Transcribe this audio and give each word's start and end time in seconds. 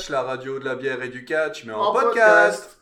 Catch, 0.00 0.10
la 0.10 0.22
radio 0.22 0.58
de 0.58 0.64
la 0.64 0.76
bière 0.76 1.02
et 1.02 1.08
du 1.08 1.24
catch, 1.24 1.64
mais 1.66 1.72
en, 1.72 1.92
podcast. 1.92 2.78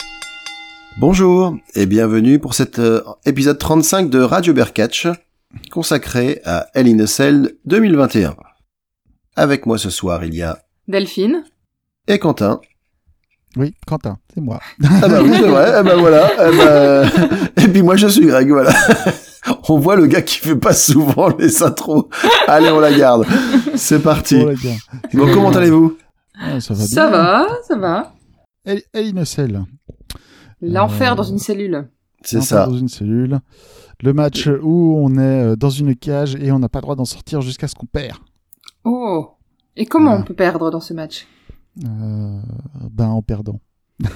Bonjour 0.99 1.57
et 1.75 1.87
bienvenue 1.87 2.39
pour 2.39 2.55
cet 2.55 2.79
euh, 2.79 3.03
épisode 3.25 3.59
35 3.59 4.11
de 4.11 4.21
Radio 4.21 4.53
Bear 4.53 4.73
Catch 4.73 5.09
consacré 5.71 6.41
à 6.45 6.69
Hell 6.75 6.87
in 6.87 7.01
a 7.01 7.07
Cell 7.07 7.55
2021. 7.65 8.37
Avec 9.37 9.67
moi 9.67 9.79
ce 9.79 9.91
soir, 9.91 10.25
il 10.25 10.35
y 10.35 10.43
a 10.43 10.59
Delphine. 10.87 11.45
et 12.07 12.19
Quentin. 12.19 12.61
Oui, 13.57 13.75
Quentin, 13.87 14.19
c'est 14.35 14.41
moi. 14.41 14.61
Ah 15.03 15.09
bah 15.09 15.21
oui, 15.23 15.31
c'est 15.33 15.49
vrai. 15.49 15.73
Ah 15.75 15.83
bah 15.83 15.97
voilà. 15.97 16.31
Ah 16.39 16.51
bah... 16.57 17.09
Et 17.65 17.69
puis 17.69 17.83
moi 17.83 17.97
je 17.97 18.07
suis 18.07 18.27
Greg, 18.27 18.51
voilà. 18.51 18.73
On 19.69 19.79
voit 19.79 19.97
le 19.97 20.07
gars 20.07 20.23
qui 20.23 20.39
fait 20.39 20.57
pas 20.57 20.75
souvent 20.75 21.35
les 21.37 21.63
intros. 21.63 22.09
Allez, 22.47 22.71
on 22.71 22.81
la 22.81 22.93
garde. 22.93 23.27
C'est 23.77 24.03
parti. 24.03 24.45
Bon, 25.15 25.33
comment 25.33 25.51
allez-vous? 25.51 25.97
Ah, 26.41 26.61
Ça 26.61 26.75
va 26.75 26.79
bien. 26.81 26.87
Ça 26.89 27.11
va, 27.11 27.47
ça 27.67 27.77
va. 27.79 28.15
Elle, 28.65 28.83
elle 28.93 29.07
innocelle. 29.07 29.65
L'enfer 30.61 31.13
Euh, 31.13 31.17
dans 31.17 31.23
une 31.23 31.39
cellule. 31.39 31.89
C'est 32.23 32.41
ça. 32.41 32.67
Dans 32.67 32.77
une 32.77 32.89
cellule. 32.89 33.39
Le 34.03 34.13
match 34.13 34.49
où 34.63 34.97
on 34.99 35.17
est 35.19 35.21
euh, 35.53 35.57
dans 35.57 35.71
une 35.71 35.95
cage 35.97 36.37
et 36.37 36.53
on 36.53 36.59
n'a 36.59 36.69
pas 36.69 36.79
le 36.79 36.83
droit 36.83 36.97
d'en 36.97 37.05
sortir 37.05 37.41
jusqu'à 37.41 37.67
ce 37.69 37.75
qu'on 37.75 37.87
perd. 37.87 38.19
Oh. 38.85 39.31
Et 39.77 39.87
comment 39.87 40.13
Ouais. 40.13 40.19
on 40.21 40.23
peut 40.25 40.35
perdre 40.35 40.71
dans 40.71 40.81
ce 40.81 40.95
match? 40.95 41.27
Euh, 41.85 42.41
ben 42.91 43.07
en 43.09 43.23
perdant. 43.23 43.61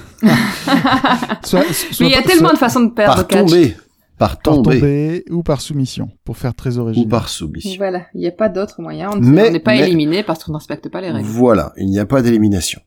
Soit- 1.43 1.63
soit 1.73 2.05
Mais 2.05 2.07
il 2.07 2.11
y 2.11 2.15
a 2.15 2.21
tellement 2.23 2.49
soit 2.49 2.53
de 2.53 2.57
façons 2.57 2.81
de 2.81 2.91
perdre 2.91 3.15
Par 3.15 3.27
catch. 3.27 3.49
tomber. 3.49 3.75
Par 4.23 4.37
par 4.37 4.55
tomber. 4.55 4.79
tomber 4.79 5.23
ou 5.31 5.43
par 5.43 5.59
soumission 5.61 6.09
pour 6.23 6.37
faire 6.37 6.53
très 6.55 6.77
Ou 6.77 6.81
original. 6.81 7.09
par 7.09 7.27
soumission. 7.29 7.75
Voilà, 7.77 8.05
il 8.13 8.21
n'y 8.21 8.27
a 8.27 8.31
pas 8.31 8.47
d'autre 8.49 8.81
moyen. 8.81 9.09
On 9.11 9.17
n'est 9.17 9.59
pas 9.59 9.71
mais- 9.75 9.87
éliminé 9.87 10.23
parce 10.23 10.43
qu'on 10.43 10.53
ne 10.53 10.57
respecte 10.57 10.87
pas 10.89 11.01
les 11.01 11.11
règles. 11.11 11.27
Voilà, 11.27 11.73
il 11.77 11.87
n'y 11.89 11.99
a 11.99 12.05
pas 12.05 12.21
d'élimination. 12.21 12.81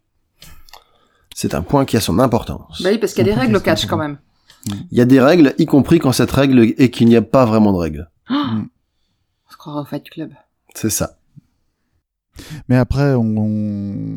C'est 1.35 1.55
un 1.55 1.61
point 1.63 1.85
qui 1.85 1.97
a 1.99 2.01
son 2.01 2.19
importance. 2.19 2.81
Bah 2.83 2.89
oui, 2.91 2.99
parce 2.99 3.13
qu'il 3.13 3.27
y 3.27 3.31
a 3.31 3.35
des 3.35 3.39
règles 3.39 3.57
au 3.57 3.61
catch 3.61 3.85
quand 3.87 3.99
même. 3.99 4.19
Il 4.91 4.97
y 4.97 5.01
a 5.03 5.05
des 5.05 5.21
règles, 5.21 5.55
y 5.59 5.67
compris 5.67 5.99
quand 5.99 6.13
cette 6.13 6.31
règle 6.33 6.61
est 6.79 6.91
qu'il 6.91 7.07
n'y 7.09 7.17
a 7.17 7.23
pas 7.23 7.45
vraiment 7.45 7.73
de 7.73 7.79
règles. 7.79 8.11
On 8.31 8.65
se 9.51 9.57
croirait 9.59 9.81
au 9.83 9.85
Fight 9.85 10.09
Club. 10.09 10.33
C'est 10.75 10.91
ça. 10.91 11.16
Mais 12.69 12.77
après, 12.77 13.15
on, 13.15 13.37
on- 13.37 14.17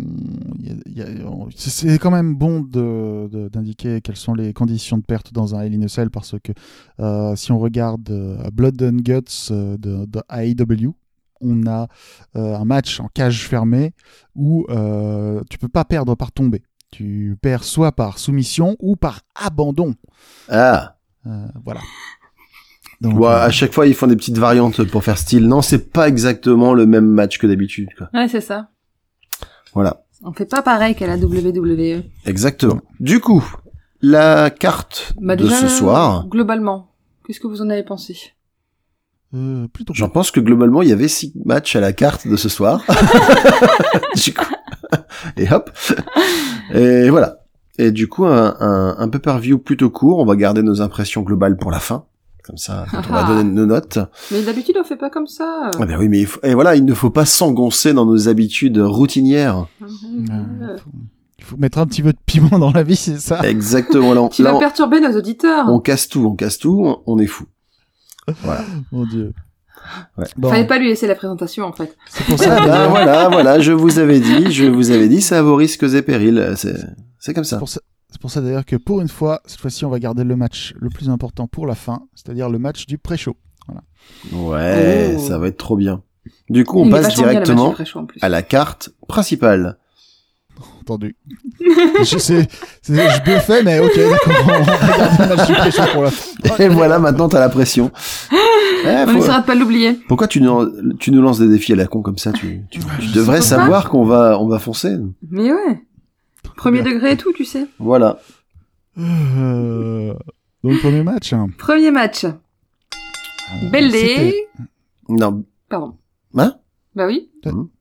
on- 1.25 1.49
c'est- 1.55 1.97
quand 1.99 2.11
même 2.11 2.35
bon 2.35 2.61
de- 2.61 3.27
de- 3.31 3.49
d'indiquer 3.49 4.01
quelles 4.01 4.15
sont 4.15 4.33
les 4.33 4.53
conditions 4.53 4.97
de 4.97 5.03
perte 5.03 5.33
dans 5.33 5.55
un 5.55 5.61
Hell 5.61 5.75
in 5.83 6.07
parce 6.09 6.35
que 6.43 6.51
euh, 6.99 7.35
si 7.35 7.51
on 7.51 7.59
regarde 7.59 8.09
euh, 8.09 8.49
Blood 8.51 8.81
and 8.81 8.97
Guts 9.03 9.51
euh, 9.51 9.77
de, 9.77 10.05
de 10.05 10.21
AEW, 10.29 10.93
on 11.41 11.65
a 11.67 11.87
un 12.35 12.65
match 12.65 12.99
en 12.99 13.07
cage 13.13 13.47
fermée 13.47 13.93
où 14.35 14.65
tu 15.49 15.57
peux 15.57 15.69
pas 15.69 15.85
perdre 15.85 16.15
par 16.15 16.31
tomber. 16.33 16.63
Tu 16.91 17.37
perds 17.41 17.63
soit 17.63 17.91
par 17.93 18.17
soumission 18.19 18.75
ou 18.79 18.95
par 18.97 19.21
abandon. 19.35 19.93
Ah. 20.49 20.97
Voilà. 21.63 21.79
Donc, 23.01 23.17
Ouais, 23.19 23.27
euh, 23.27 23.43
à 23.45 23.49
chaque 23.49 23.73
fois, 23.73 23.87
ils 23.87 23.93
font 23.95 24.07
des 24.07 24.15
petites 24.15 24.37
variantes 24.37 24.83
pour 24.85 25.03
faire 25.03 25.17
style. 25.17 25.47
Non, 25.47 25.61
c'est 25.61 25.91
pas 25.91 26.07
exactement 26.07 26.73
le 26.73 26.85
même 26.85 27.05
match 27.07 27.37
que 27.37 27.47
d'habitude, 27.47 27.89
quoi. 27.97 28.09
Ouais, 28.13 28.27
c'est 28.27 28.41
ça. 28.41 28.69
Voilà. 29.73 30.03
On 30.23 30.33
fait 30.33 30.45
pas 30.45 30.61
pareil 30.61 30.95
qu'à 30.95 31.07
la 31.07 31.15
WWE. 31.17 32.03
Exactement. 32.25 32.81
Du 32.99 33.21
coup, 33.21 33.43
la 34.01 34.49
carte 34.49 35.13
Bah, 35.21 35.35
de 35.37 35.43
déjà, 35.43 35.55
ce 35.55 35.67
soir, 35.69 36.27
Globalement, 36.27 36.91
qu'est-ce 37.25 37.39
que 37.39 37.47
vous 37.47 37.61
en 37.61 37.69
avez 37.69 37.83
pensé? 37.83 38.17
Euh, 39.35 39.67
plutôt 39.67 39.93
j'en 39.93 40.09
pense 40.09 40.31
que 40.31 40.39
globalement, 40.39 40.81
il 40.81 40.89
y 40.89 40.91
avait 40.91 41.07
six 41.07 41.31
matchs 41.45 41.75
à 41.75 41.79
la 41.79 41.93
carte 41.93 42.27
de 42.27 42.35
ce 42.35 42.49
soir. 42.49 42.83
du 44.15 44.33
coup. 44.33 44.45
Et 45.37 45.49
hop. 45.51 45.69
Et 46.73 47.09
voilà. 47.09 47.37
Et 47.77 47.91
du 47.91 48.07
coup, 48.09 48.25
un, 48.25 48.57
un, 48.59 48.95
un 48.97 49.07
peu 49.07 49.19
par 49.19 49.39
view 49.39 49.57
plutôt 49.59 49.89
court. 49.89 50.19
On 50.19 50.25
va 50.25 50.35
garder 50.35 50.63
nos 50.63 50.81
impressions 50.81 51.21
globales 51.21 51.55
pour 51.57 51.71
la 51.71 51.79
fin. 51.79 52.05
Comme 52.49 52.57
ça, 52.57 52.85
quand 52.89 53.01
on 53.09 53.13
va 53.13 53.25
Ah. 53.25 53.27
donner 53.27 53.43
nos 53.43 53.65
notes. 53.67 53.99
Mais 54.31 54.41
d'habitude, 54.41 54.75
on 54.79 54.83
fait 54.83 54.95
pas 54.97 55.09
comme 55.11 55.27
ça. 55.27 55.69
Ah 55.79 55.85
ben 55.85 55.97
oui, 55.99 56.09
mais 56.09 56.19
il 56.19 56.25
faut- 56.25 56.39
et 56.43 56.55
voilà, 56.55 56.75
il 56.75 56.83
ne 56.83 56.93
faut 56.95 57.11
pas 57.11 57.25
s'engoncer 57.25 57.93
dans 57.93 58.05
nos 58.07 58.27
habitudes 58.27 58.79
routinières. 58.79 59.67
Euh, 59.83 60.77
faut- 60.77 60.89
il 61.37 61.43
faut 61.43 61.57
mettre 61.57 61.77
un 61.77 61.85
petit 61.85 62.01
peu 62.01 62.11
de 62.11 62.17
piment 62.25 62.57
dans 62.57 62.71
la 62.71 62.81
vie, 62.83 62.95
c'est 62.95 63.19
ça? 63.19 63.41
Exactement. 63.47 64.13
Là, 64.15 64.23
on, 64.23 64.29
Tu 64.29 64.41
là, 64.41 64.49
vas 64.51 64.57
on- 64.57 64.59
perturber 64.59 64.99
nos 64.99 65.15
auditeurs. 65.15 65.65
on 65.69 65.79
casse 65.79 66.07
tout, 66.09 66.25
on 66.25 66.35
casse 66.35 66.57
tout, 66.57 66.81
on, 66.83 67.01
on 67.05 67.19
est 67.19 67.27
fou. 67.27 67.45
Voilà. 68.43 68.61
Mon 68.91 69.05
dieu. 69.05 69.33
Ouais. 70.17 70.25
Bon, 70.37 70.49
Fallait 70.49 70.67
pas 70.67 70.77
lui 70.79 70.87
laisser 70.89 71.07
la 71.07 71.15
présentation 71.15 71.65
en 71.65 71.71
fait. 71.71 71.95
c'est 72.09 72.23
pour 72.25 72.35
Ah 72.41 72.43
ça. 72.43 72.65
ben 72.65 72.87
voilà, 72.89 73.29
voilà, 73.29 73.59
je 73.59 73.71
vous 73.71 73.97
avais 73.99 74.19
dit, 74.19 74.51
je 74.51 74.65
vous 74.65 74.91
avais 74.91 75.07
dit, 75.07 75.21
c'est 75.21 75.35
à 75.35 75.41
vos 75.43 75.55
risques 75.55 75.83
et 75.83 76.01
périls. 76.01 76.53
C'est, 76.57 76.75
c'est 77.19 77.33
comme 77.33 77.43
C'est 77.43 77.51
ça. 77.51 77.57
pour 77.57 77.69
ça, 77.69 77.79
c'est 78.09 78.19
pour 78.21 78.31
ça 78.31 78.41
d'ailleurs 78.41 78.65
que 78.65 78.75
pour 78.75 79.01
une 79.01 79.07
fois, 79.07 79.41
cette 79.45 79.59
fois-ci, 79.59 79.85
on 79.85 79.89
va 79.89 79.99
garder 79.99 80.23
le 80.23 80.35
match 80.35 80.73
le 80.79 80.89
plus 80.89 81.09
important 81.09 81.47
pour 81.47 81.67
la 81.67 81.75
fin, 81.75 82.01
c'est-à-dire 82.15 82.49
le 82.49 82.59
match 82.59 82.85
du 82.85 82.97
pré-show. 82.97 83.35
Ouais, 84.31 85.15
Oh. 85.15 85.19
ça 85.19 85.37
va 85.37 85.47
être 85.47 85.57
trop 85.57 85.75
bien. 85.75 86.01
Du 86.49 86.63
coup, 86.63 86.79
on 86.81 86.85
Il 86.85 86.91
passe 86.91 87.13
directement 87.15 87.75
à 88.21 88.29
la 88.29 88.41
carte 88.41 88.89
principale. 89.07 89.77
Entendu. 90.81 91.15
je 92.03 92.17
sais, 92.17 92.47
c'est- 92.81 93.09
je 93.09 93.23
bluffais, 93.23 93.63
mais 93.63 93.79
ok, 93.79 93.95
d'accord, 93.95 94.33
on 94.43 94.47
va 94.63 94.97
garder 94.97 95.23
le 95.29 95.35
match 95.35 95.47
du 95.47 95.53
pré-show 95.53 95.81
pour 95.93 96.03
la 96.03 96.11
fin. 96.11 96.55
Et 96.63 96.67
voilà, 96.67 96.99
maintenant 96.99 97.29
t'as 97.29 97.39
la 97.39 97.49
pression. 97.49 97.91
Eh, 98.31 98.35
On 98.87 99.07
faut- 99.07 99.17
essaiera 99.19 99.41
de 99.41 99.45
pas 99.45 99.55
l'oublier. 99.55 99.99
Pourquoi 100.07 100.27
tu 100.27 100.41
nous, 100.41 100.95
tu 100.97 101.11
nous 101.11 101.21
lances 101.21 101.39
des 101.39 101.47
défis 101.47 101.73
à 101.73 101.75
la 101.75 101.85
con 101.87 102.01
comme 102.01 102.17
ça 102.17 102.31
Tu, 102.33 102.61
tu, 102.71 102.79
devrais 103.13 103.41
savoir 103.41 103.89
qu'on 103.89 104.03
va, 104.05 104.39
on 104.39 104.47
va 104.47 104.59
foncer. 104.59 104.97
Mais 105.29 105.51
ouais. 105.53 105.81
Premier 106.59 106.81
bien. 106.81 106.93
degré 106.93 107.11
et 107.13 107.17
tout, 107.17 107.31
tu 107.33 107.45
sais. 107.45 107.65
Voilà. 107.79 108.19
Euh, 108.97 110.13
Donc, 110.63 110.79
premier 110.79 111.03
match. 111.03 111.33
hein. 111.33 111.47
Premier 111.57 111.91
match. 111.91 112.25
Euh, 112.25 113.69
Belle 113.71 113.91
Non, 115.07 115.43
Pardon. 115.69 115.95
Hein? 116.37 116.55
Bah 116.95 117.07
oui. 117.07 117.29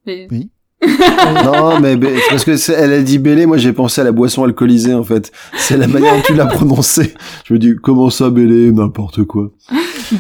Et- 0.06 0.26
Oui. 0.30 0.50
non, 1.44 1.80
mais 1.80 1.96
parce 2.30 2.44
que 2.44 2.56
c'est- 2.56 2.72
elle 2.72 2.92
a 2.92 3.02
dit 3.02 3.18
Bélé, 3.18 3.46
moi 3.46 3.56
j'ai 3.58 3.72
pensé 3.72 4.00
à 4.00 4.04
la 4.04 4.12
boisson 4.12 4.44
alcoolisée 4.44 4.94
en 4.94 5.02
fait. 5.02 5.32
C'est 5.56 5.76
la 5.76 5.88
manière 5.88 6.14
dont 6.14 6.22
tu 6.22 6.34
l'as 6.34 6.46
prononcée. 6.46 7.14
Je 7.44 7.54
me 7.54 7.58
dis 7.58 7.74
comment 7.82 8.10
ça 8.10 8.30
Bélé, 8.30 8.70
n'importe 8.70 9.24
quoi. 9.24 9.50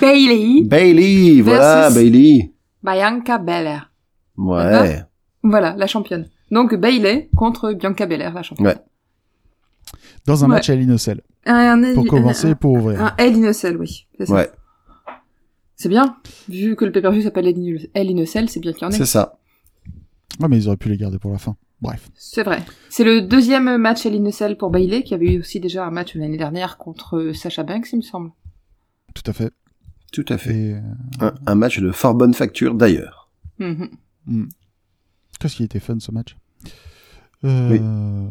Bailey. 0.00 0.62
Bailey, 0.64 1.40
voilà 1.42 1.90
Bailey. 1.90 2.52
Bianca 2.82 3.38
Belair. 3.38 3.92
Ouais. 4.36 5.00
Voilà, 5.44 5.74
la 5.78 5.86
championne. 5.86 6.28
Donc 6.50 6.74
Bailey 6.74 7.28
contre 7.36 7.72
Bianca 7.72 8.06
Belair, 8.06 8.32
la 8.34 8.42
championne. 8.42 8.66
Ouais. 8.68 8.76
Dans 10.26 10.44
un 10.44 10.48
Ouais. 10.48 10.54
match 10.56 10.70
à 10.70 10.74
l'Inocel. 10.76 11.22
Un, 11.46 11.82
un- 11.82 11.94
Pour 11.94 12.04
un- 12.04 12.08
commencer, 12.08 12.54
pour 12.54 12.72
ouvrir. 12.74 13.02
un 13.02 13.14
Hell 13.18 13.36
in 13.36 13.44
a 13.48 13.52
Cell, 13.52 13.76
oui. 13.76 14.06
Ça. 14.24 14.32
Ouais, 14.34 14.50
C'est 15.76 15.88
bien. 15.88 16.16
Vu 16.48 16.74
que 16.76 16.84
le 16.84 16.92
pay-per-view 16.92 17.22
s'appelle 17.22 17.46
Hell 17.46 17.56
in 17.58 17.76
a- 17.76 17.88
Hell 18.00 18.10
in 18.10 18.22
a 18.22 18.26
Cell, 18.26 18.48
c'est 18.50 18.60
bien 18.60 18.72
qu'il 18.72 18.82
y 18.82 18.84
en 18.84 18.90
ait. 18.90 18.96
c'est 18.96 19.06
ça. 19.06 19.38
Ah, 20.42 20.48
mais 20.48 20.56
ils 20.58 20.66
auraient 20.68 20.76
pu 20.76 20.88
les 20.88 20.96
garder 20.96 21.18
pour 21.18 21.30
la 21.32 21.38
fin. 21.38 21.56
Bref. 21.80 22.08
C'est 22.16 22.42
vrai. 22.42 22.62
C'est 22.90 23.04
le 23.04 23.22
deuxième 23.22 23.76
match 23.78 24.04
a 24.04 24.32
Cell 24.32 24.56
pour 24.56 24.70
Bailey, 24.70 25.02
qui 25.04 25.14
avait 25.14 25.34
eu 25.34 25.40
aussi 25.40 25.60
déjà 25.60 25.86
un 25.86 25.90
match 25.90 26.14
l'année 26.16 26.36
dernière 26.36 26.76
contre 26.76 27.30
Sasha 27.34 27.62
Banks, 27.62 27.88
il 27.92 27.96
me 27.98 28.02
semble. 28.02 28.30
Tout 29.14 29.22
à 29.30 29.32
fait. 29.32 29.52
Tout 30.12 30.24
à 30.28 30.38
fait. 30.38 30.54
Et, 30.56 30.74
euh, 30.74 30.80
Un, 31.20 31.34
un 31.46 31.54
match 31.54 31.78
de 31.78 31.90
fort 31.92 32.14
bonne 32.14 32.34
facture 32.34 32.74
d'ailleurs. 32.74 33.30
Mhm. 33.58 33.88
hmm. 34.26 34.46
Qu'est-ce 35.38 35.54
qui 35.56 35.62
était 35.64 35.80
fun 35.80 35.98
ce 36.00 36.10
match? 36.10 36.36
Euh, 37.44 38.28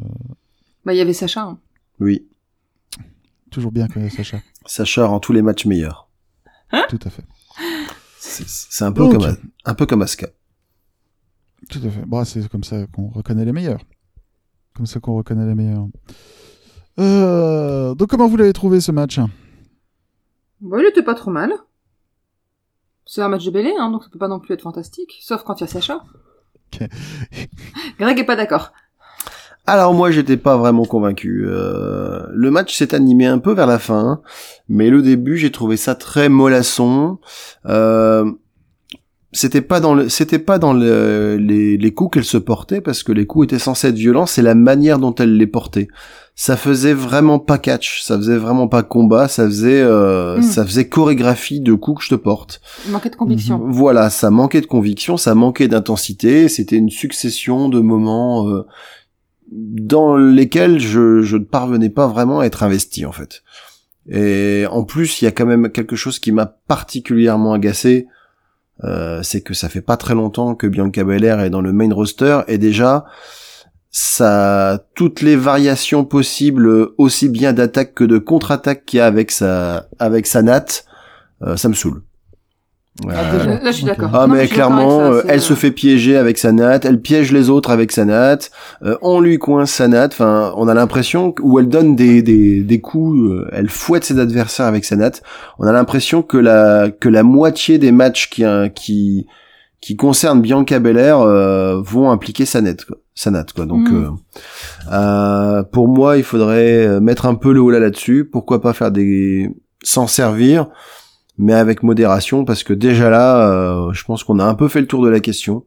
Bah, 0.86 0.94
il 0.94 0.98
y 0.98 1.02
avait 1.02 1.14
Sacha. 1.14 1.44
hein. 1.44 1.60
Oui. 2.00 2.28
Toujours 3.52 3.72
bien 3.72 3.88
que 3.88 4.08
Sacha. 4.10 4.40
Sacha 4.66 5.06
rend 5.06 5.20
tous 5.20 5.34
les 5.34 5.42
matchs 5.42 5.66
meilleurs. 5.66 6.10
Tout 6.90 7.00
à 7.06 7.10
fait. 7.10 7.24
C'est 8.20 8.84
un 8.84 8.92
peu 8.92 9.02
Donc. 9.04 9.14
comme 9.14 9.24
un, 9.26 9.36
un 9.66 9.74
peu 9.74 9.86
comme 9.86 10.02
Asuka. 10.02 10.28
Tout 11.70 11.80
à 11.84 11.90
fait. 11.90 12.06
Bon, 12.06 12.24
c'est 12.26 12.48
comme 12.50 12.64
ça 12.64 12.86
qu'on 12.88 13.08
reconnaît 13.10 13.46
les 13.46 13.54
meilleurs. 13.54 13.82
Comme 14.76 14.86
ça 14.86 15.00
qu'on 15.00 15.16
reconnaît 15.16 15.46
les 15.48 15.56
meilleurs. 15.56 15.88
Euh, 17.00 17.96
donc, 17.96 18.10
comment 18.10 18.28
vous 18.28 18.38
l'avez 18.38 18.54
trouvé 18.54 18.80
ce 18.82 18.92
match? 18.92 19.20
Bah, 20.62 20.78
il 20.80 20.86
était 20.88 21.04
pas 21.04 21.16
trop 21.16 21.32
mal. 21.32 21.52
C'est 23.06 23.22
un 23.22 23.30
match 23.30 23.46
de 23.46 23.52
Bailey, 23.52 23.74
hein, 23.80 23.90
donc 23.92 24.04
ça 24.04 24.10
peut 24.10 24.20
pas 24.20 24.28
non 24.28 24.40
plus 24.40 24.54
être 24.54 24.62
fantastique. 24.62 25.18
Sauf 25.22 25.44
quand 25.44 25.60
il 25.60 25.62
y 25.62 25.64
a 25.64 25.68
Sacha. 25.68 26.04
Ok. 26.74 26.88
Greg 28.00 28.20
est 28.20 28.26
pas 28.26 28.36
d'accord. 28.36 28.74
Alors 29.70 29.94
moi 29.94 30.12
j'étais 30.12 30.38
pas 30.38 30.56
vraiment 30.56 30.86
convaincu. 30.86 31.46
Euh, 31.46 32.22
le 32.34 32.52
match 32.52 32.76
s'est 32.78 32.96
animé 32.96 33.26
un 33.26 33.38
peu 33.38 33.52
vers 33.54 33.68
la 33.68 33.80
fin, 33.80 34.22
mais 34.70 34.90
le 34.90 35.02
début 35.02 35.38
j'ai 35.38 35.52
trouvé 35.52 35.76
ça 35.76 35.94
très 35.94 36.30
mollasson. 36.30 37.20
Euh, 37.66 38.32
c'était 39.34 39.62
pas 39.62 39.82
dans 39.82 39.94
le, 39.94 40.08
c'était 40.08 40.40
pas 40.40 40.58
dans 40.58 40.72
le, 40.72 41.36
les, 41.36 41.76
les 41.78 41.94
coups 41.94 42.14
qu'elle 42.14 42.24
se 42.24 42.38
portait 42.38 42.80
parce 42.80 43.04
que 43.04 43.12
les 43.12 43.26
coups 43.26 43.48
étaient 43.48 43.60
censés 43.60 43.90
être 43.90 43.96
violents, 43.96 44.26
c'est 44.26 44.42
la 44.42 44.56
manière 44.56 45.00
dont 45.00 45.14
elle 45.16 45.36
les 45.36 45.48
portait. 45.48 45.90
Ça 46.34 46.56
faisait 46.56 46.94
vraiment 46.94 47.38
pas 47.40 47.58
catch, 47.58 48.04
ça 48.04 48.16
faisait 48.16 48.38
vraiment 48.38 48.68
pas 48.68 48.84
combat, 48.84 49.28
ça 49.28 49.46
faisait, 49.46 49.82
euh, 49.82 50.38
Mm. 50.38 50.42
ça 50.44 50.66
faisait 50.66 50.88
chorégraphie 50.88 51.60
de 51.60 51.74
coups 51.74 52.00
que 52.00 52.04
je 52.06 52.10
te 52.12 52.16
porte. 52.16 52.62
Manquait 52.90 53.10
de 53.10 53.16
conviction. 53.16 53.60
Voilà, 53.68 54.10
ça 54.10 54.30
manquait 54.30 54.62
de 54.62 54.68
conviction, 54.68 55.18
ça 55.18 55.36
manquait 55.36 55.68
d'intensité, 55.68 56.48
c'était 56.48 56.78
une 56.78 56.92
succession 56.92 57.70
de 57.70 57.80
moments 57.82 58.48
euh, 58.50 58.66
dans 59.52 60.18
lesquels 60.18 60.80
je, 60.80 61.36
ne 61.36 61.44
parvenais 61.44 61.90
pas 61.90 62.08
vraiment 62.08 62.40
à 62.40 62.46
être 62.46 62.64
investi 62.64 63.06
en 63.06 63.12
fait. 63.12 63.44
Et 64.10 64.66
en 64.70 64.84
plus, 64.84 65.22
il 65.22 65.26
y 65.26 65.28
a 65.28 65.32
quand 65.32 65.46
même 65.46 65.70
quelque 65.70 65.96
chose 65.96 66.20
qui 66.20 66.32
m'a 66.32 66.46
particulièrement 66.46 67.54
agacé, 67.54 68.08
euh, 68.84 69.22
c'est 69.24 69.42
que 69.42 69.54
ça 69.54 69.70
fait 69.70 69.82
pas 69.82 69.98
très 69.98 70.16
longtemps 70.16 70.56
que 70.56 70.68
Bianca 70.68 71.04
Belair 71.04 71.40
est 71.40 71.50
dans 71.50 71.62
le 71.62 71.74
main 71.74 71.94
roster 71.94 72.42
et 72.48 72.58
déjà 72.58 73.06
ça 73.90 74.86
toutes 74.94 75.22
les 75.22 75.36
variations 75.36 76.06
possibles 76.06 76.90
aussi 76.98 77.30
bien 77.30 77.54
d'attaque 77.54 77.96
que 77.96 78.04
de 78.04 78.20
contre-attaque 78.20 78.86
qu'il 78.86 78.98
y 78.98 79.02
a 79.02 79.08
avec 79.08 79.32
sa 79.32 79.88
avec 79.98 80.28
sa 80.28 80.44
natte, 80.44 80.86
euh, 81.42 81.58
ça 81.58 81.70
me 81.70 81.74
saoule. 81.74 82.04
Ah, 83.08 83.32
déjà. 83.38 83.60
Là, 83.60 83.72
je 83.72 83.72
suis 83.72 83.86
d'accord. 83.86 84.10
ah 84.14 84.26
Non, 84.28 84.34
mais 84.34 84.48
clairement, 84.48 85.00
ça, 85.00 85.12
euh, 85.12 85.24
elle 85.28 85.42
se 85.42 85.54
euh, 85.54 85.56
fait 85.56 85.72
piéger 85.72 86.18
avec 86.18 86.38
sa 86.38 86.52
natte, 86.52 86.84
elle 86.86 87.00
piège 87.00 87.32
les 87.32 87.50
autres 87.50 87.70
avec 87.70 87.92
sa 87.92 88.06
natte, 88.06 88.50
euh, 88.84 88.98
on 89.02 89.20
lui 89.20 89.38
coince 89.38 89.72
sa 89.72 89.88
natte, 89.88 90.14
enfin 90.14 90.52
on 90.58 90.68
a 90.68 90.74
l'impression 90.74 91.32
que- 91.32 91.42
où 91.44 91.60
elle 91.60 91.70
donne 91.70 91.96
des, 91.96 92.22
des, 92.24 92.62
des 92.64 92.82
coups, 92.82 93.20
euh, 93.20 93.48
elle 93.52 93.70
fouette 93.70 94.04
ses 94.04 94.20
adversaires 94.20 94.66
avec 94.66 94.84
sa 94.84 94.96
natte, 94.96 95.22
on 95.60 95.68
a 95.68 95.72
l'impression 95.72 96.24
que 96.24 96.38
la 96.38 96.90
que 96.90 97.08
la 97.10 97.22
moitié 97.24 97.78
des 97.78 97.92
matchs 97.92 98.30
qui 98.30 98.44
euh, 98.44 98.68
qui 98.68 99.28
qui 99.80 99.96
concernent 99.96 100.42
Bianca 100.42 100.80
Belair 100.80 101.20
euh, 101.20 101.80
vont 101.84 102.10
impliquer 102.10 102.46
sa 102.46 102.62
natte 102.62 102.86
quoi. 102.86 102.98
Sa 103.14 103.30
natte 103.30 103.54
quoi. 103.54 103.66
Donc 103.68 103.88
euh, 104.92 105.64
pour 105.72 105.88
moi, 105.88 106.18
il 106.18 106.24
faudrait 106.24 107.00
mettre 107.00 107.26
un 107.26 107.36
peu 107.36 107.52
le 107.54 107.60
holà 107.60 107.80
là-dessus, 107.80 108.26
pourquoi 108.26 108.62
pas 108.62 108.74
faire 108.74 108.92
des 108.92 109.50
s'en 109.84 110.08
servir 110.08 110.68
mais 111.38 111.54
avec 111.54 111.84
modération 111.84 112.46
parce 112.46 112.64
que 112.64 112.74
déjà 112.74 113.10
là, 113.10 113.50
euh, 113.50 113.94
je 113.94 114.04
pense 114.04 114.24
qu'on 114.24 114.40
a 114.40 114.46
un 114.46 114.56
peu 114.56 114.68
fait 114.68 114.82
le 114.82 114.88
tour 114.88 115.04
de 115.04 115.10
la 115.10 115.20
question. 115.20 115.66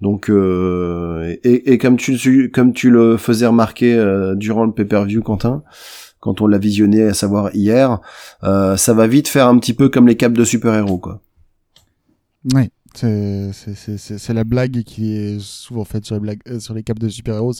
Donc 0.00 0.28
euh, 0.28 1.36
et, 1.44 1.78
comme 1.78 1.96
tu 1.96 2.50
comme 2.50 2.72
tu 2.72 2.90
le 2.90 3.16
faisais 3.16 3.46
remarquer 3.46 3.94
euh, 3.94 4.34
durant 4.34 4.64
le 4.64 4.72
pay-per-view, 4.72 5.22
Quentin, 5.22 5.62
quand 6.20 6.40
on 6.40 6.46
l'a 6.46 6.58
visionné, 6.58 7.04
à 7.04 7.14
savoir 7.14 7.54
hier, 7.54 8.00
euh, 8.42 8.76
ça 8.76 8.92
va 8.92 9.06
vite 9.06 9.28
faire 9.28 9.46
un 9.46 9.58
petit 9.58 9.74
peu 9.74 9.88
comme 9.88 10.08
les 10.08 10.16
caps 10.16 10.36
de 10.36 10.44
super-héros, 10.44 10.98
quoi. 10.98 11.20
Oui, 12.54 12.70
c'est 12.96 14.32
la 14.34 14.44
blague 14.44 14.82
qui 14.84 15.16
est 15.16 15.40
souvent 15.40 15.84
faite 15.84 16.04
sur 16.04 16.14
les, 16.14 16.20
blagues, 16.20 16.40
euh, 16.48 16.60
sur 16.60 16.74
les 16.74 16.82
caps 16.82 17.00
de 17.00 17.08
super-héros. 17.08 17.52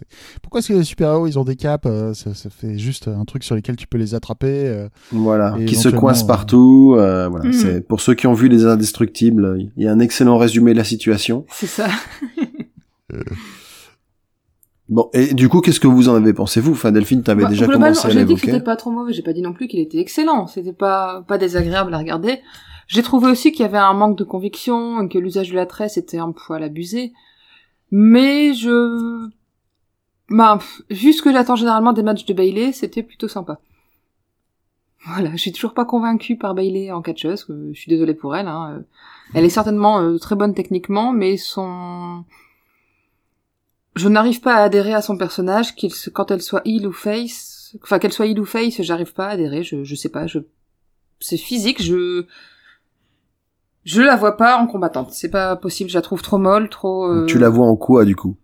Pourquoi 0.43 0.61
est-ce 0.61 0.69
que 0.69 0.75
les 0.75 0.85
super-héros, 0.85 1.27
ils 1.27 1.39
ont 1.39 1.45
des 1.45 1.57
caps 1.57 1.85
euh, 1.87 2.15
ça, 2.15 2.35
ça 2.35 2.51
fait 2.51 2.79
juste 2.79 3.09
un 3.09 3.25
truc 3.25 3.45
sur 3.45 3.55
lesquels 3.55 3.77
tu 3.77 3.87
peux 3.87 3.99
les 3.99 4.15
attraper. 4.15 4.67
euh. 4.69 4.89
Voilà, 5.13 5.57
qui 5.67 5.75
se 5.77 5.89
coincent 5.89 6.27
partout. 6.27 6.95
voilà, 6.97 7.53
c'est 7.53 7.87
pour 7.87 8.01
ceux 8.01 8.15
qui 8.15 8.27
ont 8.27 8.35
vu 8.35 8.49
les 8.49 8.65
Indestructibles, 8.65 9.71
il 9.77 9.83
y 9.83 9.87
a 9.89 9.93
un 9.93 10.01
excellent 10.01 10.39
résumé 10.39 10.73
de 10.73 10.79
la 10.79 10.85
situation. 10.85 11.45
C'est 11.51 11.67
ça. 11.67 11.89
Bon, 14.89 15.09
et 15.15 15.33
du 15.33 15.49
coup, 15.49 15.61
qu'est-ce 15.61 15.81
que 15.81 15.87
vous 15.87 16.11
en 16.11 16.15
avez 16.15 16.35
pensé 16.35 16.61
vous? 16.61 16.73
Enfin, 16.73 16.93
Delphine, 16.93 17.23
t'avais 17.23 17.45
Bah, 17.45 17.49
déjà 17.49 17.67
commencé 17.67 18.07
à 18.07 18.11
j'ai 18.11 18.19
dit 18.21 18.25
que 18.25 18.29
l'évoquer. 18.41 18.47
c'était 18.53 18.63
pas 18.65 18.77
trop 18.77 18.91
mauvais, 18.91 19.15
j'ai 19.15 19.23
pas 19.23 19.33
dit 19.33 19.41
non 19.41 19.55
plus 19.55 19.67
qu'il 19.67 19.81
était 19.81 19.99
excellent, 19.99 20.47
c'était 20.47 20.75
pas 20.75 21.25
pas 21.27 21.39
désagréable 21.39 21.95
à 21.95 21.99
regarder. 21.99 22.41
J'ai 22.89 23.03
trouvé 23.03 23.31
aussi 23.31 23.53
qu'il 23.53 23.63
y 23.63 23.69
avait 23.69 23.79
un 23.79 23.95
manque 23.95 24.19
de 24.19 24.25
conviction, 24.25 25.09
que 25.09 25.19
l'usage 25.19 25.51
de 25.51 25.57
la 25.57 25.67
tresse 25.67 25.97
était 25.97 26.19
un 26.19 26.33
poil 26.33 26.63
abusé. 26.63 27.13
Mais 27.91 28.55
je 28.55 29.29
bah 30.31 30.59
vu 30.91 31.13
ce 31.13 31.23
que 31.23 31.33
j'attends 31.33 31.57
généralement 31.57 31.93
des 31.93 32.03
matchs 32.03 32.25
de 32.25 32.35
Bailey, 32.35 32.73
c'était 32.73 33.03
plutôt 33.03 33.29
sympa. 33.29 33.61
Voilà, 35.07 35.33
je 35.33 35.37
suis 35.37 35.53
toujours 35.53 35.75
pas 35.75 35.85
convaincue 35.85 36.37
par 36.37 36.55
Bailey 36.55 36.91
en 36.91 37.03
catcheuse, 37.03 37.47
je 37.49 37.79
suis 37.79 37.91
désolée 37.91 38.15
pour 38.15 38.35
elle. 38.35 38.49
Hein. 38.49 38.79
euh. 38.79 38.83
Elle 39.35 39.45
est 39.45 39.51
certainement 39.51 40.01
euh, 40.01 40.19
très 40.19 40.35
bonne 40.35 40.55
techniquement, 40.55 41.13
mais 41.13 41.37
son 41.37 42.25
je 43.97 44.09
n'arrive 44.09 44.41
pas 44.41 44.57
à 44.57 44.63
adhérer 44.63 44.95
à 44.95 45.03
son 45.03 45.17
personnage, 45.17 45.75
qu'il 45.77 45.93
quand 46.13 46.31
elle 46.31 46.43
soit 46.43 46.63
heel 46.65 46.87
ou 46.87 46.93
face, 46.93 47.77
enfin 47.83 47.99
qu'elle 47.99 48.13
soit 48.13 48.27
heel 48.27 48.41
ou 48.41 48.45
face, 48.45 48.83
j'arrive 48.83 49.13
pas 49.13 49.27
à 49.27 49.31
adhérer, 49.31 49.63
je, 49.63 49.85
je 49.85 49.95
sais 49.95 50.09
pas, 50.09 50.27
je, 50.27 50.41
c'est 51.21 51.37
physique, 51.37 51.81
je, 51.83 52.27
je 53.85 54.01
la 54.03 54.17
vois 54.17 54.37
pas 54.37 54.57
en 54.59 54.67
combattante, 54.67 55.11
c'est 55.13 55.31
pas 55.31 55.57
possible, 55.57 55.91
je 55.91 55.97
la 55.97 56.03
trouve 56.03 56.23
trop 56.23 56.39
molle, 56.39 56.69
trop, 56.69 57.07
euh, 57.07 57.27
Tu 57.27 57.39
la 57.39 57.49
vois 57.49 57.67
en 57.67 57.77
quoi, 57.77 58.05
du 58.05 58.17
coup? 58.17 58.37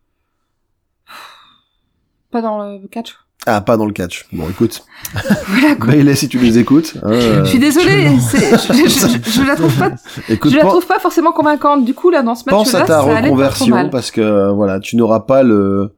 Pas 2.31 2.43
dans 2.43 2.59
le 2.79 2.87
catch. 2.89 3.17
Ah, 3.47 3.61
pas 3.63 3.77
dans 3.79 3.87
le 3.87 3.93
catch. 3.93 4.29
Bon, 4.33 4.49
écoute. 4.51 4.85
Voilà 5.49 5.75
quoi. 5.75 5.87
Bailey, 5.93 6.15
si 6.15 6.29
tu 6.29 6.39
nous 6.39 6.59
écoutes. 6.59 6.93
hein, 7.03 7.11
euh, 7.11 7.45
Je 7.45 7.49
suis 7.51 7.59
désolée, 7.59 8.19
c'est, 8.21 8.39
je, 8.75 8.89
je, 8.89 9.31
je 9.31 9.43
la 9.43 9.57
trouve 9.57 9.75
pas, 9.79 9.93
écoute, 10.29 10.51
je 10.53 10.57
la 10.57 10.65
trouve 10.67 10.87
pas 10.87 10.99
forcément 10.99 11.33
convaincante. 11.33 11.85
Du 11.85 11.95
coup 11.95 12.11
là, 12.11 12.23
dans 12.23 12.35
ce 12.35 12.45
pense 12.45 12.73
match-là, 12.75 12.85
à 12.85 12.87
ta 12.87 13.23
reconversion 13.23 13.89
parce 13.89 14.11
que 14.11 14.21
euh, 14.21 14.53
voilà, 14.53 14.79
tu 14.79 14.97
n'auras 14.97 15.21
pas 15.21 15.43
le 15.43 15.97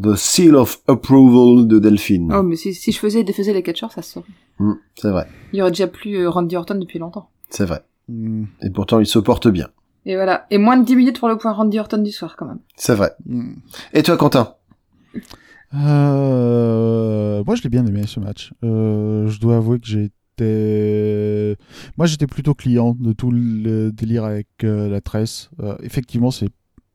the 0.00 0.14
seal 0.14 0.54
of 0.54 0.78
approval 0.86 1.66
de 1.66 1.80
Delphine. 1.80 2.32
Oh, 2.32 2.42
mais 2.44 2.54
si, 2.54 2.72
si 2.72 2.92
je 2.92 2.98
faisais 3.00 3.24
défaisais 3.24 3.52
les 3.52 3.64
catcheurs, 3.64 3.90
ça 3.90 4.00
se 4.00 4.12
saurait. 4.12 4.26
Hmm, 4.60 4.74
c'est 4.94 5.10
vrai, 5.10 5.26
Il 5.52 5.58
y 5.58 5.62
aurait 5.62 5.72
déjà 5.72 5.88
plus 5.88 6.14
euh, 6.16 6.30
Randy 6.30 6.56
Orton 6.56 6.76
depuis 6.76 7.00
longtemps. 7.00 7.28
c'est 7.50 7.64
vrai. 7.64 7.82
Mm, 8.08 8.44
Et 8.62 8.70
pourtant, 8.70 9.00
il 9.00 9.06
se 9.06 9.18
porte 9.18 9.48
bien. 9.48 9.68
Et 10.06 10.14
voilà. 10.16 10.46
Et 10.50 10.58
moins 10.58 10.76
de 10.78 10.84
10 10.84 10.96
minutes 10.96 11.18
pour 11.18 11.28
le 11.28 11.36
point 11.36 11.52
Randy 11.52 11.78
Orton 11.78 11.98
du 11.98 12.10
soir, 12.12 12.36
quand 12.36 12.46
même. 12.46 12.60
C'est 12.76 12.94
vrai. 12.94 13.12
mm. 13.26 13.54
Et 13.92 14.02
toi, 14.02 14.16
Quentin? 14.16 14.54
Euh, 15.74 17.42
moi, 17.44 17.54
je 17.54 17.62
l'ai 17.62 17.68
bien 17.68 17.86
aimé 17.86 18.04
ce 18.06 18.20
match. 18.20 18.52
Euh, 18.64 19.26
je 19.28 19.38
dois 19.40 19.56
avouer 19.56 19.78
que 19.80 19.86
j'ai 19.86 20.04
été. 20.38 21.56
Moi, 21.96 22.06
j'étais 22.06 22.26
plutôt 22.26 22.54
client 22.54 22.96
de 22.98 23.12
tout 23.12 23.30
le 23.30 23.90
délire 23.92 24.24
avec 24.24 24.48
euh, 24.64 24.88
la 24.88 25.00
tresse. 25.00 25.50
Euh, 25.60 25.76
effectivement, 25.82 26.30
c'est. 26.30 26.48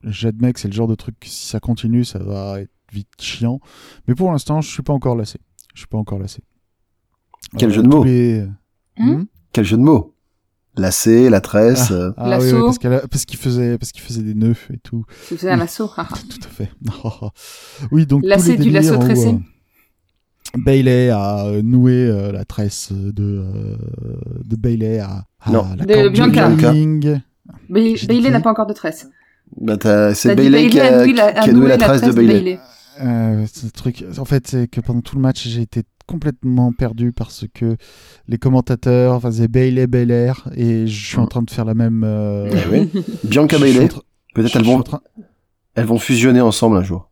J'admets 0.03 0.51
que 0.51 0.59
c'est 0.59 0.67
le 0.67 0.73
genre 0.73 0.87
de 0.89 0.95
truc. 0.95 1.15
Si 1.23 1.47
ça 1.47 1.59
continue, 1.61 2.03
ça 2.03 2.19
va 2.19 2.59
être 2.59 2.71
vite 2.91 3.07
chiant. 3.21 3.59
Mais 4.07 4.15
pour 4.15 4.31
l'instant, 4.31 4.59
je 4.59 4.69
suis 4.69 4.83
pas 4.83 4.91
encore 4.91 5.15
lassé. 5.15 5.39
Je 5.73 5.79
suis 5.79 5.87
pas 5.87 5.97
encore 5.97 6.19
lassé. 6.19 6.41
Quel 7.57 7.69
Euh, 7.69 7.73
jeu 7.73 7.83
de 7.83 7.87
mots. 7.87 8.03
les- 8.03 8.45
Hmm 8.97 9.11
Hmm? 9.13 9.23
Quel 9.53 9.65
jeu 9.65 9.77
de 9.77 9.81
mots 9.81 10.12
Lacé, 10.75 11.29
la 11.29 11.39
tresse. 11.41 11.91
euh, 11.91 12.11
Ah 12.17 12.39
oui, 12.39 12.51
parce 12.51 12.79
qu'elle 12.79 12.93
a- 12.93 13.07
parce 13.07 13.25
qu'il 13.25 13.37
faisait, 13.39 13.77
parce 13.77 13.91
qu'il 13.91 14.01
faisait 14.01 14.23
des 14.23 14.33
nœuds 14.33 14.55
et 14.73 14.77
tout. 14.79 15.05
Si 15.23 15.33
vous 15.33 15.39
faisais 15.39 15.51
un 15.51 15.57
lasso. 15.57 15.89
haha. 15.95 16.07
Tout 16.07 16.47
à 16.47 16.49
fait. 16.49 16.69
oui, 17.91 18.05
donc 18.07 18.23
Lacet 18.25 18.57
du 18.57 18.69
lasso 18.71 18.89
délires 18.97 18.99
où, 18.99 19.03
tressé. 19.05 19.27
euh, 19.27 19.37
Bailey 20.57 21.09
a 21.09 21.45
euh, 21.45 21.61
noué 21.63 21.93
euh, 22.07 22.31
la 22.31 22.45
tresse 22.45 22.91
de 22.91 23.23
euh, 23.23 23.75
de 24.45 24.55
Bailey 24.55 24.99
à, 24.99 25.25
à 25.41 25.51
Non. 25.51 25.65
la 25.77 25.85
De 25.85 26.09
Bianca. 26.09 26.49
J'ai 26.55 28.07
Bailey 28.07 28.29
n'a 28.29 28.41
pas 28.41 28.51
encore 28.51 28.67
de 28.67 28.73
tresse. 28.73 29.07
bah, 29.59 29.77
t'as- 29.77 30.13
c'est 30.13 30.35
Bailey 30.35 30.69
qui 30.69 30.79
a, 30.79 31.03
noué 31.05 31.13
la- 31.13 31.31
qui 31.33 31.49
a 31.49 31.53
noué 31.53 31.67
la 31.69 31.77
noué 31.77 31.85
tresse 31.85 32.01
de 32.01 32.11
Bailey. 32.11 32.59
Euh, 33.01 33.45
ce 33.51 33.65
truc, 33.67 34.05
en 34.19 34.25
fait, 34.25 34.47
c'est 34.47 34.67
que 34.67 34.79
pendant 34.79 35.01
tout 35.01 35.15
le 35.15 35.21
match, 35.21 35.47
j'ai 35.47 35.61
été 35.61 35.81
complètement 36.07 36.71
perdu 36.73 37.11
parce 37.11 37.45
que 37.53 37.77
les 38.27 38.37
commentateurs 38.37 39.21
faisaient 39.21 39.47
Bailey 39.47 39.87
Belair 39.87 40.47
et 40.55 40.87
je 40.87 41.05
suis 41.07 41.17
en 41.19 41.27
train 41.27 41.41
de 41.41 41.49
faire 41.49 41.65
la 41.65 41.73
même. 41.73 42.03
euh, 42.05 42.49
Eh 42.51 42.69
oui. 42.71 43.03
Bianca 43.23 43.57
Bailey. 43.59 43.87
Peut-être 44.35 44.55
elles 44.55 44.65
vont, 44.65 44.81
train- 44.81 45.01
elles 45.75 45.85
vont 45.85 45.99
fusionner 45.99 46.41
ensemble 46.41 46.77
un 46.77 46.83
jour. 46.83 47.09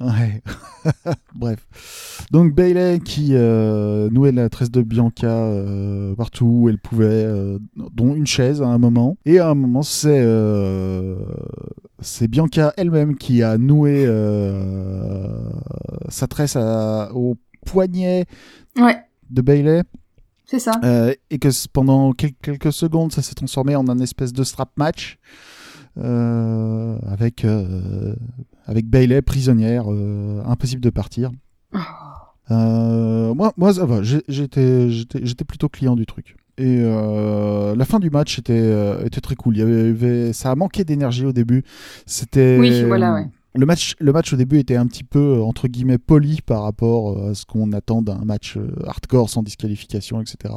Ouais. 0.00 0.42
Bref. 1.36 2.26
Donc 2.32 2.54
Bailey 2.54 2.98
qui 2.98 3.30
euh, 3.34 4.08
nouait 4.10 4.32
la 4.32 4.48
tresse 4.48 4.70
de 4.70 4.82
Bianca 4.82 5.28
euh, 5.28 6.14
partout 6.16 6.46
où 6.46 6.68
elle 6.68 6.78
pouvait, 6.78 7.04
euh, 7.06 7.58
dont 7.94 8.14
une 8.14 8.26
chaise 8.26 8.62
à 8.62 8.66
un 8.66 8.78
moment. 8.78 9.16
Et 9.26 9.38
à 9.38 9.48
un 9.50 9.54
moment, 9.54 9.82
c'est 9.82 10.20
euh, 10.24 11.14
c'est 12.00 12.26
Bianca 12.26 12.72
elle-même 12.76 13.16
qui 13.16 13.42
a 13.44 13.58
noué 13.58 14.04
euh, 14.06 15.50
sa 16.08 16.26
tresse 16.26 16.56
à- 16.56 17.10
au 17.14 17.36
poignet 17.66 18.26
Ouais, 18.78 18.98
de 19.30 19.42
Bailey. 19.42 19.82
c'est 20.46 20.58
ça. 20.58 20.72
Euh, 20.84 21.14
et 21.30 21.38
que 21.38 21.48
pendant 21.72 22.12
quel- 22.12 22.34
quelques 22.42 22.72
secondes, 22.72 23.12
ça 23.12 23.22
s'est 23.22 23.34
transformé 23.34 23.74
en 23.76 23.88
un 23.88 23.98
espèce 23.98 24.32
de 24.32 24.44
strap 24.44 24.70
match 24.76 25.18
euh, 25.98 26.96
avec 27.06 27.44
euh, 27.44 28.14
avec 28.66 28.86
Bailey 28.86 29.22
prisonnière, 29.22 29.84
euh, 29.92 30.42
impossible 30.46 30.80
de 30.80 30.90
partir. 30.90 31.30
Euh, 32.50 33.34
moi, 33.34 33.52
moi, 33.56 33.72
ça 33.74 33.86
va. 33.86 34.02
J'étais, 34.02 34.88
plutôt 35.46 35.68
client 35.68 35.96
du 35.96 36.06
truc. 36.06 36.36
Et 36.58 36.78
euh, 36.82 37.74
la 37.74 37.84
fin 37.84 37.98
du 37.98 38.10
match 38.10 38.38
était, 38.38 38.52
euh, 38.52 39.04
était 39.04 39.20
très 39.22 39.36
cool. 39.36 39.56
Il 39.56 39.60
y 39.60 39.62
avait- 39.62 40.32
ça 40.32 40.50
a 40.50 40.54
manqué 40.54 40.84
d'énergie 40.84 41.24
au 41.24 41.32
début. 41.32 41.64
C'était. 42.04 42.58
Oui, 42.60 42.84
voilà, 42.84 43.14
ouais. 43.14 43.26
Le 43.54 43.66
match, 43.66 43.94
le 44.00 44.12
match 44.12 44.32
au 44.32 44.36
début 44.36 44.58
était 44.58 44.76
un 44.76 44.86
petit 44.86 45.04
peu 45.04 45.18
euh, 45.38 45.42
entre 45.42 45.68
guillemets 45.68 45.98
poli 45.98 46.40
par 46.40 46.62
rapport 46.62 47.18
euh, 47.18 47.30
à 47.30 47.34
ce 47.34 47.44
qu'on 47.44 47.72
attend 47.72 48.00
d'un 48.00 48.24
match 48.24 48.56
euh, 48.56 48.72
hardcore 48.86 49.28
sans 49.28 49.42
disqualification, 49.42 50.20
etc. 50.22 50.54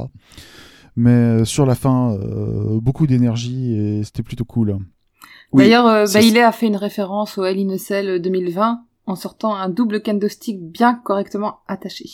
Mais 0.95 1.09
euh, 1.11 1.45
sur 1.45 1.65
la 1.65 1.75
fin, 1.75 2.13
euh, 2.13 2.79
beaucoup 2.79 3.05
d'énergie 3.05 3.75
et 3.75 4.03
c'était 4.05 4.23
plutôt 4.23 4.45
cool. 4.45 4.77
Oui, 5.51 5.63
D'ailleurs, 5.63 5.87
euh, 5.87 6.05
Bailey 6.13 6.41
a 6.41 6.51
fait 6.53 6.67
une 6.67 6.77
référence 6.77 7.37
au 7.37 7.43
Hell 7.43 7.59
in 7.59 7.73
a 7.73 7.77
Cell 7.77 8.21
2020 8.21 8.81
en 9.07 9.15
sortant 9.15 9.55
un 9.55 9.67
double 9.69 10.01
kendo 10.01 10.27
stick 10.29 10.61
bien 10.61 10.95
correctement 10.95 11.59
attaché. 11.67 12.05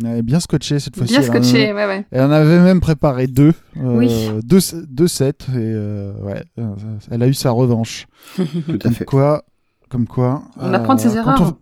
Elle 0.00 0.18
est 0.18 0.22
bien 0.22 0.40
scotché 0.40 0.78
cette 0.80 0.96
fois-ci. 0.96 1.12
Bien 1.12 1.22
scotché, 1.22 1.72
ouais, 1.72 1.86
ouais. 1.86 2.06
Elle 2.10 2.22
en 2.22 2.30
avait 2.30 2.60
même 2.60 2.80
préparé 2.80 3.26
deux, 3.28 3.52
euh, 3.76 3.96
Oui. 3.98 4.10
deux, 4.42 4.58
deux 4.88 5.06
sets 5.08 5.28
et 5.50 5.56
euh, 5.56 6.12
ouais, 6.22 6.42
elle 7.10 7.22
a 7.22 7.28
eu 7.28 7.34
sa 7.34 7.50
revanche. 7.52 8.06
Tout 8.36 8.78
à 8.84 8.90
fait. 8.90 9.04
quoi, 9.04 9.44
comme 9.94 10.08
quoi. 10.08 10.42
On 10.60 10.74
apprend 10.74 10.96
de 10.96 11.00
ses 11.00 11.08
quand 11.10 11.14
erreurs. 11.18 11.40
on- 11.42 11.56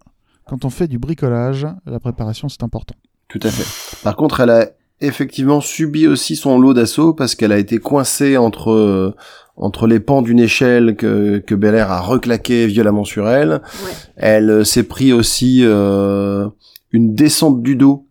quand 0.49 0.65
on 0.65 0.71
fait 0.71 0.89
du 0.89 0.99
bricolage, 0.99 1.67
la 1.87 2.01
préparation 2.01 2.49
c'est 2.49 2.62
important. 2.62 2.95
Tout 3.29 3.39
à 3.43 3.51
fait. 3.51 3.99
Par 4.03 4.17
contre, 4.17 4.41
elle 4.41 4.49
a 4.51 4.69
effectivement 5.03 5.61
subi 5.61 6.07
aussi 6.07 6.35
son 6.35 6.59
lot 6.59 6.73
d'assaut 6.73 7.12
parce 7.12 7.35
qu'elle 7.35 7.53
a 7.53 7.59
été 7.59 7.77
coincée 7.79 8.39
entre 8.39 8.71
euh, 8.71 9.15
entre 9.57 9.87
les 9.87 10.01
pans 10.01 10.23
d'une 10.23 10.39
échelle 10.41 10.97
que 10.97 11.39
que 11.47 11.55
Belair 11.55 11.91
a 11.93 12.01
reclaqué 12.01 12.67
violemment 12.67 13.05
sur 13.05 13.29
elle. 13.29 13.51
Ouais. 13.85 13.91
Elle 14.17 14.49
euh, 14.51 14.65
s'est 14.65 14.85
pris 14.85 15.12
aussi 15.12 15.61
euh, 15.62 16.49
une 16.91 17.15
descente 17.15 17.62
du 17.62 17.77
dos 17.77 18.07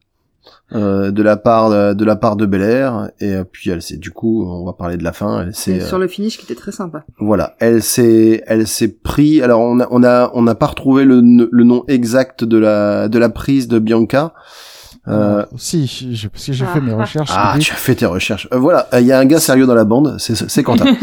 euh, 0.73 1.11
de 1.11 1.21
la 1.23 1.35
part 1.37 1.69
de, 1.69 1.93
de 1.93 2.05
la 2.05 2.15
part 2.15 2.35
de 2.35 2.45
Belair 2.45 3.09
et 3.19 3.33
euh, 3.33 3.43
puis 3.43 3.69
elle 3.69 3.81
s'est 3.81 3.97
du 3.97 4.11
coup, 4.11 4.45
on 4.45 4.65
va 4.65 4.73
parler 4.73 4.97
de 4.97 5.03
la 5.03 5.11
fin. 5.13 5.41
Elle 5.41 5.53
s'est 5.55 5.79
C'est 5.79 5.83
euh, 5.83 5.87
sur 5.87 5.97
le 5.99 6.07
finish 6.07 6.37
qui 6.37 6.45
était 6.45 6.55
très 6.55 6.71
sympa. 6.71 7.03
voilà, 7.19 7.55
elle 7.59 7.81
s'est, 7.83 8.43
elle 8.47 8.67
s'est 8.67 8.87
pris. 8.89 9.41
Alors 9.41 9.59
on 9.61 9.79
a, 9.79 9.87
on 9.91 10.03
a, 10.03 10.31
on 10.33 10.41
n'a 10.43 10.55
pas 10.55 10.67
retrouvé 10.67 11.03
le, 11.05 11.21
le 11.51 11.63
nom 11.63 11.83
exact 11.87 12.43
de 12.43 12.57
la, 12.57 13.07
de 13.09 13.19
la 13.19 13.29
prise 13.29 13.67
de 13.67 13.79
Bianca. 13.79 14.33
Euh, 15.07 15.43
si, 15.57 15.87
je- 15.87 16.27
parce 16.27 16.45
que 16.45 16.53
j'ai 16.53 16.65
fait 16.65 16.79
mes 16.79 16.93
recherches. 16.93 17.31
ah, 17.33 17.55
tu 17.59 17.71
as 17.71 17.75
fait 17.75 17.95
tes 17.95 18.05
recherches. 18.05 18.47
Euh, 18.53 18.59
voilà, 18.59 18.87
il 18.99 19.05
y 19.07 19.11
a 19.11 19.17
un 19.17 19.25
gars 19.25 19.39
sérieux 19.39 19.65
dans 19.65 19.73
la 19.73 19.83
bande, 19.83 20.15
c'est, 20.19 20.35
c'est 20.35 20.61
Quentin. 20.63 20.85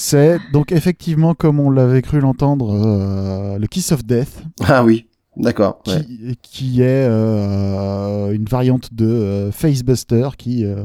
C'est 0.00 0.38
donc 0.52 0.70
effectivement 0.70 1.34
comme 1.34 1.58
on 1.58 1.70
l'avait 1.70 2.02
cru 2.02 2.20
l'entendre, 2.20 2.72
euh, 2.72 3.58
le 3.58 3.66
Kiss 3.66 3.90
of 3.90 4.04
Death, 4.04 4.42
ah 4.64 4.84
oui, 4.84 5.07
d'accord. 5.38 5.82
qui, 5.82 5.90
ouais. 5.92 6.36
qui 6.42 6.82
est 6.82 7.06
euh, 7.08 8.32
une 8.32 8.44
variante 8.44 8.92
de 8.94 9.06
euh, 9.06 9.52
Facebuster 9.52 10.28
qui 10.36 10.64
euh, 10.64 10.84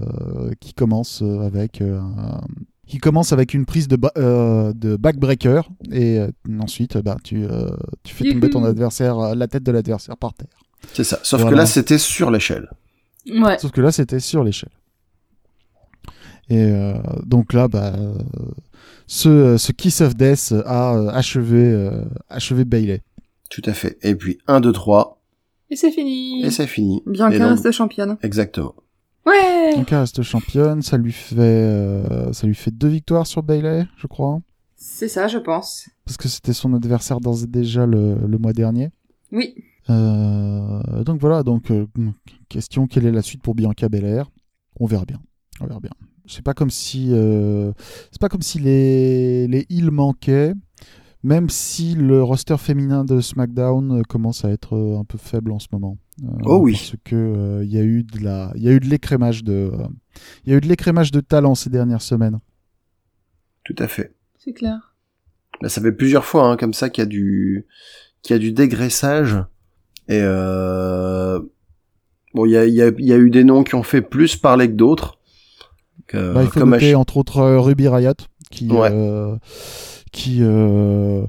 qui 0.59 0.73
commence 0.73 1.21
euh, 1.21 1.41
avec 1.41 1.81
euh, 1.81 1.99
qui 2.87 2.97
commence 2.97 3.33
avec 3.33 3.53
une 3.53 3.65
prise 3.65 3.87
de, 3.87 3.95
ba- 3.95 4.11
euh, 4.17 4.71
de 4.73 4.95
backbreaker 4.97 5.69
et 5.91 6.19
euh, 6.19 6.29
ensuite 6.59 6.97
bah 6.97 7.17
tu 7.23 7.45
euh, 7.45 7.69
tu 8.03 8.13
fais 8.13 8.29
tomber 8.31 8.49
ton 8.49 8.63
adversaire 8.63 9.35
la 9.35 9.47
tête 9.47 9.63
de 9.63 9.71
l'adversaire 9.71 10.17
par 10.17 10.33
terre. 10.33 10.47
C'est 10.93 11.05
ça. 11.05 11.19
Sauf 11.23 11.47
que 11.49 11.55
là, 11.55 11.65
c'était 11.65 11.97
sur 11.97 12.29
l'échelle. 12.29 12.69
Ouais. 13.31 13.57
Sauf 13.57 13.71
que 13.71 13.79
là 13.81 13.91
c'était 13.91 14.19
sur 14.19 14.43
l'échelle. 14.43 14.71
Et 16.49 16.57
euh, 16.61 16.95
donc 17.25 17.53
là 17.53 17.69
bah 17.69 17.93
ce 19.07 19.57
ce 19.57 19.71
Kiss 19.71 20.01
of 20.01 20.15
Death 20.15 20.53
a 20.65 21.09
achevé 21.11 21.63
euh, 21.71 22.03
achevé 22.29 22.65
Bailey. 22.65 23.01
Tout 23.53 23.61
à 23.69 23.73
fait. 23.73 23.97
Et 24.01 24.15
puis 24.15 24.37
1, 24.47 24.61
2, 24.61 24.71
3, 24.71 25.21
Et 25.69 25.75
c'est 25.75 25.91
fini. 25.91 26.43
et 26.43 26.49
c'est 26.49 26.67
fini. 26.67 27.01
Bianca 27.05 27.37
donc- 27.39 27.49
reste 27.49 27.71
championne. 27.71 28.17
Exactement. 28.23 28.73
Ouais. 29.25 29.73
Elle 29.77 29.85
reste 29.97 30.21
championne, 30.21 30.81
ça 30.81 30.97
lui 30.97 31.11
fait 31.13 31.37
euh, 31.39 32.33
ça 32.33 32.45
lui 32.45 32.55
fait 32.55 32.71
deux 32.71 32.89
victoires 32.89 33.25
sur 33.25 33.41
Bailey, 33.41 33.85
je 33.97 34.07
crois, 34.07 34.41
C'est 34.75 35.07
ça, 35.07 35.27
je 35.29 35.37
pense. 35.37 35.87
parce 36.05 36.17
que 36.17 36.27
c'était 36.27 36.51
son 36.53 36.73
adversaire 36.73 37.21
d'ores 37.21 37.43
et 37.43 37.47
déjà 37.47 37.85
le, 37.85 38.15
le 38.27 38.37
mois 38.37 38.51
dernier. 38.53 38.89
Oui. 39.31 39.55
Euh, 39.89 41.03
donc 41.03 41.19
voilà, 41.21 41.43
donc 41.43 41.71
euh, 41.71 41.85
question 42.49 42.87
quelle 42.87 43.05
est 43.05 43.11
la 43.11 43.21
suite 43.21 43.41
pour 43.41 43.55
Bianca 43.55 43.87
Belair? 43.89 44.29
On 44.79 44.85
verra 44.85 45.05
bien, 45.05 45.21
on 45.61 45.67
verra 45.67 45.79
bien. 45.79 45.91
C'est 46.25 46.41
pas 46.43 46.53
comme 46.53 46.69
si 46.69 47.09
euh, 47.11 47.71
c'est 48.11 48.19
pas 48.21 48.29
comme 48.29 48.41
si 48.41 48.59
les 48.59 49.47
les 49.47 49.65
heels 49.69 49.91
manquaient, 49.91 50.53
même 51.23 51.49
si 51.49 51.95
le 51.95 52.21
roster 52.21 52.57
féminin 52.57 53.05
de 53.05 53.21
SmackDown 53.21 53.99
euh, 53.99 54.01
commence 54.03 54.43
à 54.45 54.49
être 54.49 54.75
euh, 54.75 54.99
un 54.99 55.05
peu 55.05 55.17
faible 55.17 55.51
en 55.51 55.59
ce 55.59 55.67
moment. 55.71 55.97
Euh, 56.23 56.27
Oh 56.43 56.59
oui. 56.61 56.73
Parce 56.73 56.95
que 57.05 57.15
euh, 57.15 57.63
il 57.63 57.71
y 57.71 57.77
a 57.79 57.83
eu 57.83 58.03
de 58.03 58.19
la, 58.23 58.51
il 58.55 58.63
y 58.63 58.67
a 58.67 58.71
eu 58.71 58.79
de 58.79 58.85
l'écrémage 58.87 59.43
de, 59.43 59.53
euh, 59.73 59.87
il 60.45 60.51
y 60.51 60.53
a 60.53 60.57
eu 60.57 60.61
de 60.61 60.67
l'écrémage 60.67 61.11
de 61.11 61.21
talent 61.21 61.55
ces 61.55 61.69
dernières 61.69 62.01
semaines. 62.01 62.39
Tout 63.63 63.75
à 63.79 63.87
fait. 63.87 64.13
C'est 64.37 64.53
clair. 64.53 64.95
Là, 65.61 65.69
ça 65.69 65.81
fait 65.81 65.93
plusieurs 65.93 66.25
fois 66.25 66.49
hein, 66.49 66.57
comme 66.57 66.73
ça 66.73 66.89
qu'il 66.89 67.01
y 67.03 67.07
a 67.07 67.09
du 67.09 67.65
qu'il 68.21 68.33
y 68.33 68.37
a 68.37 68.39
du 68.39 68.51
dégraissage 68.51 69.37
et 70.09 70.19
euh... 70.21 71.39
bon 72.33 72.45
il 72.45 72.51
y 72.51 72.57
a, 72.57 72.65
il 72.65 72.73
y, 72.73 72.81
a, 72.81 72.87
il 72.97 73.05
y 73.05 73.13
a 73.13 73.17
eu 73.17 73.29
des 73.29 73.43
noms 73.43 73.63
qui 73.63 73.75
ont 73.75 73.83
fait 73.83 74.01
plus 74.01 74.35
parler 74.35 74.67
que 74.67 74.73
d'autres 74.75 75.19
Bah, 76.13 76.41
il 76.43 76.47
faut 76.47 76.59
comme 76.59 76.71
noter 76.71 76.95
entre 76.95 77.17
autres 77.17 77.41
Ruby 77.57 77.87
Riot 77.87 78.13
qui 78.51 78.67
Ouais. 78.69 78.89
euh, 78.91 79.35
qui 80.13 80.37
euh, 80.41 81.25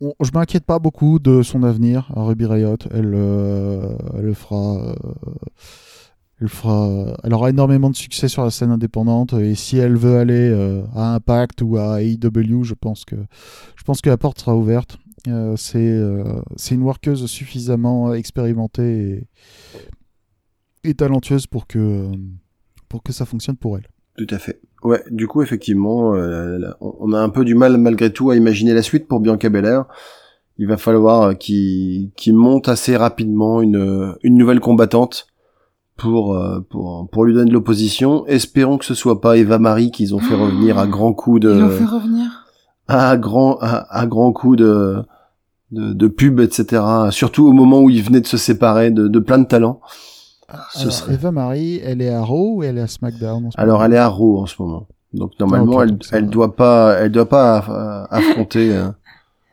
je 0.00 0.30
m'inquiète 0.32 0.64
pas 0.64 0.78
beaucoup 0.78 1.18
de 1.18 1.42
son 1.42 1.62
avenir 1.62 2.10
à 2.16 2.22
Ruby 2.22 2.46
Riot. 2.46 2.78
Elle 2.90 3.12
euh, 3.14 3.94
elle 4.16 4.24
le 4.24 4.34
fera 4.34 4.78
euh, 4.78 4.94
elle 6.40 6.48
fera 6.48 7.16
elle 7.24 7.34
aura 7.34 7.50
énormément 7.50 7.90
de 7.90 7.96
succès 7.96 8.28
sur 8.28 8.44
la 8.44 8.50
scène 8.50 8.70
indépendante. 8.70 9.34
Et 9.34 9.54
si 9.56 9.76
elle 9.76 9.96
veut 9.96 10.16
aller 10.16 10.48
euh, 10.48 10.82
à 10.94 11.14
Impact 11.14 11.60
ou 11.60 11.76
à 11.76 12.02
AEW 12.02 12.62
je 12.62 12.74
pense 12.74 13.04
que 13.04 13.16
je 13.76 13.82
pense 13.82 14.00
que 14.00 14.08
la 14.08 14.16
porte 14.16 14.40
sera 14.40 14.56
ouverte. 14.56 14.96
C'est 15.56 16.00
c'est 16.56 16.74
une 16.74 16.82
workeuse 16.82 17.26
suffisamment 17.26 18.14
expérimentée 18.14 19.26
et, 20.84 20.88
et 20.88 20.94
talentueuse 20.94 21.46
pour 21.46 21.66
que 21.66 22.10
pour 22.88 23.02
que 23.02 23.12
ça 23.12 23.26
fonctionne 23.26 23.56
pour 23.56 23.76
elle 23.76 23.86
Tout 24.26 24.34
à 24.34 24.38
fait. 24.38 24.60
Ouais, 24.82 25.02
du 25.10 25.26
coup, 25.26 25.40
effectivement, 25.40 26.14
euh, 26.14 26.58
on 26.82 27.14
a 27.14 27.18
un 27.18 27.30
peu 27.30 27.42
du 27.42 27.54
mal 27.54 27.78
malgré 27.78 28.12
tout 28.12 28.28
à 28.28 28.36
imaginer 28.36 28.74
la 28.74 28.82
suite 28.82 29.08
pour 29.08 29.18
Bianca 29.20 29.48
Belair. 29.48 29.86
Il 30.58 30.66
va 30.66 30.76
falloir 30.76 31.22
euh, 31.22 31.32
qu'il 31.32 32.10
monte 32.34 32.68
assez 32.68 32.98
rapidement 32.98 33.62
une, 33.62 34.14
une 34.22 34.36
nouvelle 34.36 34.60
combattante 34.60 35.26
pour, 35.96 36.36
euh, 36.36 36.60
pour, 36.68 37.08
pour 37.10 37.24
lui 37.24 37.32
donner 37.32 37.48
de 37.48 37.54
l'opposition. 37.54 38.26
Espérons 38.26 38.76
que 38.76 38.84
ce 38.84 38.92
soit 38.92 39.22
pas 39.22 39.38
Eva 39.38 39.58
Marie 39.58 39.90
qu'ils 39.90 40.14
ont 40.14 40.18
fait 40.18 40.34
revenir 40.34 40.78
à 40.78 40.86
grands 40.86 41.14
coups 41.14 41.40
de, 41.40 41.54
Ils 41.54 41.60
l'ont 41.60 41.70
fait 41.70 41.84
revenir? 41.86 42.26
à 42.86 43.16
grand, 43.16 43.56
à, 43.62 43.86
à 43.88 44.06
grands 44.06 44.32
coups 44.34 44.58
de, 44.58 44.96
de, 45.70 45.94
de 45.94 46.08
pub, 46.08 46.40
etc. 46.40 46.82
Surtout 47.10 47.46
au 47.46 47.52
moment 47.52 47.80
où 47.80 47.88
ils 47.88 48.02
venaient 48.02 48.20
de 48.20 48.26
se 48.26 48.36
séparer 48.36 48.90
de, 48.90 49.08
de 49.08 49.18
plein 49.18 49.38
de 49.38 49.46
talents. 49.46 49.80
Ce 50.72 50.80
Alors, 50.80 50.92
serait- 50.92 51.14
Eva 51.14 51.30
Marie, 51.32 51.80
elle 51.84 52.02
est 52.02 52.08
à 52.10 52.22
Raw 52.22 52.56
ou 52.56 52.62
elle 52.62 52.78
est 52.78 52.82
à 52.82 52.86
SmackDown 52.86 53.46
en 53.46 53.50
ce 53.50 53.60
Alors 53.60 53.78
moment 53.78 53.84
elle 53.86 53.92
est 53.94 53.98
à 53.98 54.08
Raw 54.08 54.40
en 54.42 54.46
ce 54.46 54.60
moment. 54.62 54.86
Donc 55.12 55.32
normalement 55.40 55.78
Ah, 55.78 55.82
elle, 55.84 55.90
donc 55.92 56.04
elle 56.12 56.28
doit 56.28 56.54
pas 56.56 56.96
elle 57.00 57.10
doit 57.12 57.28
pas 57.28 57.64
euh, 57.68 58.06
affronter 58.10 58.74
euh, 58.76 58.88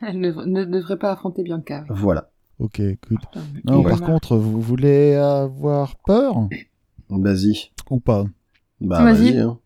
Elle 0.00 0.20
ne, 0.20 0.30
ne 0.30 0.64
devrait 0.64 0.96
pas 0.98 1.12
affronter 1.12 1.42
Bianca. 1.42 1.84
oui. 1.90 1.96
voilà. 1.98 2.30
Ok, 2.60 2.80
Non, 3.64 3.82
quel 3.84 3.90
par 3.90 4.00
contre, 4.00 4.36
vous 4.36 4.60
voulez 4.60 5.14
avoir 5.14 5.94
peur? 6.04 6.48
Vas-y. 7.08 7.70
ou 7.88 8.00
pas? 8.00 8.24
Bah 8.80 9.02
Vas-y. 9.04 9.32
vas-y. 9.32 9.38
hein. 9.38 9.58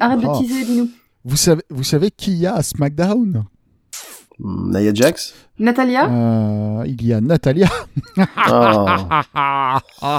Arrête 0.00 0.20
Ah. 0.22 0.32
de 0.32 0.38
teaser, 0.38 0.64
dis-nous. 0.64 0.88
vous 1.24 1.36
savez, 1.36 1.62
vous 1.68 1.82
savez 1.84 2.10
qui 2.10 2.32
y 2.34 2.46
a 2.46 2.54
à 2.54 2.62
SmackDown? 2.62 3.44
Nia 4.40 4.92
Jax. 4.94 5.34
Natalia 5.58 6.08
Euh, 6.10 6.84
Il 6.86 7.04
y 7.06 7.12
a 7.12 7.20
Natalia. 7.20 7.68
Ah. 8.36 9.80
Bah, 10.02 10.16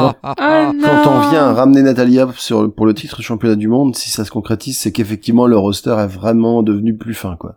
quand, 0.00 0.14
Ah 0.22 0.72
non 0.74 0.82
quand 0.82 1.10
on 1.10 1.30
vient 1.30 1.52
ramener 1.52 1.82
Natalia 1.82 2.28
sur 2.36 2.72
pour 2.72 2.86
le 2.86 2.94
titre 2.94 3.22
championnat 3.22 3.56
du 3.56 3.68
monde, 3.68 3.96
si 3.96 4.10
ça 4.10 4.24
se 4.24 4.30
concrétise, 4.30 4.78
c'est 4.78 4.92
qu'effectivement 4.92 5.46
le 5.46 5.56
roster 5.58 5.96
est 5.98 6.06
vraiment 6.06 6.62
devenu 6.62 6.96
plus 6.96 7.14
fin 7.14 7.36
quoi. 7.36 7.56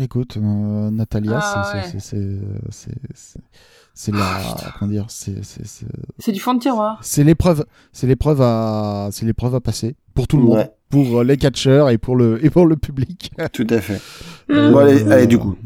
Écoute, 0.00 0.36
euh, 0.38 0.90
Natalia, 0.90 1.40
Ah, 1.42 1.72
c'est- 2.00 2.16
ouais. 2.16 2.22
c'est 3.94 4.12
la 4.12 4.26
comment 4.78 4.90
dire, 4.90 5.04
c'est 5.08 5.44
c'est 5.44 5.66
c'est 5.66 5.86
C'est 6.18 6.32
du 6.32 6.40
fond 6.40 6.54
de 6.54 6.60
tiroir. 6.60 6.98
c'est 7.02 7.24
l'épreuve, 7.24 7.64
c'est 7.92 8.06
l'épreuve 8.06 8.40
à 8.42 9.08
c'est 9.12 9.26
l'épreuve 9.26 9.54
à 9.54 9.60
passer 9.60 9.96
pour 10.14 10.26
tout 10.28 10.36
le 10.38 10.44
monde, 10.44 10.56
Ouais. 10.58 10.70
Pour 10.92 11.18
euh, 11.20 11.24
les 11.24 11.36
catcheurs 11.36 11.90
et 11.90 11.98
pour 11.98 12.14
le 12.14 12.44
et 12.44 12.50
pour 12.50 12.66
le 12.66 12.76
public. 12.76 13.32
Tout 13.52 13.66
à 13.70 13.80
fait. 13.80 14.00
Euh, 14.50 14.70
Bon 14.70 14.78
allez, 14.78 15.10
allez 15.10 15.26
du 15.26 15.38
coup, 15.38 15.56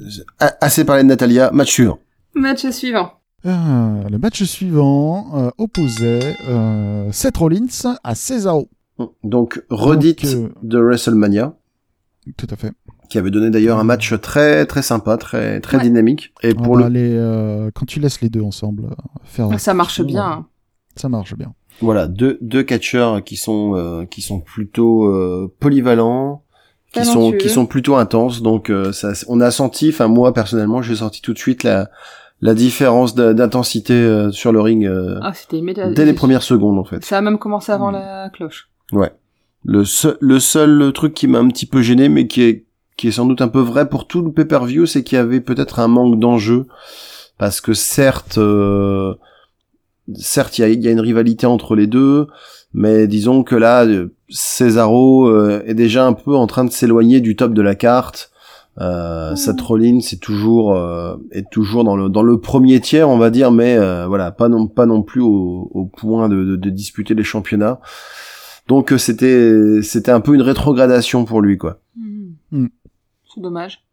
assez 0.62 0.85
parlé 0.85 1.02
de 1.02 1.09
Natalia, 1.09 1.50
match 1.52 1.71
suivant. 1.73 1.99
Match 2.35 2.66
suivant. 2.71 3.12
Euh, 3.45 4.09
le 4.09 4.18
match 4.18 4.42
suivant 4.45 5.26
euh, 5.37 5.50
opposait 5.59 6.37
euh, 6.49 7.11
Seth 7.12 7.37
Rollins 7.37 7.97
à 8.02 8.14
Cesaro. 8.14 8.68
Donc 9.23 9.62
redite 9.68 10.25
Donc, 10.25 10.35
euh, 10.35 10.49
de 10.62 10.78
WrestleMania. 10.80 11.54
Tout 12.37 12.47
à 12.50 12.56
fait. 12.56 12.73
qui 13.09 13.18
avait 13.18 13.30
donné 13.30 13.50
d'ailleurs 13.50 13.78
un 13.78 13.85
match 13.85 14.18
très 14.21 14.66
très 14.66 14.83
sympa, 14.83 15.16
très 15.16 15.61
très 15.61 15.76
Ouais. 15.76 15.83
dynamique. 15.85 16.33
Et 16.42 16.54
Ah 16.56 16.62
pour 16.62 16.76
bah, 16.76 16.88
le 16.88 16.95
les, 16.95 17.12
euh, 17.14 17.71
quand 17.75 17.87
tu 17.87 18.00
laisses 18.00 18.21
les 18.21 18.30
deux 18.30 18.40
ensemble 18.42 18.88
faire 19.25 19.49
Ça 19.61 19.75
marche 19.75 20.00
bien. 20.02 20.47
Ça 20.97 21.09
marche 21.09 21.35
bien. 21.37 21.52
Voilà 21.80 22.06
deux 22.06 22.38
deux 22.40 22.62
catcheurs 22.62 23.23
qui 23.25 23.37
sont 23.37 23.75
euh, 23.76 24.04
qui 24.04 24.23
sont 24.23 24.40
plutôt 24.40 25.06
euh, 25.06 25.52
polyvalents, 25.61 26.42
qui 26.92 27.04
sont 27.04 27.33
qui 27.33 27.49
sont 27.49 27.66
plutôt 27.66 27.97
intenses. 27.97 28.42
Donc 28.42 28.71
euh, 28.71 28.92
ça, 28.92 29.12
on 29.28 29.40
a 29.40 29.50
senti, 29.50 29.88
enfin 29.90 30.09
moi 30.09 30.33
personnellement, 30.33 30.83
j'ai 30.83 30.97
senti 30.97 31.21
tout 31.23 31.33
de 31.33 31.38
suite 31.38 31.62
la 31.62 31.88
la 32.42 32.52
différence 32.54 33.14
d'intensité 33.14 33.95
euh, 33.95 34.30
sur 34.30 34.52
le 34.52 34.61
ring 34.61 34.85
euh, 34.87 35.18
Ah, 35.23 35.33
dès 35.50 36.04
les 36.04 36.12
premières 36.12 36.42
secondes 36.42 36.78
en 36.78 36.85
fait. 36.85 37.02
Ça 37.04 37.16
a 37.18 37.21
même 37.23 37.38
commencé 37.38 37.73
avant 37.73 37.90
Mm. 37.90 37.95
la 37.95 38.30
cloche. 38.30 38.68
Ouais. 38.92 39.11
Le 39.64 39.85
seul 39.85 40.16
le 40.21 40.38
seul 40.38 40.92
truc 40.92 41.14
qui 41.14 41.26
m'a 41.28 41.38
un 41.38 41.49
petit 41.49 41.66
peu 41.66 41.80
gêné, 41.83 42.09
mais 42.09 42.26
qui 42.26 42.42
est 42.42 42.64
qui 42.97 43.09
est 43.09 43.12
sans 43.12 43.26
doute 43.26 43.42
un 43.42 43.49
peu 43.49 43.61
vrai 43.61 43.88
pour 43.88 44.06
tout 44.06 44.23
le 44.23 44.33
pay-per-view, 44.33 44.87
c'est 44.87 45.02
qu'il 45.04 45.16
y 45.16 45.21
avait 45.21 45.40
peut-être 45.40 45.80
un 45.80 45.88
manque 45.88 46.18
d'enjeu 46.18 46.66
parce 47.38 47.61
que 47.61 47.75
certes, 47.75 48.38
euh, 48.38 49.14
certes, 50.14 50.58
il 50.58 50.62
y 50.62 50.64
a, 50.64 50.68
y 50.68 50.88
a, 50.88 50.90
une 50.90 51.00
rivalité 51.00 51.46
entre 51.46 51.75
les 51.75 51.86
deux, 51.86 52.26
mais 52.72 53.06
disons 53.06 53.42
que 53.42 53.54
là, 53.54 53.84
euh, 53.84 54.14
Cesaro 54.28 55.28
euh, 55.28 55.62
est 55.66 55.75
déjà 55.75 56.06
un 56.06 56.12
peu 56.12 56.34
en 56.34 56.46
train 56.46 56.64
de 56.64 56.70
s'éloigner 56.70 57.20
du 57.20 57.36
top 57.36 57.52
de 57.54 57.62
la 57.62 57.75
carte. 57.75 58.30
Euh. 58.78 59.34
Seth 59.36 59.58
Rollins 59.62 60.00
c'est 60.02 60.20
toujours 60.20 60.76
euh, 60.76 61.16
est 61.32 61.48
toujours 61.50 61.82
dans 61.82 61.96
le 61.96 62.10
dans 62.10 62.22
le 62.22 62.38
premier 62.40 62.78
tiers 62.78 63.08
on 63.08 63.16
va 63.16 63.30
dire 63.30 63.50
mais 63.50 63.75
euh, 63.78 64.06
voilà 64.06 64.32
pas 64.32 64.50
non 64.50 64.66
pas 64.66 64.84
non 64.84 65.00
plus 65.00 65.22
au, 65.22 65.70
au 65.72 65.86
point 65.86 66.28
de, 66.28 66.44
de, 66.44 66.56
de 66.56 66.68
disputer 66.68 67.14
les 67.14 67.25
championnats 67.25 67.80
donc 68.68 68.92
euh, 68.92 68.98
c'était 68.98 69.82
c'était 69.82 70.10
un 70.10 70.20
peu 70.20 70.34
une 70.34 70.42
rétrogradation 70.42 71.25
pour 71.25 71.40
lui 71.40 71.56
quoi. 71.56 71.80
Mm. 72.50 72.66
C'est 73.34 73.40
dommage. 73.40 73.85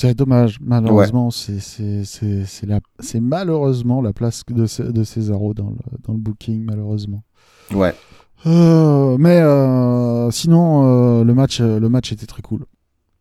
C'est 0.00 0.14
dommage, 0.16 0.56
malheureusement, 0.62 1.30
c'est 1.30 1.58
la 2.66 2.80
malheureusement 3.20 4.00
la 4.00 4.12
place 4.14 4.42
de 4.48 4.66
de 4.92 5.04
Cesaro 5.04 5.52
dans 5.52 5.68
le 5.70 5.76
dans 6.06 6.14
le 6.14 6.18
booking 6.18 6.64
malheureusement. 6.64 7.22
ouais 7.74 7.94
Euh, 8.46 9.16
mais 9.18 9.40
euh, 9.42 10.30
sinon 10.30 11.20
euh, 11.20 11.24
le 11.24 11.34
match 11.34 11.60
le 11.60 11.88
match 11.90 12.12
était 12.12 12.24
très 12.24 12.40
cool, 12.40 12.64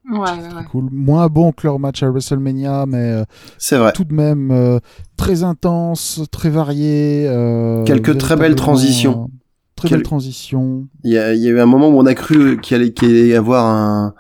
Ouais, 0.10 0.18
ouais, 0.20 0.64
cool. 0.72 0.88
Moins 0.92 1.28
bon 1.28 1.52
que 1.52 1.68
leur 1.68 1.78
match 1.80 2.02
à 2.02 2.10
WrestleMania, 2.10 2.86
mais 2.88 3.12
euh, 3.12 3.24
c'est 3.58 3.78
vrai 3.78 3.92
tout 3.92 4.06
de 4.06 4.14
même 4.14 4.50
euh, 4.52 4.80
très 5.18 5.44
intense, 5.44 6.22
très 6.32 6.50
varié. 6.50 7.26
euh, 7.28 7.84
Quelques 7.84 8.18
très 8.18 8.38
belles 8.38 8.56
transitions. 8.56 9.24
euh, 9.26 9.28
très 9.76 9.90
Quel- 9.90 9.98
belles 9.98 10.06
transitions. 10.06 10.88
il 11.04 11.12
y 11.12 11.18
a, 11.18 11.34
il 11.34 11.42
y 11.42 11.48
a 11.48 11.52
eu 11.52 11.60
un 11.60 11.66
moment 11.66 11.90
où 11.90 11.98
on 12.00 12.06
a 12.06 12.16
cru 12.16 12.60
qu'il 12.62 12.76
allait, 12.76 12.94
allait 13.02 13.28
y 13.28 13.36
avoir 13.36 13.66
un, 13.66 14.14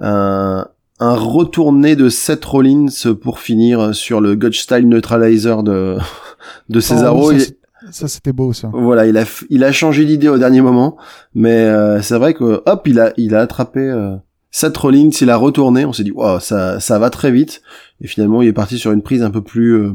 un, 0.00 0.68
un 0.98 1.14
retourné 1.14 1.94
de 1.96 2.08
Seth 2.08 2.44
Rollins 2.44 2.86
pour 3.20 3.38
finir 3.38 3.94
sur 3.94 4.20
le 4.20 4.34
God 4.34 4.54
Style 4.54 4.88
Neutralizer 4.88 5.62
de, 5.62 5.98
de 6.68 6.80
Cesaro. 6.80 7.28
Oh, 7.28 7.32
Il- 7.32 7.56
ça, 7.92 8.08
c'était 8.08 8.32
beau 8.32 8.52
ça. 8.52 8.68
voilà, 8.72 9.06
il 9.06 9.16
a, 9.16 9.24
il 9.48 9.62
a 9.62 9.70
changé 9.70 10.04
d'idée 10.06 10.28
au 10.28 10.38
dernier 10.38 10.60
moment, 10.60 10.96
mais 11.34 11.52
euh, 11.54 12.02
c'est 12.02 12.18
vrai 12.18 12.34
que 12.34 12.62
hop, 12.66 12.88
il 12.88 12.98
a, 12.98 13.12
il 13.16 13.34
a 13.34 13.40
attrapé 13.42 13.78
euh, 13.80 14.16
Seth 14.50 14.76
Rollins, 14.76 15.10
il 15.20 15.30
a 15.30 15.36
retourné, 15.36 15.84
on 15.84 15.92
s'est 15.92 16.02
dit, 16.02 16.10
wow, 16.10 16.40
ça, 16.40 16.80
ça 16.80 16.98
va 16.98 17.10
très 17.10 17.30
vite, 17.30 17.62
et 18.00 18.08
finalement, 18.08 18.42
il 18.42 18.48
est 18.48 18.52
parti 18.52 18.78
sur 18.78 18.90
une 18.90 19.02
prise 19.02 19.22
un 19.22 19.30
peu 19.30 19.40
plus, 19.42 19.74
euh, 19.74 19.92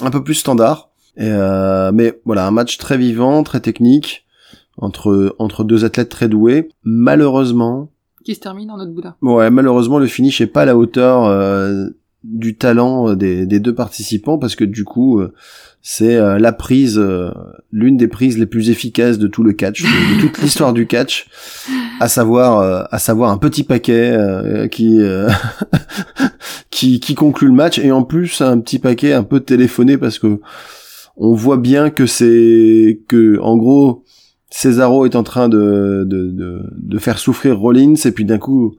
un 0.00 0.10
peu 0.10 0.22
plus 0.24 0.34
standard. 0.34 0.88
Et 1.18 1.26
euh, 1.28 1.90
mais 1.92 2.18
voilà, 2.24 2.46
un 2.46 2.50
match 2.52 2.78
très 2.78 2.96
vivant, 2.96 3.42
très 3.42 3.60
technique 3.60 4.24
entre 4.78 5.36
entre 5.38 5.64
deux 5.64 5.84
athlètes 5.84 6.08
très 6.08 6.28
doués. 6.28 6.70
Malheureusement, 6.84 7.90
Qui 8.24 8.34
se 8.34 8.40
termine 8.40 8.70
en 8.70 8.78
autre 8.78 8.92
Bouddha. 8.92 9.16
ouais, 9.22 9.50
malheureusement, 9.50 9.98
le 9.98 10.06
finish 10.06 10.40
est 10.40 10.46
pas 10.46 10.62
à 10.62 10.64
la 10.64 10.76
hauteur 10.76 11.24
euh, 11.24 11.86
du 12.24 12.56
talent 12.56 13.08
euh, 13.10 13.16
des, 13.16 13.46
des 13.46 13.58
deux 13.60 13.74
participants 13.74 14.38
parce 14.38 14.54
que 14.56 14.64
du 14.64 14.84
coup, 14.84 15.18
euh, 15.20 15.32
c'est 15.84 16.14
euh, 16.14 16.38
la 16.38 16.52
prise, 16.52 16.96
euh, 16.98 17.30
l'une 17.72 17.96
des 17.96 18.06
prises 18.06 18.38
les 18.38 18.46
plus 18.46 18.70
efficaces 18.70 19.18
de 19.18 19.26
tout 19.26 19.42
le 19.42 19.52
catch, 19.52 19.82
de, 19.82 20.14
de 20.16 20.20
toute 20.20 20.38
l'histoire 20.42 20.72
du 20.72 20.86
catch, 20.86 21.26
à 21.98 22.06
savoir, 22.08 22.60
euh, 22.60 22.84
à 22.92 22.98
savoir 23.00 23.30
un 23.32 23.38
petit 23.38 23.64
paquet 23.64 24.12
euh, 24.12 24.68
qui 24.68 25.00
euh, 25.00 25.28
qui 26.70 27.00
qui 27.00 27.14
conclut 27.16 27.48
le 27.48 27.54
match 27.54 27.78
et 27.80 27.90
en 27.90 28.04
plus 28.04 28.40
un 28.40 28.60
petit 28.60 28.78
paquet 28.78 29.12
un 29.12 29.24
peu 29.24 29.40
téléphoné 29.40 29.98
parce 29.98 30.18
que 30.20 30.40
on 31.16 31.34
voit 31.34 31.58
bien 31.58 31.90
que 31.90 32.06
c'est 32.06 33.00
que 33.08 33.38
en 33.40 33.56
gros 33.56 34.04
Cesaro 34.52 35.06
est 35.06 35.16
en 35.16 35.22
train 35.22 35.48
de 35.48 36.04
de 36.06 36.30
de, 36.30 36.62
de 36.76 36.98
faire 36.98 37.18
souffrir 37.18 37.58
Rollins 37.58 37.94
et 38.04 38.12
puis 38.12 38.24
d'un 38.24 38.38
coup 38.38 38.76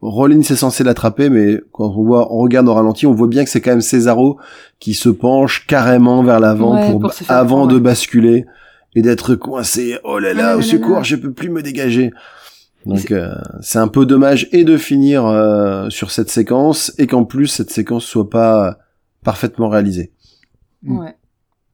Rollins 0.00 0.40
est 0.40 0.56
censé 0.56 0.82
l'attraper, 0.82 1.28
mais 1.30 1.60
quand 1.70 1.86
on 1.96 2.02
voit, 2.02 2.32
on 2.34 2.38
regarde 2.38 2.66
au 2.68 2.74
ralenti, 2.74 3.06
on 3.06 3.14
voit 3.14 3.28
bien 3.28 3.44
que 3.44 3.50
c'est 3.50 3.60
quand 3.60 3.70
même 3.70 3.80
Cesaro 3.80 4.36
qui 4.80 4.94
se 4.94 5.08
penche 5.08 5.64
carrément 5.68 6.24
vers 6.24 6.40
l'avant 6.40 6.74
Ouais, 6.74 6.90
pour, 6.90 7.12
avant 7.28 7.66
de 7.68 7.78
basculer 7.78 8.44
et 8.96 9.02
d'être 9.02 9.36
coincé. 9.36 9.98
Oh 10.02 10.18
là 10.18 10.34
là, 10.34 10.56
au 10.56 10.58
là 10.58 10.62
secours, 10.64 10.96
là. 10.96 11.02
je 11.04 11.14
peux 11.14 11.32
plus 11.32 11.50
me 11.50 11.62
dégager. 11.62 12.10
Donc 12.84 12.98
C'est- 12.98 13.12
euh, 13.12 13.32
c'est 13.60 13.78
un 13.78 13.86
peu 13.86 14.04
dommage 14.04 14.48
et 14.50 14.64
de 14.64 14.76
finir 14.76 15.24
euh, 15.24 15.88
sur 15.88 16.10
cette 16.10 16.30
séquence 16.30 16.92
et 16.98 17.06
qu'en 17.06 17.24
plus 17.24 17.46
cette 17.46 17.70
séquence 17.70 18.04
soit 18.04 18.28
pas 18.28 18.78
parfaitement 19.22 19.68
réalisée. 19.68 20.10
Ouais. 20.84 21.14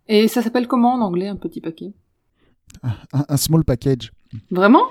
Et 0.06 0.28
ça 0.28 0.42
s'appelle 0.42 0.66
comment 0.66 0.92
en 0.92 1.00
anglais, 1.00 1.28
un 1.28 1.36
petit 1.36 1.62
paquet? 1.62 1.92
Un, 3.12 3.24
un 3.28 3.36
small 3.36 3.64
package, 3.64 4.12
Vraiment? 4.50 4.82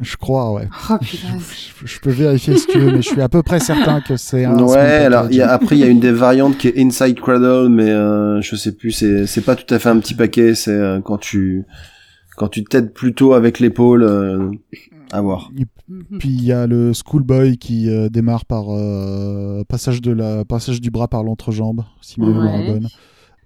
Je 0.00 0.16
crois, 0.16 0.52
ouais. 0.52 0.68
Oh 0.90 0.96
putain. 1.00 1.26
Je, 1.38 1.86
je 1.86 2.00
peux 2.00 2.10
vérifier 2.12 2.56
si 2.56 2.68
tu 2.68 2.78
veux, 2.78 2.92
mais 2.92 3.02
je 3.02 3.08
suis 3.08 3.20
à 3.20 3.28
peu 3.28 3.42
près 3.42 3.58
certain 3.58 4.00
que 4.00 4.16
c'est 4.16 4.44
un. 4.44 4.56
ouais, 4.58 4.66
small 4.68 4.78
alors 4.78 5.22
package. 5.22 5.34
il 5.34 5.38
y 5.38 5.42
a, 5.42 5.50
après 5.52 5.76
il 5.76 5.80
y 5.80 5.82
a 5.82 5.88
une 5.88 5.98
des 5.98 6.12
variantes 6.12 6.56
qui 6.56 6.68
est 6.68 6.78
Inside 6.78 7.18
Cradle, 7.20 7.68
mais 7.68 7.90
euh, 7.90 8.40
je 8.40 8.54
sais 8.54 8.72
plus, 8.72 8.92
c'est 8.92 9.26
c'est 9.26 9.40
pas 9.40 9.56
tout 9.56 9.72
à 9.74 9.80
fait 9.80 9.88
un 9.88 9.98
petit 9.98 10.14
paquet, 10.14 10.54
c'est 10.54 10.70
euh, 10.70 11.00
quand 11.00 11.18
tu 11.18 11.64
quand 12.36 12.46
tu 12.48 12.62
t'aides 12.62 12.92
plutôt 12.92 13.34
avec 13.34 13.58
l'épaule. 13.58 14.04
euh, 14.04 14.50
à 15.14 15.20
voir. 15.20 15.50
Mhm. 15.88 16.18
Puis 16.20 16.28
il 16.30 16.44
y 16.44 16.52
a 16.52 16.66
le 16.66 16.92
schoolboy 16.94 17.58
qui 17.58 17.90
euh, 17.90 18.08
démarre 18.08 18.46
par 18.46 18.66
euh, 18.70 19.62
passage 19.68 20.00
de 20.00 20.10
la 20.12 20.44
passage 20.46 20.80
du 20.80 20.90
bras 20.90 21.06
par 21.08 21.22
l'entrejambe, 21.22 21.84
si 22.00 22.18
ma 22.20 22.28
mémoire 22.28 22.54
est 22.60 22.72
bonne. 22.72 22.88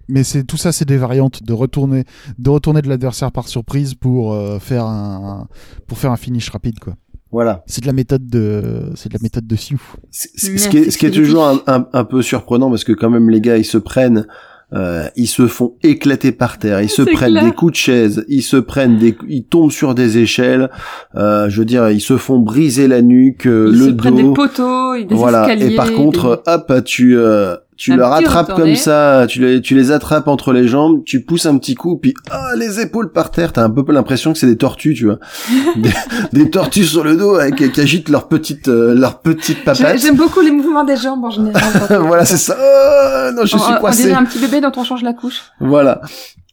Mais 0.09 0.23
c'est 0.23 0.43
tout 0.43 0.57
ça, 0.57 0.71
c'est 0.71 0.85
des 0.85 0.97
variantes 0.97 1.43
de 1.43 1.53
retourner 1.53 2.05
de 2.37 2.49
retourner 2.49 2.81
de 2.81 2.89
l'adversaire 2.89 3.31
par 3.31 3.47
surprise 3.47 3.93
pour 3.93 4.33
euh, 4.33 4.59
faire 4.59 4.85
un 4.85 5.47
pour 5.87 5.97
faire 5.97 6.11
un 6.11 6.17
finish 6.17 6.49
rapide 6.49 6.79
quoi. 6.79 6.93
Voilà. 7.31 7.63
C'est 7.67 7.81
de 7.81 7.87
la 7.87 7.93
méthode 7.93 8.25
de 8.27 8.91
c'est 8.95 9.09
de 9.09 9.13
la 9.13 9.19
méthode 9.21 9.45
de 9.45 9.55
Sioux. 9.55 9.81
Ce 10.11 10.27
qui 10.69 10.77
est, 10.77 10.91
ce 10.91 10.97
qui 10.97 11.05
est 11.05 11.11
toujours 11.11 11.45
un, 11.45 11.61
un, 11.67 11.87
un 11.91 12.03
peu 12.05 12.21
surprenant 12.21 12.69
parce 12.69 12.83
que 12.85 12.93
quand 12.93 13.09
même 13.09 13.29
les 13.29 13.41
gars 13.41 13.57
ils 13.57 13.65
se 13.65 13.77
prennent, 13.77 14.25
euh, 14.73 15.07
ils 15.15 15.27
se 15.27 15.47
font 15.47 15.75
éclater 15.81 16.31
par 16.31 16.57
terre, 16.57 16.81
ils 16.81 16.89
se 16.89 17.01
prennent 17.01 17.31
clair. 17.31 17.45
des 17.45 17.51
coups 17.51 17.71
de 17.71 17.77
chaise, 17.77 18.25
ils 18.27 18.41
se 18.41 18.57
prennent 18.57 18.97
des, 18.97 19.17
ils 19.27 19.43
tombent 19.45 19.71
sur 19.71 19.95
des 19.95 20.17
échelles, 20.17 20.69
euh, 21.15 21.49
je 21.49 21.59
veux 21.59 21.65
dire 21.65 21.89
ils 21.89 22.01
se 22.01 22.17
font 22.17 22.39
briser 22.39 22.87
la 22.87 23.01
nuque, 23.01 23.45
euh, 23.45 23.69
Ils 23.71 23.79
le 23.79 23.85
se 23.87 23.91
prennent 23.91 24.15
des 24.15 24.23
dos, 24.23 24.33
poteaux, 24.33 24.97
des 24.97 25.15
voilà. 25.15 25.43
escaliers. 25.43 25.73
Et 25.73 25.75
par 25.75 25.93
contre, 25.93 26.43
hop, 26.45 26.73
tu 26.83 27.17
euh, 27.17 27.55
tu 27.77 27.93
Un 27.93 27.97
leur 27.97 28.15
petit 28.17 28.25
attrapes 28.25 28.47
retourné. 28.49 28.71
comme 28.73 28.75
ça, 28.75 29.25
tu 29.29 29.39
les 29.39 29.61
tu 29.61 29.75
les 29.75 29.91
attrapes 29.91 30.27
entre 30.27 30.51
les 30.51 30.67
jambes, 30.67 31.03
tu 31.05 31.21
pousses 31.23 31.45
un 31.45 31.57
petit 31.57 31.75
coup, 31.75 31.97
puis 31.97 32.13
ah 32.31 32.49
les 32.57 32.79
épaules 32.81 33.11
par 33.11 33.31
terre, 33.31 33.53
t'as 33.53 33.63
un 33.63 33.69
peu 33.69 33.83
l'impression 33.93 34.33
que 34.33 34.39
c'est 34.39 34.47
des 34.47 34.57
tortues, 34.57 34.93
tu 34.95 35.05
vois, 35.05 35.19
des, 35.77 35.91
des 36.33 36.49
tortues 36.49 36.83
sur 36.85 37.03
le 37.03 37.15
dos 37.15 37.35
avec, 37.35 37.71
qui 37.71 37.79
agitent 37.81 38.09
leurs 38.09 38.27
petites 38.27 38.67
euh, 38.67 38.93
leurs 38.95 39.19
petites 39.21 39.63
papates. 39.63 39.99
J'aime 39.99 40.15
beaucoup 40.17 40.41
les 40.41 40.51
mouvements 40.51 40.83
des 40.83 40.97
jambes 40.97 41.23
en 41.23 41.29
général. 41.29 41.63
voilà, 42.01 42.25
c'est 42.25 42.37
ça. 42.37 42.57
Oh, 42.59 43.31
non, 43.35 43.45
je 43.45 43.55
On- 43.55 43.59
suis 43.59 43.73
on, 43.73 43.79
coincé. 43.79 44.11
un 44.13 44.25
petit 44.25 44.39
bébé 44.39 44.59
dont 44.61 44.71
on 44.75 44.83
change 44.83 45.03
la 45.03 45.13
couche. 45.13 45.41
Voilà. 45.59 46.01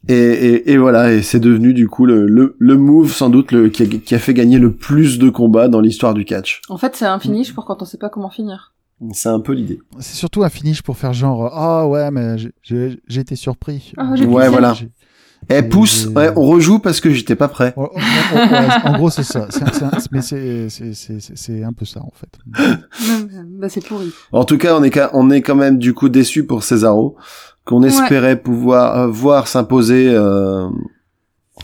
Et, 0.07 0.15
et, 0.15 0.73
et 0.73 0.77
voilà, 0.77 1.15
et 1.15 1.23
c'est 1.23 1.41
devenu 1.41 1.73
du 1.73 1.89
coup 1.89 2.05
le, 2.05 2.27
le, 2.27 2.57
le 2.59 2.77
move 2.77 3.11
sans 3.15 3.31
doute 3.31 3.53
le, 3.53 3.71
qui, 3.71 3.85
a, 3.85 3.87
qui 3.87 4.15
a 4.15 4.19
fait 4.19 4.35
gagner 4.35 4.59
le 4.59 4.71
plus 4.75 5.19
de 5.19 5.31
combats 5.31 5.69
dans 5.69 5.81
l'histoire 5.81 6.13
du 6.13 6.27
catch. 6.27 6.61
En 6.69 6.77
fait, 6.77 6.95
c'est 6.95 7.07
un 7.07 7.19
finish 7.19 7.55
pour 7.55 7.65
quand 7.65 7.81
on 7.81 7.87
sait 7.87 7.97
pas 7.97 8.11
comment 8.11 8.29
finir. 8.29 8.74
C'est 9.13 9.29
un 9.29 9.41
peu 9.41 9.53
l'idée. 9.53 9.79
C'est 9.99 10.17
surtout 10.17 10.43
un 10.45 10.49
finish 10.49 10.83
pour 10.83 10.97
faire 10.97 11.13
genre 11.13 11.51
ah 11.53 11.87
ouais 11.87 12.11
mais 12.11 12.39
j'ai- 12.39 12.53
j'ai 12.63 13.01
j'ai 13.07 13.21
été 13.21 13.37
surpris. 13.37 13.93
Ah, 13.97 14.13
Ouais, 14.27 14.49
voilà. 14.49 14.75
Eh, 15.51 15.59
Et 15.59 15.63
pousse, 15.63 16.07
ouais, 16.07 16.31
on 16.37 16.47
rejoue 16.47 16.79
parce 16.79 17.01
que 17.03 17.11
j'étais 17.11 17.37
pas 17.37 17.49
prêt. 17.49 17.75
Oh, 17.77 17.91
oh, 17.95 17.99
oh, 17.99 18.39
en 18.89 18.93
gros 18.97 19.11
c'est 19.11 19.23
ça. 19.25 19.47
C'est- 19.51 19.75
c'est 19.75 19.83
un- 19.85 19.91
mais 20.11 20.23
c'est 20.23 20.69
c'est 20.71 20.95
c'est 20.95 21.21
c'est- 21.21 21.37
c'est 21.37 21.63
un 21.63 21.73
peu 21.75 21.85
ça 21.85 22.01
en 22.01 22.13
fait. 22.15 22.39
Bah, 23.61 23.69
c'est 23.69 23.85
pourri. 23.85 24.11
En 24.33 24.45
tout 24.45 24.57
cas, 24.59 24.75
on 24.79 24.83
est, 24.83 24.99
on 25.13 25.31
est 25.31 25.43
quand 25.43 25.55
même 25.55 25.79
du 25.79 25.93
coup 25.93 26.09
déçu 26.09 26.47
pour 26.47 26.63
Cesaro, 26.65 27.17
qu'on 27.67 27.83
Ouais. 27.83 27.89
espérait 27.89 28.41
pouvoir 28.41 28.99
euh, 28.99 29.07
voir 29.09 29.47
s'imposer 29.49 30.09
euh, 30.09 30.67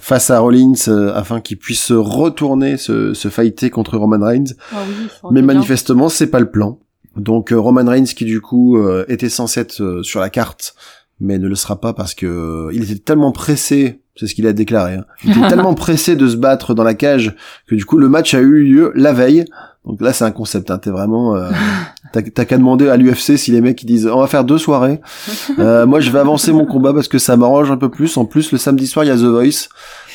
face 0.00 0.30
à 0.30 0.38
Rollins 0.40 0.72
euh, 0.88 1.14
afin 1.14 1.40
qu'il 1.40 1.58
puisse 1.58 1.80
se 1.82 1.94
retourner, 1.94 2.76
se, 2.76 3.14
se 3.14 3.28
fighter 3.28 3.70
contre 3.70 3.96
Roman 3.98 4.24
Reigns. 4.24 4.52
Ah 4.72 4.76
oui, 4.86 5.06
Mais 5.32 5.42
manifestement, 5.42 6.08
c'est 6.10 6.26
pas 6.28 6.40
le 6.40 6.50
plan. 6.50 6.78
Donc 7.16 7.52
euh, 7.52 7.58
Roman 7.58 7.84
Reigns 7.88 8.04
qui 8.04 8.24
du 8.24 8.40
coup 8.40 8.76
euh, 8.76 9.04
était 9.08 9.28
censé 9.28 9.60
être 9.60 9.80
euh, 9.82 10.02
sur 10.02 10.20
la 10.20 10.30
carte, 10.30 10.74
mais 11.20 11.38
ne 11.38 11.48
le 11.48 11.54
sera 11.54 11.80
pas 11.80 11.92
parce 11.92 12.14
que 12.14 12.26
euh, 12.26 12.70
il 12.72 12.84
était 12.84 12.98
tellement 13.00 13.32
pressé, 13.32 14.00
c'est 14.16 14.26
ce 14.26 14.34
qu'il 14.34 14.46
a 14.46 14.52
déclaré, 14.52 14.94
hein, 14.94 15.04
il 15.24 15.30
était 15.30 15.48
tellement 15.48 15.74
pressé 15.74 16.14
de 16.16 16.28
se 16.28 16.36
battre 16.36 16.74
dans 16.74 16.84
la 16.84 16.94
cage 16.94 17.34
que 17.66 17.74
du 17.74 17.84
coup 17.84 17.98
le 17.98 18.08
match 18.08 18.34
a 18.34 18.40
eu 18.40 18.62
lieu 18.62 18.92
la 18.94 19.12
veille. 19.12 19.44
Donc 19.86 20.02
là 20.02 20.12
c'est 20.12 20.24
un 20.24 20.30
concept, 20.30 20.70
hein, 20.70 20.76
t'es 20.78 20.90
vraiment, 20.90 21.36
euh, 21.36 21.48
t'as 22.12 22.20
qu'à 22.22 22.58
demander 22.58 22.88
à 22.90 22.98
l'UFC 22.98 23.38
si 23.38 23.50
les 23.50 23.62
mecs 23.62 23.82
ils 23.82 23.86
disent 23.86 24.06
on 24.06 24.20
va 24.20 24.26
faire 24.26 24.44
deux 24.44 24.58
soirées. 24.58 25.00
Euh, 25.58 25.84
moi 25.84 26.00
je 26.00 26.10
vais 26.10 26.18
avancer 26.20 26.52
mon 26.52 26.64
combat 26.64 26.92
parce 26.94 27.08
que 27.08 27.18
ça 27.18 27.36
m'arrange 27.36 27.70
un 27.70 27.76
peu 27.76 27.88
plus. 27.88 28.16
En 28.16 28.24
plus 28.24 28.52
le 28.52 28.58
samedi 28.58 28.86
soir 28.86 29.04
il 29.04 29.08
y 29.08 29.10
a 29.10 29.16
The 29.16 29.20
Voice. 29.24 29.68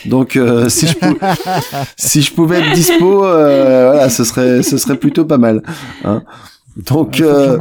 Donc 0.05 0.38
euh, 0.38 0.69
si 0.69 0.88
je 0.88 0.95
pou- 0.95 1.17
si 1.97 2.21
je 2.21 2.31
pouvais 2.34 2.60
être 2.60 2.73
dispo, 2.73 3.25
euh, 3.25 3.89
voilà, 3.91 4.10
ce 4.10 4.23
serait 4.23 4.63
ce 4.63 4.77
serait 4.77 4.95
plutôt 4.97 5.25
pas 5.25 5.38
mal. 5.38 5.62
Hein. 6.03 6.23
Donc 6.89 7.17
que 7.17 7.23
euh, 7.23 7.57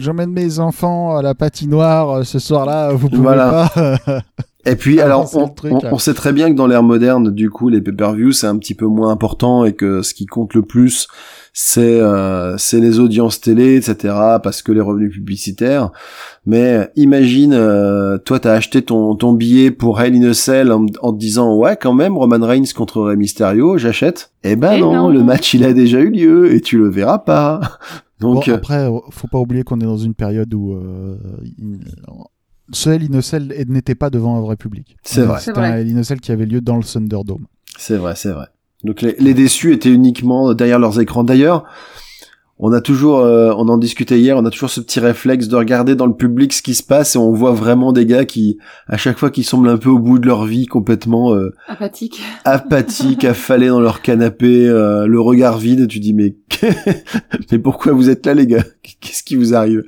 j'emmène- 0.00 0.30
mes 0.32 0.58
enfants 0.58 1.16
à 1.16 1.22
la 1.22 1.34
patinoire 1.34 2.10
euh, 2.10 2.22
ce 2.24 2.38
soir-là. 2.38 2.92
Vous 2.92 3.08
pouvez 3.08 3.22
Voilà. 3.22 3.70
pas. 3.74 4.20
et 4.66 4.76
puis 4.76 5.00
Ah, 5.00 5.04
alors 5.06 5.28
on, 5.36 5.46
le 5.46 5.54
truc, 5.54 5.72
on- 5.72 5.78
là. 5.80 5.90
on 5.92 5.98
sait 5.98 6.14
très 6.14 6.32
bien 6.32 6.50
que 6.50 6.56
dans 6.56 6.66
l'ère 6.66 6.82
moderne, 6.82 7.30
du 7.30 7.50
coup, 7.50 7.68
les 7.68 7.80
pay-per-views 7.80 8.32
c'est 8.32 8.46
un 8.46 8.56
petit 8.58 8.74
peu 8.74 8.86
moins 8.86 9.10
important 9.10 9.64
et 9.64 9.72
que 9.74 10.02
ce 10.02 10.14
qui 10.14 10.26
compte 10.26 10.54
le 10.54 10.62
plus, 10.62 11.06
c'est 11.52 12.00
euh, 12.00 12.56
c'est 12.58 12.80
les 12.80 12.98
audiences 12.98 13.40
télé, 13.40 13.76
etc. 13.76 14.14
Parce 14.42 14.60
que 14.62 14.72
les 14.72 14.80
revenus 14.80 15.12
publicitaires. 15.12 15.90
Mais 16.46 16.90
imagine, 16.96 17.52
euh, 17.54 18.18
toi, 18.18 18.40
t'as 18.40 18.54
acheté 18.54 18.82
ton 18.82 19.14
ton 19.14 19.32
billet 19.34 19.70
pour 19.70 20.00
Hell 20.00 20.14
in 20.16 20.30
a 20.30 20.34
Cell 20.34 20.72
en, 20.72 20.86
en 21.00 21.12
te 21.12 21.18
disant 21.18 21.54
ouais, 21.56 21.76
quand 21.80 21.92
même, 21.94 22.16
Roman 22.18 22.44
Reigns 22.44 22.72
contre 22.74 23.02
Rey 23.02 23.16
Mysterio, 23.16 23.78
j'achète. 23.78 24.32
Eh 24.42 24.56
ben 24.56 24.72
Eh 24.76 24.80
non, 24.80 24.94
non. 24.94 25.08
le 25.10 25.22
match 25.22 25.54
il 25.54 25.64
a 25.64 25.72
déjà 25.72 26.00
eu 26.00 26.10
lieu 26.10 26.52
et 26.52 26.60
tu 26.60 26.76
le 26.78 26.88
verras 26.88 27.18
pas. 27.18 27.60
Donc 28.32 28.46
Bon, 28.46 28.52
euh, 28.52 28.54
après, 28.56 28.88
faut 29.10 29.28
pas 29.28 29.38
oublier 29.38 29.62
qu'on 29.62 29.78
est 29.80 29.84
dans 29.84 29.96
une 29.96 30.14
période 30.14 30.52
où 30.54 30.72
euh, 30.74 31.16
il- 31.58 31.80
ce 32.72 32.88
Hell 32.90 33.06
in 33.10 33.18
a 33.18 33.22
Cell 33.22 33.52
n'était 33.68 33.94
pas 33.94 34.08
devant 34.10 34.36
un 34.36 34.40
vrai 34.40 34.56
public. 34.56 34.96
C'est 35.02 35.20
Euh, 35.20 35.26
vrai. 35.26 35.38
C'est 35.38 35.46
C'était 35.46 35.58
un 35.58 35.70
vrai. 35.70 35.82
Hell 35.82 35.94
in 35.94 35.98
a 35.98 36.02
Cell 36.04 36.20
qui 36.20 36.32
avait 36.32 36.46
lieu 36.46 36.60
dans 36.60 36.76
le 36.76 36.82
Thunderdome. 36.82 37.46
C'est 37.76 37.96
vrai, 37.96 38.14
c'est 38.16 38.32
vrai. 38.32 38.46
Donc 38.84 39.02
les, 39.02 39.14
les 39.18 39.34
déçus 39.34 39.72
étaient 39.72 39.92
uniquement 39.92 40.54
derrière 40.54 40.78
leurs 40.78 40.98
écrans. 41.00 41.24
D'ailleurs, 41.24 41.64
on 42.58 42.72
a 42.72 42.80
toujours, 42.80 43.18
euh, 43.18 43.52
on 43.56 43.68
en 43.68 43.78
discutait 43.78 44.18
hier, 44.18 44.36
on 44.36 44.44
a 44.44 44.50
toujours 44.50 44.70
ce 44.70 44.80
petit 44.80 45.00
réflexe 45.00 45.48
de 45.48 45.56
regarder 45.56 45.96
dans 45.96 46.06
le 46.06 46.14
public 46.14 46.52
ce 46.52 46.62
qui 46.62 46.74
se 46.74 46.84
passe 46.84 47.16
et 47.16 47.18
on 47.18 47.32
voit 47.32 47.52
vraiment 47.52 47.92
des 47.92 48.06
gars 48.06 48.24
qui, 48.24 48.58
à 48.86 48.96
chaque 48.96 49.18
fois, 49.18 49.30
qui 49.30 49.42
semblent 49.42 49.68
un 49.68 49.76
peu 49.76 49.90
au 49.90 49.98
bout 49.98 50.20
de 50.20 50.26
leur 50.26 50.44
vie, 50.44 50.66
complètement 50.66 51.34
euh, 51.34 51.52
Apathique. 51.66 52.22
apathiques, 52.44 53.24
affalés 53.24 53.68
dans 53.68 53.80
leur 53.80 54.02
canapé, 54.02 54.68
euh, 54.68 55.06
le 55.06 55.20
regard 55.20 55.58
vide. 55.58 55.88
Tu 55.88 55.98
dis 55.98 56.14
mais, 56.14 56.36
mais 57.50 57.58
pourquoi 57.58 57.92
vous 57.92 58.08
êtes 58.08 58.24
là, 58.24 58.34
les 58.34 58.46
gars? 58.46 58.64
Qu'est-ce 59.00 59.22
qui 59.22 59.36
vous 59.36 59.54
arrive 59.54 59.82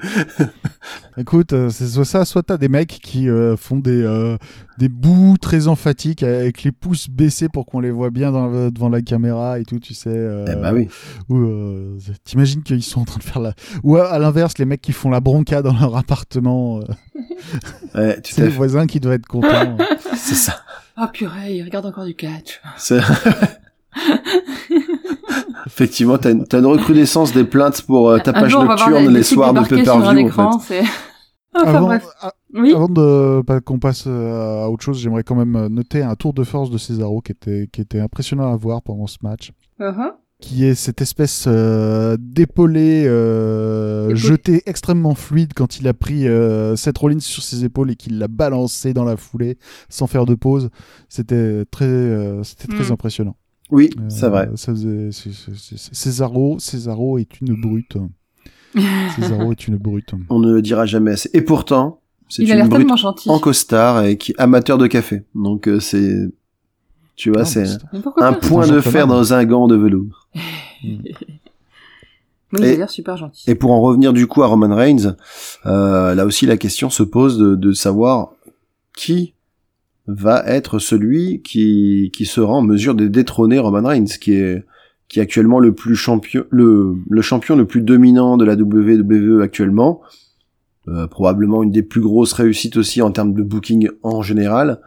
Écoute, 1.18 1.52
euh, 1.52 1.70
c'est 1.70 1.86
soit 1.86 2.04
ça, 2.04 2.24
soit 2.24 2.42
t'as 2.42 2.56
des 2.56 2.68
mecs 2.68 2.98
qui 3.02 3.28
euh, 3.28 3.56
font 3.56 3.76
des 3.78 4.02
euh, 4.02 4.36
des 4.78 4.88
bouts 4.88 5.36
très 5.40 5.68
emphatiques 5.68 6.22
avec 6.22 6.62
les 6.62 6.72
pouces 6.72 7.08
baissés 7.08 7.48
pour 7.48 7.66
qu'on 7.66 7.80
les 7.80 7.90
voit 7.90 8.10
bien 8.10 8.32
dans 8.32 8.70
devant 8.70 8.88
la 8.88 9.02
caméra 9.02 9.58
et 9.58 9.64
tout, 9.64 9.78
tu 9.80 9.94
sais. 9.94 10.10
euh, 10.10 10.44
Eh 10.50 10.56
bah 10.56 10.72
oui. 10.72 10.88
Ou 11.28 11.38
euh, 11.38 11.98
t'imagines 12.24 12.62
qu'ils 12.62 12.82
sont 12.82 13.00
en 13.00 13.04
train 13.04 13.18
de 13.18 13.24
faire 13.24 13.40
la. 13.40 13.54
Ou 13.82 13.96
à, 13.96 14.08
à 14.08 14.18
l'inverse, 14.18 14.58
les 14.58 14.64
mecs 14.66 14.82
qui 14.82 14.92
font 14.92 15.10
la 15.10 15.20
bronca 15.20 15.62
dans 15.62 15.72
leur 15.78 15.96
appartement. 15.96 16.80
euh, 16.80 16.82
Ouais, 17.94 18.18
c'est 18.24 18.42
les 18.42 18.48
voisins 18.48 18.86
qui 18.86 19.00
doivent 19.00 19.14
être 19.14 19.26
contents. 19.26 19.76
C'est 20.16 20.34
ça. 20.34 20.56
Oh 20.98 21.04
purée, 21.12 21.56
il 21.56 21.62
regarde 21.64 21.86
encore 21.86 22.04
du 22.06 22.14
catch. 22.14 22.60
Effectivement, 25.66 26.16
t'as 26.18 26.30
une, 26.32 26.44
t'as 26.46 26.58
une 26.60 26.66
recrudescence 26.66 27.32
des 27.32 27.44
plaintes 27.44 27.82
pour 27.82 28.08
euh, 28.08 28.18
ta 28.18 28.30
Un 28.30 28.34
page 28.40 28.50
jour, 28.52 28.60
on 28.62 28.66
va 28.66 28.76
voir 28.76 28.88
nocturne 28.90 29.14
les 29.14 29.22
soirs 29.22 29.52
de 29.52 29.60
pay-per-view. 29.60 30.04
En 30.06 30.16
écran, 30.16 30.58
fait. 30.58 30.82
c'est... 30.82 30.88
Enfin 31.58 31.74
avant, 31.76 31.86
bref. 31.86 32.04
a- 32.20 32.32
Oui. 32.54 32.72
avant 32.74 32.88
de 32.88 33.40
pas 33.42 33.60
qu'on 33.62 33.78
passe 33.78 34.04
euh, 34.06 34.62
à 34.64 34.68
autre 34.68 34.84
chose, 34.84 34.98
j'aimerais 35.00 35.22
quand 35.22 35.34
même 35.34 35.56
euh, 35.56 35.68
noter 35.70 36.02
un 36.02 36.14
tour 36.14 36.34
de 36.34 36.44
force 36.44 36.70
de 36.70 36.76
Cesaro 36.76 37.22
qui 37.22 37.32
était 37.32 37.66
qui 37.72 37.80
était 37.80 37.98
impressionnant 38.00 38.52
à 38.52 38.56
voir 38.56 38.82
pendant 38.82 39.06
ce 39.06 39.16
match. 39.22 39.52
Uh-huh. 39.80 40.12
qui 40.40 40.66
est 40.66 40.74
cette 40.74 41.00
espèce 41.00 41.46
euh, 41.48 42.16
d'épaulé 42.20 43.04
euh, 43.06 44.14
jeté 44.14 44.62
extrêmement 44.66 45.14
fluide 45.14 45.52
quand 45.54 45.78
il 45.80 45.88
a 45.88 45.94
pris 45.94 46.28
euh, 46.28 46.76
Seth 46.76 46.98
Rollins 46.98 47.20
sur 47.20 47.42
ses 47.42 47.64
épaules 47.64 47.90
et 47.90 47.96
qu'il 47.96 48.18
l'a 48.18 48.28
balancé 48.28 48.92
dans 48.92 49.04
la 49.04 49.16
foulée 49.16 49.56
sans 49.88 50.06
faire 50.06 50.26
de 50.26 50.34
pause. 50.34 50.68
C'était 51.08 51.64
très, 51.70 51.86
euh, 51.86 52.42
c'était 52.42 52.68
très 52.68 52.90
Mm. 52.90 52.92
impressionnant. 52.92 53.36
Oui, 53.70 53.90
Euh, 53.98 54.02
c'est 54.08 54.28
vrai. 54.28 54.48
Ça 54.54 54.72
faisait, 54.72 55.10
Cesaro, 55.92 56.58
Cesaro 56.58 57.18
est 57.18 57.40
une 57.40 57.60
brute. 57.60 57.96
Cesaro 59.16 59.52
est 59.52 59.66
une 59.68 59.76
brute. 59.76 60.12
On 60.30 60.38
ne 60.38 60.52
le 60.52 60.62
dira 60.62 60.86
jamais 60.86 61.12
assez. 61.12 61.30
Et 61.32 61.42
pourtant, 61.42 62.00
c'est 62.28 62.42
Il 62.42 62.50
a 62.50 62.54
une 62.54 62.58
l'air 62.60 62.68
brute 62.68 62.80
tellement 62.80 62.96
gentil. 62.96 63.28
en 63.30 63.38
costard 63.38 64.04
et 64.04 64.16
qui 64.18 64.34
amateur 64.38 64.78
de 64.78 64.86
café. 64.86 65.24
Donc 65.34 65.66
euh, 65.68 65.80
c'est, 65.80 66.28
tu 67.16 67.30
vois, 67.30 67.40
Non, 67.42 67.46
c'est 67.46 67.66
un 68.18 68.32
point 68.34 68.66
de 68.68 68.80
fer 68.80 69.06
dans 69.06 69.32
un 69.32 69.44
gant 69.44 69.66
de 69.68 69.76
velours. 69.76 70.28
Oui, 72.52 72.60
il 72.60 72.64
Et- 72.64 72.72
a 72.74 72.76
l'air 72.76 72.90
super 72.90 73.16
gentil. 73.16 73.50
Et 73.50 73.56
pour 73.56 73.72
en 73.72 73.80
revenir 73.80 74.12
du 74.12 74.28
coup 74.28 74.42
à 74.44 74.46
Roman 74.46 74.72
Reigns, 74.74 75.16
euh, 75.66 76.14
là 76.14 76.24
aussi 76.24 76.46
la 76.46 76.56
question 76.56 76.90
se 76.90 77.02
pose 77.02 77.38
de, 77.38 77.56
de 77.56 77.72
savoir 77.72 78.30
qui 78.96 79.34
va 80.06 80.44
être 80.46 80.78
celui 80.78 81.42
qui, 81.42 82.10
qui 82.14 82.26
sera 82.26 82.54
en 82.54 82.62
mesure 82.62 82.94
de 82.94 83.08
détrôner 83.08 83.58
Roman 83.58 83.88
Reigns, 83.88 84.18
qui 84.20 84.34
est, 84.34 84.64
qui 85.08 85.18
est 85.18 85.22
actuellement 85.22 85.58
le 85.58 85.74
plus 85.74 85.96
champion, 85.96 86.44
le, 86.50 86.96
le 87.08 87.22
champion 87.22 87.56
le 87.56 87.66
plus 87.66 87.82
dominant 87.82 88.36
de 88.36 88.44
la 88.44 88.54
WWE 88.54 89.42
actuellement. 89.42 90.00
Euh, 90.88 91.08
probablement 91.08 91.64
une 91.64 91.72
des 91.72 91.82
plus 91.82 92.00
grosses 92.00 92.32
réussites 92.32 92.76
aussi 92.76 93.02
en 93.02 93.10
termes 93.10 93.34
de 93.34 93.42
booking 93.42 93.88
en 94.04 94.22
général. 94.22 94.80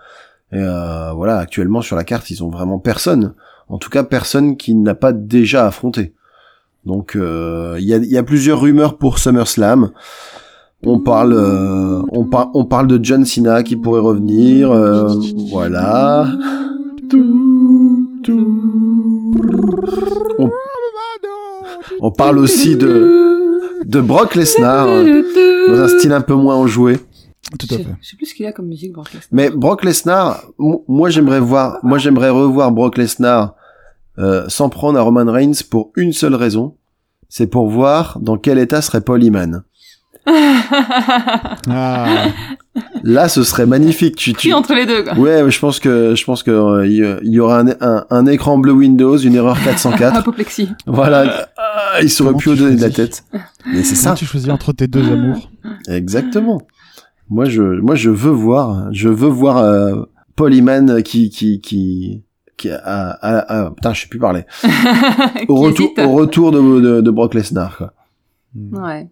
Et 0.54 0.58
euh, 0.58 1.12
voilà, 1.12 1.38
actuellement 1.38 1.82
sur 1.82 1.98
la 1.98 2.06
carte, 2.06 2.30
ils 2.30 2.44
ont 2.44 2.50
vraiment 2.50 2.80
personne. 2.80 3.34
En 3.68 3.78
tout 3.78 3.90
cas, 3.90 4.04
personne 4.04 4.56
qui 4.56 4.76
n'a 4.76 4.96
pas 4.96 5.12
déjà 5.12 5.68
affronté. 5.68 6.14
Donc 6.86 7.18
euh, 7.18 7.76
il 7.80 7.86
y, 7.86 7.94
a, 7.94 7.98
y 7.98 8.18
a 8.18 8.24
plusieurs 8.24 8.62
rumeurs 8.62 8.98
pour 8.98 9.20
SummerSlam. 9.20 9.92
On 10.86 11.00
parle, 11.00 11.34
euh, 11.34 12.02
on, 12.12 12.24
par- 12.26 12.52
on 12.54 12.64
parle 12.66 12.88
de 12.88 13.00
John 13.04 13.26
Cena 13.26 13.64
qui 13.64 13.76
pourrait 13.76 14.00
revenir. 14.02 14.72
euh, 14.72 15.14
voilà. 15.52 16.28
On, 20.40 20.50
on 22.02 22.12
parle 22.12 22.38
aussi 22.40 22.76
de 22.76 23.84
de 23.86 24.02
Brock 24.02 24.36
Lesnar 24.36 24.88
euh, 24.88 25.22
dans 25.68 25.80
un 25.82 25.88
style 25.88 26.14
un 26.14 26.22
peu 26.22 26.34
moins 26.36 26.56
enjoué. 26.56 26.98
Tout 27.58 27.66
Je 27.70 27.74
à 27.74 27.78
sais- 27.78 27.84
fait. 27.84 27.90
je 28.02 28.10
sais 28.10 28.16
plus 28.18 28.26
ce 28.28 28.34
qu'il 28.36 28.46
a 28.46 28.52
comme 28.52 28.68
musique, 28.68 28.94
Brock 28.94 29.08
Lesnar. 29.14 29.28
Mais 29.32 29.50
Brock 29.50 29.84
Lesnar, 29.84 30.44
mo- 30.58 30.86
moi 30.88 31.10
j'aimerais 31.10 31.40
voir, 31.40 31.80
moi 31.84 31.98
j'aimerais 31.98 32.30
revoir 32.30 32.72
Brock 32.72 32.98
Lesnar 32.98 33.56
euh, 34.20 34.48
s'en 34.48 34.70
prendre 34.70 35.00
à 35.00 35.02
Roman 35.02 35.26
Reigns 35.32 35.62
pour 35.70 35.92
une 35.96 36.14
seule 36.14 36.36
raison, 36.36 36.76
c'est 37.30 37.48
pour 37.48 37.70
voir 37.70 38.20
dans 38.22 38.38
quel 38.38 38.60
état 38.60 38.82
serait 38.82 39.02
Paul 39.02 39.24
Heyman. 39.24 39.64
Ah, 41.70 42.28
Là, 43.04 43.28
ce 43.28 43.44
serait 43.44 43.66
magnifique. 43.66 44.16
Tu, 44.16 44.34
tu... 44.34 44.54
Entre 44.54 44.74
les 44.74 44.86
deux, 44.86 45.04
quoi. 45.04 45.14
Ouais, 45.18 45.50
je 45.50 45.60
pense 45.60 45.80
que 45.80 46.16
je 46.16 46.24
pense 46.24 46.44
que 46.44 46.52
euh, 46.52 46.88
il 46.88 47.30
y- 47.34 47.40
aura 47.40 47.60
un, 47.62 47.68
un, 47.82 48.06
un 48.10 48.26
écran 48.26 48.58
bleu 48.58 48.72
Windows, 48.72 49.18
une 49.18 49.36
erreur 49.36 49.58
404. 49.64 50.16
Apoplexie. 50.20 50.70
voilà, 50.88 51.48
Ah, 51.58 52.00
il 52.02 52.10
saurait 52.10 52.30
Comment 52.30 52.40
plus 52.40 52.52
au 52.52 52.56
tu 52.56 52.60
donner 52.62 52.76
de 52.76 52.82
la 52.82 52.90
tête. 52.90 53.24
Mais 53.66 53.84
c'est 53.84 53.96
ça, 53.96 54.14
tu 54.14 54.26
choisis 54.26 54.50
entre 54.50 54.72
tes 54.74 54.88
deux 54.88 55.06
amours 55.12 55.50
exactement. 55.90 56.62
Moi, 57.30 57.46
je, 57.46 57.62
moi, 57.62 57.96
je 57.96 58.10
veux 58.10 58.32
voir, 58.32 58.88
je 58.92 59.10
veux 59.10 59.28
voir 59.30 59.58
euh, 59.58 60.04
Paul 60.36 60.54
qui, 61.04 61.30
qui, 61.30 61.60
qui, 61.62 62.24
qui 62.58 62.70
a, 62.72 62.78
a- 62.78 63.66
a- 63.66 63.72
putain, 63.72 63.94
je 63.94 64.02
sais 64.02 64.08
plus 64.08 64.20
parler. 64.20 64.46
Au 65.48 65.56
retour, 65.56 65.92
hésite. 65.96 66.00
au 66.08 66.12
retour 66.14 66.52
de, 66.52 66.60
de, 66.80 67.02
de 67.02 67.12
Brock 67.12 67.34
Lesnar, 67.36 67.78
quoi. 67.78 67.94
Ouais. 68.72 69.08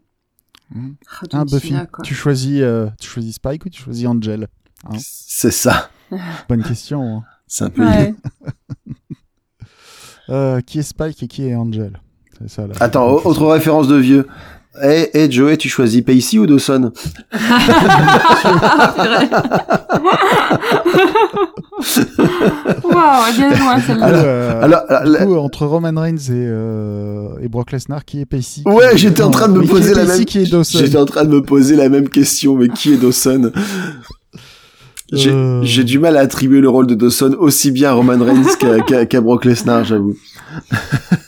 Ah, 0.75 1.23
John 1.31 1.45
Buffy, 1.45 1.73
tu 2.03 2.13
choisis, 2.13 2.59
euh, 2.61 2.89
tu 2.99 3.07
choisis 3.09 3.35
Spike 3.35 3.65
ou 3.65 3.69
tu 3.69 3.81
choisis 3.81 4.05
Angel 4.05 4.47
Hein 4.85 4.97
C'est 4.99 5.51
ça. 5.51 5.89
Bonne 6.49 6.63
question. 6.63 7.17
hein. 7.19 7.23
C'est 7.47 7.63
un 7.65 7.69
peu. 7.69 7.85
Ouais. 7.85 8.13
Euh, 10.29 10.59
qui 10.61 10.79
est 10.79 10.83
Spike 10.83 11.23
et 11.23 11.27
qui 11.27 11.47
est 11.47 11.55
Angel? 11.55 11.99
C'est 12.37 12.49
ça. 12.49 12.67
Là. 12.67 12.73
Attends, 12.81 13.09
autre 13.13 13.45
référence 13.47 13.87
de 13.87 13.95
vieux. 13.95 14.27
Eh, 14.83 15.09
eh, 15.13 15.31
Joey, 15.31 15.57
tu 15.57 15.69
choisis 15.69 16.01
Pacey 16.03 16.37
ou 16.39 16.45
Dawson 16.45 16.91
Waouh, 22.83 23.33
bien 23.37 23.49
loin 23.57 23.79
celle-là. 23.81 24.05
Alors, 24.05 24.23
euh, 24.25 24.61
Alors, 24.63 24.81
alors, 24.89 25.19
du 25.21 25.25
coup, 25.27 25.35
entre 25.37 25.65
Roman 25.65 25.99
Reigns 26.01 26.15
et, 26.17 26.31
euh, 26.31 27.29
et 27.41 27.47
Brock 27.47 27.71
Lesnar, 27.71 28.05
qui 28.05 28.21
est 28.21 28.25
Pacey 28.25 28.61
Ouais, 28.65 28.95
j'étais 28.97 29.23
en 29.23 29.31
train 29.31 29.47
de 29.47 29.53
me 29.53 29.59
mais 29.59 29.65
qui 29.65 29.71
poser 29.71 29.91
est 29.91 29.95
la 29.95 30.01
Pacey, 30.05 30.17
même- 30.17 30.25
Qui 30.25 30.39
est 30.39 30.51
Dawson 30.51 30.79
J'étais 30.79 30.97
en 30.97 31.05
train 31.05 31.23
de 31.25 31.29
me 31.29 31.41
poser 31.41 31.75
la 31.75 31.89
même 31.89 32.09
question, 32.09 32.55
mais 32.55 32.69
qui 32.69 32.93
est 32.93 32.97
Dawson 32.97 33.51
J'ai 35.13 35.31
Euh. 35.31 35.61
j'ai 35.63 35.83
du 35.83 35.99
mal 35.99 36.17
à 36.17 36.21
attribuer 36.21 36.59
le 36.61 36.69
rôle 36.69 36.87
de 36.87 36.95
Dawson 36.95 37.35
aussi 37.39 37.71
bien 37.71 37.89
à 37.89 37.93
Roman 37.93 38.17
Reigns 38.23 38.43
qu'à 38.59 38.79
qu'à- 38.81 39.05
qu'à 39.05 39.21
Brock 39.21 39.45
Lesnar, 39.45 39.83
j'avoue. 39.85 40.15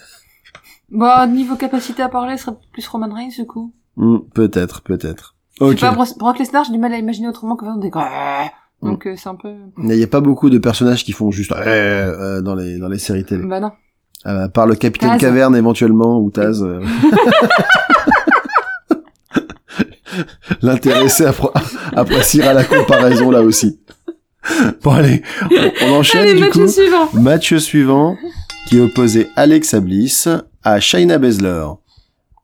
Bon, 0.91 1.27
niveau 1.31 1.55
capacité 1.55 2.01
à 2.01 2.09
parler, 2.09 2.37
ce 2.37 2.45
serait 2.45 2.57
plus 2.71 2.87
Roman 2.87 3.13
Reigns, 3.13 3.29
du 3.37 3.45
coup. 3.45 3.73
Hmm, 3.95 4.17
peut-être, 4.33 4.81
peut-être. 4.81 5.35
Je 5.59 5.65
Ok. 5.65 5.73
sais 5.79 5.85
pas, 5.87 5.91
Bro- 5.91 6.17
Brock 6.17 6.39
Lesnar, 6.39 6.63
j'ai 6.63 6.71
du 6.71 6.77
mal 6.79 6.93
à 6.93 6.97
imaginer 6.97 7.27
autrement 7.27 7.55
que 7.55 7.65
faire 7.65 7.77
des 7.77 7.91
Donc, 8.81 9.05
euh, 9.07 9.15
c'est 9.17 9.27
un 9.29 9.35
peu... 9.35 9.49
Il 9.77 9.83
n'y 9.85 10.03
a 10.03 10.07
pas 10.07 10.21
beaucoup 10.21 10.49
de 10.49 10.57
personnages 10.57 11.03
qui 11.03 11.11
font 11.11 11.31
juste 11.31 11.51
euh, 11.51 11.57
euh, 12.37 12.41
dans 12.41 12.55
les 12.55 12.79
dans 12.79 12.87
les 12.87 12.97
séries 12.97 13.25
télé. 13.25 13.43
Bah 13.45 13.59
non. 13.59 13.71
Euh, 14.25 14.45
à 14.45 14.49
part 14.49 14.65
le 14.67 14.75
Capitaine 14.75 15.11
Taz. 15.11 15.19
Caverne 15.21 15.55
éventuellement 15.55 16.19
ou 16.19 16.31
Taz. 16.31 16.63
euh. 16.63 16.81
L'intéressé 20.61 21.25
appréciera 21.93 22.53
la 22.53 22.63
comparaison 22.63 23.31
là 23.31 23.41
aussi. 23.41 23.79
Bon 24.83 24.91
allez, 24.91 25.21
on, 25.51 25.71
on 25.87 25.91
enchaîne 25.99 26.21
Allez, 26.21 26.33
du 26.33 26.39
match 26.41 26.51
coup. 26.53 26.67
suivant. 26.67 27.09
Match 27.13 27.55
suivant 27.57 28.17
qui 28.67 28.79
opposait 28.79 29.27
Alexa 29.35 29.79
Bliss 29.79 30.27
à 30.63 30.79
Shayna 30.79 31.17
Baszler. 31.17 31.65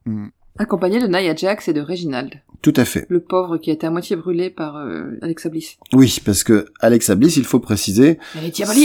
Hmm. 0.06 0.28
Accompagné 0.58 1.02
de 1.02 1.08
Nia 1.08 1.36
Jax 1.36 1.68
et 1.68 1.74
de 1.74 1.82
Reginald, 1.82 2.32
Tout 2.62 2.74
à 2.78 2.86
fait. 2.86 3.06
le 3.10 3.20
pauvre 3.20 3.58
qui 3.58 3.72
a 3.72 3.74
été 3.74 3.86
à 3.88 3.92
moitié 3.92 4.16
brûlé 4.16 4.50
par 4.50 4.78
euh, 4.78 5.18
Alexa 5.22 5.50
Bliss. 5.50 5.78
Oui, 5.92 6.18
parce 6.24 6.46
que 6.46 6.68
Alexa 6.80 7.16
Bliss, 7.16 7.36
il 7.36 7.44
faut 7.44 7.60
préciser, 7.60 8.20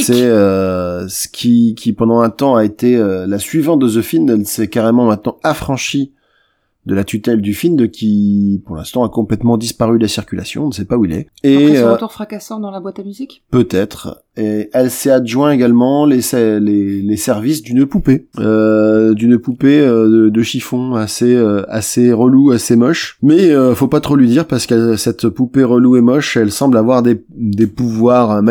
c'est 0.03 0.25
euh, 0.25 1.07
ce 1.07 1.29
qui, 1.29 1.77
qui 1.77 1.93
pendant 1.93 2.21
un 2.23 2.31
temps 2.31 2.57
a 2.57 2.65
été 2.65 2.97
euh, 2.97 3.25
la 3.29 3.39
suivante 3.39 3.79
de 3.79 3.89
The 3.89 4.03
Fiend, 4.03 4.27
elle 4.27 4.47
s'est 4.47 4.67
carrément 4.67 5.07
maintenant 5.07 5.39
affranchie 5.45 6.13
de 6.87 6.95
la 6.95 7.05
tutelle 7.05 7.41
du 7.43 7.53
Fiend, 7.53 7.77
qui 7.93 8.63
pour 8.65 8.77
l'instant 8.77 9.05
a 9.05 9.09
complètement 9.09 9.57
disparu 9.59 9.99
de 9.99 10.03
la 10.03 10.09
circulation, 10.09 10.65
on 10.65 10.69
ne 10.69 10.73
sait 10.73 10.87
pas 10.87 10.97
où 10.97 11.05
il 11.05 11.13
est. 11.13 11.29
Après 11.45 11.53
Et 11.53 11.77
son 11.77 11.85
euh, 11.85 11.93
retour 11.93 12.13
fracassant 12.13 12.59
dans 12.61 12.71
la 12.71 12.81
boîte 12.81 12.99
à 12.99 13.03
musique? 13.03 13.43
Peut-être. 13.51 14.23
Et 14.37 14.71
elle 14.73 14.91
s'est 14.91 15.11
adjoint 15.11 15.51
également 15.51 16.07
les, 16.07 16.21
les, 16.33 17.03
les 17.03 17.17
services 17.17 17.63
d'une 17.63 17.85
poupée, 17.85 18.29
euh, 18.39 19.13
d'une 19.13 19.39
poupée 19.39 19.81
euh, 19.81 20.09
de, 20.09 20.29
de 20.31 20.43
chiffon 20.43 20.95
assez 20.95 21.35
euh, 21.35 21.63
assez 21.69 22.13
relou, 22.13 22.51
assez 22.51 22.77
moche. 22.77 23.19
Mais 23.23 23.51
euh, 23.51 23.75
faut 23.75 23.89
pas 23.89 24.01
trop 24.01 24.17
lui 24.17 24.29
dire 24.29 24.47
parce 24.47 24.67
que 24.67 24.97
cette 24.97 25.29
poupée 25.29 25.65
relou 25.65 25.97
et 25.97 26.01
moche, 26.01 26.37
elle 26.37 26.51
semble 26.53 26.77
avoir 26.79 27.03
des, 27.03 27.23
des 27.37 27.67
pouvoirs 27.67 28.31
euh, 28.31 28.43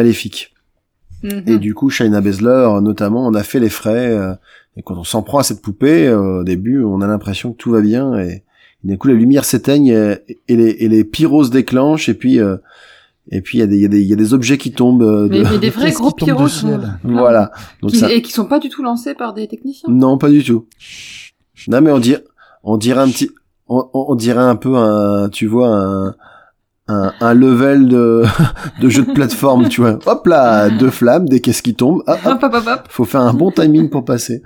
maléfiques. 1.23 1.47
Mhm. 1.47 1.53
Et 1.55 1.59
du 1.59 1.73
coup, 1.73 1.89
Shayna 1.89 2.21
Baszler, 2.21 2.69
notamment, 2.81 3.25
on 3.27 3.33
a 3.33 3.43
fait 3.43 3.59
les 3.59 3.69
frais. 3.69 4.09
euh, 4.11 4.33
et 4.77 4.81
quand 4.83 4.97
on 4.97 5.03
s'en 5.03 5.21
prend 5.21 5.39
à 5.39 5.43
cette 5.43 5.61
poupée, 5.61 6.07
euh, 6.07 6.39
au 6.41 6.43
début, 6.43 6.83
on 6.83 7.01
a 7.01 7.07
l'impression 7.07 7.51
que 7.51 7.57
tout 7.57 7.71
va 7.71 7.81
bien. 7.81 8.17
Et, 8.19 8.43
et 8.83 8.87
d'un 8.87 8.95
coup, 8.97 9.07
la 9.09 9.13
lumière 9.15 9.43
s'éteigne 9.45 9.87
et, 9.87 10.17
et 10.47 10.55
les, 10.55 10.69
et 10.79 10.87
les 10.87 11.03
pyros 11.03 11.43
se 11.45 11.51
déclenchent. 11.51 12.07
Et 12.09 12.13
puis, 12.13 12.39
euh, 12.39 12.57
et 13.31 13.41
puis 13.41 13.57
il 13.57 13.61
y, 13.61 13.63
a 13.63 13.67
des- 13.67 13.75
il 13.75 13.81
y, 13.81 13.85
a 13.85 13.89
des- 13.89 14.01
il 14.01 14.07
y 14.07 14.13
a 14.13 14.15
des 14.15 14.33
objets 14.33 14.57
qui 14.57 14.71
tombent. 14.71 15.03
euh, 15.03 15.27
de- 15.27 15.43
Mais, 15.43 15.49
mais 15.51 15.57
des 15.59 15.69
vrais 15.69 15.91
gros 15.91 16.11
pyros 16.11 16.43
du 16.43 16.49
sont- 16.49 16.67
ciel 16.67 16.99
Voilà. 17.03 17.51
Donc 17.81 17.91
qui- 17.91 17.97
ça... 17.97 18.11
et 18.11 18.21
qui 18.21 18.31
sont 18.31 18.45
pas 18.45 18.59
du 18.59 18.69
tout 18.69 18.81
lancés 18.83 19.13
par 19.13 19.33
des 19.33 19.47
techniciens. 19.47 19.89
Non, 19.91 20.17
pas 20.17 20.29
du 20.29 20.43
tout. 20.43 20.65
Non, 21.67 21.81
mais 21.81 21.91
on 21.91 21.99
dirait, 21.99 22.23
on 22.63 22.77
dirait 22.77 23.01
un 23.01 23.09
petit, 23.09 23.29
on, 23.67 23.85
on 23.93 24.05
on 24.09 24.15
dirait 24.15 24.39
un 24.41 24.55
peu 24.55 24.75
un, 24.77 25.29
tu 25.29 25.45
vois, 25.45 25.67
un, 25.67 26.15
un, 26.89 27.13
un 27.21 27.33
level 27.33 27.87
de, 27.87 28.23
de 28.81 28.89
jeu 28.89 29.05
de 29.05 29.11
plateforme, 29.13 29.69
tu 29.69 29.81
vois. 29.81 29.99
Hop 30.05 30.25
là, 30.27 30.69
deux 30.69 30.89
flammes, 30.89 31.29
des 31.29 31.39
caisses 31.39 31.61
qui 31.61 31.75
tombent. 31.75 32.03
Hop, 32.07 32.19
hop, 32.25 32.43
Hop, 32.43 32.53
hop, 32.67 32.81
faut 32.89 33.05
faire 33.05 33.21
un 33.21 33.33
bon 33.33 33.51
timing 33.51 33.89
pour 33.89 34.03
passer. 34.03 34.41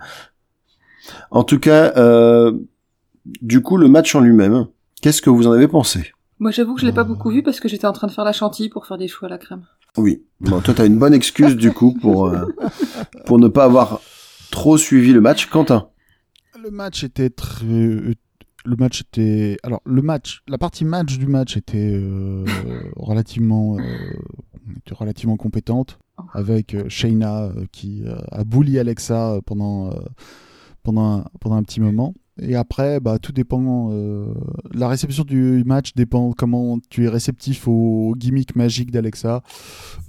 En 1.31 1.43
tout 1.43 1.59
cas, 1.59 1.93
euh, 1.97 2.51
du 3.41 3.61
coup, 3.61 3.77
le 3.77 3.87
match 3.87 4.13
en 4.15 4.19
lui-même, 4.19 4.67
qu'est-ce 5.01 5.21
que 5.21 5.29
vous 5.29 5.47
en 5.47 5.51
avez 5.51 5.67
pensé? 5.67 6.13
Moi, 6.39 6.51
j'avoue 6.51 6.75
que 6.75 6.81
je 6.81 6.85
l'ai 6.85 6.91
pas 6.91 7.03
beaucoup 7.05 7.29
vu 7.29 7.41
parce 7.41 7.59
que 7.59 7.69
j'étais 7.69 7.87
en 7.87 7.93
train 7.93 8.07
de 8.07 8.11
faire 8.11 8.25
la 8.25 8.33
chantilly 8.33 8.69
pour 8.69 8.85
faire 8.85 8.97
des 8.97 9.07
choux 9.07 9.25
à 9.25 9.29
la 9.29 9.37
crème. 9.37 9.63
Oui. 9.97 10.23
Bon, 10.41 10.59
toi, 10.59 10.73
t'as 10.73 10.85
une 10.85 10.97
bonne 10.97 11.13
excuse 11.13 11.55
du 11.55 11.71
coup 11.71 11.93
pour 12.01 12.27
euh, 12.27 12.45
pour 13.25 13.39
ne 13.39 13.47
pas 13.47 13.63
avoir 13.63 14.01
trop 14.51 14.77
suivi 14.77 15.13
le 15.13 15.21
match, 15.21 15.45
Quentin? 15.49 15.87
Le 16.61 16.71
match 16.71 17.03
était 17.03 17.29
très. 17.29 17.65
Le 18.65 18.75
match 18.75 19.01
était. 19.01 19.57
Alors, 19.63 19.81
le 19.85 20.01
match, 20.01 20.41
la 20.47 20.57
partie 20.57 20.85
match 20.85 21.17
du 21.17 21.27
match 21.27 21.57
était 21.57 21.91
euh, 21.93 22.45
relativement, 22.95 23.77
euh, 23.77 23.81
était 24.77 24.95
relativement 24.95 25.37
compétente, 25.37 25.99
avec 26.33 26.73
euh, 26.73 26.87
Shayna 26.87 27.51
qui 27.71 28.03
a 28.31 28.43
bully 28.43 28.79
Alexa 28.79 29.39
pendant, 29.45 29.93
pendant, 30.83 31.19
un, 31.19 31.25
pendant 31.39 31.55
un 31.55 31.63
petit 31.63 31.81
moment. 31.81 32.13
Et 32.41 32.55
après, 32.55 32.99
bah, 32.99 33.19
tout 33.19 33.31
dépend. 33.31 33.89
euh, 33.91 34.33
la 34.73 34.87
réception 34.87 35.23
du 35.23 35.63
match 35.65 35.93
dépend 35.93 36.31
comment 36.33 36.79
tu 36.89 37.05
es 37.05 37.07
réceptif 37.07 37.67
aux 37.67 38.15
gimmicks 38.17 38.55
magiques 38.55 38.89
d'Alexa. 38.91 39.43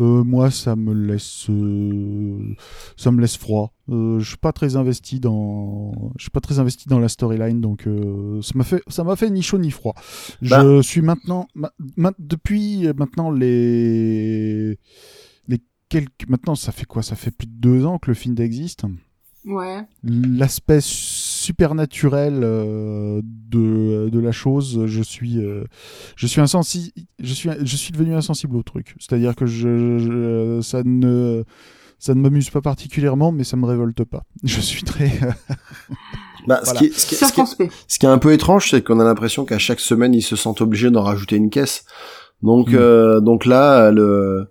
Euh, 0.01 0.25
moi, 0.25 0.51
ça 0.51 0.75
me 0.75 0.95
laisse, 0.95 1.51
euh, 1.51 2.55
ça 2.97 3.11
me 3.11 3.21
laisse 3.21 3.37
froid. 3.37 3.75
Euh, 3.91 4.19
je 4.21 4.27
suis 4.29 4.37
pas 4.39 4.53
très 4.53 4.77
investi 4.77 5.21
dans, 5.21 5.93
je 6.17 6.23
suis 6.25 6.31
pas 6.31 6.41
très 6.41 6.59
investi 6.59 6.89
dans 6.89 6.99
la 6.99 7.09
storyline, 7.09 7.61
donc 7.61 7.87
euh, 7.87 8.41
ça 8.41 8.53
m'a 8.55 8.65
fait, 8.65 8.83
ça 8.89 9.05
m'a 9.05 9.17
fait 9.17 9.29
ni 9.29 9.43
chaud 9.43 9.59
ni 9.59 9.71
froid. 9.71 9.95
Bah. 10.41 10.63
Je 10.63 10.81
suis 10.81 11.03
maintenant, 11.03 11.47
ma- 11.55 11.73
ma- 11.99 12.13
depuis 12.19 12.89
maintenant 12.97 13.31
les, 13.31 14.79
les 15.49 15.59
quelques, 15.91 16.27
maintenant 16.29 16.55
ça 16.55 16.73
fait 16.73 16.87
quoi? 16.87 17.03
Ça 17.03 17.17
fait 17.17 17.31
plus 17.31 17.47
de 17.47 17.53
deux 17.61 17.85
ans 17.85 17.99
que 17.99 18.11
le 18.11 18.15
film 18.15 18.35
existe 18.39 18.85
Ouais. 19.47 19.83
l'aspect 20.03 20.81
supernaturel 21.45 22.41
euh, 22.43 23.21
de, 23.25 24.09
de 24.11 24.19
la 24.21 24.33
chose, 24.33 24.87
je 24.87 25.03
suis, 25.03 25.39
euh, 25.39 25.65
je 26.17 26.27
suis 26.27 26.41
insensible, 26.41 26.93
je 27.21 27.33
suis, 27.35 27.51
je 27.63 27.77
suis 27.77 27.93
devenu 27.93 28.15
insensible 28.15 28.57
au 28.57 28.63
truc. 28.63 28.95
C'est-à-dire 28.99 29.35
que 29.37 29.47
je, 29.47 29.99
je- 29.99 30.61
ça 30.63 30.83
ne, 30.85 31.45
ça 31.99 32.15
ne 32.15 32.21
m'amuse 32.21 32.51
pas 32.51 32.61
particulièrement, 32.61 33.31
mais 33.33 33.45
ça 33.45 33.57
me 33.57 33.67
révolte 33.67 34.05
pas. 34.05 34.25
Je 34.45 34.61
suis 34.61 34.83
très, 34.83 35.11
Bah, 36.47 36.61
Voilà. 36.65 36.81
ce, 36.81 36.85
qui, 36.85 36.93
ce, 36.93 36.93
qui, 36.93 37.01
ce, 37.01 37.07
qui, 37.09 37.15
Circonspect. 37.17 37.73
ce 37.89 37.99
qui 37.99 38.07
est 38.07 38.09
un 38.11 38.19
peu 38.19 38.33
étrange, 38.33 38.69
c'est 38.71 38.83
qu'on 38.85 39.01
a 39.01 39.05
l'impression 39.05 39.45
qu'à 39.47 39.59
chaque 39.59 39.81
semaine, 39.81 40.13
ils 40.15 40.23
se 40.23 40.37
sentent 40.37 40.61
obligés 40.61 40.91
d'en 40.91 41.03
rajouter 41.03 41.37
une 41.37 41.49
caisse. 41.51 41.85
Donc, 42.43 42.71
Mm. 42.73 42.77
euh, 42.77 43.21
donc 43.21 43.47
là, 43.47 43.91
le, 43.91 44.49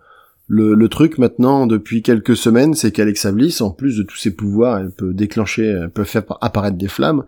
le, 0.47 0.73
le 0.73 0.89
truc 0.89 1.17
maintenant, 1.17 1.67
depuis 1.67 2.01
quelques 2.01 2.35
semaines, 2.35 2.73
c'est 2.73 2.91
qu'Alexa 2.91 3.31
Bliss, 3.31 3.61
en 3.61 3.71
plus 3.71 3.97
de 3.97 4.03
tous 4.03 4.17
ses 4.17 4.31
pouvoirs, 4.31 4.79
elle 4.79 4.91
peut 4.91 5.13
déclencher, 5.13 5.65
elle 5.65 5.89
peut 5.89 6.03
faire 6.03 6.23
apparaître 6.41 6.77
des 6.77 6.87
flammes. 6.87 7.23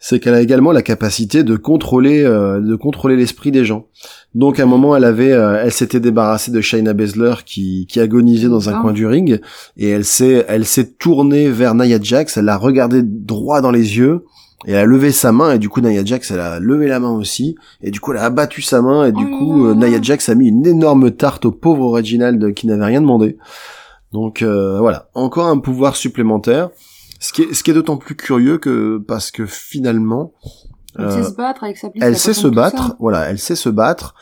C'est 0.00 0.20
qu'elle 0.20 0.34
a 0.34 0.40
également 0.40 0.70
la 0.70 0.82
capacité 0.82 1.42
de 1.42 1.56
contrôler, 1.56 2.22
euh, 2.22 2.60
de 2.60 2.76
contrôler 2.76 3.16
l'esprit 3.16 3.50
des 3.50 3.64
gens. 3.64 3.88
Donc 4.32 4.60
à 4.60 4.62
un 4.62 4.66
moment, 4.66 4.94
elle 4.94 5.02
avait, 5.02 5.32
euh, 5.32 5.60
elle 5.60 5.72
s'était 5.72 5.98
débarrassée 5.98 6.52
de 6.52 6.60
Shayna 6.60 6.92
Baszler 6.94 7.34
qui, 7.44 7.86
qui 7.88 7.98
agonisait 7.98 8.48
dans 8.48 8.68
un 8.68 8.80
coin 8.80 8.92
du 8.92 9.06
ring, 9.06 9.40
et 9.76 9.88
elle 9.88 10.04
s'est, 10.04 10.44
elle 10.48 10.66
s'est 10.66 10.92
tournée 10.92 11.50
vers 11.50 11.74
Nia 11.74 11.98
Jax. 12.00 12.36
Elle 12.36 12.44
l'a 12.44 12.56
regardé 12.56 13.02
droit 13.02 13.60
dans 13.60 13.72
les 13.72 13.98
yeux. 13.98 14.24
Et 14.66 14.72
elle 14.72 14.78
a 14.78 14.84
levé 14.86 15.12
sa 15.12 15.30
main 15.30 15.52
et 15.52 15.58
du 15.58 15.68
coup 15.68 15.80
Nia 15.80 16.04
Jax 16.04 16.32
elle 16.32 16.40
a 16.40 16.58
levé 16.58 16.88
la 16.88 16.98
main 16.98 17.12
aussi 17.12 17.54
et 17.80 17.92
du 17.92 18.00
coup 18.00 18.12
elle 18.12 18.18
a 18.18 18.24
abattu 18.24 18.60
sa 18.60 18.82
main 18.82 19.06
et 19.06 19.12
du 19.12 19.24
Oh 19.24 19.38
coup 19.38 19.66
euh. 19.66 19.74
Nia 19.74 20.02
Jax 20.02 20.28
a 20.28 20.34
mis 20.34 20.48
une 20.48 20.66
énorme 20.66 21.12
tarte 21.12 21.44
au 21.44 21.52
pauvre 21.52 21.86
Reginald 21.90 22.54
qui 22.54 22.66
n'avait 22.66 22.84
rien 22.84 23.00
demandé. 23.00 23.38
Donc 24.12 24.42
euh, 24.42 24.78
voilà, 24.80 25.10
encore 25.14 25.46
un 25.46 25.58
pouvoir 25.58 25.94
supplémentaire. 25.94 26.70
Ce 27.20 27.32
qui 27.32 27.42
est, 27.42 27.54
ce 27.54 27.62
qui 27.62 27.70
est 27.70 27.74
d'autant 27.74 27.96
plus 27.96 28.14
curieux 28.16 28.58
que 28.58 28.98
parce 28.98 29.30
que 29.30 29.46
finalement 29.46 30.32
Elle 30.98 31.04
euh, 31.04 31.22
sait 31.22 31.30
se 31.30 31.36
battre 31.36 31.64
avec 31.64 31.76
sa 31.76 31.88
elle 32.00 32.16
sait 32.16 32.34
se 32.34 32.48
battre, 32.48 32.96
voilà, 32.98 33.30
elle 33.30 33.38
sait 33.38 33.56
se 33.56 33.68
battre. 33.68 34.14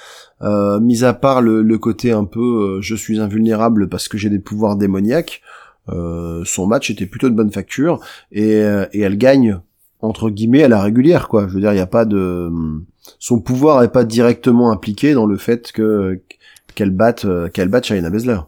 Euh, 0.42 0.81
mis 0.81 1.03
à 1.03 1.14
part 1.14 1.40
le, 1.40 1.62
le 1.62 1.79
côté 1.79 2.12
un 2.12 2.25
peu 2.25 2.40
euh, 2.77 2.81
je 2.83 2.94
suis 2.94 3.18
invulnérable 3.20 3.88
parce 3.88 4.07
que 4.07 4.18
j'ai 4.18 4.29
des 4.29 4.38
pouvoirs 4.38 4.77
démoniaques, 4.77 5.40
euh, 5.88 6.42
son 6.44 6.66
match 6.66 6.90
était 6.90 7.07
plutôt 7.07 7.31
de 7.31 7.35
bonne 7.35 7.53
facture 7.53 8.01
et, 8.33 8.57
euh, 8.57 8.85
et 8.92 9.01
elle 9.01 9.16
gagne 9.16 9.61
entre 10.01 10.31
guillemets 10.31 10.63
à 10.65 10.69
la 10.69 10.83
régulière 10.83 11.29
quoi. 11.29 11.49
Je 11.49 11.55
veux 11.55 11.61
dire, 11.61 11.73
il 11.73 11.77
y 11.77 11.81
a 11.81 11.87
pas 11.87 12.05
de 12.05 12.51
son 13.19 13.41
pouvoir 13.41 13.83
est 13.83 13.93
pas 13.93 14.05
directement 14.05 14.71
impliqué 14.73 15.15
dans 15.15 15.27
le 15.27 15.37
fait 15.37 15.73
que 15.73 16.21
qu'elle 16.75 16.91
batte 16.91 17.25
euh, 17.25 17.49
qu'elle 17.49 17.69
batte 17.69 17.87
Shayna 17.87 18.11
Baszler. 18.11 18.41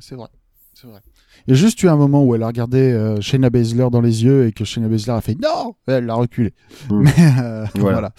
c'est 0.00 0.14
vrai, 0.14 0.28
c'est 0.74 0.86
vrai. 0.86 1.00
Il 1.46 1.52
y 1.52 1.54
a 1.54 1.56
juste 1.56 1.82
eu 1.82 1.88
un 1.88 1.96
moment 1.96 2.22
où 2.24 2.34
elle 2.34 2.42
a 2.42 2.46
regardé 2.46 2.78
euh, 2.92 3.22
Shayna 3.22 3.48
Baszler 3.48 3.88
dans 3.90 4.02
les 4.02 4.22
yeux 4.22 4.46
et 4.46 4.52
que 4.52 4.64
Shayna 4.64 4.86
Baszler 4.88 5.14
a 5.14 5.20
fait 5.22 5.34
non, 5.40 5.74
elle 5.86 6.04
l'a 6.04 6.14
reculé. 6.14 6.52
Mm. 6.90 7.02
Mais 7.02 7.12
euh, 7.40 7.64
Voilà. 7.76 7.92
voilà. 7.92 8.12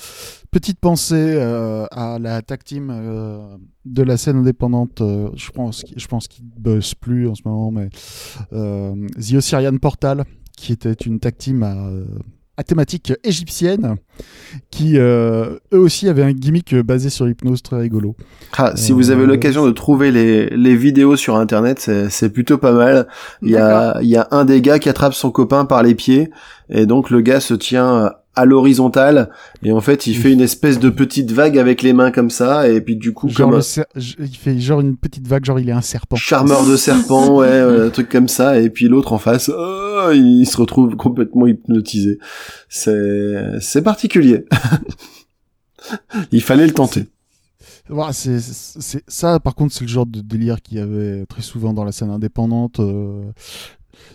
Petite 0.51 0.79
pensée 0.79 1.35
euh, 1.37 1.85
à 1.91 2.17
la 2.19 2.41
tag 2.41 2.63
team 2.63 2.89
euh, 2.91 3.55
de 3.85 4.01
la 4.01 4.17
scène 4.17 4.37
indépendante. 4.37 5.01
euh, 5.01 5.29
je 5.35 5.51
pense, 5.51 5.85
je 5.95 6.07
pense 6.07 6.27
qu'ils 6.27 6.43
bossent 6.45 6.95
plus 6.95 7.27
en 7.29 7.35
ce 7.35 7.43
moment, 7.45 7.69
mais 7.71 7.89
euh, 8.53 8.95
The 9.19 9.33
Osirian 9.35 9.77
Portal, 9.77 10.23
qui 10.59 10.73
était 10.73 10.93
une 10.93 11.19
tag 11.19 11.37
team 11.37 11.63
à, 11.63 11.73
euh, 11.73 12.03
à 12.57 12.63
thématique 12.63 13.13
égyptienne, 13.23 13.95
qui 14.69 14.97
euh, 14.97 15.57
eux 15.73 15.79
aussi 15.79 16.09
avaient 16.09 16.23
un 16.23 16.33
gimmick 16.33 16.73
euh, 16.73 16.83
basé 16.83 17.09
sur 17.09 17.25
l'hypnose 17.25 17.63
très 17.63 17.77
rigolo. 17.77 18.15
Ah, 18.57 18.73
si 18.75 18.91
vous 18.91 19.11
avez 19.11 19.25
l'occasion 19.25 19.65
de 19.65 19.71
trouver 19.71 20.11
les, 20.11 20.49
les 20.49 20.75
vidéos 20.75 21.15
sur 21.15 21.37
internet, 21.37 21.79
c'est, 22.09 22.29
plutôt 22.29 22.57
pas 22.57 22.73
mal. 22.73 23.07
Il 23.41 23.51
y 23.51 23.57
a, 23.57 23.99
il 24.01 24.09
y 24.09 24.17
a 24.17 24.27
un 24.31 24.43
des 24.43 24.61
gars 24.61 24.79
qui 24.79 24.89
attrape 24.89 25.13
son 25.13 25.31
copain 25.31 25.63
par 25.65 25.83
les 25.83 25.95
pieds, 25.95 26.31
et 26.69 26.85
donc 26.85 27.09
le 27.09 27.21
gars 27.21 27.39
se 27.39 27.53
tient 27.53 28.11
à 28.35 28.45
l'horizontale, 28.45 29.29
et 29.63 29.71
en 29.71 29.81
fait 29.81 30.07
il 30.07 30.15
fait 30.15 30.31
une 30.31 30.39
espèce 30.39 30.79
de 30.79 30.89
petite 30.89 31.31
vague 31.31 31.57
avec 31.57 31.81
les 31.81 31.91
mains 31.91 32.11
comme 32.11 32.29
ça, 32.29 32.69
et 32.69 32.79
puis 32.79 32.95
du 32.95 33.11
coup 33.11 33.27
Genre 33.27 33.49
comme 33.49 33.61
il 33.95 34.37
fait 34.37 34.57
genre 34.59 34.79
une 34.79 34.95
petite 34.95 35.27
vague, 35.27 35.43
genre 35.43 35.59
il 35.59 35.67
est 35.67 35.73
un 35.73 35.81
serpent. 35.81 36.15
charmeur 36.15 36.65
de 36.65 36.77
serpent, 36.77 37.35
ouais, 37.37 37.59
un 37.59 37.89
truc 37.89 38.07
comme 38.07 38.29
ça, 38.29 38.57
et 38.59 38.69
puis 38.69 38.87
l'autre 38.87 39.11
en 39.11 39.17
face, 39.17 39.49
oh, 39.53 39.88
il 40.13 40.45
se 40.45 40.57
retrouve 40.57 40.95
complètement 40.95 41.47
hypnotisé. 41.47 42.19
C'est, 42.67 43.59
c'est 43.59 43.81
particulier. 43.81 44.45
il 46.31 46.41
fallait 46.41 46.67
le 46.67 46.73
tenter. 46.73 47.07
Voilà, 47.89 48.13
c'est, 48.13 48.39
ça, 49.07 49.39
par 49.39 49.55
contre, 49.55 49.73
c'est 49.73 49.83
le 49.83 49.89
genre 49.89 50.05
de 50.05 50.21
délire 50.21 50.61
qu'il 50.61 50.77
y 50.77 50.81
avait 50.81 51.25
très 51.25 51.41
souvent 51.41 51.73
dans 51.73 51.83
la 51.83 51.91
scène 51.91 52.11
indépendante. 52.11 52.79
euh. 52.79 53.31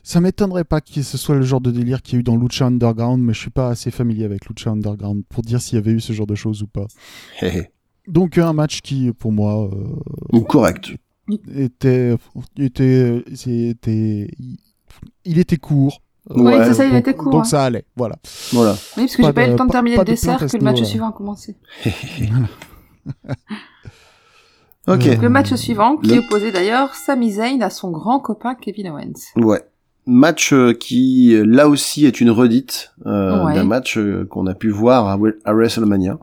Ça 0.02 0.20
m'étonnerait 0.20 0.64
pas 0.64 0.80
que 0.80 1.02
ce 1.02 1.18
soit 1.18 1.34
le 1.34 1.42
genre 1.42 1.60
de 1.60 1.70
délire 1.70 2.00
qu'il 2.00 2.14
y 2.14 2.16
a 2.16 2.20
eu 2.20 2.22
dans 2.22 2.36
Lucha 2.36 2.66
Underground, 2.66 3.22
mais 3.22 3.34
je 3.34 3.40
suis 3.40 3.50
pas 3.50 3.68
assez 3.68 3.90
familier 3.90 4.24
avec 4.24 4.46
Lucha 4.46 4.70
Underground 4.70 5.24
pour 5.28 5.42
dire 5.42 5.60
s'il 5.60 5.76
y 5.76 5.78
avait 5.78 5.90
eu 5.90 6.00
ce 6.00 6.12
genre 6.12 6.26
de 6.26 6.34
choses 6.34 6.62
ou 6.62 6.66
pas. 6.66 6.86
Donc 8.06 8.38
un 8.38 8.52
match 8.52 8.80
qui, 8.80 9.12
pour 9.12 9.32
moi, 9.32 9.68
euh, 10.32 10.40
correct. 10.42 10.92
était, 11.54 12.14
était, 12.58 13.24
c'était, 13.34 14.30
il 15.24 15.38
était 15.38 15.56
court, 15.56 16.00
Oui, 16.30 16.42
Ouais, 16.42 16.64
c'est 16.64 16.74
ça, 16.74 16.84
il 16.86 16.90
donc, 16.92 17.00
était 17.00 17.14
court. 17.14 17.32
donc 17.32 17.40
hein. 17.42 17.44
ça 17.44 17.64
allait, 17.64 17.84
voilà. 17.96 18.16
Voilà. 18.52 18.72
Oui, 18.96 19.04
parce 19.04 19.16
que 19.16 19.22
j'ai 19.24 19.32
pas 19.32 19.46
eu 19.46 19.50
le 19.50 19.56
temps 19.56 19.66
de 19.66 19.70
terminer 19.72 19.96
pas 19.96 20.02
le 20.02 20.06
de 20.06 20.10
dessert 20.12 20.38
que 20.38 20.56
le 20.56 20.62
match 20.64 20.82
suivant 20.82 21.08
a 21.08 21.12
commencé. 21.12 21.56
Ok. 24.86 25.06
Euh, 25.06 25.16
Le 25.16 25.28
match 25.30 25.54
suivant, 25.54 25.96
qui 25.96 26.10
Le- 26.14 26.18
opposait 26.18 26.52
d'ailleurs 26.52 26.94
Sami 26.94 27.32
Zayn 27.32 27.62
à 27.62 27.70
son 27.70 27.90
grand 27.90 28.20
copain 28.20 28.54
Kevin 28.54 28.88
Owens. 28.90 29.12
Ouais. 29.36 29.62
Match 30.06 30.52
euh, 30.52 30.74
qui, 30.74 31.34
euh, 31.34 31.44
là 31.46 31.68
aussi, 31.68 32.04
est 32.04 32.20
une 32.20 32.30
redite 32.30 32.92
euh, 33.06 33.44
Ouais. 33.46 33.54
d'un 33.54 33.64
match 33.64 33.96
euh, 33.96 34.26
qu'on 34.28 34.46
a 34.46 34.54
pu 34.54 34.68
voir 34.68 35.08
à 35.08 35.52
WrestleMania. 35.54 36.18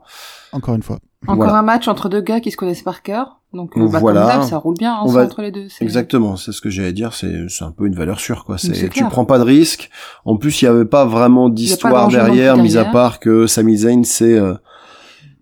Encore 0.54 0.76
une 0.76 0.84
fois. 0.84 1.00
Encore 1.28 1.36
Voilà. 1.44 1.60
un 1.60 1.62
match 1.62 1.88
entre 1.88 2.10
deux 2.10 2.22
gars 2.22 2.40
qui 2.40 2.52
se 2.52 2.58
connaissent 2.58 2.82
par 2.82 3.04
cœur. 3.04 3.42
Donc, 3.54 3.78
euh, 3.78 3.88
bah, 3.88 4.00
Voilà. 4.00 4.32
comme 4.38 4.44
ça 4.48 4.58
roule 4.58 4.76
bien 4.78 4.94
hein, 4.94 5.02
On 5.04 5.08
ça, 5.10 5.14
va- 5.20 5.26
entre 5.26 5.42
les 5.42 5.52
deux. 5.52 5.68
c'est- 5.70 5.84
Exactement, 5.84 6.36
c'est 6.38 6.52
ce 6.52 6.62
que 6.62 6.70
j'allais 6.70 6.94
dire, 6.94 7.14
c'est 7.14 7.48
c'est 7.50 7.64
un 7.66 7.72
peu 7.72 7.86
une 7.86 7.96
valeur 7.96 8.20
sûre 8.20 8.44
quoi. 8.46 8.58
C'est 8.58 8.74
c'est 8.74 8.90
tu 8.90 9.04
prends 9.06 9.26
pas 9.26 9.38
de 9.40 9.44
risque. 9.44 9.90
En 10.26 10.38
plus, 10.38 10.62
il 10.62 10.66
y 10.66 10.68
avait 10.68 10.86
pas 10.86 11.06
vraiment 11.06 11.50
d'histoire 11.50 12.08
derrière, 12.08 12.58
mis 12.58 12.78
à 12.78 12.86
part 12.86 13.20
que 13.20 13.46
Sami 13.48 13.78
Zayn 13.78 14.04
c'est 14.04 14.38
euh, 14.40 14.54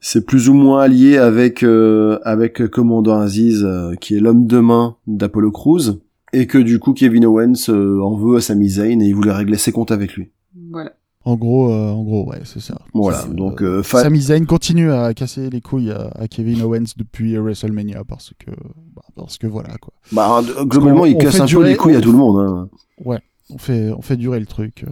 c'est 0.02 0.26
plus 0.26 0.50
ou 0.50 0.54
moins 0.54 0.82
allié 0.82 1.18
avec 1.18 1.62
euh, 1.64 2.20
avec 2.24 2.68
Commandant 2.68 3.20
Aziz 3.20 3.64
euh, 3.64 3.94
qui 3.96 4.16
est 4.16 4.20
l'homme 4.20 4.48
de 4.48 4.60
main 4.60 4.96
d'Apollo 5.08 5.52
Crews 5.52 6.00
et 6.34 6.48
que 6.48 6.58
du 6.58 6.80
coup 6.80 6.94
Kevin 6.94 7.26
Owens 7.26 7.70
euh, 7.70 8.02
en 8.02 8.16
veut 8.16 8.38
à 8.38 8.42
Sami 8.42 8.70
Zayn 8.70 9.02
et 9.02 9.06
il 9.06 9.14
voulait 9.16 9.32
régler 9.34 9.58
ses 9.58 9.72
comptes 9.72 9.92
avec 9.92 10.14
lui. 10.16 10.32
Voilà. 10.72 10.92
En 11.30 11.36
gros, 11.36 11.72
euh, 11.72 11.92
en 11.92 12.02
gros, 12.04 12.28
ouais, 12.28 12.40
c'est 12.44 12.60
ça. 12.60 12.80
Voilà, 12.94 13.24
donc 13.26 13.62
euh, 13.62 13.80
euh, 13.80 13.84
fa- 13.84 14.02
Sami 14.02 14.20
Zayn 14.20 14.46
continue 14.46 14.92
à 14.92 15.14
casser 15.14 15.50
les 15.52 15.62
couilles 15.62 15.92
à, 15.92 16.10
à 16.16 16.28
Kevin 16.28 16.62
Owens 16.64 16.86
depuis 16.98 17.38
WrestleMania 17.38 18.04
parce 18.04 18.32
que, 18.40 18.50
bah, 18.96 19.04
parce 19.16 19.38
que 19.38 19.46
voilà 19.46 19.76
quoi. 19.78 19.94
bah, 20.12 20.42
globalement 20.64 21.06
il 21.06 21.16
on 21.16 21.20
casse 21.20 21.36
fait 21.36 21.42
un 21.42 21.46
peu 21.46 21.50
durer- 21.50 21.70
les 21.70 21.76
couilles 21.76 21.96
à 21.96 22.02
tout 22.02 22.12
le 22.12 22.18
monde. 22.18 22.40
hein. 22.40 23.16
On 23.52 23.58
fait, 23.60 23.92
on 23.96 24.02
fait 24.02 24.18
durer 24.18 24.40
le 24.40 24.48
truc 24.48 24.84
euh, 24.88 24.92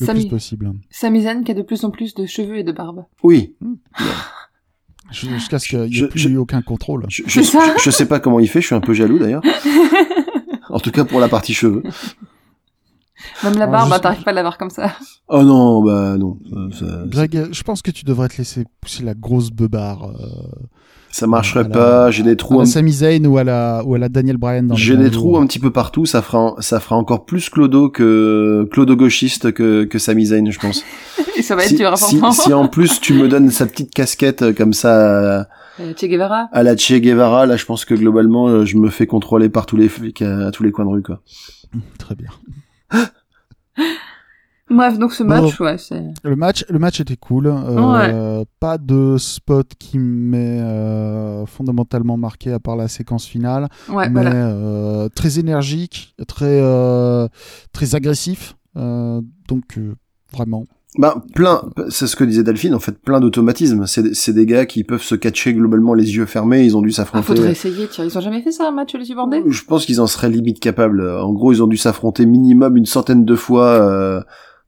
le 0.00 0.06
Sami, 0.06 0.20
plus 0.20 0.28
possible. 0.30 0.70
Sami 0.90 1.22
Zayn 1.22 1.44
qui 1.44 1.52
a 1.52 1.54
de 1.54 1.62
plus 1.62 1.82
en 1.84 1.90
plus 1.90 2.14
de 2.14 2.26
cheveux 2.26 2.58
et 2.58 2.62
de 2.64 2.72
barbe. 2.72 3.04
Oui, 3.22 3.54
Ju- 5.10 5.28
Jusqu'à 5.30 5.58
ce 5.58 5.68
qu'il 5.68 5.78
n'y 5.80 5.84
ait 5.86 5.90
Je- 5.90 6.06
plus 6.06 6.18
je- 6.18 6.36
aucun 6.36 6.60
contrôle. 6.62 7.04
je, 7.08 7.22
je, 7.26 7.40
C'est 7.40 7.42
ça. 7.42 7.74
je- 7.78 7.82
je 7.84 7.90
sais 7.90 8.06
pas 8.06 8.20
comment 8.20 8.40
il 8.40 8.48
fait, 8.48 8.60
je 8.60 8.66
suis 8.66 8.74
un 8.74 8.80
peu 8.80 8.92
jaloux 8.94 9.18
d'ailleurs. 9.18 9.42
en 10.70 10.80
tout 10.80 10.90
cas 10.90 11.04
pour 11.04 11.20
la 11.20 11.28
partie 11.28 11.54
cheveux. 11.54 11.82
Même 13.44 13.54
la 13.54 13.64
Alors, 13.64 13.70
barbe, 13.72 13.84
je 13.86 13.90
bah, 13.90 13.98
t'arrives 14.00 14.22
pas 14.24 14.30
à 14.30 14.34
l'avoir 14.34 14.58
comme 14.58 14.70
ça. 14.70 14.92
Oh 15.28 15.42
non, 15.42 15.82
bah 15.82 16.16
non. 16.18 16.38
Ça, 16.78 16.86
Greg, 17.06 17.48
je 17.52 17.62
pense 17.62 17.82
que 17.82 17.90
tu 17.90 18.04
devrais 18.04 18.28
te 18.28 18.36
laisser 18.38 18.64
pousser 18.80 19.02
la 19.04 19.14
grosse 19.14 19.50
beubare. 19.50 20.10
Euh, 20.10 20.26
ça 21.10 21.26
marcherait 21.28 21.60
à 21.60 21.62
la- 21.64 21.68
pas. 21.68 22.10
J'ai 22.10 22.22
des 22.24 22.32
à 22.32 22.36
trous. 22.36 22.54
la 22.56 22.62
un- 22.62 22.66
Sami 22.66 22.92
Zayn 22.92 23.24
ou 23.26 23.38
à 23.38 23.44
la, 23.44 23.82
ou 23.84 23.94
à 23.94 23.98
la 23.98 24.08
Daniel 24.08 24.36
Bryan 24.36 24.66
dans 24.66 24.74
J'ai 24.74 24.96
des 24.96 25.10
trous 25.10 25.30
jours. 25.34 25.40
un 25.40 25.46
petit 25.46 25.60
peu 25.60 25.70
partout. 25.70 26.06
Ça 26.06 26.22
fera, 26.22 26.54
ça 26.58 26.80
fera 26.80 26.96
encore 26.96 27.24
plus 27.24 27.48
clodo 27.50 27.88
que 27.90 28.66
clodo 28.72 28.96
gauchiste 28.96 29.52
que 29.52 29.84
que 29.84 29.98
Sami 29.98 30.26
Zayn, 30.26 30.50
je 30.50 30.58
pense. 30.58 30.82
Et 31.36 31.42
ça 31.42 31.54
va 31.56 31.62
être 31.62 31.68
si, 31.70 31.76
dur 31.76 31.92
à 31.92 31.96
si, 31.96 32.18
si 32.32 32.52
en 32.52 32.66
plus 32.68 33.00
tu 33.00 33.14
me 33.14 33.28
donnes 33.28 33.50
sa 33.50 33.66
petite 33.66 33.92
casquette 33.92 34.42
euh, 34.42 34.52
comme 34.52 34.72
ça 34.72 35.40
à, 35.40 35.46
Euh, 35.80 35.92
che 35.96 36.06
Guevara. 36.06 36.48
à 36.52 36.62
la 36.62 36.76
Che 36.76 37.00
Guevara, 37.00 37.46
là, 37.46 37.56
je 37.56 37.64
pense 37.64 37.84
que 37.84 37.94
globalement, 37.94 38.46
euh, 38.46 38.64
je 38.64 38.76
me 38.76 38.90
fais 38.90 39.08
contrôler 39.08 39.48
par 39.48 39.66
tous 39.66 39.76
les 39.76 39.88
flics 39.88 40.22
à, 40.22 40.46
à 40.46 40.50
tous 40.52 40.62
les 40.62 40.70
coins 40.70 40.84
de 40.84 40.90
rue, 40.90 41.02
quoi. 41.02 41.20
Très 41.98 42.14
bien. 42.14 42.28
Bref, 44.70 44.98
donc 44.98 45.12
ce 45.12 45.22
match, 45.22 45.60
ouais, 45.60 45.76
c'est... 45.76 46.02
Le 46.24 46.36
match, 46.36 46.64
le 46.70 46.78
match 46.78 46.98
était 46.98 47.16
cool. 47.16 47.48
Euh, 47.48 48.44
Pas 48.60 48.78
de 48.78 49.16
spot 49.18 49.72
qui 49.78 49.98
m'est 49.98 50.58
euh, 50.60 51.44
fondamentalement 51.44 52.16
marqué 52.16 52.50
à 52.50 52.58
part 52.58 52.74
la 52.76 52.88
séquence 52.88 53.26
finale, 53.26 53.68
Ouais, 53.90 54.08
mais 54.08 54.22
voilà. 54.22 54.34
euh, 54.34 55.08
très 55.10 55.38
énergique, 55.38 56.14
très 56.26 56.62
très 57.72 57.94
agressif. 57.94 58.56
Donc 58.74 59.78
vraiment. 60.32 60.64
Bah, 60.96 61.22
plein, 61.34 61.62
c'est 61.88 62.06
ce 62.06 62.14
que 62.14 62.22
disait 62.22 62.44
Delphine, 62.44 62.74
en 62.74 62.78
fait, 62.78 62.96
plein 62.96 63.18
d'automatismes. 63.18 63.86
C'est, 63.86 64.14
c'est 64.14 64.32
des 64.32 64.46
gars 64.46 64.64
qui 64.64 64.84
peuvent 64.84 65.02
se 65.02 65.16
catcher 65.16 65.52
globalement 65.52 65.92
les 65.94 66.14
yeux 66.16 66.24
fermés, 66.26 66.64
ils 66.64 66.76
ont 66.76 66.82
dû 66.82 66.90
Ah, 66.92 66.96
s'affronter. 66.98 67.26
faudrait 67.26 67.50
essayer, 67.50 67.88
tiens. 67.90 68.04
Ils 68.04 68.16
ont 68.16 68.20
jamais 68.20 68.42
fait 68.42 68.52
ça, 68.52 68.68
un 68.68 68.70
match, 68.70 68.94
les 68.94 69.04
subordonnés 69.04 69.42
Je 69.48 69.64
pense 69.64 69.86
qu'ils 69.86 70.00
en 70.00 70.06
seraient 70.06 70.28
limite 70.30 70.60
capables. 70.60 71.04
En 71.08 71.32
gros, 71.32 71.52
ils 71.52 71.62
ont 71.62 71.66
dû 71.66 71.76
s'affronter 71.76 72.26
minimum 72.26 72.76
une 72.76 72.86
centaine 72.86 73.24
de 73.24 73.34
fois 73.34 73.66
euh, 73.66 74.20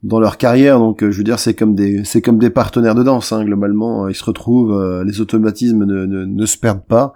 dans 0.02 0.18
leur 0.18 0.36
carrière. 0.36 0.80
Donc, 0.80 1.04
euh, 1.04 1.12
je 1.12 1.18
veux 1.18 1.24
dire, 1.24 1.38
c'est 1.38 1.54
comme 1.54 1.76
des, 1.76 2.02
c'est 2.04 2.22
comme 2.22 2.38
des 2.38 2.50
partenaires 2.50 2.96
de 2.96 3.04
danse. 3.04 3.32
Hein, 3.32 3.44
globalement, 3.44 4.08
ils 4.08 4.14
se 4.16 4.24
retrouvent, 4.24 4.72
euh, 4.72 5.04
les 5.04 5.20
automatismes 5.20 5.84
ne, 5.84 6.06
ne, 6.06 6.24
ne 6.24 6.46
se 6.46 6.58
perdent 6.58 6.84
pas. 6.86 7.12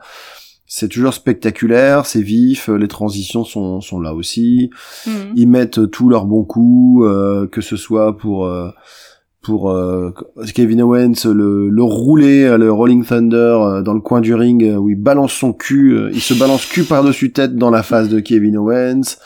C'est 0.73 0.87
toujours 0.87 1.13
spectaculaire, 1.15 2.07
c'est 2.07 2.23
vif, 2.23 2.69
euh, 2.69 2.77
les 2.77 2.87
transitions 2.87 3.43
sont, 3.43 3.81
sont 3.81 3.99
là 3.99 4.15
aussi. 4.15 4.71
Mhm. 5.05 5.33
Ils 5.35 5.49
mettent 5.49 5.91
tous 5.91 6.09
leurs 6.09 6.27
bons 6.27 6.45
coups, 6.45 7.09
euh, 7.09 7.49
que 7.49 7.61
ce 7.61 7.77
soit 7.77 8.17
pour 8.17 8.47
euh, 8.47 8.71
pour 9.43 9.73
euh, 9.73 10.15
Kevin 10.55 10.81
Owens 10.83 11.25
le, 11.25 11.69
le 11.69 11.83
rouler, 11.83 12.45
euh, 12.45 12.57
le 12.57 12.71
Rolling 12.71 13.05
Thunder 13.05 13.37
euh, 13.37 13.83
dans 13.83 13.95
le 13.95 14.01
coin 14.01 14.21
du 14.21 14.33
ring 14.33 14.63
euh, 14.63 14.77
où 14.77 14.89
il 14.89 14.95
balance 14.95 15.33
son 15.33 15.53
cul, 15.53 15.93
euh, 15.93 16.11
il 16.13 16.21
se 16.21 16.35
balance 16.35 16.65
cul 16.67 16.85
par 16.85 17.03
dessus 17.03 17.33
tête 17.33 17.57
dans 17.57 17.71
la 17.71 17.83
face 17.83 18.09
de 18.09 18.21
Kevin 18.21 18.57
Owens. 18.57 19.17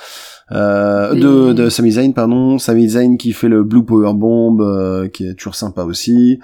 Euh, 0.50 1.14
de, 1.14 1.52
de 1.52 1.68
Sami 1.68 1.92
Zayn 1.92 2.12
pardon 2.12 2.58
Sami 2.58 2.88
Zayn 2.88 3.18
qui 3.18 3.32
fait 3.32 3.48
le 3.48 3.64
Blue 3.64 3.84
Power 3.84 4.14
Bomb 4.14 4.60
euh, 4.62 5.08
qui 5.08 5.26
est 5.26 5.34
toujours 5.34 5.54
sympa 5.54 5.84
aussi 5.84 6.38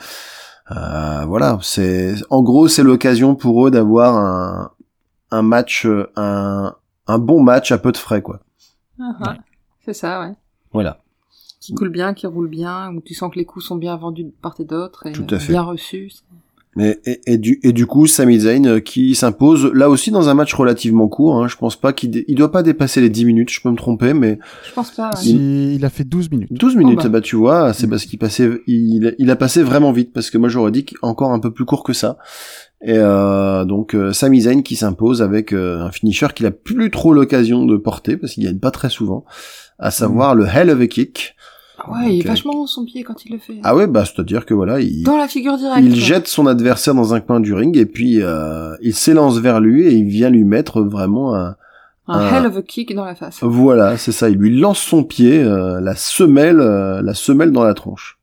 euh, 0.70 1.24
voilà 1.26 1.58
c'est 1.60 2.14
en 2.30 2.42
gros 2.42 2.66
c'est 2.66 2.82
l'occasion 2.82 3.34
pour 3.34 3.66
eux 3.66 3.70
d'avoir 3.70 4.16
un 4.16 4.70
un 5.30 5.42
match 5.42 5.86
euh, 5.86 6.06
un 6.16 6.74
un 7.06 7.18
bon 7.18 7.42
match 7.42 7.72
à 7.72 7.78
peu 7.78 7.92
de 7.92 7.96
frais 7.96 8.22
quoi 8.22 8.40
Ah, 9.00 9.16
ah. 9.22 9.36
C'est 9.84 9.94
ça, 9.94 10.20
ouais. 10.20 10.34
voilà 10.72 10.98
Qui 11.60 11.74
coule 11.74 11.88
bien, 11.90 12.14
qui 12.14 12.26
roule 12.26 12.48
bien, 12.48 12.92
où 12.94 13.00
tu 13.00 13.14
sens 13.14 13.32
que 13.32 13.38
les 13.38 13.44
coups 13.44 13.64
sont 13.64 13.76
bien 13.76 13.96
vendus 13.96 14.24
de 14.24 14.32
part 14.42 14.54
et 14.60 14.64
d'autre, 14.64 15.06
et 15.06 15.12
Tout 15.12 15.26
à 15.30 15.38
fait. 15.38 15.52
bien 15.52 15.62
reçus. 15.62 16.12
Et, 16.78 17.00
et, 17.04 17.20
et 17.32 17.36
du, 17.38 17.58
et 17.64 17.72
du 17.72 17.84
coup, 17.86 18.06
Sami 18.06 18.38
Zayn 18.40 18.64
euh, 18.66 18.78
qui 18.80 19.16
s'impose 19.16 19.66
là 19.74 19.90
aussi 19.90 20.12
dans 20.12 20.28
un 20.28 20.34
match 20.34 20.54
relativement 20.54 21.08
court. 21.08 21.42
Hein, 21.42 21.48
je 21.48 21.56
pense 21.56 21.74
pas 21.74 21.92
qu'il 21.92 22.24
il 22.28 22.36
doit 22.36 22.52
pas 22.52 22.62
dépasser 22.62 23.00
les 23.00 23.10
10 23.10 23.24
minutes. 23.24 23.50
Je 23.50 23.60
peux 23.60 23.70
me 23.72 23.76
tromper, 23.76 24.14
mais 24.14 24.38
Je 24.68 24.72
pense 24.72 24.92
pas, 24.92 25.10
ouais. 25.10 25.16
Si- 25.16 25.74
il 25.74 25.84
a 25.84 25.90
fait 25.90 26.04
12 26.04 26.30
minutes. 26.30 26.52
12 26.52 26.76
minutes. 26.76 27.02
bah. 27.02 27.08
bah. 27.08 27.20
tu 27.22 27.34
vois, 27.34 27.72
c'est 27.72 27.88
Mm. 27.88 27.90
parce 27.90 28.04
qu'il 28.04 28.20
passait, 28.20 28.48
il, 28.68 29.16
il 29.18 29.30
a 29.32 29.36
passé 29.36 29.64
vraiment 29.64 29.90
vite 29.90 30.12
parce 30.12 30.30
que 30.30 30.38
moi 30.38 30.48
j'aurais 30.48 30.70
dit 30.70 30.86
encore 31.02 31.32
un 31.32 31.40
peu 31.40 31.50
plus 31.52 31.64
court 31.64 31.82
que 31.82 31.92
ça. 31.92 32.18
Et 32.82 32.94
euh, 32.96 33.64
donc 33.66 33.94
euh, 33.94 34.12
Sami 34.12 34.40
Zayn 34.42 34.62
qui 34.62 34.74
s'impose 34.76 35.20
avec 35.20 35.52
euh, 35.52 35.80
un 35.82 35.90
finisher 35.90 36.28
qu'il 36.34 36.46
a 36.46 36.50
plus 36.50 36.90
trop 36.90 37.12
l'occasion 37.12 37.66
de 37.66 37.76
porter 37.76 38.16
parce 38.16 38.32
qu'il 38.34 38.44
gagne 38.44 38.58
pas 38.58 38.70
très 38.70 38.88
souvent, 38.88 39.24
à 39.78 39.90
savoir 39.90 40.34
le 40.34 40.46
Hell 40.46 40.70
of 40.70 40.80
a 40.80 40.86
Kick. 40.86 41.34
Ah 41.78 41.90
Ouais, 41.92 42.14
il 42.14 42.18
est 42.18 42.20
Ok. 42.22 42.26
vachement 42.26 42.54
haut 42.54 42.66
son 42.66 42.84
pied 42.84 43.02
quand 43.02 43.24
il 43.24 43.32
le 43.32 43.38
fait. 43.38 43.58
Ah 43.64 43.74
ouais, 43.76 43.86
bah 43.86 44.04
c'est 44.06 44.20
à 44.20 44.24
dire 44.24 44.44
que 44.46 44.54
voilà, 44.54 44.80
il, 44.80 45.02
Dans 45.04 45.16
la 45.18 45.28
figure 45.28 45.56
directe. 45.58 45.78
Il 45.82 45.94
jette 45.96 46.26
son 46.28 46.46
adversaire 46.46 46.94
dans 46.94 47.12
un 47.14 47.20
coin 47.20 47.40
du 47.40 47.52
ring 47.54 47.76
et 47.76 47.86
puis 47.86 48.22
euh, 48.22 48.74
il 48.82 48.94
s'élance 48.94 49.38
vers 49.38 49.60
lui 49.60 49.86
et 49.86 49.92
il 49.92 50.06
vient 50.06 50.30
lui 50.30 50.44
mettre 50.44 50.80
vraiment 50.82 51.34
un... 51.34 51.56
Un 52.08 52.18
Ah. 52.26 52.38
hell 52.38 52.46
of 52.46 52.56
a 52.56 52.62
kick 52.62 52.94
dans 52.94 53.04
la 53.04 53.14
face. 53.14 53.38
Voilà, 53.42 53.96
c'est 53.96 54.10
ça. 54.12 54.28
Il 54.30 54.36
lui 54.36 54.58
lance 54.58 54.78
son 54.80 55.04
pied, 55.04 55.38
euh, 55.42 55.80
la 55.80 55.94
semelle, 55.94 56.60
euh, 56.60 57.02
la 57.02 57.14
semelle 57.14 57.52
dans 57.52 57.62
la 57.62 57.72
tronche. 57.74 58.18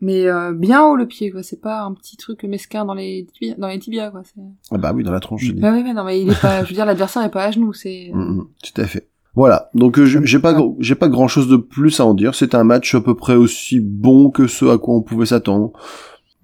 Mais 0.00 0.26
euh, 0.26 0.52
bien 0.52 0.84
haut 0.84 0.96
le 0.96 1.06
pied, 1.06 1.30
quoi. 1.30 1.42
C'est 1.42 1.60
pas 1.60 1.82
un 1.82 1.92
petit 1.92 2.16
truc 2.16 2.44
mesquin 2.44 2.84
dans 2.84 2.94
les 2.94 3.26
tibias, 3.32 3.56
dans 3.58 3.68
les 3.68 3.78
tibias 3.78 4.10
quoi. 4.10 4.22
Ah 4.70 4.78
bah 4.78 4.92
oui, 4.94 5.02
dans 5.02 5.12
la 5.12 5.20
tronche. 5.20 5.42
je 5.44 5.52
dis. 5.52 5.60
Bah 5.60 5.72
ouais, 5.72 5.92
non, 5.92 6.04
mais 6.04 6.20
il 6.20 6.30
est 6.30 6.40
pas. 6.40 6.62
je 6.62 6.68
veux 6.68 6.74
dire, 6.74 6.86
l'adversaire 6.86 7.22
est 7.22 7.30
pas 7.30 7.44
à 7.44 7.50
genoux, 7.50 7.72
c'est. 7.72 8.10
Mm, 8.14 8.38
mm, 8.38 8.46
tout 8.62 8.80
à 8.80 8.86
fait. 8.86 9.08
Voilà. 9.34 9.70
Donc 9.74 9.98
euh, 9.98 10.04
j'ai 10.06 10.38
pas 10.38 10.56
j'ai 10.80 10.94
pas 10.94 11.08
grand 11.08 11.28
chose 11.28 11.48
de 11.48 11.56
plus 11.56 12.00
à 12.00 12.04
en 12.04 12.14
dire. 12.14 12.34
C'est 12.34 12.54
un 12.54 12.64
match 12.64 12.94
à 12.94 13.00
peu 13.00 13.14
près 13.14 13.34
aussi 13.36 13.80
bon 13.80 14.30
que 14.30 14.46
ce 14.46 14.64
à 14.64 14.78
quoi 14.78 14.94
on 14.94 15.02
pouvait 15.02 15.26
s'attendre. 15.26 15.72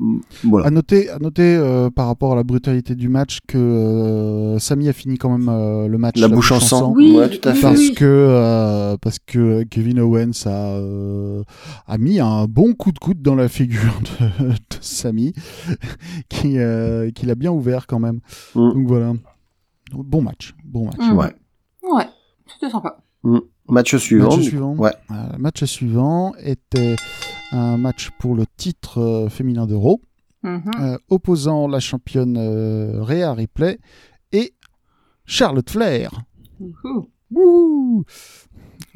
Mm, 0.00 0.18
Voilà. 0.44 0.66
À 0.66 0.70
noter, 0.70 1.08
à 1.08 1.18
noter 1.20 1.54
euh, 1.56 1.88
par 1.88 2.06
rapport 2.08 2.32
à 2.32 2.36
la 2.36 2.42
brutalité 2.42 2.94
du 2.96 3.08
match 3.08 3.38
que 3.46 3.56
euh, 3.58 4.58
Sami 4.58 4.88
a 4.88 4.92
fini 4.92 5.18
quand 5.18 5.30
même 5.36 5.48
euh, 5.48 5.86
le 5.86 5.98
match 5.98 6.18
La 6.18 6.26
bouche 6.28 6.50
en 6.52 6.58
sang. 6.60 6.92
Oui, 6.96 7.12
ouais, 7.16 7.30
tout 7.30 7.48
à 7.48 7.54
fait. 7.54 7.60
parce 7.62 7.78
oui. 7.78 7.94
que 7.94 8.04
euh, 8.04 8.96
parce 9.00 9.18
que 9.24 9.62
Kevin 9.64 10.00
Owens 10.00 10.46
a 10.46 10.76
euh, 10.78 11.42
a 11.86 11.98
mis 11.98 12.18
un 12.18 12.46
bon 12.46 12.74
coup 12.74 12.90
de 12.90 12.98
coude 12.98 13.22
dans 13.22 13.36
la 13.36 13.48
figure 13.48 14.00
de, 14.40 14.48
de 14.48 14.56
Sami 14.80 15.32
qui 16.28 16.58
euh, 16.58 17.10
qui 17.12 17.26
l'a 17.26 17.36
bien 17.36 17.52
ouvert 17.52 17.86
quand 17.86 18.00
même. 18.00 18.20
Mm. 18.56 18.72
Donc 18.72 18.86
voilà. 18.88 19.12
Bon 19.92 20.22
match, 20.22 20.54
bon 20.64 20.86
match. 20.86 20.96
Mm. 20.98 21.16
Ouais. 21.16 21.34
Ouais, 21.84 22.06
c'était 22.52 22.70
sympa. 22.70 22.98
Match 23.68 23.96
suivant. 23.96 24.36
Match 24.36 24.44
suivant. 24.44 24.74
Ouais. 24.76 24.92
Euh, 25.10 25.14
match 25.38 25.64
suivant 25.64 26.34
était 26.42 26.96
un 27.54 27.78
match 27.78 28.10
pour 28.18 28.34
le 28.34 28.44
titre 28.56 28.98
euh, 29.00 29.28
féminin 29.28 29.66
d'Euro, 29.66 30.00
Mhm. 30.42 30.62
euh, 30.82 30.98
opposant 31.08 31.66
la 31.68 31.80
championne 31.80 32.36
euh, 32.38 33.02
Rhea 33.02 33.32
Ripley 33.32 33.78
et 34.32 34.52
Charlotte 35.24 35.70
Flair. 35.70 36.10
Ouhou. 36.60 37.08
Wouh 37.30 38.04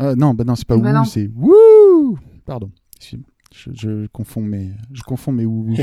Euh, 0.01 0.15
non, 0.15 0.35
bah 0.35 0.45
non, 0.45 0.55
c'est 0.55 0.67
pas 0.67 0.77
Bah 0.77 1.03
c'est 1.07 1.31
wouh. 1.35 2.19
Pardon. 2.45 2.71
Je, 3.01 3.71
je 3.73 4.07
confonds 4.09 4.43
mes, 4.43 4.71
je 4.93 5.03
confonds 5.03 5.33
mes 5.33 5.47
wouh. 5.47 5.75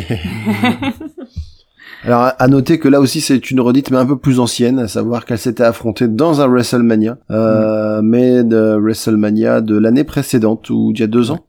Alors 2.03 2.31
à- 2.37 2.47
noter 2.47 2.79
que 2.79 2.87
là 2.87 2.99
aussi 2.99 3.21
c'est 3.21 3.51
une 3.51 3.59
redite 3.59 3.91
mais 3.91 3.97
un 3.97 4.05
peu 4.05 4.17
plus 4.17 4.39
ancienne, 4.39 4.79
à 4.79 4.87
savoir 4.87 5.25
qu'elle 5.25 5.37
s'était 5.39 5.63
affrontée 5.63 6.07
dans 6.07 6.41
un 6.41 6.47
WrestleMania, 6.47 7.17
euh, 7.31 8.01
mais 8.03 8.43
de 8.43 8.77
WrestleMania 8.79 9.61
de 9.61 9.75
l'année 9.77 10.03
précédente 10.03 10.69
ou 10.69 10.93
d'il 10.93 11.01
y 11.01 11.03
a 11.03 11.07
deux 11.07 11.31
ans. 11.31 11.45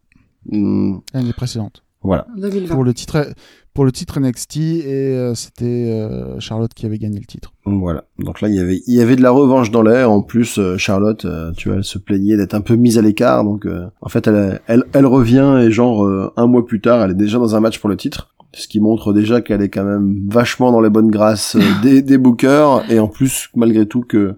Hmm, 0.51 0.99
L'année 1.15 1.33
précédente. 1.33 1.83
voilà. 2.03 2.27
2020. 2.37 2.75
Pour 2.75 2.85
le 2.85 2.95
titre, 2.95 3.27
pour 3.75 3.85
le 3.85 3.93
titre 3.93 4.21
NXT 4.21 4.57
et 4.57 5.15
euh, 5.17 5.35
c'était 5.35 5.65
euh, 5.91 6.39
Charlotte 6.41 6.73
qui 6.73 6.87
avait 6.87 6.99
gagné 6.99 7.19
le 7.19 7.27
titre. 7.27 7.53
Voilà. 7.65 8.05
Donc 8.19 8.41
là, 8.41 8.49
il 8.49 8.55
y 8.55 8.59
avait, 8.61 8.81
il 8.87 8.95
y 8.95 9.01
avait 9.01 9.17
de 9.17 9.23
la 9.23 9.31
revanche 9.31 9.71
dans 9.71 9.83
l'air. 9.83 10.11
En 10.11 10.23
plus, 10.23 10.59
euh, 10.59 10.77
Charlotte, 10.79 11.25
euh, 11.25 11.53
tu 11.57 11.69
vois, 11.69 11.79
elle 11.79 11.85
se 11.85 11.99
plaignait 11.99 12.37
d'être 12.37 12.55
un 12.55 12.61
peu 12.63 12.77
mise 12.77 12.97
à 12.97 13.03
l'écart. 13.03 13.45
Donc, 13.45 13.67
euh, 13.67 13.87
en 14.01 14.09
fait, 14.09 14.27
elle, 14.29 14.61
elle, 14.67 14.85
elle 14.93 15.07
revient 15.07 15.61
et 15.63 15.71
genre 15.71 16.05
euh, 16.07 16.33
un 16.37 16.47
mois 16.47 16.65
plus 16.65 16.81
tard, 16.81 17.03
elle 17.03 17.11
est 17.11 17.15
déjà 17.15 17.39
dans 17.39 17.55
un 17.55 17.61
match 17.61 17.79
pour 17.79 17.89
le 17.91 17.97
titre. 17.97 18.33
Ce 18.55 18.69
qui 18.69 18.81
montre 18.81 19.13
déjà 19.13 19.43
qu'elle 19.43 19.61
est 19.61 19.69
quand 19.69 19.85
même 19.85 20.19
vachement 20.31 20.73
dans 20.73 20.81
les 20.81 20.89
bonnes 20.89 21.11
grâces 21.11 21.59
des, 21.83 22.01
des 22.01 22.17
bookers 22.17 22.91
et 22.91 22.99
en 22.99 23.09
plus, 23.09 23.51
malgré 23.55 23.85
tout, 23.87 24.01
que 24.01 24.37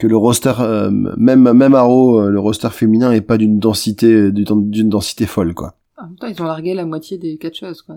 que 0.00 0.06
le 0.06 0.16
roster, 0.16 0.54
euh, 0.60 0.90
même 0.90 1.52
même 1.52 1.74
à 1.74 1.82
Raw, 1.82 2.20
euh, 2.22 2.30
le 2.30 2.40
roster 2.40 2.70
féminin 2.70 3.12
est 3.12 3.20
pas 3.20 3.38
d'une 3.38 3.58
densité 3.58 4.32
d'une 4.32 4.70
d'une 4.70 4.88
densité 4.88 5.26
folle, 5.26 5.54
quoi. 5.54 5.74
En 5.98 6.06
même 6.06 6.16
temps, 6.16 6.26
ils 6.26 6.40
ont 6.42 6.46
largué 6.46 6.74
la 6.74 6.86
moitié 6.86 7.18
des 7.18 7.36
catcheuses, 7.36 7.82
quoi. 7.82 7.96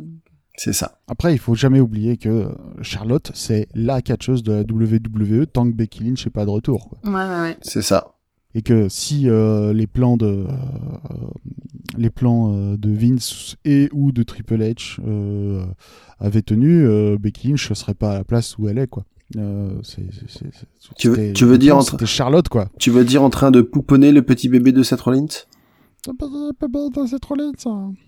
C'est 0.56 0.74
ça. 0.74 1.00
Après, 1.08 1.34
il 1.34 1.40
faut 1.40 1.56
jamais 1.56 1.80
oublier 1.80 2.18
que 2.18 2.30
euh, 2.30 2.50
Charlotte, 2.82 3.32
c'est 3.34 3.68
la 3.74 4.04
catcheuse 4.04 4.44
de 4.44 4.52
la 4.52 4.62
WWE 4.62 5.48
tant 5.48 5.66
que 5.66 5.76
Becky 5.76 6.04
Lynch 6.04 6.26
n'est 6.26 6.32
pas 6.32 6.46
de 6.46 6.52
retour. 6.52 6.90
quoi. 6.90 7.00
Ouais, 7.06 7.28
ouais, 7.28 7.42
ouais. 7.42 7.58
C'est 7.62 7.82
ça. 7.82 8.10
Et 8.54 8.62
que 8.62 8.88
si 8.88 9.28
euh, 9.28 9.74
les 9.74 9.88
plans 9.88 10.16
de 10.16 10.28
euh, 10.28 10.46
les 11.98 12.10
plans 12.12 12.54
euh, 12.54 12.78
de 12.78 12.92
Vince 12.92 13.56
et 13.66 13.90
ou 13.94 14.12
de 14.12 14.22
Triple 14.22 14.60
H 14.60 15.00
euh, 15.08 15.66
avaient 16.20 16.44
tenu, 16.44 16.86
euh, 16.86 17.18
Becky 17.20 17.48
Lynch 17.48 17.70
ne 17.70 17.76
serait 17.76 17.96
pas 17.96 18.12
à 18.12 18.18
la 18.20 18.24
place 18.24 18.58
où 18.60 18.68
elle 18.68 18.78
est 18.78 18.88
quoi. 18.88 19.06
Euh, 19.38 19.70
c'est- 19.84 20.02
c'est- 20.12 20.30
c'est- 20.30 20.52
c'est- 20.54 20.96
Tu 20.98 21.10
veux- 21.10 21.16
c'était- 21.16 21.34
tu 21.34 21.46
veux 21.46 21.58
dire 21.58 21.76
entre- 21.76 22.06
Charlotte 22.06 22.48
quoi. 22.50 22.70
Tu 22.80 22.92
veux 22.92 23.04
dire 23.04 23.24
en 23.24 23.30
train 23.30 23.50
de 23.52 23.62
pouponner 23.62 24.12
le 24.12 24.22
petit 24.22 24.48
bébé 24.50 24.72
de 24.72 24.84
Seth 24.84 25.02
Rollins? 25.02 25.26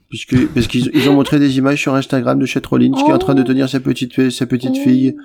Puisque, 0.10 0.48
parce 0.50 0.68
qu'ils 0.68 0.92
ils 0.94 1.10
ont 1.10 1.14
montré 1.16 1.40
des 1.40 1.58
images 1.58 1.80
sur 1.82 1.96
Instagram 1.96 2.38
de 2.38 2.46
Seth 2.46 2.66
Rollins 2.68 2.92
qui 2.92 3.10
est 3.10 3.14
en 3.14 3.18
train 3.18 3.34
de 3.36 3.42
Oh. 3.42 3.46
tenir 3.46 3.70
sa 3.70 3.80
petite, 3.80 4.14
fille- 4.14 4.32
sa 4.32 4.46
petite 4.46 4.76
Oh. 4.78 4.84
fille, 4.84 5.16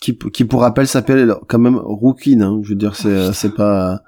qui, 0.00 0.16
qui 0.16 0.44
pour 0.44 0.60
rappel 0.60 0.86
s'appelle 0.86 1.34
quand 1.48 1.58
même 1.58 1.76
Rookin, 1.76 2.40
hein. 2.40 2.60
Je 2.62 2.68
veux 2.70 2.74
dire, 2.74 2.94
c'est, 2.94 3.32
c'est 3.32 3.54
pas, 3.54 4.02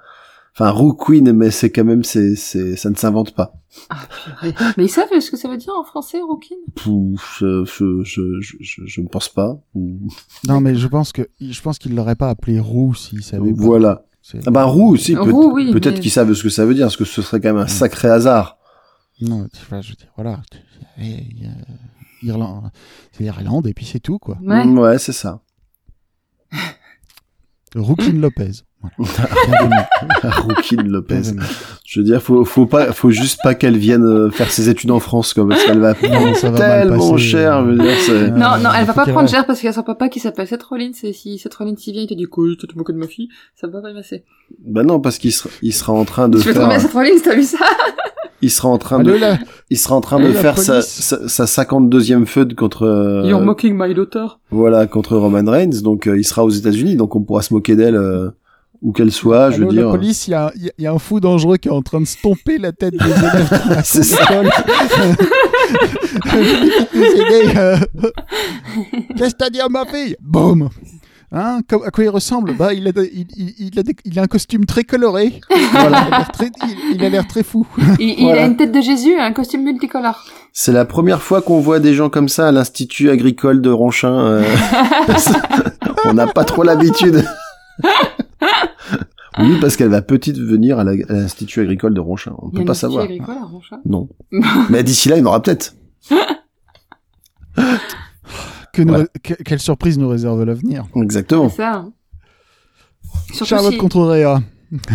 enfin, 0.61 0.71
Rooquin, 0.71 1.33
mais 1.33 1.51
c'est 1.51 1.71
quand 1.71 1.83
même, 1.83 2.03
c'est, 2.03 2.35
c'est, 2.35 2.75
ça 2.75 2.89
ne 2.89 2.95
s'invente 2.95 3.33
pas. 3.33 3.53
Ah, 3.89 3.97
purée. 4.23 4.53
Mais 4.77 4.85
ils 4.85 4.89
savent 4.89 5.07
ce 5.19 5.31
que 5.31 5.37
ça 5.37 5.49
veut 5.49 5.57
dire 5.57 5.73
en 5.77 5.83
français, 5.83 6.19
Rookin 6.21 6.55
Pouf, 6.75 7.37
je, 7.39 7.63
je, 8.03 8.39
je, 8.41 8.83
je, 8.85 9.01
ne 9.01 9.07
pense 9.07 9.29
pas. 9.29 9.59
Ou- 9.75 9.99
Non 10.47 10.59
mais 10.61 10.75
je 10.75 10.87
pense 10.87 11.11
que 11.11 11.29
je 11.39 11.61
pense 11.61 11.79
qu'il 11.79 11.95
l'aurait 11.95 12.15
pas 12.15 12.29
appelé 12.29 12.59
Roux 12.59 12.93
s'il 12.93 13.23
savait 13.23 13.53
pas. 13.53 13.61
Voilà. 13.61 14.05
Ah 14.45 14.51
bah, 14.51 14.65
Roux 14.65 14.93
aussi, 14.93 15.15
Roux, 15.15 15.55
peut-être 15.73 15.95
mais- 15.95 15.99
qu'ils 15.99 16.11
savent 16.11 16.31
ce 16.33 16.43
que 16.43 16.49
ça 16.49 16.65
veut 16.65 16.75
dire, 16.75 16.85
parce 16.85 16.97
que 16.97 17.05
ce 17.05 17.21
serait 17.21 17.39
quand 17.41 17.53
même 17.53 17.63
un 17.63 17.67
sacré 17.67 18.07
hasard. 18.09 18.57
Non, 19.19 19.47
tu 19.51 19.65
vois, 19.69 19.81
je 19.81 19.89
veux 19.89 19.95
dire, 19.95 20.11
voilà. 20.15 20.41
Irlande, 22.23 22.69
c'est 23.11 23.23
l'Irlande 23.23 23.67
et 23.67 23.73
puis 23.73 23.85
c'est 23.85 23.99
tout 23.99 24.19
quoi. 24.19 24.37
Ouais. 24.41 24.65
Ouais, 24.65 24.99
c'est 24.99 25.11
ça. 25.13 25.41
Rookin 27.75 28.13
Lopez. 28.13 28.51
Voilà. 28.97 29.87
Lopez. 30.85 31.21
Je 31.85 31.99
veux 31.99 32.05
dire, 32.05 32.21
faut, 32.21 32.45
faut 32.45 32.65
pas, 32.65 32.91
faut 32.93 33.09
juste 33.09 33.39
pas 33.43 33.53
qu'elle 33.55 33.77
vienne 33.77 34.03
euh, 34.03 34.29
faire 34.31 34.51
ses 34.51 34.69
études 34.69 34.91
en 34.91 34.99
France, 34.99 35.33
quoi, 35.33 35.47
parce 35.47 35.63
qu'elle 35.63 35.79
va 35.79 35.93
Non, 35.93 36.33
ça 36.33 36.49
va 36.49 36.59
mal 36.59 36.87
tellement 36.89 37.17
cher, 37.17 37.63
je 37.65 37.71
veux 37.71 37.77
dire, 37.77 37.95
c'est... 37.99 38.11
Euh, 38.11 38.27
Non, 38.29 38.57
non, 38.61 38.69
elle 38.77 38.85
va 38.85 38.93
pas 38.93 39.05
prendre 39.05 39.29
cher 39.29 39.45
parce 39.45 39.59
qu'il 39.59 39.67
y 39.67 39.69
a 39.69 39.73
son 39.73 39.83
papa 39.83 40.09
qui 40.09 40.19
s'appelle 40.19 40.47
Seth 40.47 40.63
Rollins 40.63 40.91
et 41.03 41.13
si 41.13 41.37
Seth 41.37 41.53
Rollins 41.55 41.75
y 41.85 41.91
vient, 41.91 42.01
il 42.03 42.07
te 42.07 42.13
dit 42.13 42.25
quoi, 42.25 42.45
tu 42.59 42.67
te 42.67 42.77
moques 42.77 42.91
de 42.91 42.97
ma 42.97 43.07
fille, 43.07 43.29
ça 43.55 43.67
va 43.67 43.81
pas 43.81 43.93
passer. 43.93 44.23
Bah 44.65 44.83
non, 44.83 44.99
parce 44.99 45.17
qu'il 45.17 45.31
sera, 45.31 45.49
il 45.61 45.73
sera 45.73 45.93
en 45.93 46.05
train 46.05 46.29
de 46.29 46.37
Je 46.37 46.45
vais 46.45 46.53
faire, 46.53 46.63
trouver 46.63 46.79
Seth 46.79 46.93
Rollins, 46.93 47.21
t'as 47.23 47.35
vu 47.35 47.43
ça? 47.43 47.57
Il 48.43 48.49
sera 48.49 48.69
en 48.69 48.79
train 48.79 49.03
de, 49.03 49.11
là 49.11 49.37
il 49.69 49.77
sera 49.77 49.95
en 49.95 50.01
train 50.01 50.19
de 50.19 50.31
faire 50.31 50.57
sa, 50.57 50.81
sa, 50.81 51.27
sa 51.27 51.45
52e 51.45 52.25
feud 52.25 52.55
contre, 52.55 52.87
euh, 52.87 53.23
You're 53.23 53.39
mocking 53.39 53.75
my 53.77 53.93
daughter. 53.93 54.25
voilà, 54.49 54.87
contre 54.87 55.15
Roman 55.15 55.43
Reigns, 55.45 55.81
donc 55.83 56.07
euh, 56.07 56.17
il 56.17 56.23
sera 56.23 56.43
aux 56.43 56.49
États-Unis, 56.49 56.95
donc 56.95 57.15
on 57.15 57.21
pourra 57.21 57.43
se 57.43 57.53
moquer 57.53 57.75
d'elle 57.75 57.95
euh, 57.95 58.31
où 58.81 58.91
qu'elle 58.91 59.11
soit, 59.11 59.51
je 59.51 59.57
veux 59.57 59.63
Allô, 59.63 59.71
dire. 59.73 59.85
la 59.85 59.91
police, 59.91 60.27
il 60.27 60.31
y 60.31 60.33
a, 60.33 60.51
y 60.55 60.67
a- 60.69 60.71
il 60.77 60.83
y 60.83 60.87
a 60.87 60.91
un 60.91 60.97
fou 60.99 61.19
dangereux 61.19 61.57
qui 61.57 61.67
est 61.67 61.71
en 61.71 61.81
train 61.83 62.01
de 62.01 62.05
stomper 62.05 62.57
la 62.57 62.71
tête 62.71 62.93
des 62.93 63.05
élèves 63.05 63.81
C'est 63.83 64.19
euh. 67.57 67.77
Qu'est-ce 69.17 69.31
que 69.33 69.37
t'as 69.37 69.49
dit 69.49 69.59
à 69.61 69.69
ma 69.69 69.85
fille? 69.85 70.15
Boum 70.21 70.69
Hein, 71.33 71.61
à 71.85 71.91
quoi 71.91 72.03
il 72.03 72.09
ressemble? 72.09 72.57
Bah, 72.57 72.73
il 72.73 72.85
a, 72.89 72.91
il, 72.97 73.25
il, 73.37 73.53
il 73.57 73.79
a, 73.79 73.83
des- 73.83 73.95
il 74.03 74.19
a 74.19 74.23
un 74.23 74.27
costume 74.27 74.65
très 74.65 74.83
coloré. 74.83 75.39
Voilà, 75.71 76.05
il 76.93 77.05
a 77.05 77.09
l'air 77.09 77.25
très, 77.25 77.41
très 77.41 77.43
fou. 77.43 77.65
Il, 78.01 78.09
il 78.19 78.23
Voilà. 78.23 78.43
a 78.43 78.45
une 78.47 78.57
tête 78.57 78.73
de 78.73 78.81
Jésus, 78.81 79.17
un 79.17 79.31
costume 79.31 79.63
multicolore. 79.63 80.25
C'est 80.51 80.73
la 80.73 80.83
première 80.83 81.21
fois 81.21 81.41
qu'on 81.41 81.61
voit 81.61 81.79
des 81.79 81.93
gens 81.93 82.09
comme 82.09 82.27
ça 82.27 82.49
à 82.49 82.51
l'Institut 82.51 83.09
agricole 83.09 83.61
de 83.61 83.69
Ronchin. 83.69 84.11
euh. 84.13 84.43
on 86.05 86.13
n'a 86.15 86.27
pas 86.27 86.43
trop 86.43 86.63
l'habitude. 86.63 87.23
Oui, 89.39 89.57
parce 89.61 89.75
qu'elle 89.77 89.89
va 89.89 90.01
petite 90.01 90.37
venir 90.37 90.79
à 90.79 90.83
l'Institut 90.83 91.61
agricole 91.61 91.93
de 91.93 91.99
Ronchin. 91.99 92.33
On 92.37 92.49
Il 92.49 92.53
y 92.53 92.57
a 92.57 92.59
peut 92.61 92.65
pas 92.65 92.71
institut 92.71 92.81
savoir. 92.81 93.03
agricole 93.03 93.35
à 93.37 93.45
Ronchat. 93.45 93.79
Non. 93.85 94.09
Mais 94.69 94.83
d'ici 94.83 95.09
là, 95.09 95.17
il 95.17 95.19
y 95.19 95.23
en 95.23 95.27
aura 95.27 95.41
peut-être. 95.41 95.73
Que 98.73 98.81
nous- 98.83 98.89
Voilà. 98.93 99.07
que- 99.23 99.33
quelle 99.43 99.59
surprise 99.59 99.97
nous 99.97 100.07
réserve 100.07 100.43
l'avenir 100.43 100.85
Exactement. 100.95 101.49
C'est 101.49 101.57
ça. 101.57 101.73
hein. 101.75 101.93
Charlotte 103.43 103.73
si- 103.73 103.77
contre 103.77 104.01
Rhea. 104.05 104.39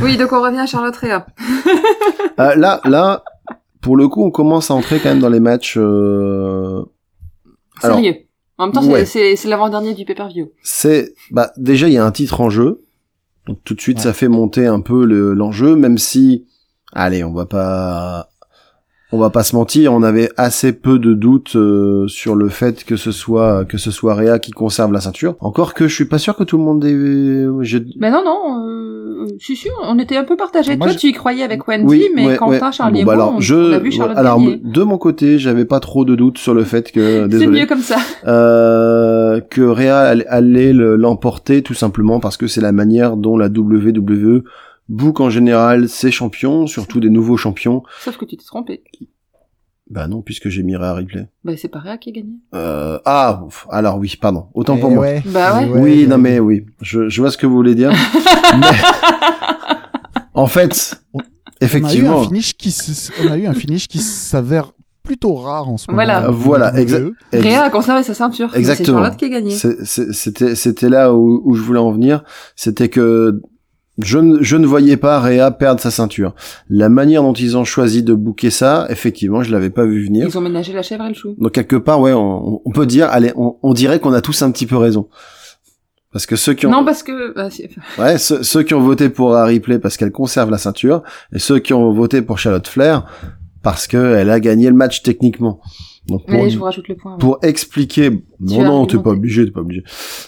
Oui, 0.02 0.16
donc 0.16 0.32
on 0.32 0.40
revient 0.40 0.58
à 0.60 0.66
Charlotte 0.66 0.96
Rhea. 0.96 1.26
Euh, 2.38 2.54
là, 2.54 2.82
là, 2.84 3.24
pour 3.80 3.96
le 3.96 4.08
coup, 4.08 4.22
on 4.22 4.30
commence 4.30 4.70
à 4.70 4.74
entrer 4.74 5.00
quand 5.00 5.08
même 5.08 5.20
dans 5.20 5.30
les 5.30 5.40
matchs. 5.40 5.78
euh, 5.78 6.84
Alors, 7.82 7.96
Sérieux. 7.96 8.16
En 8.58 8.66
même 8.66 8.74
temps, 8.74 8.82
c'est- 8.82 8.92
ouais. 8.92 9.04
c'est 9.06 9.36
c'est 9.36 9.48
l'avant-dernier 9.48 9.94
du 9.94 10.04
pay-per-view. 10.04 10.50
c'est 10.62 11.14
bah 11.30 11.50
déjà 11.56 11.88
il 11.88 11.94
y 11.94 11.96
a 11.96 12.04
un 12.04 12.10
titre 12.12 12.42
en 12.42 12.50
jeu. 12.50 12.82
Donc 13.46 13.58
tout 13.64 13.74
de 13.74 13.80
suite 13.80 13.98
Ouais. 13.98 14.02
ça 14.04 14.12
fait 14.12 14.28
monter 14.28 14.66
un 14.66 14.80
peu 14.80 15.04
le- 15.04 15.34
l'enjeu, 15.34 15.76
même 15.76 15.98
si 15.98 16.44
allez 16.92 17.22
on 17.24 17.32
va 17.32 17.46
pas 17.46 18.28
on 19.12 19.18
va 19.18 19.30
pas 19.30 19.44
se 19.44 19.54
mentir, 19.54 19.92
on 19.92 20.02
avait 20.02 20.30
assez 20.36 20.72
peu 20.72 20.98
de 20.98 21.14
doutes 21.14 21.54
euh, 21.54 22.08
sur 22.08 22.34
le 22.34 22.48
fait 22.48 22.82
que 22.84 22.96
ce 22.96 23.12
soit 23.12 23.64
que 23.64 23.78
ce 23.78 23.92
soit 23.92 24.14
Rhea 24.14 24.40
qui 24.40 24.50
conserve 24.50 24.92
la 24.92 25.00
ceinture. 25.00 25.36
Encore 25.40 25.74
que 25.74 25.86
je 25.86 25.94
suis 25.94 26.06
pas 26.06 26.18
sûr 26.18 26.34
que 26.34 26.42
tout 26.42 26.58
le 26.58 26.64
monde 26.64 26.84
ait 26.84 27.46
j'ai- 27.64 27.84
Mais 28.00 28.10
non, 28.10 28.24
non, 28.24 28.66
euh, 28.66 29.26
je 29.38 29.44
suis 29.44 29.54
sûr, 29.56 29.70
on 29.84 29.96
était 30.00 30.16
un 30.16 30.24
peu 30.24 30.36
partagés. 30.36 30.76
Moi, 30.76 30.86
Toi, 30.88 30.94
je- 30.94 30.98
tu 30.98 31.06
y 31.08 31.12
croyais 31.12 31.44
avec 31.44 31.68
Wendy, 31.68 31.84
Oui, 31.86 32.08
mais 32.16 32.26
ouais, 32.26 32.36
Quentin, 32.36 32.66
ouais. 32.66 32.72
Charlie 32.72 33.04
Bon, 33.04 33.06
bah 33.06 33.12
et 33.12 33.16
moi, 33.16 33.24
alors, 33.26 33.36
on, 33.36 33.40
je, 33.40 33.54
on 33.54 33.72
a 33.72 33.78
vu 33.78 33.92
Charlotte 33.92 34.18
alors, 34.18 34.40
gagner. 34.40 34.60
de 34.62 34.82
mon 34.82 34.98
côté, 34.98 35.38
j'avais 35.38 35.64
pas 35.64 35.78
trop 35.78 36.04
de 36.04 36.16
doutes 36.16 36.38
sur 36.38 36.52
le 36.54 36.64
fait 36.64 36.90
que, 36.90 37.28
C'est 37.30 37.46
mieux 37.46 37.66
comme 37.66 37.80
ça. 37.82 37.96
euh, 38.26 39.15
que 39.40 39.62
Rhea 39.62 39.98
allait- 40.00 40.26
allait 40.26 40.72
le- 40.72 40.96
l'emporter 40.96 41.62
tout 41.62 41.74
simplement 41.74 42.20
parce 42.20 42.36
que 42.36 42.46
c'est 42.46 42.60
la 42.60 42.72
manière 42.72 43.16
dont 43.16 43.36
la 43.36 43.48
WWE 43.48 44.42
book 44.88 45.20
en 45.20 45.30
général 45.30 45.88
ses 45.88 46.10
champions, 46.10 46.66
surtout 46.66 47.00
des 47.00 47.10
nouveaux 47.10 47.36
champions. 47.36 47.82
Sauf 48.00 48.16
que 48.16 48.24
tu 48.24 48.36
t'es 48.36 48.44
trompé. 48.44 48.82
Bah 49.88 50.08
non, 50.08 50.20
puisque 50.20 50.48
j'ai 50.48 50.64
mis 50.64 50.74
Rhea 50.74 50.94
Ripley. 50.94 51.28
Bah, 51.44 51.52
c'est 51.56 51.68
pas 51.68 51.78
Rhea 51.78 51.96
qui 51.98 52.10
a 52.10 52.12
gagné. 52.12 52.32
Euh, 52.54 52.98
ah, 53.04 53.42
ouf, 53.46 53.66
alors 53.70 53.98
oui, 53.98 54.12
pardon, 54.20 54.46
autant 54.54 54.74
Eh 54.76 54.80
pour 54.80 54.90
moi. 54.90 55.06
Bah 55.26 55.60
ouais. 55.60 55.66
Eh 55.68 55.70
oui, 55.78 56.00
ouais. 56.02 56.06
non 56.06 56.18
mais 56.18 56.40
oui, 56.40 56.66
je, 56.82 57.08
je 57.08 57.20
vois 57.20 57.30
ce 57.30 57.38
que 57.38 57.46
vous 57.46 57.54
voulez 57.54 57.74
dire. 57.76 57.90
Mais, 58.60 58.66
en 60.34 60.46
fait, 60.46 61.00
effectivement, 61.60 62.22
on 62.22 63.30
a 63.30 63.36
eu 63.38 63.46
un 63.46 63.54
finish 63.54 63.86
qui 63.88 63.98
s'avère 63.98 64.72
plutôt 65.06 65.34
rare 65.34 65.68
en 65.68 65.76
ce 65.78 65.86
moment. 65.90 65.96
Voilà. 65.96 66.28
Voilà, 66.30 66.70
Dans 66.72 66.76
le 66.76 66.82
exa- 66.84 66.98
jeu. 66.98 67.14
ex- 67.32 67.44
Rhea 67.44 67.62
a 67.62 67.70
conservé 67.70 68.02
sa 68.02 68.12
ceinture. 68.14 68.54
Exactement. 68.54 68.98
C'est 68.98 69.02
Charlotte 69.04 69.16
qui 69.18 69.24
a 69.24 69.28
gagné. 69.28 69.50
C'est- 69.52 69.84
c'est- 69.84 70.12
C'était 70.12 70.54
c'était 70.54 70.88
là 70.90 71.14
où, 71.14 71.40
où 71.44 71.54
je 71.54 71.62
voulais 71.62 71.78
en 71.80 71.90
venir, 71.92 72.22
c'était 72.56 72.88
que 72.90 73.40
je 73.98 74.18
ne, 74.18 74.42
je 74.42 74.56
ne 74.58 74.66
voyais 74.66 74.98
pas 74.98 75.20
Rhea 75.20 75.50
perdre 75.52 75.80
sa 75.80 75.90
ceinture. 75.90 76.34
La 76.68 76.90
manière 76.90 77.22
dont 77.22 77.32
ils 77.32 77.56
ont 77.56 77.64
choisi 77.64 78.02
de 78.02 78.12
bouquer 78.12 78.50
ça, 78.50 78.86
effectivement, 78.90 79.42
je 79.42 79.50
l'avais 79.50 79.70
pas 79.70 79.86
vu 79.86 80.04
venir. 80.04 80.26
Ils 80.28 80.36
ont 80.36 80.42
ménagé 80.42 80.74
la 80.74 80.82
chèvre 80.82 81.04
et 81.06 81.08
le 81.08 81.14
chou. 81.14 81.34
Donc 81.38 81.52
quelque 81.52 81.76
part, 81.76 82.00
ouais, 82.00 82.12
on, 82.12 82.60
on 82.62 82.70
peut 82.72 82.84
dire, 82.84 83.08
allez, 83.10 83.32
on, 83.36 83.56
on 83.62 83.72
dirait 83.72 83.98
qu'on 83.98 84.12
a 84.12 84.20
tous 84.20 84.42
un 84.42 84.50
petit 84.50 84.66
peu 84.66 84.76
raison. 84.76 85.08
Parce 86.12 86.26
que 86.26 86.36
ceux 86.36 86.54
qui 86.54 86.66
ont, 86.66 86.70
Non, 86.70 86.84
parce 86.84 87.02
que... 87.02 87.34
bah, 87.34 87.48
ouais, 87.98 88.18
ceux, 88.18 88.42
ceux 88.42 88.62
qui 88.62 88.74
ont 88.74 88.80
voté 88.80 89.08
pour 89.10 89.34
Ripley 89.34 89.78
parce 89.78 89.96
qu'elle 89.96 90.12
conserve 90.12 90.50
la 90.50 90.58
ceinture, 90.58 91.02
et 91.32 91.38
ceux 91.38 91.58
qui 91.58 91.72
ont 91.74 91.92
voté 91.92 92.22
pour 92.22 92.38
Charlotte 92.38 92.66
Flair 92.68 93.04
parce 93.66 93.88
qu'elle 93.88 94.30
a 94.30 94.38
gagné 94.38 94.68
le 94.70 94.76
match 94.76 95.02
techniquement. 95.02 95.58
Donc 96.06 96.24
pour, 96.24 96.38
Allez, 96.38 96.50
je 96.50 96.56
vous 96.58 96.62
rajoute 96.62 96.86
le 96.86 96.94
point. 96.94 97.14
ouais. 97.14 97.18
pour 97.18 97.40
expliquer 97.42 98.10
non 98.38 98.62
non 98.62 98.86
t'es 98.86 98.96
pas 98.96 99.10
obligé 99.10 99.44
t'es 99.44 99.50
pas 99.50 99.58
obligé 99.58 99.82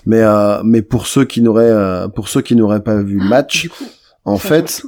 mais 0.07 0.23
euh, 0.23 0.61
mais 0.65 0.83
pour 0.83 1.07
ceux 1.07 1.25
qui 1.25 1.41
n'auraient 1.41 1.71
euh, 1.71 2.09
pour 2.09 2.27
ceux 2.27 2.41
qui 2.43 2.57
n'auraient 2.57 2.83
pas 2.83 3.01
vu 3.01 3.21
le 3.21 3.29
match 3.29 3.63
Du 3.63 3.69
coup, 3.71 3.85
en 4.25 4.39
fait 4.39 4.83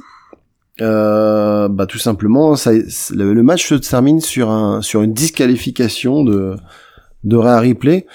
euh, 0.81 1.69
bah 1.69 1.85
tout 1.85 1.97
simplement 1.97 2.57
ça 2.57 2.71
le, 2.73 3.33
le 3.33 3.43
match 3.43 3.69
se 3.69 3.75
termine 3.75 4.19
sur 4.19 4.49
un 4.49 4.81
sur 4.81 5.01
une 5.01 5.13
disqualification 5.13 6.25
de 6.25 6.57
de 7.23 7.37
Rhea 7.37 7.57
Ripley 7.61 8.05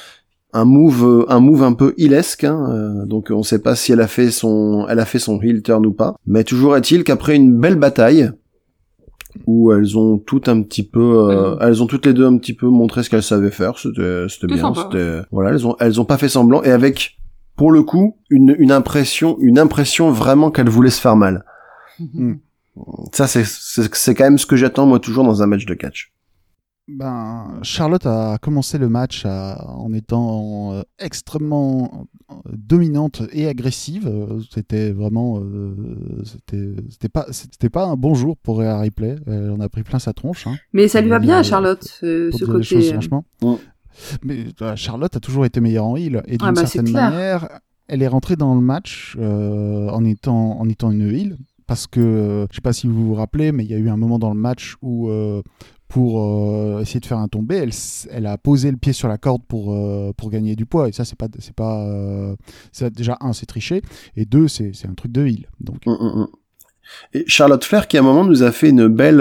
un 0.53 0.67
move 0.67 1.25
un 1.31 1.41
move 1.41 1.63
un 1.63 1.73
peu 1.73 1.95
ilesque 1.97 2.45
hein, 2.45 2.59
euh, 2.71 3.07
donc 3.07 3.29
on 3.31 3.43
sait 3.43 3.61
pas 3.61 3.75
si 3.75 3.93
elle 3.93 4.03
a 4.03 4.07
fait 4.07 4.31
son 4.31 4.87
elle 4.87 5.01
a 5.01 5.07
fait 5.07 5.19
son 5.19 5.41
heel 5.41 5.63
turn 5.63 5.87
ou 5.87 5.93
pas 5.95 6.15
mais 6.27 6.45
toujours 6.45 6.77
est-il 6.77 7.05
qu'après 7.05 7.37
une 7.37 7.59
belle 7.59 7.77
bataille 7.77 8.31
où 9.47 9.73
elles 9.73 9.97
ont 9.99 10.19
toutes 10.19 10.49
un 10.49 10.63
petit 10.63 10.83
peu 10.83 11.29
euh, 11.31 11.57
elles 11.61 11.83
ont 11.83 11.87
toutes 11.87 12.07
les 12.07 12.15
deux 12.15 12.27
un 12.27 12.37
petit 12.39 12.55
peu 12.55 12.67
montré 12.69 13.03
ce 13.03 13.11
qu'elles 13.11 13.23
savaient 13.23 13.51
faire. 13.51 13.79
C'était 13.79 14.47
bien 14.47 14.57
c'était 14.91 15.21
voilà 15.31 15.51
elles 15.51 15.67
ont 15.67 15.77
elles 15.81 16.01
ont 16.01 16.05
pas 16.05 16.19
fait 16.19 16.29
semblant. 16.29 16.63
Et 16.63 16.71
avec 16.71 17.19
pour 17.57 17.71
le 17.73 17.83
coup 17.83 18.17
une 18.31 18.55
une 18.59 18.73
impression 18.73 19.37
une 19.41 19.59
impression 19.59 20.11
vraiment 20.11 20.51
qu'elles 20.51 20.69
voulaient 20.69 20.91
se 20.91 21.01
faire 21.01 21.17
mal. 21.17 21.45
Ça 23.13 23.27
c'est 23.27 23.45
c'est 23.45 23.95
c'est 23.95 24.15
quand 24.15 24.25
même 24.25 24.39
ce 24.39 24.47
que 24.47 24.57
j'attends 24.57 24.87
moi 24.87 25.01
toujours 25.01 25.25
dans 25.25 25.43
un 25.43 25.47
match 25.47 25.65
de 25.67 25.75
catch. 25.75 26.13
Ben, 26.89 27.59
Charlotte 27.63 28.07
a 28.07 28.39
commencé 28.41 28.79
le 28.79 28.89
match 28.89 29.25
à- 29.27 29.61
en 29.77 29.93
étant 29.93 30.73
euh, 30.75 30.83
extrêmement 31.01 31.91
euh, 31.93 32.05
dominante 32.53 33.23
et 33.33 33.47
agressive. 33.47 34.07
Euh, 34.07 34.41
C'était 34.53 34.91
vraiment, 34.93 35.39
euh, 35.41 35.75
c'était, 36.25 36.75
c'était 36.91 37.09
pas, 37.09 37.27
c'était 37.31 37.69
pas 37.71 37.85
un 37.87 37.97
bon 37.97 38.15
jour 38.15 38.37
pour 38.37 38.59
Rhea 38.59 38.79
Ripley. 38.81 39.17
Elle 39.27 39.51
en 39.51 39.61
a 39.61 39.69
pris 39.69 39.83
plein 39.83 39.99
sa 39.99 40.13
tronche. 40.13 40.47
Hein, 40.47 40.57
Mais 40.73 40.89
ça 40.89 41.01
lui 41.01 41.09
va 41.09 41.19
bien 41.19 41.37
à 41.39 41.43
dire- 41.43 41.51
Charlotte, 41.51 41.83
ce, 41.85 42.45
côté. 42.45 42.65
choses 42.65 42.89
euh, 42.89 42.93
franchement. 42.93 43.25
Mais 44.23 44.45
euh, 44.63 44.77
Charlotte 44.77 45.17
a 45.17 45.21
toujours 45.21 45.45
été 45.47 45.61
meilleure 45.61 45.87
en 45.87 45.97
heal 45.97 46.23
et 46.27 46.37
d'une 46.37 46.49
Ah 46.49 46.53
bah, 46.53 46.67
certaine 46.67 46.93
manière, 46.93 47.49
elle 47.89 48.03
est 48.03 48.09
rentrée 48.09 48.37
dans 48.37 48.55
le 48.55 48.61
match 48.61 49.17
euh, 49.19 49.89
en 49.89 50.05
étant 50.05 50.59
en 50.61 50.69
étant 50.69 50.91
une 50.91 51.09
heal 51.11 51.39
parce 51.67 51.87
que 51.87 52.01
euh, 52.01 52.47
je 52.51 52.57
sais 52.57 52.61
pas 52.61 52.73
si 52.75 52.87
vous 52.89 53.07
vous 53.07 53.15
rappelez, 53.15 53.53
mais 53.53 53.65
il 53.65 53.71
y 53.71 53.75
a 53.75 53.79
eu 53.79 53.89
un 53.89 53.97
moment 53.97 54.19
dans 54.19 54.33
le 54.35 54.39
match 54.39 54.77
où 54.83 55.09
euh, 55.09 55.43
euh, 55.97 56.81
essayer 56.81 57.01
de 57.01 57.07
faire 57.07 57.19
un 57.19 57.29
tombé, 57.29 57.57
elle, 57.57 57.71
elle 58.11 58.27
a 58.27 58.39
posé 58.39 58.71
le 58.71 58.77
pied 58.77 58.93
sur 58.93 59.09
la 59.09 59.19
corde 59.19 59.43
pour 59.47 59.73
euh, 59.73 60.13
pour 60.17 60.31
gagner 60.31 60.57
du 60.57 60.67
poids. 60.67 60.89
Et 60.89 60.93
ça 60.93 61.05
c'est 61.05 61.19
pas 61.19 61.29
c'est 61.39 61.55
pas 61.55 61.85
euh, 61.87 62.37
déjà 62.91 63.17
un 63.21 63.33
c'est 63.33 63.47
triché 63.47 63.83
et 64.17 64.25
deux 64.25 64.49
c'est 64.49 64.73
c'est 64.75 64.89
un 64.89 64.95
truc 64.95 65.13
de 65.13 65.27
heal. 65.27 65.49
Donc 65.61 65.87
Mm, 65.87 65.93
mm, 65.93 66.21
mm. 66.21 66.27
Et 67.15 67.25
Charlotte 67.27 67.65
Flair 67.65 67.89
qui 67.89 67.97
à 67.97 68.01
un 68.01 68.05
moment 68.05 68.25
nous 68.25 68.43
a 68.43 68.53
fait 68.53 68.71
une 68.71 68.87
belle, 68.87 69.21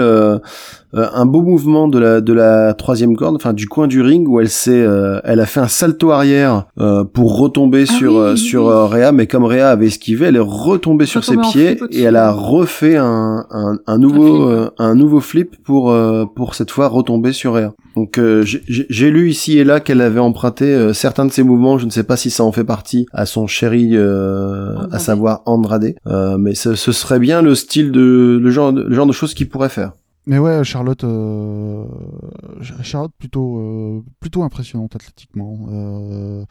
euh, 0.96 1.06
un 1.14 1.26
beau 1.26 1.42
mouvement 1.42 1.88
de 1.88 1.98
la 1.98 2.20
de 2.20 2.32
la 2.32 2.74
troisième 2.74 3.16
corde, 3.16 3.36
enfin 3.36 3.52
du 3.52 3.68
coin 3.68 3.86
du 3.86 4.00
ring 4.02 4.26
où 4.28 4.40
elle 4.40 4.48
s'est, 4.48 4.72
euh, 4.82 5.20
elle 5.24 5.40
a 5.40 5.46
fait 5.46 5.60
un 5.60 5.68
salto 5.68 6.10
arrière 6.10 6.64
euh, 6.80 7.04
pour 7.04 7.38
retomber 7.38 7.84
Ah 7.88 7.92
sur 7.92 8.12
oui, 8.12 8.18
euh, 8.18 8.32
oui, 8.32 8.38
sur 8.38 8.64
oui. 8.64 8.70
euh, 8.70 8.84
Rhea, 8.86 9.12
mais 9.12 9.26
comme 9.26 9.44
Rhea 9.44 9.70
avait 9.70 9.86
esquivé, 9.86 10.26
elle 10.26 10.36
est 10.36 10.40
retombée 10.40 11.06
sur 11.06 11.22
ses 11.24 11.36
pieds 11.36 11.78
et 11.90 12.02
elle 12.02 12.16
a 12.16 12.32
refait 12.32 12.96
un 12.96 13.44
un, 13.50 13.78
un 13.86 13.98
nouveau 13.98 14.46
flip. 14.46 14.48
euh, 14.48 14.70
un 14.78 14.94
nouveau 14.94 15.20
flip 15.20 15.56
pour 15.64 15.90
euh, 15.90 16.24
pour 16.34 16.54
cette 16.54 16.70
fois 16.70 16.88
retomber 16.88 17.32
sur 17.32 17.54
Rhea. 17.54 17.72
Donc 17.96 18.18
euh, 18.18 18.42
j'ai- 18.44 19.10
lu 19.10 19.30
ici 19.30 19.58
et 19.58 19.64
là 19.64 19.80
qu'elle 19.80 20.00
avait 20.02 20.20
emprunté 20.20 20.64
euh, 20.66 20.92
certains 20.92 21.24
de 21.24 21.32
ses 21.32 21.42
mouvements, 21.42 21.78
je 21.78 21.86
ne 21.86 21.90
sais 21.90 22.02
pas 22.02 22.16
si 22.16 22.28
ça 22.30 22.44
en 22.44 22.52
fait 22.52 22.64
partie, 22.64 23.06
à 23.12 23.24
son 23.24 23.46
chéri, 23.46 23.90
euh, 23.92 24.74
à 24.92 24.98
savoir 24.98 25.42
Andrade, 25.46 25.94
Euh, 26.06 26.36
mais 26.38 26.54
ce, 26.54 26.74
ce 26.74 26.92
serait 26.92 27.18
bien 27.18 27.42
le 27.42 27.54
style 27.54 27.92
de 27.92 28.38
le 28.42 28.50
genre 28.50 28.72
de, 28.72 28.82
le 28.82 28.94
genre 28.94 29.06
de 29.06 29.12
choses 29.12 29.32
qu'il 29.34 29.48
pourrait 29.48 29.68
faire. 29.68 29.92
Mais 30.28 30.38
ouais, 30.38 30.64
Charlotte, 30.64 31.04
euh, 31.04 31.84
Charlotte 32.82 33.12
plutôt, 33.16 33.58
euh, 33.60 34.02
plutôt 34.20 34.42
impressionnante 34.42 34.96
athlétiquement. 34.96 35.68
Euh, 35.70 36.44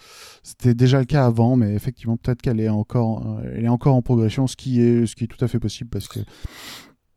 C'était 0.44 0.74
déjà 0.74 1.00
le 1.00 1.06
cas 1.06 1.26
avant, 1.26 1.56
mais 1.58 1.74
effectivement, 1.76 2.16
peut-être 2.16 2.42
qu'elle 2.42 2.62
est 2.62 2.70
encore, 2.70 3.40
euh, 3.44 3.52
elle 3.56 3.66
est 3.66 3.70
encore 3.70 3.96
en 3.96 4.02
progression, 4.02 4.48
ce 4.48 4.56
qui 4.56 4.82
est, 4.82 5.06
ce 5.06 5.16
qui 5.16 5.26
est 5.26 5.28
tout 5.28 5.44
à 5.44 5.48
fait 5.50 5.60
possible 5.60 5.90
parce 5.90 6.08
que. 6.08 6.20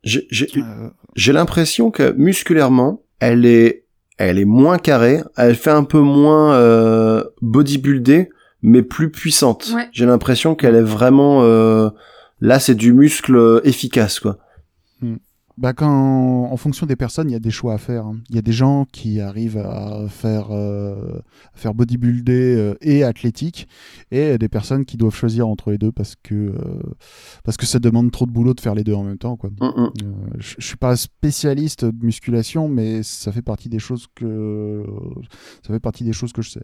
J'ai 0.03 0.27
j'ai- 0.31 0.47
euh, 0.57 0.89
j'ai 1.15 1.33
l'impression 1.33 1.91
que 1.91 2.13
musculairement, 2.13 3.01
elle 3.19 3.45
est 3.45 3.85
elle 4.17 4.37
est 4.39 4.45
moins 4.45 4.77
carrée, 4.77 5.21
elle 5.37 5.55
fait 5.55 5.71
un 5.71 5.83
peu 5.85 5.99
moins 6.01 6.53
euh, 6.55 7.23
bodybuildée, 7.41 8.29
mais 8.61 8.81
plus 8.81 9.11
puissante. 9.11 9.71
Ouais. 9.73 9.87
J'ai 9.93 10.05
l'impression 10.05 10.55
qu'elle 10.55 10.75
est 10.75 10.81
vraiment 10.81 11.43
euh, 11.43 11.89
là, 12.41 12.59
c'est 12.59 12.75
du 12.75 12.91
muscle 12.93 13.61
efficace 13.65 14.19
quoi. 14.19 14.37
Bah 15.59 15.73
quand, 15.73 16.47
en 16.51 16.57
fonction 16.57 16.85
des 16.85 16.95
personnes, 16.95 17.29
il 17.29 17.33
y 17.33 17.35
a 17.35 17.39
des 17.39 17.51
choix 17.51 17.73
à 17.73 17.77
faire. 17.77 18.05
hein. 18.05 18.17
Il 18.29 18.35
y 18.35 18.39
a 18.39 18.41
des 18.41 18.53
gens 18.53 18.85
qui 18.91 19.19
arrivent 19.19 19.57
à 19.57 20.05
faire, 20.07 20.47
euh, 20.51 21.19
à 21.53 21.57
faire 21.57 21.73
bodybuilder 21.73 22.55
euh, 22.55 22.73
et 22.81 23.03
athlétique, 23.03 23.67
et 24.11 24.37
des 24.37 24.47
personnes 24.49 24.85
qui 24.85 24.95
doivent 24.95 25.13
choisir 25.15 25.47
entre 25.47 25.71
les 25.71 25.77
deux 25.77 25.91
parce 25.91 26.15
que, 26.23 26.33
euh, 26.33 26.53
parce 27.43 27.57
que 27.57 27.65
ça 27.65 27.79
demande 27.79 28.09
trop 28.11 28.25
de 28.25 28.31
boulot 28.31 28.53
de 28.53 28.61
faire 28.61 28.73
les 28.73 28.83
deux 28.85 28.93
en 28.93 29.03
même 29.03 29.17
temps, 29.17 29.35
quoi. 29.35 29.49
Mm, 29.49 29.65
mm. 29.65 29.83
Euh, 30.03 30.13
je, 30.37 30.55
je 30.57 30.65
suis 30.65 30.77
pas 30.77 30.95
spécialiste 30.95 31.83
de 31.85 32.05
musculation, 32.05 32.69
mais 32.69 33.03
ça 33.03 33.31
fait 33.33 33.41
partie 33.41 33.67
des 33.69 33.79
choses 33.79 34.07
que 34.15 34.83
ça 35.67 35.73
fait 35.73 35.79
partie 35.81 36.03
des 36.05 36.13
choses 36.13 36.31
que 36.31 36.41
je 36.41 36.51
sais. 36.51 36.63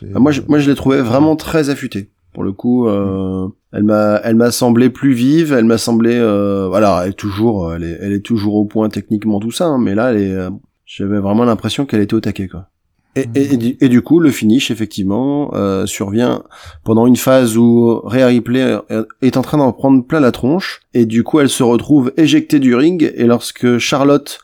C'est- 0.00 0.10
Ah, 0.14 0.18
Moi, 0.18 0.32
je, 0.32 0.42
moi, 0.48 0.58
je 0.58 0.68
l'ai 0.70 0.76
trouvée 0.76 1.00
vraiment 1.02 1.36
très 1.36 1.70
affûtée. 1.70 2.10
Pour 2.32 2.42
le 2.42 2.52
coup, 2.52 2.88
euh, 2.88 3.46
elle 3.74 3.82
m'a, 3.82 4.20
elle 4.24 4.36
m'a 4.36 4.50
semblé 4.50 4.88
plus 4.88 5.12
vive. 5.12 5.52
Elle 5.52 5.64
m'a 5.64 5.78
semblé, 5.78 6.14
euh, 6.14 6.68
voilà, 6.68 7.02
elle 7.04 7.10
est 7.10 7.14
toujours, 7.14 7.74
elle 7.74 7.84
est, 7.84 7.98
elle 8.00 8.12
est 8.12 8.24
toujours 8.24 8.54
au 8.54 8.64
point 8.64 8.88
techniquement 8.88 9.40
tout 9.40 9.50
ça. 9.50 9.66
hein, 9.66 9.78
mais 9.78 9.94
là, 9.94 10.12
elle 10.12 10.22
est, 10.22 10.32
euh, 10.32 10.50
j'avais 10.86 11.18
vraiment 11.18 11.44
l'impression 11.44 11.84
qu'elle 11.84 12.00
était 12.00 12.14
au 12.14 12.20
taquet, 12.20 12.48
quoi. 12.48 12.68
Et, 13.16 13.28
et, 13.36 13.54
et 13.54 13.56
du, 13.56 13.76
et 13.80 13.88
du 13.88 14.02
coup, 14.02 14.18
le 14.18 14.32
finish, 14.32 14.72
effectivement, 14.72 15.52
euh, 15.54 15.86
survient 15.86 16.42
pendant 16.82 17.06
une 17.06 17.16
phase 17.16 17.56
où 17.56 18.00
Rhea 18.02 18.26
Ripley 18.26 18.60
euh, 18.90 19.04
est 19.22 19.36
en 19.36 19.42
train 19.42 19.58
d'en 19.58 19.72
prendre 19.72 20.04
plein 20.04 20.18
la 20.18 20.32
tronche, 20.32 20.80
et 20.94 21.06
du 21.06 21.22
coup, 21.22 21.38
elle 21.38 21.48
se 21.48 21.62
retrouve 21.62 22.12
éjectée 22.16 22.58
du 22.58 22.74
ring, 22.74 23.12
et 23.14 23.26
lorsque 23.26 23.78
Charlotte 23.78 24.40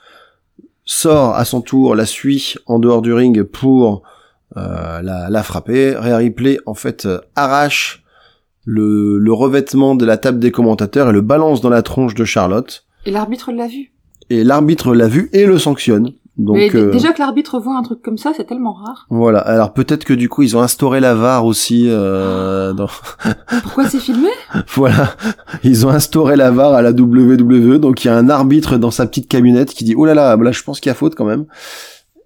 sort 0.84 1.34
à 1.34 1.44
son 1.44 1.62
tour, 1.62 1.96
la 1.96 2.06
suit 2.06 2.54
en 2.66 2.78
dehors 2.78 3.02
du 3.02 3.12
ring 3.12 3.42
pour 3.42 4.02
euh, 4.56 5.02
la, 5.02 5.28
la 5.28 5.42
frapper, 5.42 5.96
Rhea 5.96 6.16
Ripley, 6.18 6.60
en 6.64 6.74
fait, 6.74 7.06
euh, 7.06 7.18
arrache 7.34 7.99
le, 8.64 9.18
le 9.18 9.32
revêtement 9.32 9.94
de 9.94 10.04
la 10.04 10.16
table 10.16 10.38
des 10.38 10.50
commentateurs 10.50 11.08
et 11.10 11.12
le 11.12 11.20
balance 11.22 11.60
dans 11.60 11.70
la 11.70 11.82
tronche 11.82 12.14
de 12.14 12.24
Charlotte, 12.24 12.84
Et 13.06 13.10
l'arbitre 13.10 13.52
l'a 13.52 13.66
vu. 13.66 13.92
et 14.28 14.44
l'arbitre 14.44 14.94
l'a 14.94 15.08
vu 15.08 15.30
et 15.32 15.46
le 15.46 15.58
sanctionne. 15.58 16.12
Donc, 16.36 16.56
Mais 16.56 16.74
euh, 16.74 16.90
déjà 16.90 17.12
que 17.12 17.18
l'arbitre 17.18 17.58
voit 17.60 17.76
un 17.76 17.82
truc 17.82 18.00
comme 18.00 18.16
ça, 18.16 18.32
c'est 18.34 18.44
tellement 18.44 18.72
rare. 18.72 19.06
Voilà. 19.10 19.40
Alors 19.40 19.74
peut-être 19.74 20.04
que 20.04 20.14
du 20.14 20.30
coup 20.30 20.42
ils 20.42 20.56
ont 20.56 20.62
instauré 20.62 20.98
la 21.00 21.14
VAR 21.14 21.44
aussi. 21.44 21.84
Euh, 21.88 22.72
dans... 22.72 22.86
Pourquoi 23.62 23.88
c'est 23.88 23.98
filmé? 23.98 24.28
Voilà, 24.74 25.14
ils 25.64 25.86
ont 25.86 25.90
instauré 25.90 26.36
la 26.36 26.50
VAR 26.50 26.72
à 26.72 26.80
la 26.82 26.92
WWE. 26.92 27.78
Donc 27.78 28.04
il 28.04 28.08
y 28.08 28.10
a 28.10 28.16
un 28.16 28.30
arbitre 28.30 28.78
dans 28.78 28.90
sa 28.90 29.06
petite 29.06 29.28
camionnette 29.28 29.74
qui 29.74 29.84
dit 29.84 29.94
oh 29.94 30.06
là 30.06 30.14
là, 30.14 30.34
là 30.36 30.52
je 30.52 30.62
pense 30.62 30.80
qu'il 30.80 30.88
y 30.88 30.92
a 30.92 30.94
faute 30.94 31.14
quand 31.14 31.26
même. 31.26 31.44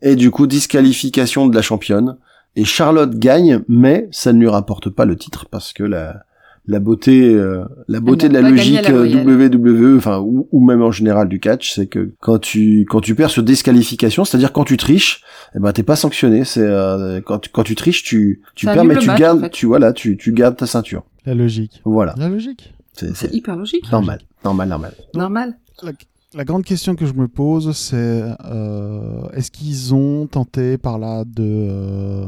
Et 0.03 0.15
du 0.15 0.31
coup 0.31 0.47
disqualification 0.47 1.47
de 1.49 1.55
la 1.57 1.63
championne. 1.63 2.17
Et 2.57 2.65
Charlotte 2.65 3.15
gagne, 3.17 3.61
mais 3.69 4.09
ça 4.13 4.33
ne 4.33 4.39
lui 4.41 4.49
rapporte 4.49 4.89
pas 4.91 5.05
le 5.05 5.17
titre 5.17 5.47
parce 5.51 5.73
que 5.73 5.83
la 5.83 6.23
la 6.67 6.81
beauté 6.81 7.35
euh, 7.35 7.63
la 7.89 8.01
beauté 8.01 8.27
de 8.31 8.33
la 8.33 8.41
logique 8.41 8.89
la 8.89 8.95
euh, 8.95 9.25
WWE 9.27 9.99
enfin 9.99 10.21
ou, 10.21 10.49
ou 10.51 10.65
même 10.65 10.81
en 10.81 10.91
général 10.91 11.29
du 11.29 11.39
catch 11.39 11.75
c'est 11.75 11.89
que 11.89 12.13
quand 12.21 12.39
tu 12.39 12.87
quand 12.89 13.03
tu 13.03 13.15
perds 13.15 13.29
sur 13.29 13.43
disqualification 13.43 14.25
c'est-à-dire 14.25 14.51
quand 14.51 14.65
tu 14.65 14.79
triches 14.79 15.21
eh 15.55 15.59
ben 15.59 15.73
t'es 15.73 15.83
pas 15.83 15.95
sanctionné 15.95 16.45
c'est 16.45 16.63
euh, 16.63 17.21
quand 17.21 17.39
tu, 17.41 17.51
quand 17.51 17.65
tu 17.65 17.75
triches 17.75 18.03
tu 18.03 18.41
tu 18.55 18.65
perds 18.65 18.87
mais 18.87 18.97
tu 18.97 19.09
match, 19.09 19.19
gardes 19.19 19.39
en 19.41 19.43
fait. 19.43 19.51
tu 19.51 19.67
voilà 19.67 19.93
tu 19.93 20.17
tu 20.17 20.33
gardes 20.33 20.57
ta 20.57 20.67
ceinture 20.67 21.03
La 21.27 21.35
logique. 21.35 21.83
voilà 21.85 22.15
La 22.17 22.31
logique. 22.31 22.73
c'est 22.95 23.31
hyper 23.35 23.57
logique. 23.57 23.93
normal 23.93 24.21
normal 24.43 24.67
normal 24.71 24.95
Normal. 25.15 25.55
La, 25.83 25.93
la 26.35 26.45
grande 26.45 26.65
question 26.65 26.95
que 26.97 27.07
je 27.07 27.13
me 27.15 27.29
pose, 27.29 27.77
c'est 27.77 27.97
euh, 28.45 29.29
est-ce 29.35 29.51
qu'ils 29.51 29.95
ont 29.95 30.27
tenté 30.27 30.79
par 30.79 30.99
là 30.99 31.25
de, 31.25 31.43
euh, 31.43 32.25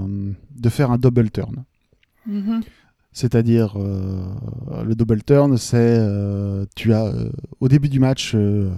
de 0.59 0.69
faire 0.69 0.91
un 0.91 0.99
double 0.99 1.31
turn? 1.31 1.65
Mhm. 2.27 2.61
C'est-à-dire, 3.13 3.75
euh, 3.79 4.23
le 4.87 4.95
double 4.95 5.23
turn, 5.23 5.57
c'est 5.57 5.77
euh, 5.79 6.67
tu 6.75 6.93
as 6.93 7.07
euh, 7.07 7.31
au 7.61 7.69
début 7.69 7.89
du 7.89 7.99
match 7.99 8.33
euh, 8.35 8.69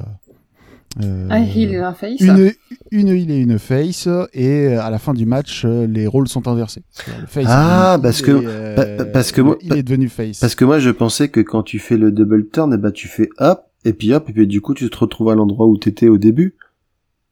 euh, 1.03 1.27
Un 1.31 1.43
heel 1.43 1.73
et 1.73 1.77
un 1.79 1.93
face. 1.93 2.21
une, 2.21 2.53
une 2.93 3.09
heal 3.09 3.31
et 3.31 3.39
une 3.39 3.59
face, 3.59 4.09
et 4.33 4.69
à 4.75 4.91
la 4.91 4.99
fin 4.99 5.13
du 5.13 5.27
match, 5.27 5.63
euh, 5.65 5.87
les 5.87 6.07
rôles 6.07 6.29
sont 6.29 6.47
inversés. 6.47 6.83
C'est-à-dire, 6.93 7.21
le 7.21 7.27
face 7.27 7.45
Ah, 7.49 7.99
parce 8.01 8.23
que- 8.23 8.31
euh, 8.31 8.77
pa- 8.77 8.87
pa- 8.87 9.05
parce 9.07 9.33
que 9.33 9.41
moi- 9.41 9.59
il 9.61 9.77
est 9.77 9.83
devenu 9.83 10.09
face. 10.09 10.39
parce 10.41 10.55
que 10.55 10.65
moi 10.65 10.79
je 10.79 10.91
pensais 10.91 11.29
que 11.29 11.41
quand 11.41 11.63
tu 11.65 11.79
fais 11.81 11.97
le 11.97 12.13
double 12.13 12.49
turn 12.49 12.73
eh 12.73 12.79
ben 12.79 12.93
tu 12.93 13.09
fais 13.09 13.29
hop 13.39 13.65
et 13.85 13.93
puis 13.93 14.13
hop 14.13 14.29
et 14.29 14.33
puis 14.33 14.47
du 14.47 14.61
coup 14.61 14.75
tu 14.75 14.89
te 14.91 14.99
retrouves 14.99 15.31
à 15.31 15.35
l'endroit 15.35 15.67
où 15.67 15.77
t'étais 15.77 16.09
au 16.09 16.19
début? 16.19 16.55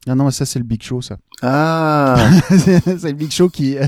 Ah 0.09 0.15
non, 0.15 0.23
mais 0.25 0.31
ça 0.31 0.45
c'est 0.45 0.57
le 0.59 0.63
Big 0.63 0.81
Show, 0.81 1.01
ça. 1.01 1.17
ah 1.41 2.15
c'est 2.49 3.03
le 3.03 3.11
Big 3.11 3.29
Show 3.29 3.49
qui, 3.49 3.77
euh, 3.77 3.85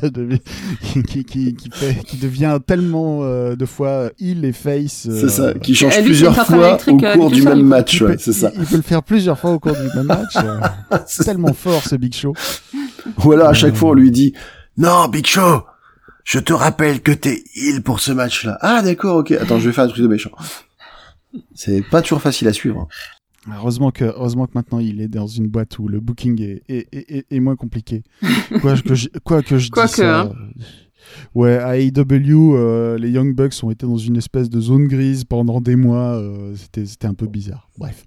qui, 0.83 1.01
qui, 1.03 1.23
qui, 1.23 1.55
qui 1.55 1.69
fait, 1.71 1.95
qui 2.05 2.17
devient 2.17 2.59
tellement 2.67 3.19
euh, 3.23 3.55
de 3.55 3.65
fois 3.65 4.09
heel 4.19 4.43
et 4.43 4.51
face. 4.51 5.07
euh, 5.09 5.17
c'est 5.21 5.29
ça 5.29 5.53
qui 5.53 5.75
change 5.75 5.95
Et 5.95 5.99
lui, 6.01 6.07
plusieurs 6.07 6.35
fois 6.45 6.77
au 6.87 7.03
euh, 7.05 7.13
cours 7.15 7.31
du 7.31 7.41
même 7.41 7.59
il 7.59 7.63
match 7.63 7.95
il, 7.95 8.03
ouais, 8.03 8.11
peut, 8.13 8.17
c'est 8.19 8.33
ça 8.33 8.51
il, 8.53 8.61
il 8.63 8.67
peut 8.67 8.75
le 8.75 8.81
faire 8.81 9.01
plusieurs 9.01 9.39
fois 9.39 9.51
au 9.51 9.59
cours 9.59 9.71
du 9.77 9.87
même 9.95 10.07
match. 10.07 10.35
euh, 10.35 10.59
c'est 11.07 11.23
tellement 11.23 11.53
fort 11.53 11.83
ce 11.83 11.95
Big 11.95 12.13
Show. 12.13 12.33
Ou 13.23 13.31
alors 13.31 13.47
à 13.47 13.53
chaque 13.53 13.75
fois 13.75 13.91
on 13.91 13.93
lui 13.93 14.11
dit 14.11 14.33
non 14.77 15.07
Big 15.07 15.25
Show, 15.25 15.61
je 16.25 16.39
te 16.39 16.51
rappelle 16.51 17.01
que 17.01 17.13
t'es 17.13 17.43
heal 17.55 17.81
pour 17.81 18.01
ce 18.01 18.11
match-là. 18.11 18.57
Ah 18.59 18.81
d'accord, 18.81 19.17
ok. 19.17 19.31
Attends, 19.31 19.57
je 19.59 19.67
vais 19.69 19.73
faire 19.73 19.85
un 19.85 19.87
truc 19.87 20.01
de 20.03 20.07
méchant. 20.09 20.31
C'est 21.53 21.81
pas 21.89 22.01
toujours 22.01 22.21
facile 22.21 22.47
à 22.47 22.53
suivre. 22.53 22.87
Heureusement 23.53 23.91
que, 23.91 24.03
heureusement 24.05 24.45
que 24.47 24.51
maintenant 24.55 24.79
il 24.79 24.99
est 25.01 25.07
dans 25.07 25.27
une 25.27 25.47
boîte 25.47 25.79
où 25.79 25.87
le 25.87 25.99
booking 25.99 26.41
est, 26.41 26.61
est, 26.67 26.87
est, 26.93 27.11
est- 27.11 27.25
est 27.31 27.39
moins 27.39 27.55
compliqué. 27.55 28.03
Quoi 28.61 28.75
que 28.75 28.95
je, 28.95 29.07
quoi 29.23 29.41
que 29.41 29.57
je 29.57 29.69
Quoique, 29.71 29.87
dise 29.87 29.95
ça, 29.95 30.21
hein. 30.21 30.33
Ouais, 31.33 31.57
à 31.57 31.77
AEW, 31.77 32.55
euh, 32.55 32.97
les 32.97 33.09
Young 33.09 33.33
Bucks 33.33 33.53
ont 33.63 33.71
été 33.71 33.85
dans 33.87 33.97
une 33.97 34.17
espèce 34.17 34.49
de 34.49 34.59
zone 34.59 34.87
grise 34.87 35.23
pendant 35.23 35.61
des 35.61 35.75
mois. 35.75 36.15
euh, 36.17 36.53
C'était 36.55 36.85
c'était 36.85 37.07
un 37.07 37.13
peu 37.13 37.25
bizarre. 37.27 37.69
Bref. 37.77 38.05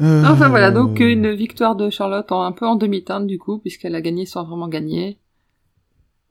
Euh, 0.00 0.24
Enfin 0.24 0.48
voilà, 0.48 0.70
donc 0.70 0.98
une 1.00 1.30
victoire 1.34 1.76
de 1.76 1.90
Charlotte 1.90 2.30
en, 2.32 2.42
un 2.42 2.52
peu 2.52 2.66
en 2.66 2.76
demi-teinte 2.76 3.26
du 3.26 3.38
coup, 3.38 3.58
puisqu'elle 3.58 3.94
a 3.94 4.00
gagné 4.00 4.26
sans 4.26 4.44
vraiment 4.44 4.68
gagner. 4.68 5.18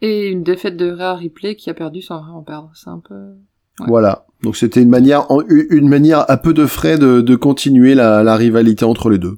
Et 0.01 0.29
une 0.29 0.43
défaite 0.43 0.77
de 0.77 0.89
Rhea 0.91 1.15
Ripley 1.15 1.55
qui 1.55 1.69
a 1.69 1.73
perdu 1.73 2.01
sans 2.01 2.19
vraiment 2.21 2.43
perdre. 2.43 2.71
C'est 2.75 2.89
un 2.89 2.99
peu... 2.99 3.33
Ouais. 3.79 3.85
Voilà. 3.87 4.25
Donc 4.43 4.55
c'était 4.55 4.81
une 4.83 4.89
manière, 4.89 5.25
une 5.49 5.89
manière 5.89 6.23
à 6.29 6.37
peu 6.37 6.53
de 6.53 6.65
frais 6.67 6.97
de, 6.99 7.21
de 7.21 7.35
continuer 7.35 7.95
la, 7.95 8.21
la 8.23 8.35
rivalité 8.35 8.85
entre 8.85 9.09
les 9.09 9.17
deux. 9.17 9.37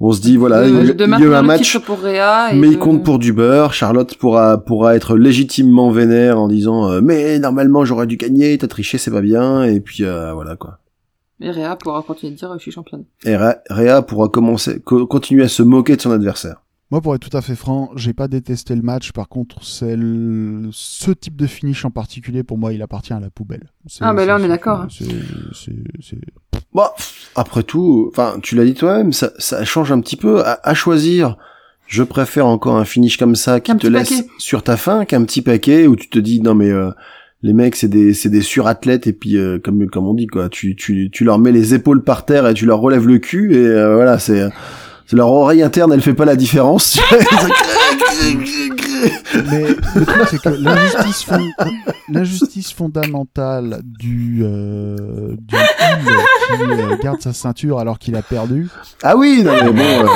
On 0.00 0.12
se 0.12 0.20
dit 0.20 0.36
voilà, 0.36 0.62
de, 0.62 0.68
il 0.68 0.74
y 0.74 0.78
a, 0.78 0.92
de 0.94 1.04
il 1.04 1.10
y 1.10 1.14
a 1.14 1.18
eu 1.18 1.34
un 1.34 1.42
match, 1.42 1.76
pour. 1.78 2.06
Et 2.06 2.20
mais 2.54 2.68
il 2.68 2.78
compte 2.78 3.04
pour 3.04 3.18
du 3.18 3.32
beurre. 3.32 3.72
Charlotte 3.74 4.14
pourra 4.16 4.58
pourra 4.58 4.94
être 4.94 5.16
légitimement 5.16 5.90
vénère 5.90 6.38
en 6.38 6.46
disant 6.46 6.88
euh, 6.88 7.00
mais 7.02 7.40
normalement 7.40 7.84
j'aurais 7.84 8.06
dû 8.06 8.16
gagner, 8.16 8.56
t'as 8.58 8.68
triché, 8.68 8.96
c'est 8.96 9.10
pas 9.10 9.22
bien. 9.22 9.64
Et 9.64 9.80
puis 9.80 10.04
euh, 10.04 10.32
voilà 10.34 10.54
quoi. 10.54 10.78
Et 11.40 11.50
Rhea 11.50 11.74
pourra 11.76 12.02
continuer 12.02 12.32
de 12.34 12.38
dire 12.38 12.52
je 12.54 12.58
suis 12.62 12.70
championne. 12.70 13.04
Et 13.24 13.36
Rhea 13.36 14.02
pourra 14.02 14.28
commencer 14.28 14.80
co- 14.80 15.06
continuer 15.08 15.42
à 15.44 15.48
se 15.48 15.64
moquer 15.64 15.96
de 15.96 16.00
son 16.00 16.12
adversaire. 16.12 16.62
Moi, 16.90 17.02
pour 17.02 17.14
être 17.14 17.28
tout 17.28 17.36
à 17.36 17.42
fait 17.42 17.54
franc, 17.54 17.90
j'ai 17.96 18.14
pas 18.14 18.28
détesté 18.28 18.74
le 18.74 18.80
match. 18.82 19.12
Par 19.12 19.28
contre, 19.28 19.62
c'est 19.62 19.94
le- 19.94 20.68
ce 20.72 21.10
type 21.10 21.36
de 21.36 21.46
finish 21.46 21.84
en 21.84 21.90
particulier, 21.90 22.42
pour 22.42 22.56
moi, 22.56 22.72
il 22.72 22.80
appartient 22.80 23.12
à 23.12 23.20
la 23.20 23.28
poubelle. 23.28 23.64
Ah, 24.00 24.14
bah 24.14 24.24
là, 24.24 24.38
on 24.40 24.44
est 24.44 24.48
d'accord, 24.48 24.86
c'est- 24.90 25.04
c'est- 25.52 25.72
c'est- 26.00 26.16
Bon, 26.72 26.84
pff, 26.96 27.30
après 27.34 27.62
tout, 27.62 28.08
enfin, 28.12 28.38
tu 28.42 28.54
l'as 28.56 28.64
dit 28.64 28.74
toi-même, 28.74 29.12
ça, 29.12 29.32
ça 29.38 29.64
change 29.64 29.92
un 29.92 30.00
petit 30.00 30.16
peu 30.16 30.40
à, 30.44 30.60
à 30.62 30.74
choisir. 30.74 31.36
Je 31.86 32.02
préfère 32.02 32.46
encore 32.46 32.76
un 32.76 32.84
finish 32.84 33.16
comme 33.16 33.34
ça 33.36 33.60
qui 33.60 33.74
te 33.76 33.86
laisse 33.86 34.08
paquet. 34.10 34.26
sur 34.38 34.62
ta 34.62 34.76
fin 34.76 35.04
qu'un 35.06 35.24
petit 35.24 35.40
paquet 35.42 35.86
où 35.86 35.96
tu 35.96 36.08
te 36.10 36.18
dis 36.18 36.40
non 36.42 36.54
mais 36.54 36.68
euh, 36.70 36.90
les 37.42 37.54
mecs 37.54 37.74
c'est 37.76 37.88
des 37.88 38.12
c'est 38.12 38.28
des 38.28 38.42
surathlètes 38.42 39.06
et 39.06 39.14
puis 39.14 39.38
euh, 39.38 39.58
comme 39.58 39.88
comme 39.88 40.06
on 40.06 40.12
dit 40.12 40.26
quoi, 40.26 40.50
tu 40.50 40.76
tu 40.76 41.08
tu 41.10 41.24
leur 41.24 41.38
mets 41.38 41.50
les 41.52 41.72
épaules 41.72 42.04
par 42.04 42.26
terre 42.26 42.46
et 42.46 42.52
tu 42.52 42.66
leur 42.66 42.80
relèves 42.80 43.06
le 43.08 43.16
cul 43.18 43.54
et 43.54 43.66
euh, 43.66 43.94
voilà 43.94 44.18
c'est 44.18 44.50
c'est 44.50 44.52
leur 45.16 45.28
oreille 45.30 45.62
interne 45.62 45.92
elle 45.92 46.02
fait 46.02 46.14
pas 46.14 46.24
la 46.24 46.36
différence. 46.36 46.98
Mais 49.50 49.68
le 49.94 50.04
truc, 50.04 50.26
c'est 50.30 50.42
que 50.42 50.48
l'injustice, 50.48 51.22
fond- 51.22 51.50
l'injustice 52.08 52.72
fondamentale 52.72 53.80
du, 53.84 54.40
euh, 54.42 55.36
du 55.38 55.54
qui 55.56 56.62
euh, 56.62 56.96
garde 57.02 57.20
sa 57.20 57.32
ceinture 57.32 57.78
alors 57.78 57.98
qu'il 57.98 58.16
a 58.16 58.22
perdu. 58.22 58.68
ah 59.02 59.16
oui 59.16 59.42
non 59.44 59.52
mais 59.62 59.72
bon. 59.72 59.82
euh, 59.82 60.06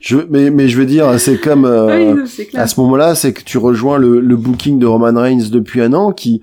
je 0.00 0.16
mais 0.30 0.50
mais 0.50 0.68
je 0.68 0.78
veux 0.78 0.86
dire 0.86 1.18
c'est 1.20 1.38
comme 1.38 1.64
euh, 1.66 2.14
oui, 2.14 2.22
c'est 2.26 2.46
clair. 2.46 2.62
à 2.62 2.66
ce 2.66 2.80
moment-là, 2.80 3.14
c'est 3.14 3.32
que 3.34 3.42
tu 3.42 3.58
rejoins 3.58 3.98
le, 3.98 4.20
le 4.20 4.36
booking 4.36 4.78
de 4.78 4.86
Roman 4.86 5.20
Reigns 5.20 5.50
depuis 5.50 5.82
un 5.82 5.92
an, 5.92 6.12
qui, 6.12 6.40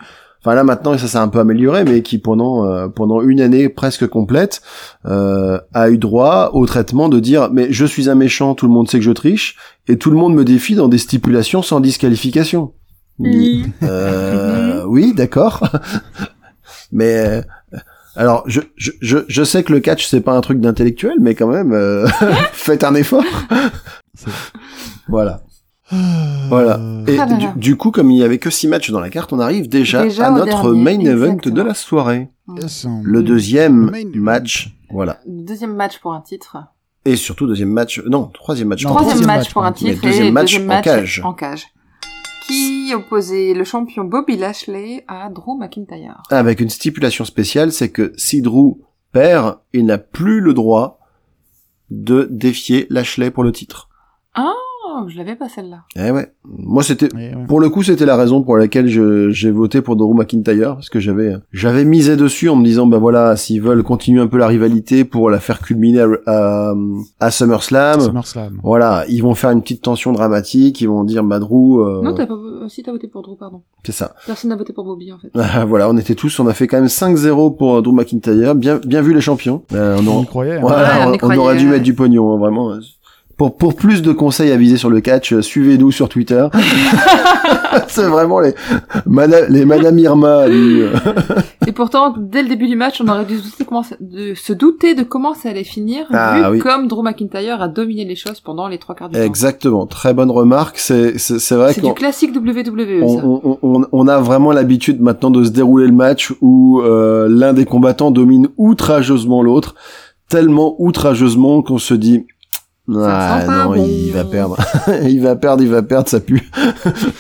enfin 0.48 0.56
là 0.56 0.64
maintenant 0.64 0.98
ça 0.98 1.08
s'est 1.08 1.18
un 1.18 1.28
peu 1.28 1.40
amélioré, 1.40 1.84
mais 1.84 2.02
qui 2.02 2.20
pendant 2.20 2.66
euh, 2.66 2.88
pendant 2.88 3.22
une 3.22 3.42
année 3.42 3.68
presque 3.68 4.08
complète 4.08 4.62
euh, 5.06 5.60
a 5.74 5.90
eu 5.90 5.98
droit 5.98 6.52
au 6.54 6.66
traitement 6.66 7.10
de 7.10 7.20
dire 7.20 7.50
mais 7.52 7.68
je 7.72 7.86
suis 7.86 8.10
un 8.10 8.16
méchant, 8.16 8.56
tout 8.56 8.66
le 8.66 8.72
monde 8.72 8.90
sait 8.90 8.98
que 8.98 9.04
je 9.04 9.12
triche, 9.12 9.58
et 9.90 9.98
tout 9.98 10.10
le 10.10 10.16
monde 10.16 10.34
me 10.34 10.46
défie 10.46 10.76
dans 10.76 10.88
des 10.88 11.00
stipulations 11.00 11.62
sans 11.62 11.82
disqualification. 11.82 12.74
Oui. 13.20 13.66
Euh, 13.84 14.86
oui, 14.88 15.14
d'accord. 15.14 15.70
mais 16.92 17.16
euh, 17.16 17.42
alors, 18.16 18.44
je, 18.48 18.62
je, 18.76 18.92
je, 19.02 19.18
je 19.28 19.44
sais 19.44 19.64
que 19.64 19.74
le 19.74 19.80
catch 19.80 20.08
c'est 20.08 20.22
pas 20.22 20.34
un 20.34 20.42
truc 20.42 20.60
d'intellectuel, 20.60 21.16
mais 21.20 21.36
quand 21.36 21.48
même, 21.48 21.74
euh, 21.74 22.08
faites 22.54 22.84
un 22.84 22.96
effort. 22.96 23.26
Voilà. 25.10 25.42
Voilà. 26.50 26.80
Et 27.08 27.18
Ah 27.20 27.26
du, 27.56 27.78
coup, 27.78 27.92
comme 27.92 28.12
il 28.12 28.18
y 28.20 28.24
avait 28.24 28.38
que 28.38 28.50
six 28.50 28.68
matchs 28.68 28.92
dans 28.92 29.00
la 29.00 29.10
carte, 29.10 29.32
on 29.34 29.40
arrive 29.40 29.70
déjà, 29.70 30.04
Déjà 30.04 30.28
à 30.28 30.32
notre 30.32 30.74
dernier, 30.74 30.84
main 30.84 31.00
event 31.00 31.26
exactement. 31.34 31.56
de 31.56 31.62
la 31.62 31.74
soirée. 31.74 32.30
Le 33.04 33.22
deuxième 33.22 33.92
Le 33.92 34.22
match, 34.22 34.76
voilà. 34.90 35.20
Deuxième 35.26 35.76
match 35.76 36.00
pour 36.00 36.14
un 36.14 36.22
titre. 36.22 36.58
Et 37.06 37.16
surtout 37.16 37.48
deuxième 37.48 37.70
match, 37.72 38.02
non, 38.06 38.28
troisième 38.28 38.68
match. 38.68 38.84
Non. 38.84 38.90
Troisième 38.90 39.12
troisième 39.14 39.28
match 39.28 39.46
match 39.46 39.54
pour 39.54 39.64
un 39.64 39.72
titre 39.72 39.92
titre. 39.92 40.04
Deuxième 40.04 40.28
et 40.28 40.32
match 40.32 40.52
deuxième 40.54 40.64
en 40.70 40.74
match 40.74 40.84
cage. 40.84 41.22
en 41.24 41.34
cage. 41.34 41.68
Qui 42.48 42.94
opposait 42.94 43.54
le 43.54 43.64
champion 43.64 44.04
Bobby 44.06 44.38
Lashley 44.38 45.04
à 45.08 45.30
Drew 45.30 45.58
McIntyre. 45.58 46.24
Avec 46.30 46.60
une 46.62 46.70
stipulation 46.70 47.26
spéciale, 47.26 47.72
c'est 47.72 47.92
que 47.92 48.14
si 48.18 48.42
Drew 48.42 48.78
perd, 49.12 49.60
il 49.74 49.86
n'a 49.86 49.98
plus 49.98 50.40
le 50.42 50.54
droit 50.54 51.00
de 51.90 52.28
défier 52.30 52.88
Lashley 52.90 53.32
pour 53.32 53.44
le 53.44 53.52
titre. 53.52 53.90
Oh, 55.00 55.08
je 55.08 55.18
l'avais 55.18 55.36
pas 55.36 55.48
celle-là. 55.50 55.80
Eh 55.96 56.12
ouais. 56.12 56.32
Moi, 56.46 56.82
c'était, 56.82 57.14
ouais. 57.14 57.34
Pour 57.48 57.60
le 57.60 57.70
coup, 57.70 57.84
c'était 57.84 58.06
la 58.06 58.16
raison 58.16 58.42
pour 58.42 58.58
laquelle 58.58 58.88
je- 58.88 59.30
j'ai 59.30 59.52
voté 59.52 59.82
pour 59.82 59.96
Drew 59.96 60.14
McIntyre 60.16 60.76
parce 60.76 60.90
que 60.90 61.00
j'avais 61.00 61.36
j'avais 61.52 61.86
misé 61.86 62.16
dessus 62.16 62.50
en 62.50 62.56
me 62.56 62.64
disant 62.66 62.88
bah 62.88 62.98
voilà 62.98 63.36
s'ils 63.36 63.62
veulent 63.62 63.84
continuer 63.84 64.22
un 64.22 64.28
peu 64.28 64.38
la 64.38 64.48
rivalité 64.48 65.04
pour 65.06 65.30
la 65.30 65.40
faire 65.40 65.60
culminer 65.60 66.02
à, 66.02 66.08
à, 66.26 66.74
à 67.20 67.32
SummerSlam, 67.32 68.00
SummerSlam. 68.02 68.60
voilà 68.64 69.06
ils 69.10 69.22
vont 69.22 69.36
faire 69.36 69.52
une 69.52 69.62
petite 69.62 69.82
tension 69.84 70.12
dramatique, 70.14 70.82
ils 70.82 70.88
vont 70.88 71.04
dire 71.04 71.24
bah 71.24 71.40
Drew 71.40 71.80
euh, 71.82 72.02
Non, 72.02 72.14
t'as 72.16 72.26
pas, 72.26 72.34
euh, 72.34 72.68
si 72.68 72.82
t'as 72.84 72.92
voté 72.92 73.08
pour 73.08 73.22
Drew, 73.22 73.36
pardon. 73.38 73.62
c'est 73.84 73.92
ça. 73.92 74.16
Personne 74.26 74.50
n'a 74.50 74.56
voté 74.56 74.74
pour 74.74 74.84
Bobby, 74.86 75.12
en 75.12 75.20
fait. 75.20 75.30
Ah, 75.36 75.66
voilà, 75.68 75.90
on 75.90 75.98
était 75.98 76.16
tous, 76.16 76.40
on 76.40 76.48
a 76.48 76.54
fait 76.54 76.68
quand 76.68 76.78
même 76.78 76.88
5-0 76.88 77.56
pour 77.58 77.82
Drew 77.82 77.94
McIntyre, 77.94 78.56
bien 78.56 78.80
bien 78.86 79.02
vu 79.02 79.14
les 79.14 79.22
champions. 79.22 79.64
Euh, 79.74 79.98
on, 80.00 80.08
On 80.08 80.12
aurait- 80.16 80.24
y 80.24 80.28
croyait. 80.28 80.54
hein. 80.58 80.62
voilà, 80.62 80.78
Ouais, 80.88 80.94
on 81.06 81.08
y 81.08 81.08
on, 81.08 81.14
on 81.14 81.18
croyait, 81.18 81.40
aurait 81.42 81.58
dû 81.58 81.66
ouais. 81.66 81.72
mettre 81.72 81.84
du 81.84 81.94
pognon 81.94 82.34
hein, 82.34 82.38
vraiment. 82.40 82.72
Pour, 83.38 83.56
pour 83.56 83.76
plus 83.76 84.02
de 84.02 84.12
conseils 84.12 84.52
à 84.52 84.58
viser 84.58 84.78
sur 84.78 84.90
le 84.90 85.00
catch, 85.00 85.32
euh, 85.32 85.42
suivez-nous 85.44 85.92
sur 85.92 86.10
Twitter. 86.10 86.48
c'est 87.88 88.08
vraiment 88.08 88.40
les, 88.40 88.54
Mada- 89.06 89.48
les 89.48 89.64
Madame 89.66 89.98
Irma 90.00 90.48
du, 90.50 90.82
euh, 90.84 90.90
Et 91.68 91.72
pourtant, 91.72 92.16
dès 92.18 92.42
le 92.42 92.50
début 92.50 92.68
du 92.68 92.76
match, 92.76 93.00
on 93.00 93.08
aurait 93.08 93.26
dû 93.26 93.38
se 93.38 93.44
douter, 93.44 93.66
comment 93.66 93.84
ça- 93.84 93.96
de, 94.00 94.34
se 94.34 94.54
douter 94.54 94.96
de 94.96 95.04
comment 95.04 95.34
ça 95.34 95.50
allait 95.50 95.64
finir, 95.64 96.08
Ah, 96.12 96.50
vu 96.50 96.56
oui. 96.56 96.60
comme 96.60 96.88
Drew 96.88 97.04
McIntyre 97.04 97.62
a 97.62 97.68
dominé 97.68 98.06
les 98.06 98.16
choses 98.16 98.40
pendant 98.40 98.68
les 98.68 98.78
trois 98.80 98.96
quarts 98.96 99.10
du 99.10 99.16
temps. 99.18 99.24
Exactement, 99.24 99.86
très 99.86 100.14
bonne 100.14 100.32
remarque. 100.32 100.78
C'est 100.80 101.18
c'est 101.20 101.40
c'est 101.40 101.56
vrai 101.56 101.74
C'est 101.74 101.82
qu'on 101.82 101.90
du 101.90 101.94
classique 101.94 102.36
WWE, 102.36 103.04
on, 103.04 103.18
ça. 103.18 103.24
on, 103.26 103.60
on, 103.62 103.86
on 103.92 104.08
a 104.08 104.18
vraiment 104.20 104.52
l'habitude 104.52 105.00
maintenant 105.02 105.30
de 105.30 105.44
se 105.44 105.52
dérouler 105.52 105.86
le 105.88 105.94
match 105.94 106.34
où 106.42 106.82
euh, 106.82 107.28
l'un 107.30 107.54
des 107.54 107.66
combattants 107.66 108.12
domine 108.12 108.48
outrageusement 108.58 109.44
l'autre, 109.44 109.76
tellement 110.30 110.76
outrageusement 110.80 111.62
qu'on 111.62 111.78
se 111.78 111.94
dit 111.94 112.26
ah 112.96 113.44
non 113.46 113.76
bon. 113.76 113.86
il 113.88 114.12
va 114.12 114.24
perdre, 114.24 114.58
il 115.04 115.22
va 115.22 115.36
perdre, 115.36 115.64
il 115.64 115.70
va 115.70 115.84
perdre, 115.84 116.08
ça 116.08 116.20
pue. 116.20 116.50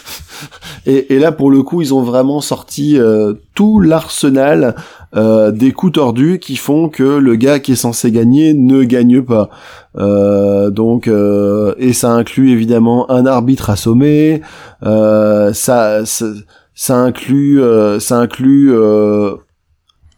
et, 0.86 1.14
et 1.14 1.20
là 1.20 1.32
pour 1.32 1.52
le 1.52 1.64
coup 1.64 1.82
ils 1.82 1.94
ont 1.94 2.04
vraiment 2.04 2.40
sorti 2.42 2.98
euh, 2.98 3.34
tout 3.54 3.80
l'arsenal 3.80 4.76
euh, 5.16 5.52
des 5.52 5.72
coups 5.72 5.94
tordus 5.94 6.40
qui 6.40 6.56
font 6.56 6.90
que 6.90 7.04
le 7.04 7.36
gars 7.36 7.60
qui 7.60 7.74
est 7.74 7.78
censé 7.78 8.12
gagner 8.12 8.54
ne 8.54 8.84
gagne 8.84 9.22
pas. 9.22 9.50
Euh, 9.98 10.70
donc 10.70 11.08
euh, 11.08 11.74
et 11.78 11.94
ça 11.94 12.12
inclut 12.12 12.52
évidemment 12.52 13.10
un 13.10 13.26
arbitre 13.26 13.70
assommé. 13.70 14.42
Euh, 14.86 15.54
ça, 15.54 16.06
ça 16.06 16.28
ça 16.76 16.98
inclut 16.98 17.60
euh, 17.62 18.00
ça 18.00 18.18
inclut 18.18 18.72
euh, 18.72 19.36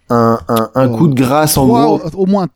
un, 0.10 0.40
un, 0.48 0.70
un 0.76 0.90
coup 0.90 1.08
de 1.08 1.14
grâce 1.16 1.58
en 1.58 1.66
Trois- 1.68 1.98
gros 1.98 2.22
au 2.24 2.26
moins 2.26 2.48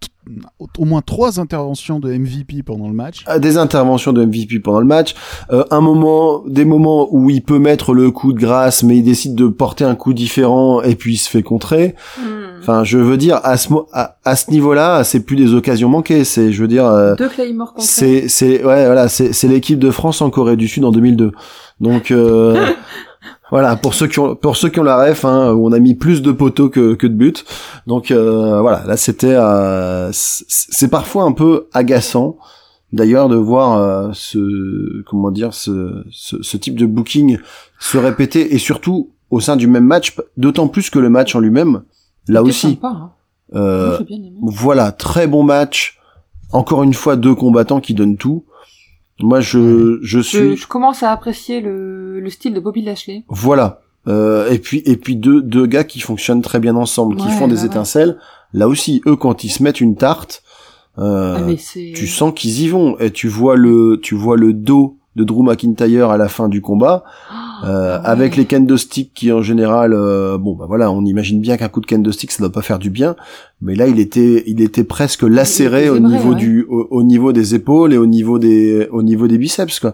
au 0.78 0.86
moins 0.86 1.02
trois 1.02 1.42
interventions 1.42 2.00
de 2.00 2.14
MVP 2.14 2.64
pendant 2.64 2.88
le 2.88 2.94
match. 2.94 3.24
à 3.28 3.40
des 3.40 3.58
interventions 3.58 4.14
de 4.14 4.24
MVP 4.24 4.60
pendant 4.62 4.80
le 4.80 4.86
match, 4.86 5.16
euh, 5.52 5.66
un 5.70 5.82
moment, 5.82 6.44
des 6.48 6.64
moments 6.64 7.10
où 7.12 7.30
il 7.30 7.42
peut 7.44 7.60
mettre 7.60 7.94
le 7.94 8.10
coup 8.10 8.32
de 8.32 8.40
grâce, 8.40 8.84
mais 8.84 8.96
il 8.98 9.04
décide 9.04 9.36
de 9.36 9.48
porter 9.50 9.84
un 9.84 9.96
coup 9.96 10.14
différent 10.14 10.82
et 10.82 10.96
puis 10.96 11.16
il 11.16 11.18
se 11.18 11.30
fait 11.30 11.44
contrer. 11.44 11.96
Hmm. 12.18 12.24
Enfin, 12.62 12.86
je 12.86 12.98
veux 12.98 13.18
dire, 13.18 13.42
à 13.44 13.58
ce 13.58 13.68
à, 13.92 14.16
à 14.24 14.38
ce 14.38 14.50
niveau-là, 14.50 15.04
c'est 15.04 15.20
plus 15.20 15.36
des 15.36 15.54
occasions 15.54 15.90
manquées, 15.90 16.24
c'est, 16.24 16.54
je 16.54 16.62
veux 16.62 16.70
dire, 16.70 16.86
euh, 16.88 17.16
Deux 17.16 17.28
Claymore 17.28 17.74
contre 17.74 17.86
c'est, 17.86 18.30
c'est, 18.30 18.64
ouais, 18.64 18.86
voilà, 18.86 19.10
c'est, 19.10 19.34
c'est 19.34 19.50
l'équipe 19.50 19.78
de 19.80 19.92
France 19.92 20.22
en 20.22 20.30
Corée 20.30 20.56
du 20.56 20.70
Sud 20.70 20.86
en 20.86 20.92
2002. 20.92 21.34
Donc, 21.82 22.12
euh, 22.12 22.66
voilà, 23.54 23.76
pour 23.76 23.94
ceux 23.94 24.08
qui 24.08 24.18
ont, 24.18 24.36
pour 24.36 24.58
ceux 24.58 24.70
qui 24.70 24.80
ont 24.80 24.84
la 24.84 24.98
ref, 24.98 25.26
hein, 25.26 25.54
on 25.54 25.72
a 25.74 25.78
mis 25.78 25.94
plus 25.94 26.24
de 26.24 26.32
poteaux 26.32 26.70
que, 26.70 26.96
que 26.96 27.06
de 27.06 27.14
buts. 27.14 27.44
Donc, 27.86 28.10
euh, 28.10 28.60
voilà, 28.62 28.84
là, 28.88 28.98
c'était, 28.98 29.36
euh, 29.36 30.10
c'est 30.12 30.88
parfois 30.88 31.26
un 31.26 31.34
peu 31.34 31.68
agaçant, 31.72 32.38
d'ailleurs, 32.94 33.30
de 33.30 33.36
voir 33.36 33.78
euh, 33.78 34.10
ce, 34.14 35.04
comment 35.04 35.30
dire, 35.30 35.54
ce, 35.54 36.04
ce, 36.10 36.42
ce 36.42 36.58
type 36.58 36.80
de 36.80 36.88
booking 36.88 37.38
se 37.80 38.00
répéter 38.00 38.56
et 38.56 38.58
surtout 38.58 39.12
au 39.30 39.40
sein 39.40 39.56
du 39.56 39.68
même 39.68 39.86
match, 39.86 40.16
d'autant 40.36 40.68
plus 40.68 40.90
que 40.90 40.98
le 40.98 41.12
match 41.12 41.36
en 41.36 41.40
lui-même, 41.40 41.84
là 42.28 42.42
aussi. 42.42 42.72
sympa, 42.72 42.88
hein. 42.88 43.12
euh, 43.54 43.88
Moi, 43.90 43.96
j'ai 44.00 44.06
bien 44.06 44.18
aimé. 44.18 44.34
voilà, 44.42 44.92
très 44.92 45.28
bon 45.28 45.44
match. 45.44 46.00
Encore 46.54 46.82
une 46.82 46.96
fois, 46.96 47.18
deux 47.18 47.36
combattants 47.36 47.82
qui 47.82 47.94
donnent 47.94 48.18
tout. 48.18 48.46
Moi, 49.20 49.40
je, 49.42 50.00
je 50.02 50.20
suis, 50.20 50.58
je 50.58 50.68
commence 50.68 51.04
à 51.04 51.12
apprécier 51.12 51.62
le, 51.62 52.20
le 52.20 52.30
style 52.30 52.54
de 52.54 52.60
Bobby 52.60 52.82
Lashley. 52.82 53.24
voilà. 53.30 53.82
Euh, 54.06 54.50
et 54.52 54.60
puis, 54.60 54.82
et 54.86 54.98
puis 54.98 55.16
deux, 55.16 55.42
deux 55.42 55.66
gars 55.66 55.86
qui 55.86 56.02
fonctionnent 56.02 56.42
très 56.42 56.60
bien 56.60 56.76
ensemble, 56.76 57.16
qui 57.16 57.30
font 57.30 57.48
des 57.48 57.62
ouais. 57.62 57.68
étincelles. 57.68 58.18
Là 58.52 58.68
aussi, 58.68 59.02
eux, 59.06 59.16
quand 59.16 59.46
ils 59.46 59.50
se 59.50 59.64
mettent 59.64 59.80
une 59.80 59.96
tarte, 59.96 60.44
euh, 61.00 61.38
Ah, 61.38 61.54
tu 61.96 62.08
sens 62.08 62.34
qu'ils 62.36 62.62
y 62.64 62.68
vont. 62.68 63.00
Et 63.00 63.12
tu 63.12 63.30
vois 63.30 63.56
le, 63.56 64.00
tu 64.02 64.14
vois 64.16 64.36
le 64.36 64.52
dos 64.52 64.98
de 65.16 65.24
Drew 65.24 65.44
McIntyre 65.44 66.10
à 66.10 66.18
la 66.18 66.28
fin 66.28 66.50
du 66.50 66.60
combat. 66.60 67.06
Euh, 67.64 67.98
Ah 67.98 68.02
ouais. 68.02 68.08
avec 68.10 68.36
les 68.36 68.46
kendo 68.46 68.78
sticks 68.78 69.14
qui 69.14 69.32
en 69.32 69.42
général 69.42 69.94
euh, 69.94 70.38
bon 70.38 70.56
bah 70.56 70.66
voilà 70.68 70.92
on 70.92 71.06
imagine 71.06 71.40
bien 71.40 71.56
qu'un 71.58 71.70
coup 71.70 71.82
de 71.82 71.86
kendo 71.86 72.12
stick 72.12 72.32
ça 72.32 72.42
doit 72.42 72.52
pas 72.52 72.62
faire 72.64 72.80
du 72.80 72.90
bien 72.90 73.16
mais 73.62 73.76
là 73.76 73.88
il 73.88 74.00
était 74.00 74.44
il 74.48 74.60
était 74.62 74.84
presque 74.84 75.22
lacéré 75.24 75.82
était 75.82 75.90
au 75.90 76.00
niveau 76.00 76.30
ouais. 76.32 76.36
du 76.36 76.64
au, 76.68 76.88
au 76.90 77.04
niveau 77.04 77.32
des 77.32 77.54
épaules 77.54 77.94
et 77.94 77.98
au 77.98 78.08
niveau 78.08 78.40
des 78.40 78.88
au 78.92 79.04
niveau 79.04 79.28
des 79.28 79.38
biceps 79.38 79.80
quoi 79.80 79.94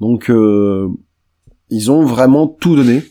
donc 0.00 0.30
euh, 0.30 0.88
ils 1.68 1.90
ont 1.90 2.02
vraiment 2.04 2.46
tout 2.46 2.76
donné 2.76 3.02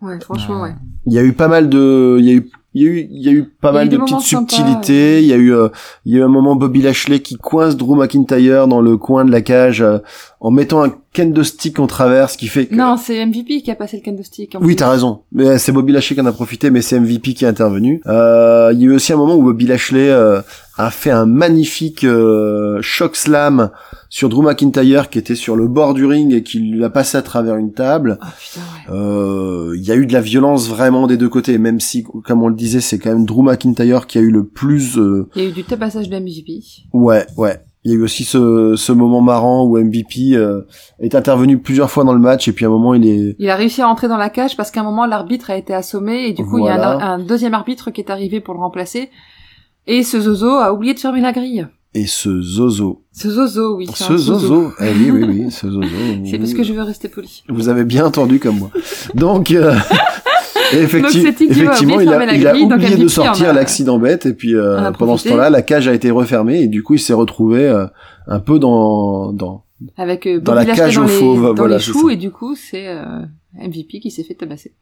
Ouais, 0.00 0.20
franchement, 0.20 0.62
ouais. 0.62 0.74
il 1.06 1.12
y 1.12 1.18
a 1.18 1.24
eu 1.24 1.32
pas 1.32 1.48
mal 1.48 1.68
de 1.68 2.18
il 2.20 2.24
y 2.24 2.30
a 2.30 2.34
eu 2.34 2.48
il 2.78 2.82
y 2.82 2.86
a 2.86 2.90
eu 2.90 3.08
il 3.10 3.22
y 3.22 3.28
a 3.28 3.32
eu 3.32 3.44
pas 3.60 3.72
mal 3.72 3.86
eu 3.86 3.90
de 3.90 3.96
petites 3.98 4.20
subtilités 4.20 5.20
il 5.20 5.26
y 5.26 5.32
a 5.32 5.36
eu 5.36 5.52
euh, 5.54 5.68
il 6.04 6.12
y 6.12 6.16
a 6.16 6.20
eu 6.20 6.22
un 6.22 6.28
moment 6.28 6.56
Bobby 6.56 6.82
Lashley 6.82 7.20
qui 7.20 7.36
coince 7.36 7.76
Drew 7.76 7.96
McIntyre 7.96 8.68
dans 8.68 8.80
le 8.80 8.96
coin 8.96 9.24
de 9.24 9.30
la 9.32 9.40
cage 9.40 9.82
euh, 9.82 9.98
en 10.40 10.50
mettant 10.50 10.84
un 10.84 10.92
kendo 11.12 11.42
stick 11.42 11.80
en 11.80 11.86
travers 11.86 12.30
ce 12.30 12.38
qui 12.38 12.46
fait 12.46 12.66
que 12.66 12.74
Non, 12.74 12.96
c'est 12.96 13.24
MVP 13.26 13.62
qui 13.62 13.70
a 13.70 13.74
passé 13.74 13.96
le 13.96 14.04
candlestick. 14.08 14.54
en 14.54 14.60
Oui, 14.60 14.76
t'as 14.76 14.90
raison. 14.90 15.22
Mais 15.32 15.58
c'est 15.58 15.72
Bobby 15.72 15.92
Lashley 15.92 16.14
qui 16.14 16.20
en 16.20 16.26
a 16.26 16.32
profité, 16.32 16.70
mais 16.70 16.80
c'est 16.80 17.00
MVP 17.00 17.34
qui 17.34 17.44
est 17.44 17.48
intervenu. 17.48 18.00
Euh, 18.06 18.70
il 18.72 18.80
y 18.80 18.84
a 18.84 18.86
eu 18.86 18.94
aussi 18.94 19.12
un 19.12 19.16
moment 19.16 19.34
où 19.34 19.42
Bobby 19.42 19.66
Lashley 19.66 20.08
euh, 20.10 20.40
a 20.78 20.90
fait 20.90 21.10
un 21.10 21.26
magnifique 21.26 22.04
euh, 22.04 22.78
choc 22.80 23.16
slam 23.16 23.70
sur 24.08 24.28
Drew 24.28 24.42
McIntyre 24.42 25.10
qui 25.10 25.18
était 25.18 25.34
sur 25.34 25.56
le 25.56 25.66
bord 25.68 25.92
du 25.92 26.06
ring 26.06 26.32
et 26.32 26.42
qui 26.42 26.60
l'a 26.76 26.88
passé 26.88 27.18
à 27.18 27.22
travers 27.22 27.56
une 27.56 27.72
table. 27.72 28.18
Ah 28.22 28.32
putain, 28.40 28.60
ouais. 28.92 28.96
Euh, 28.96 29.74
Il 29.76 29.84
y 29.84 29.90
a 29.90 29.96
eu 29.96 30.06
de 30.06 30.12
la 30.12 30.20
violence 30.20 30.68
vraiment 30.68 31.06
des 31.08 31.16
deux 31.16 31.28
côtés, 31.28 31.58
même 31.58 31.80
si, 31.80 32.04
comme 32.24 32.42
on 32.42 32.48
le 32.48 32.54
disait, 32.54 32.80
c'est 32.80 32.98
quand 32.98 33.10
même 33.10 33.26
Drew 33.26 33.42
McIntyre 33.42 34.06
qui 34.06 34.18
a 34.18 34.20
eu 34.20 34.30
le 34.30 34.44
plus... 34.46 34.96
euh, 34.98 35.28
Il 35.36 35.42
y 35.42 35.46
a 35.46 35.48
eu 35.48 35.52
du 35.52 35.64
tabassage 35.64 36.08
de 36.08 36.16
MVP. 36.18 36.60
Ouais, 36.92 37.26
ouais. 37.36 37.60
Il 37.84 37.92
y 37.92 37.94
a 37.94 37.98
eu 37.98 38.02
aussi 38.02 38.24
ce, 38.24 38.74
ce 38.76 38.92
moment 38.92 39.20
marrant 39.20 39.64
où 39.64 39.78
MVP 39.78 40.34
euh, 40.34 40.62
est 41.00 41.14
intervenu 41.14 41.58
plusieurs 41.58 41.90
fois 41.90 42.04
dans 42.04 42.12
le 42.12 42.18
match 42.18 42.46
et 42.48 42.52
puis 42.52 42.64
à 42.64 42.68
un 42.68 42.72
moment 42.72 42.92
il 42.92 43.06
est 43.06 43.36
Il 43.38 43.48
a 43.48 43.54
réussi 43.54 43.80
à 43.82 43.86
rentrer 43.86 44.08
dans 44.08 44.16
la 44.16 44.30
cage 44.30 44.56
parce 44.56 44.70
qu'à 44.72 44.80
un 44.80 44.84
moment 44.84 45.06
l'arbitre 45.06 45.50
a 45.50 45.56
été 45.56 45.72
assommé 45.72 46.26
et 46.28 46.32
du 46.32 46.44
coup 46.44 46.58
il 46.58 46.64
y 46.64 46.68
a 46.68 46.98
un 46.98 47.18
deuxième 47.20 47.54
arbitre 47.54 47.90
qui 47.92 48.00
est 48.00 48.10
arrivé 48.10 48.40
pour 48.40 48.52
le 48.54 48.60
remplacer 48.60 49.10
et 49.88 50.02
ce 50.04 50.20
zozo 50.20 50.46
a 50.50 50.72
oublié 50.72 50.94
de 50.94 51.00
fermer 51.00 51.20
la 51.20 51.32
grille. 51.32 51.66
et 51.94 52.06
ce 52.06 52.40
zozo 52.40 53.02
Ce 53.12 53.28
zozo, 53.30 53.76
oui. 53.76 53.88
Ce 53.92 54.16
zozo. 54.16 54.72
Eh 54.80 54.90
oui, 54.92 55.10
oui, 55.10 55.24
oui, 55.28 55.50
ce 55.50 55.68
zozo. 55.68 55.88
C'est 56.24 56.38
parce 56.38 56.54
que 56.54 56.62
je 56.62 56.72
veux 56.72 56.82
rester 56.82 57.08
poli. 57.08 57.42
Vous 57.48 57.68
avez 57.68 57.84
bien 57.84 58.04
entendu 58.06 58.38
comme 58.38 58.58
moi. 58.58 58.70
Donc, 59.14 59.50
euh, 59.50 59.74
effecti- 60.72 61.22
Donc, 61.24 61.40
effectivement, 61.50 62.00
il 62.00 62.08
a, 62.12 62.34
il 62.56 62.62
oublié 62.64 62.96
de 62.96 63.08
sortir 63.08 63.48
a- 63.50 63.52
l'accident 63.52 63.98
bête 63.98 64.26
et 64.26 64.34
puis 64.34 64.54
euh, 64.54 64.90
pendant 64.92 65.16
ce 65.16 65.28
temps-là, 65.30 65.50
la 65.50 65.62
cage 65.62 65.88
a 65.88 65.94
été 65.94 66.10
refermée 66.10 66.60
et 66.62 66.66
du 66.68 66.82
coup, 66.82 66.94
il 66.94 67.00
s'est 67.00 67.14
retrouvé 67.14 67.66
euh, 67.66 67.86
un 68.26 68.40
peu 68.40 68.58
dans 68.58 69.32
dans. 69.32 69.64
Avec 69.96 70.26
euh, 70.26 70.40
Dans 70.40 70.54
la 70.54 70.64
cage 70.66 70.98
aux 70.98 71.06
fauves, 71.06 71.46
dans 71.48 71.54
voilà, 71.54 71.76
les 71.76 71.82
choux 71.82 72.10
et 72.10 72.16
du 72.16 72.30
coup 72.32 72.56
c'est 72.56 72.88
euh, 72.88 73.20
MVP 73.54 74.00
qui 74.00 74.10
s'est 74.10 74.24
fait 74.24 74.34
tabasser. 74.34 74.72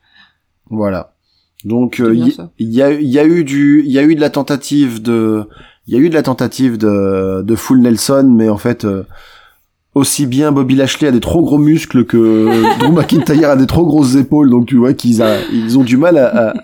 Voilà. 0.70 1.12
Donc, 1.64 2.00
euh, 2.00 2.14
il 2.14 2.68
y, 2.68 2.82
a 2.82 2.92
il 2.92 3.08
y 3.08 3.18
a 3.18 3.24
eu 3.24 3.42
du 3.42 3.82
il 3.84 3.90
y 3.90 3.98
a 3.98 4.02
eu 4.02 4.14
de 4.14 4.20
la 4.20 4.30
tentative 4.30 5.02
de 5.02 5.44
il 5.86 5.94
y 5.94 5.96
a 5.96 6.00
eu 6.00 6.08
de 6.08 6.14
la 6.14 6.22
tentative 6.22 6.76
de 6.76 7.42
de 7.42 7.56
Full 7.56 7.80
Nelson, 7.80 8.28
mais 8.30 8.48
en 8.48 8.58
fait. 8.58 8.86
Euh, 9.96 10.00
aussi 10.00 10.26
bien 10.26 10.52
Bobby 10.52 10.74
Lashley 10.74 11.08
a 11.08 11.12
des 11.12 11.20
trop 11.20 11.42
gros 11.42 11.58
muscles 11.58 12.04
que 12.04 12.78
Drew 12.78 12.92
McIntyre 12.92 13.50
a 13.50 13.56
des 13.56 13.66
trop 13.66 13.86
grosses 13.86 14.14
épaules, 14.16 14.50
donc 14.50 14.66
tu 14.66 14.76
vois 14.76 14.92
qu'ils 14.92 15.22
a, 15.22 15.36
ils 15.52 15.78
ont 15.78 15.82
du 15.84 15.96
mal 15.96 16.18
à, 16.18 16.50
à, 16.50 16.54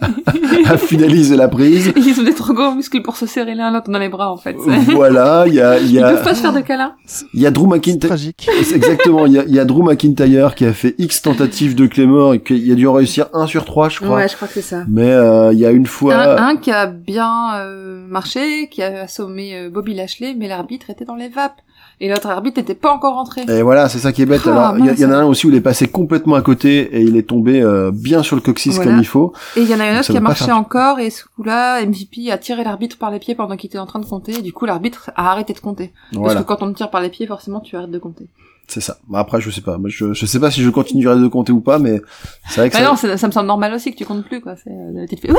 à 0.67 0.77
finaliser 0.77 1.37
la 1.37 1.49
prise. 1.49 1.93
Ils 1.97 2.21
ont 2.21 2.25
des 2.25 2.35
trop 2.35 2.53
gros 2.53 2.75
muscles 2.75 3.01
pour 3.03 3.17
se 3.17 3.27
serrer 3.27 3.55
l'un 3.55 3.71
l'autre 3.73 3.91
dans 3.91 3.99
les 3.99 4.09
bras 4.09 4.31
en 4.33 4.37
fait. 4.37 4.55
Voilà, 4.93 5.45
il 5.47 5.55
y 5.55 5.61
a, 5.61 5.79
il 5.79 5.87
y 5.91 5.95
Ils 5.95 6.03
a, 6.05 6.11
peuvent 6.13 6.25
pas 6.25 6.35
se 6.35 6.43
faire 6.43 6.53
de 6.53 6.61
câlins. 6.61 6.93
il 7.35 7.41
y 7.41 7.47
a 7.47 7.51
Drew 7.51 7.67
McIntyre. 7.67 8.09
Tragique. 8.11 8.49
C'est 8.63 8.77
Exactement, 8.77 9.27
il 9.27 9.33
y 9.33 9.39
a, 9.39 9.45
il 9.45 9.55
y 9.55 9.59
a 9.59 9.65
Drew 9.65 9.83
McIntyre 9.83 10.55
qui 10.55 10.65
a 10.65 10.73
fait 10.73 10.95
X 10.99 11.23
tentatives 11.23 11.75
de 11.75 11.87
Claymore 11.87 12.35
et 12.35 12.41
qu'il 12.41 12.71
a 12.71 12.75
dû 12.75 12.87
en 12.87 12.93
réussir 12.93 13.27
un 13.33 13.47
sur 13.47 13.65
trois, 13.65 13.89
je 13.89 14.01
crois. 14.01 14.17
Ouais, 14.17 14.29
je 14.29 14.37
crois 14.37 14.49
que 14.49 14.55
c'est 14.55 14.63
ça. 14.63 14.85
Mais 14.89 15.11
euh, 15.11 15.53
il 15.53 15.59
y 15.59 15.67
a 15.67 15.71
une 15.71 15.87
fois, 15.87 16.15
Un, 16.15 16.49
un 16.49 16.57
qui 16.57 16.71
a 16.71 16.87
bien 16.87 17.55
euh, 17.57 18.05
marché, 18.09 18.69
qui 18.71 18.83
a 18.83 19.03
assommé 19.03 19.55
euh, 19.57 19.71
Bobby 19.71 19.95
Lashley, 19.95 20.35
mais 20.39 20.49
l'arbitre 20.49 20.91
était 20.91 21.05
dans 21.05 21.17
les 21.17 21.29
vapes. 21.29 21.61
Et 22.05 22.09
l'autre 22.09 22.27
arbitre 22.29 22.59
n'était 22.59 22.75
pas 22.75 22.93
encore 22.93 23.15
rentré. 23.15 23.43
et 23.49 23.63
voilà, 23.63 23.89
c'est 23.89 24.01
ça 24.01 24.13
qui 24.13 24.23
est 24.23 24.27
bête. 24.27 24.43
Ah, 24.47 24.71
Alors, 24.71 24.79
il 24.79 24.99
y, 25.01 25.07
en 25.07 25.13
a 25.13 25.17
un 25.19 25.25
aussi 25.25 25.47
où 25.47 25.51
il 25.51 25.55
est 25.55 25.61
passé 25.61 25.87
complètement 25.87 26.35
à 26.35 26.43
côté 26.43 26.81
et 26.97 27.01
il 27.01 27.17
est 27.17 27.29
tombé 27.29 27.63
euh, 27.63 27.93
bien 27.95 28.25
sur 28.25 28.35
le 28.35 28.43
coccyx 28.43 28.75
Voilà. 28.75 28.91
comme 28.91 28.99
il 29.01 29.07
faut. 29.07 29.33
Et 29.57 29.61
il 29.61 29.71
y 29.71 29.75
en 29.75 29.79
a 29.79 29.89
une 29.89 29.97
autre 29.97 30.11
qui 30.11 30.17
a 30.17 30.21
marché 30.21 30.47
faire- 30.47 30.57
encore, 30.57 30.99
et 30.99 31.11
ce 31.11 31.23
coup-là, 31.37 31.81
MVP 31.87 32.33
a 32.33 32.39
tiré 32.39 32.65
l'arbitre 32.65 32.99
par 32.99 33.13
les 33.13 33.21
pieds 33.21 33.37
pendant 33.37 33.57
qu'il 33.57 33.69
était 33.69 33.79
en 33.79 33.87
train 33.87 34.01
de 34.01 34.05
compter, 34.05 34.33
et 34.39 34.43
du 34.43 34.53
coup 34.53 34.67
l'arbitre 34.67 35.13
a 35.15 35.31
arrêté 35.31 35.53
de 35.53 35.61
compter. 35.61 35.93
Parce 36.13 36.35
que 36.35 36.43
quand 36.43 36.61
on 36.63 36.73
te 36.73 36.77
tire 36.77 36.91
par 36.91 37.03
les 37.03 37.09
pieds, 37.09 37.29
forcément 37.29 37.61
tu 37.61 37.77
arrêtes 37.77 37.93
de 37.93 37.99
compter. 38.01 38.27
C'est 38.73 38.81
ça. 38.81 38.97
Bon, 39.07 39.19
après, 39.19 39.41
je 39.41 39.51
sais 39.51 39.61
pas. 39.61 39.77
Moi, 39.77 39.91
je, 39.91 40.13
je 40.15 40.25
sais 40.27 40.41
pas 40.41 40.51
si 40.51 40.63
je 40.63 40.71
continuerai 40.71 41.17
de 41.21 41.27
compter 41.29 41.53
ou 41.53 41.61
pas, 41.61 41.79
mais 41.79 42.01
c'est 42.49 42.61
vrai 42.61 42.71
que 42.71 42.75
Bah 42.75 42.81
ça... 42.83 42.89
non, 42.91 42.97
ça, 42.97 43.17
ça 43.17 43.27
me 43.27 43.33
semble 43.33 43.47
normal 43.47 43.75
aussi 43.75 43.93
que 43.93 43.97
tu 43.99 44.05
comptes 44.07 44.25
plus, 44.25 44.41
quoi. 44.41 44.55
C'est, 44.57 44.71
euh, 44.71 45.07
tu 45.09 45.17
te 45.17 45.21
fais, 45.21 45.33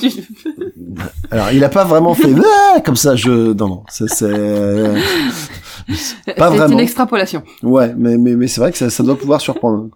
tu... 0.00 0.10
Alors, 1.30 1.52
il 1.52 1.62
a 1.62 1.68
pas 1.68 1.84
vraiment 1.84 2.14
fait 2.14 2.34
comme 2.84 2.96
ça. 2.96 3.16
Je 3.16 3.52
non 3.52 3.68
non, 3.68 3.82
c'est 3.88 4.08
c'est 4.08 4.30
Pas 6.36 6.50
C'est 6.50 6.56
vraiment. 6.56 6.72
une 6.74 6.80
extrapolation. 6.80 7.42
ouais, 7.62 7.92
mais 7.96 8.16
mais 8.16 8.34
mais 8.36 8.46
c'est 8.48 8.60
vrai 8.60 8.72
que 8.72 8.78
ça, 8.78 8.90
ça 8.90 9.02
doit 9.02 9.16
pouvoir 9.18 9.40
surprendre. 9.40 9.88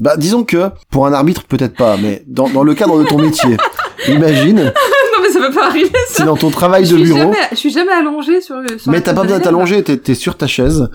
Bah, 0.00 0.16
disons 0.16 0.44
que 0.44 0.70
pour 0.90 1.06
un 1.06 1.12
arbitre 1.12 1.44
peut-être 1.44 1.76
pas, 1.76 1.96
mais 1.96 2.22
dans 2.26 2.48
dans 2.48 2.62
le 2.62 2.74
cadre 2.74 2.98
de 3.02 3.04
ton 3.08 3.18
métier, 3.18 3.56
imagine 4.08 4.56
non 4.56 5.18
mais 5.22 5.30
ça 5.30 5.40
peut 5.40 5.52
pas 5.52 5.66
arriver, 5.66 5.90
ça. 6.08 6.24
dans 6.24 6.36
ton 6.36 6.50
travail 6.50 6.84
Je 6.86 6.96
de 6.96 7.02
bureau, 7.02 7.18
jamais, 7.18 7.36
je 7.50 7.56
suis 7.56 7.70
jamais 7.70 7.92
allongé 7.92 8.40
sur 8.40 8.56
le. 8.56 8.78
Sur 8.78 8.92
mais 8.92 9.00
t'as 9.00 9.14
pas 9.14 9.22
besoin 9.22 9.38
de 9.38 9.44
t'allonger, 9.44 9.82
t'es 9.82 9.96
t'es 9.96 10.14
sur 10.14 10.36
ta 10.36 10.46
chaise, 10.46 10.88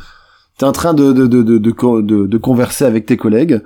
t'es 0.58 0.66
en 0.66 0.72
train 0.72 0.94
de 0.94 1.12
de 1.12 1.28
de 1.28 1.44
de 1.44 1.58
de, 1.58 2.02
de, 2.02 2.28
de 2.28 2.38
converser 2.38 2.86
avec 2.86 3.06
tes 3.06 3.18
collègues 3.18 3.62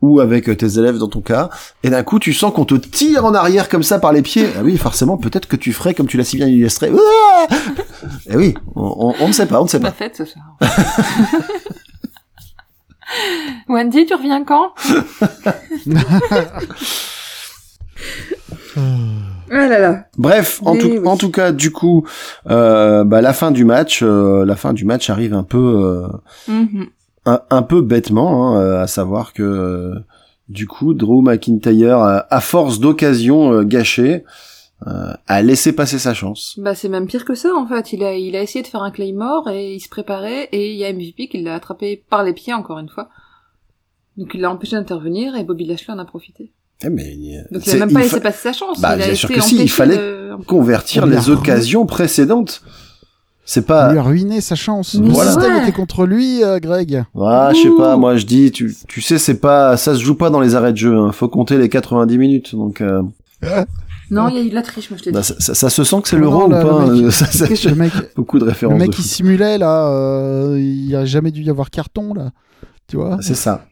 ou 0.00 0.18
avec 0.18 0.48
euh, 0.48 0.56
tes 0.56 0.78
élèves 0.78 0.98
dans 0.98 1.06
ton 1.06 1.20
cas, 1.20 1.48
et 1.84 1.90
d'un 1.90 2.02
coup 2.02 2.18
tu 2.18 2.32
sens 2.32 2.52
qu'on 2.52 2.64
te 2.64 2.74
tire 2.74 3.24
en 3.24 3.34
arrière 3.34 3.68
comme 3.68 3.84
ça 3.84 4.00
par 4.00 4.12
les 4.12 4.22
pieds. 4.22 4.48
Ah 4.58 4.62
oui, 4.64 4.76
forcément, 4.76 5.16
peut-être 5.16 5.46
que 5.46 5.54
tu 5.54 5.72
ferais 5.72 5.94
comme 5.94 6.08
tu 6.08 6.16
l'as 6.16 6.24
si 6.24 6.36
bien 6.36 6.48
illustré. 6.48 6.90
Ah 6.92 7.46
Eh 8.28 8.36
oui, 8.36 8.54
on, 8.74 9.10
on, 9.10 9.14
on 9.20 9.28
ne 9.28 9.32
sait 9.32 9.46
pas, 9.46 9.60
on 9.60 9.64
ne 9.64 9.68
sait 9.68 9.78
pas. 9.78 9.92
pas 9.92 9.96
fait 9.96 10.16
ce 10.16 10.24
soir. 10.24 10.44
Wendy, 13.68 14.06
tu 14.06 14.14
reviens 14.14 14.42
quand? 14.44 14.72
Ah 19.54 19.68
là 19.68 19.78
là. 19.78 20.06
Bref, 20.16 20.60
en 20.64 20.76
tout, 20.76 20.88
oui. 20.88 21.06
en 21.06 21.16
tout 21.18 21.30
cas, 21.30 21.52
du 21.52 21.70
coup, 21.70 22.06
euh, 22.48 23.04
bah, 23.04 23.20
la 23.20 23.32
fin 23.34 23.50
du 23.50 23.64
match, 23.66 24.02
euh, 24.02 24.44
la 24.46 24.56
fin 24.56 24.72
du 24.72 24.84
match 24.86 25.10
arrive 25.10 25.34
un 25.34 25.42
peu, 25.44 25.58
euh, 25.58 26.08
Mhm. 26.48 26.86
un, 27.26 27.40
un 27.50 27.62
peu 27.62 27.82
bêtement, 27.82 28.56
hein, 28.56 28.60
euh, 28.60 28.82
à 28.82 28.86
savoir 28.86 29.32
que, 29.34 29.42
euh, 29.42 29.94
du 30.48 30.66
coup, 30.66 30.94
Drew 30.94 31.20
McIntyre, 31.22 31.98
à 31.98 32.40
force 32.40 32.80
d'occasions 32.80 33.52
euh, 33.52 33.62
gâchées, 33.64 34.24
euh, 34.86 35.12
a 35.28 35.42
laissé 35.42 35.72
passer 35.72 35.98
sa 35.98 36.12
chance. 36.14 36.54
Bah 36.58 36.74
c'est 36.74 36.88
même 36.88 37.06
pire 37.06 37.24
que 37.24 37.34
ça 37.34 37.50
en 37.54 37.66
fait. 37.68 37.92
Il 37.92 38.02
a, 38.02 38.14
il 38.16 38.34
a 38.34 38.42
essayé 38.42 38.62
de 38.64 38.66
faire 38.68 38.82
un 38.82 38.90
claymore 38.90 39.48
et 39.48 39.74
il 39.74 39.80
se 39.80 39.88
préparait 39.88 40.48
et 40.50 40.72
il 40.72 40.76
y 40.76 40.84
a 40.84 40.92
MVP 40.92 41.28
qui 41.28 41.40
l'a 41.40 41.54
attrapé 41.54 42.02
par 42.10 42.24
les 42.24 42.32
pieds 42.32 42.52
encore 42.52 42.80
une 42.80 42.88
fois. 42.88 43.08
Donc 44.16 44.32
il 44.34 44.40
l'a 44.40 44.50
empêché 44.50 44.74
d'intervenir 44.74 45.36
et 45.36 45.44
Bobby 45.44 45.66
Lashley 45.66 45.94
en 45.94 45.98
a 46.00 46.04
profité. 46.04 46.50
Eh, 46.84 46.90
mais, 46.90 47.02
euh, 47.12 47.42
Donc 47.52 47.62
il 47.66 47.70
c'est- 47.70 47.76
a 47.76 47.80
même 47.80 47.92
pas 47.92 48.00
il 48.00 48.02
laissé 48.04 48.16
fa- 48.16 48.20
passer 48.22 48.38
sa 48.42 48.52
chance. 48.52 48.80
Bah, 48.80 48.96
il 48.96 49.02
a 49.02 49.06
bien 49.06 49.14
sûr 49.14 49.30
été 49.30 49.38
que 49.40 49.44
si, 49.46 49.56
il 49.62 49.70
fallait 49.70 49.96
de- 49.96 50.36
convertir 50.46 51.06
les 51.06 51.30
occasions 51.30 51.86
précédentes. 51.86 52.62
C'est 53.44 53.66
pas, 53.66 53.90
lui 53.92 53.98
a 53.98 54.02
ruiné 54.02 54.40
sa 54.40 54.54
chance. 54.54 54.94
Mais 54.94 55.08
Le 55.08 55.12
voilà. 55.12 55.32
système 55.32 55.52
ouais. 55.56 55.62
était 55.62 55.72
contre 55.72 56.06
lui, 56.06 56.44
euh, 56.44 56.58
Greg. 56.60 57.04
ah, 57.20 57.50
je 57.52 57.60
sais 57.62 57.70
pas, 57.76 57.96
moi 57.96 58.16
je 58.16 58.24
dis, 58.24 58.52
tu, 58.52 58.74
tu 58.86 59.00
sais, 59.00 59.18
c'est 59.18 59.34
pas, 59.40 59.76
ça 59.76 59.94
se 59.96 60.00
joue 60.00 60.14
pas 60.14 60.30
dans 60.30 60.40
les 60.40 60.54
arrêts 60.54 60.72
de 60.72 60.76
jeu, 60.78 60.96
hein. 60.96 61.10
faut 61.12 61.28
compter 61.28 61.58
les 61.58 61.68
90 61.68 62.18
minutes, 62.18 62.54
donc, 62.54 62.80
euh, 62.80 63.02
Non, 64.10 64.28
il 64.28 64.36
y 64.36 64.38
a 64.38 64.42
eu 64.42 64.50
de 64.50 64.54
la 64.54 64.62
triche, 64.62 64.90
moi 64.90 64.98
je 64.98 65.04
te 65.04 65.10
dis. 65.10 65.14
bah, 65.14 65.22
ça, 65.24 65.34
ça- 65.40 65.54
ça 65.54 65.70
se 65.70 65.82
sent 65.84 65.96
que 66.02 66.08
c'est 66.08 66.16
l'euro 66.18 66.46
ou 66.46 66.50
là, 66.50 66.62
le 66.62 66.68
pas, 66.68 66.86
mec- 66.86 67.10
ça, 67.10 67.26
ça- 67.26 67.46
Le 67.68 67.74
mec, 67.74 67.92
beaucoup 68.14 68.38
de 68.38 68.44
le 68.44 68.50
références. 68.50 68.78
mec 68.78 68.90
de 68.90 68.94
qui 68.94 69.02
simulait 69.02 69.58
là, 69.58 69.88
euh, 69.88 70.56
il 70.58 70.86
y 70.88 70.94
a 70.94 71.04
jamais 71.04 71.30
dû 71.32 71.42
y 71.42 71.50
avoir 71.50 71.70
carton 71.70 72.14
là. 72.14 72.30
Tu 72.86 72.96
vois? 72.96 73.18
C'est 73.22 73.34
ça. 73.34 73.64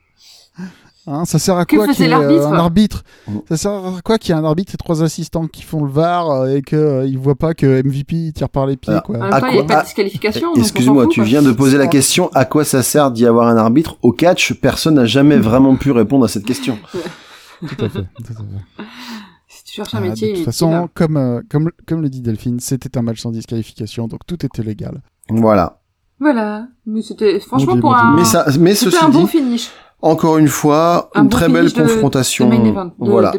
Hein, 1.07 1.25
ça 1.25 1.39
sert 1.39 1.57
à 1.57 1.65
quoi 1.65 1.89
qu'il 1.89 2.05
y 2.07 2.09
ait 2.09 2.13
euh, 2.15 2.47
un 2.47 2.53
arbitre 2.55 3.03
Mm. 3.27 3.39
Ça 3.49 3.57
sert 3.57 3.73
à 3.73 4.01
quoi 4.05 4.19
qu'il 4.19 4.35
y 4.35 4.39
ait 4.39 4.41
un 4.41 4.45
arbitre 4.45 4.75
et 4.75 4.77
trois 4.77 5.03
assistants 5.03 5.47
qui 5.47 5.63
font 5.63 5.85
le 5.85 5.91
VAR 5.91 6.31
euh, 6.31 6.55
et 6.57 6.63
que 6.63 6.77
euh, 6.77 7.13
voient 7.19 7.35
pas 7.35 7.55
que 7.55 7.83
MVP 7.83 8.33
tire 8.35 8.49
par 8.49 8.67
les 8.67 8.77
pieds 8.77 8.93
Alors, 8.93 9.03
quoi. 9.05 9.19
Même 9.19 9.33
À 9.33 9.41
temps, 9.41 9.47
il 9.49 9.53
n'y 9.53 9.59
a 9.59 9.63
quoi- 9.65 9.75
pas 9.77 9.81
de 9.81 9.85
disqualification. 9.87 10.41
donc 10.49 10.51
on 10.53 10.55
s'en 10.57 10.63
Excuse-moi, 10.63 11.07
tu 11.09 11.21
quoi. 11.21 11.25
viens 11.29 11.43
de 11.43 11.53
poser 11.53 11.79
la 11.79 11.87
question 11.87 12.31
à 12.35 12.45
quoi 12.45 12.65
ça 12.65 12.83
sert 12.83 13.11
d'y 13.11 13.27
avoir 13.27 13.49
un 13.49 13.57
arbitre 13.57 13.97
au 14.03 14.13
catch? 14.13 14.55
Personne 14.55 14.95
n'a 14.95 15.07
jamais 15.07 15.37
vraiment 15.37 15.77
pu 15.77 15.91
répondre 15.91 16.25
à 16.25 16.29
cette 16.29 16.45
question. 16.45 16.79
Tout 17.61 17.85
à 17.85 17.89
fait. 17.91 18.01
tout 18.17 18.25
à 18.31 18.35
fait. 18.35 18.85
Si 19.49 19.65
tu 19.65 19.73
cherches 19.75 19.95
un 19.95 19.99
Ah, 19.99 20.01
métier, 20.01 20.33
de 20.33 20.37
toute 20.37 20.45
façon, 20.47 20.89
comme, 20.95 21.17
euh, 21.19 21.41
comme, 21.51 21.71
comme 21.87 22.01
le 22.01 22.09
dit 22.09 22.23
Delphine, 22.23 22.59
c'était 22.61 22.97
un 22.97 23.03
match 23.03 23.21
sans 23.21 23.31
disqualification, 23.33 24.09
donc 24.09 24.21
tout 24.27 24.45
était 24.47 24.63
légal. 24.63 25.03
Voilà. 25.29 25.81
Voilà. 26.19 26.69
Mais 26.87 27.03
c'était, 27.03 27.39
franchement, 27.41 27.79
pour 27.79 27.95
un, 27.95 28.17
Mais 28.17 28.25
ça, 28.25 28.47
mais 28.59 28.75
c'était 28.75 28.93
ceci 28.93 29.05
un 29.05 29.09
bon 29.11 29.25
dit, 29.25 29.29
finish. 29.29 29.71
Encore 30.03 30.39
une 30.39 30.49
fois, 30.49 31.11
Un 31.15 31.23
une 31.23 31.29
bon 31.29 31.37
très 31.37 31.49
belle 31.49 31.73
de- 31.73 31.81
confrontation. 31.83 32.49
De 32.49 32.57
main 32.57 32.65
event, 32.65 32.87
de, 32.87 32.93
voilà. 33.11 33.33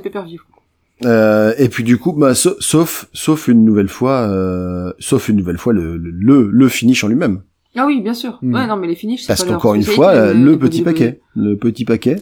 Euh, 1.03 1.53
et 1.57 1.67
puis 1.69 1.83
du 1.83 1.97
coup, 1.97 2.13
bah, 2.13 2.35
sa- 2.35 2.53
sauf, 2.59 3.07
sauf 3.13 3.47
une 3.47 3.65
nouvelle 3.65 3.87
fois, 3.87 4.21
euh, 4.29 4.93
sauf 4.99 5.29
une 5.29 5.37
nouvelle 5.37 5.57
fois 5.57 5.73
le, 5.73 5.97
le, 5.97 6.49
le 6.51 6.69
finish 6.69 7.03
en 7.03 7.07
lui-même. 7.07 7.41
Ah 7.75 7.85
oui, 7.87 8.01
bien 8.01 8.13
sûr. 8.13 8.37
Hmm. 8.41 8.53
Ouais, 8.53 8.67
non, 8.67 8.75
mais 8.75 8.87
les 8.87 8.95
finishes, 8.95 9.21
c'est 9.21 9.27
Parce 9.27 9.43
qu'encore 9.43 9.75
une 9.75 9.83
fois, 9.83 10.09
euh, 10.11 10.33
le 10.33 10.59
petit 10.59 10.81
paquet, 10.83 11.21
le 11.35 11.55
petit 11.57 11.85
paquet. 11.85 12.17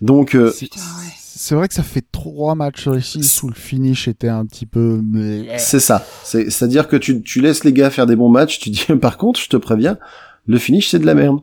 Donc, 0.00 0.34
euh, 0.34 0.50
C'est 1.38 1.54
vrai 1.54 1.68
que 1.68 1.74
ça 1.74 1.82
fait 1.82 2.04
trois 2.10 2.54
matchs 2.54 2.88
réussis 2.88 3.20
où 3.42 3.48
le 3.48 3.54
finish 3.54 4.08
était 4.08 4.28
un 4.28 4.46
petit 4.46 4.64
peu. 4.66 5.00
c'est 5.58 5.80
ça. 5.80 6.04
C'est, 6.24 6.50
c'est-à-dire 6.50 6.88
que 6.88 6.96
tu, 6.96 7.20
tu 7.22 7.40
laisses 7.42 7.62
les 7.62 7.72
gars 7.74 7.90
faire 7.90 8.06
des 8.06 8.16
bons 8.16 8.30
matchs, 8.30 8.58
tu 8.58 8.70
dis, 8.70 8.86
par 9.00 9.18
contre, 9.18 9.38
je 9.38 9.48
te 9.48 9.56
préviens, 9.58 9.98
le 10.46 10.58
finish, 10.58 10.88
c'est 10.90 10.98
de 10.98 11.06
la 11.06 11.14
merde. 11.14 11.40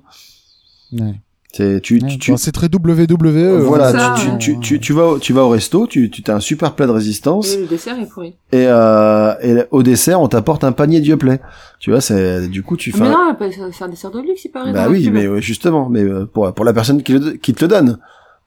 Ouais. 0.94 1.22
C'est, 1.56 1.82
tu, 1.82 2.00
Ouais, 2.02 2.08
tu, 2.10 2.18
tu- 2.18 2.32
bon, 2.32 2.38
c'est 2.38 2.52
très 2.52 2.66
WWE. 2.68 3.60
voilà, 3.62 3.92
ça, 3.92 4.16
tu, 4.18 4.28
ouais. 4.28 4.38
tu, 4.40 4.60
tu, 4.60 4.80
tu 4.80 4.92
vas, 4.92 5.06
au- 5.06 5.20
tu 5.20 5.34
vas 5.34 5.44
au 5.44 5.50
resto, 5.50 5.86
tu, 5.86 6.10
tu 6.10 6.24
as 6.32 6.34
un 6.36 6.40
super 6.40 6.74
plat 6.74 6.88
de 6.88 6.92
résistance, 6.92 7.54
Et 7.54 7.62
le 7.62 7.68
dessert 7.68 8.00
est 8.00 8.08
pourri. 8.10 8.30
et, 8.52 8.66
euh, 8.68 9.36
et 9.44 9.64
au 9.70 9.84
dessert, 9.84 10.20
on 10.20 10.28
t'apporte 10.28 10.64
un 10.64 10.72
panier 10.72 11.00
de 11.00 11.14
play. 11.14 11.40
Tu 11.80 11.92
vois, 11.92 12.02
c'est, 12.02 12.48
du 12.48 12.64
coup, 12.64 12.76
tu 12.76 12.92
Ah, 12.96 12.98
fais, 12.98 13.04
mais 13.04 13.10
un- 13.10 13.12
non, 13.12 13.38
c'est 13.52 13.72
c'est 13.78 13.84
un 13.84 13.90
dessert 13.90 14.10
de 14.10 14.22
luxe, 14.22 14.46
il 14.46 14.50
paraît. 14.50 14.72
bah 14.74 14.88
oui, 14.90 15.12
mais 15.12 15.42
justement, 15.44 15.90
mais 15.90 16.02
euh, 16.02 16.26
pour, 16.26 16.52
pour 16.56 16.66
la 16.66 16.74
personne 16.74 17.04
qui, 17.04 17.14
le, 17.14 17.34
qui 17.34 17.54
te 17.54 17.64
le 17.64 17.68
donne. 17.68 18.00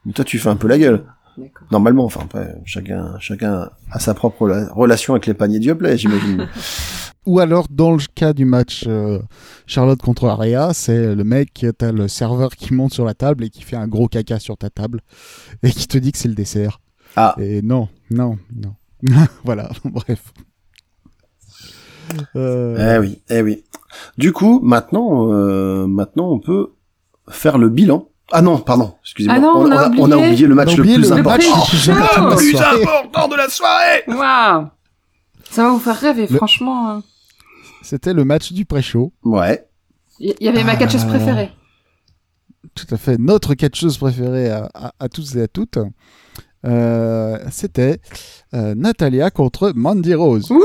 Mais 0.04 0.12
toi, 0.12 0.24
tu 0.24 0.38
fais 0.40 0.48
un 0.48 0.56
peu 0.56 0.66
la 0.66 0.76
gueule. 0.78 1.04
D'accord. 1.38 1.68
Normalement, 1.70 2.04
enfin, 2.06 2.22
après, 2.24 2.56
chacun, 2.64 3.14
chacun 3.20 3.68
a 3.92 3.98
sa 4.00 4.14
propre 4.14 4.48
rela- 4.48 4.68
relation 4.72 5.12
avec 5.14 5.26
les 5.26 5.34
paniers 5.34 5.60
de 5.60 5.72
play, 5.74 5.96
j'imagine. 5.96 6.48
Ou 7.26 7.40
alors, 7.40 7.66
dans 7.70 7.92
le 7.92 7.98
cas 8.14 8.32
du 8.32 8.44
match 8.44 8.84
euh, 8.86 9.18
Charlotte 9.66 10.00
contre 10.00 10.26
Aria, 10.28 10.70
c'est 10.72 11.14
le 11.14 11.24
mec, 11.24 11.66
t'as 11.76 11.90
le 11.92 12.06
serveur 12.08 12.54
qui 12.54 12.72
monte 12.72 12.92
sur 12.94 13.04
la 13.04 13.14
table 13.14 13.44
et 13.44 13.50
qui 13.50 13.62
fait 13.62 13.76
un 13.76 13.88
gros 13.88 14.06
caca 14.08 14.38
sur 14.38 14.56
ta 14.56 14.70
table 14.70 15.00
et 15.62 15.70
qui 15.70 15.88
te 15.88 15.98
dit 15.98 16.12
que 16.12 16.18
c'est 16.18 16.28
le 16.28 16.34
dessert. 16.34 16.80
Ah. 17.16 17.34
Et 17.38 17.62
non, 17.62 17.88
non, 18.10 18.38
non. 18.54 18.74
voilà, 19.44 19.68
bref. 19.84 20.32
Euh, 22.36 22.94
Eh 22.96 22.98
oui, 23.00 23.20
eh 23.30 23.42
oui. 23.42 23.64
Du 24.18 24.32
coup, 24.32 24.60
maintenant, 24.62 25.32
euh, 25.32 25.86
maintenant, 25.86 26.30
on 26.30 26.38
peut 26.38 26.72
faire 27.28 27.58
le 27.58 27.68
bilan. 27.68 28.08
Ah 28.32 28.42
non, 28.42 28.58
pardon, 28.58 28.94
excusez-moi. 29.02 29.36
Ah 29.36 29.40
non, 29.40 29.52
on 29.56 29.70
a 29.70 29.88
on 29.98 30.10
a 30.10 30.16
oublié- 30.16 30.46
le 30.46 30.54
match 30.54 30.74
on 30.74 30.76
le 30.78 30.82
plus 30.82 30.96
le 30.98 31.12
important. 31.12 31.30
match 31.30 31.72
le 31.72 31.78
plus 31.78 31.90
important 31.90 32.22
de 32.22 32.26
la 32.26 32.30
Le 32.30 32.36
plus 32.36 32.50
soirée. 32.52 32.82
important 32.82 33.28
de 33.28 33.36
la 33.36 33.48
soirée 33.48 34.02
Waouh 34.08 34.66
Ça 35.50 35.62
va 35.62 35.70
vous 35.70 35.78
faire 35.78 35.96
rêver, 35.98 36.26
Le- 36.28 36.36
franchement. 36.36 36.90
hein. 36.90 37.02
C'était 37.86 38.12
le 38.14 38.24
match 38.24 38.52
du 38.52 38.64
pré-show. 38.64 39.12
Ouais. 39.22 39.64
Il 40.18 40.34
y 40.40 40.48
avait 40.48 40.64
ma 40.64 40.72
Ah. 40.72 40.76
catcheuse 40.76 41.04
préférée. 41.04 41.50
Tout 42.74 42.86
à 42.90 42.96
fait. 42.96 43.16
Notre 43.16 43.54
catcheuse 43.54 43.96
préférée 43.96 44.50
à, 44.50 44.68
à- 44.74 44.92
à 44.98 45.08
tous 45.08 45.36
et 45.36 45.42
à 45.42 45.46
toutes. 45.48 45.78
Euh, 46.64 47.38
C'était 47.52 48.00
euh, 48.54 48.74
Natalia 48.74 49.30
contre 49.30 49.72
Mandy 49.76 50.14
Rose. 50.14 50.50
Ouh 50.50 50.62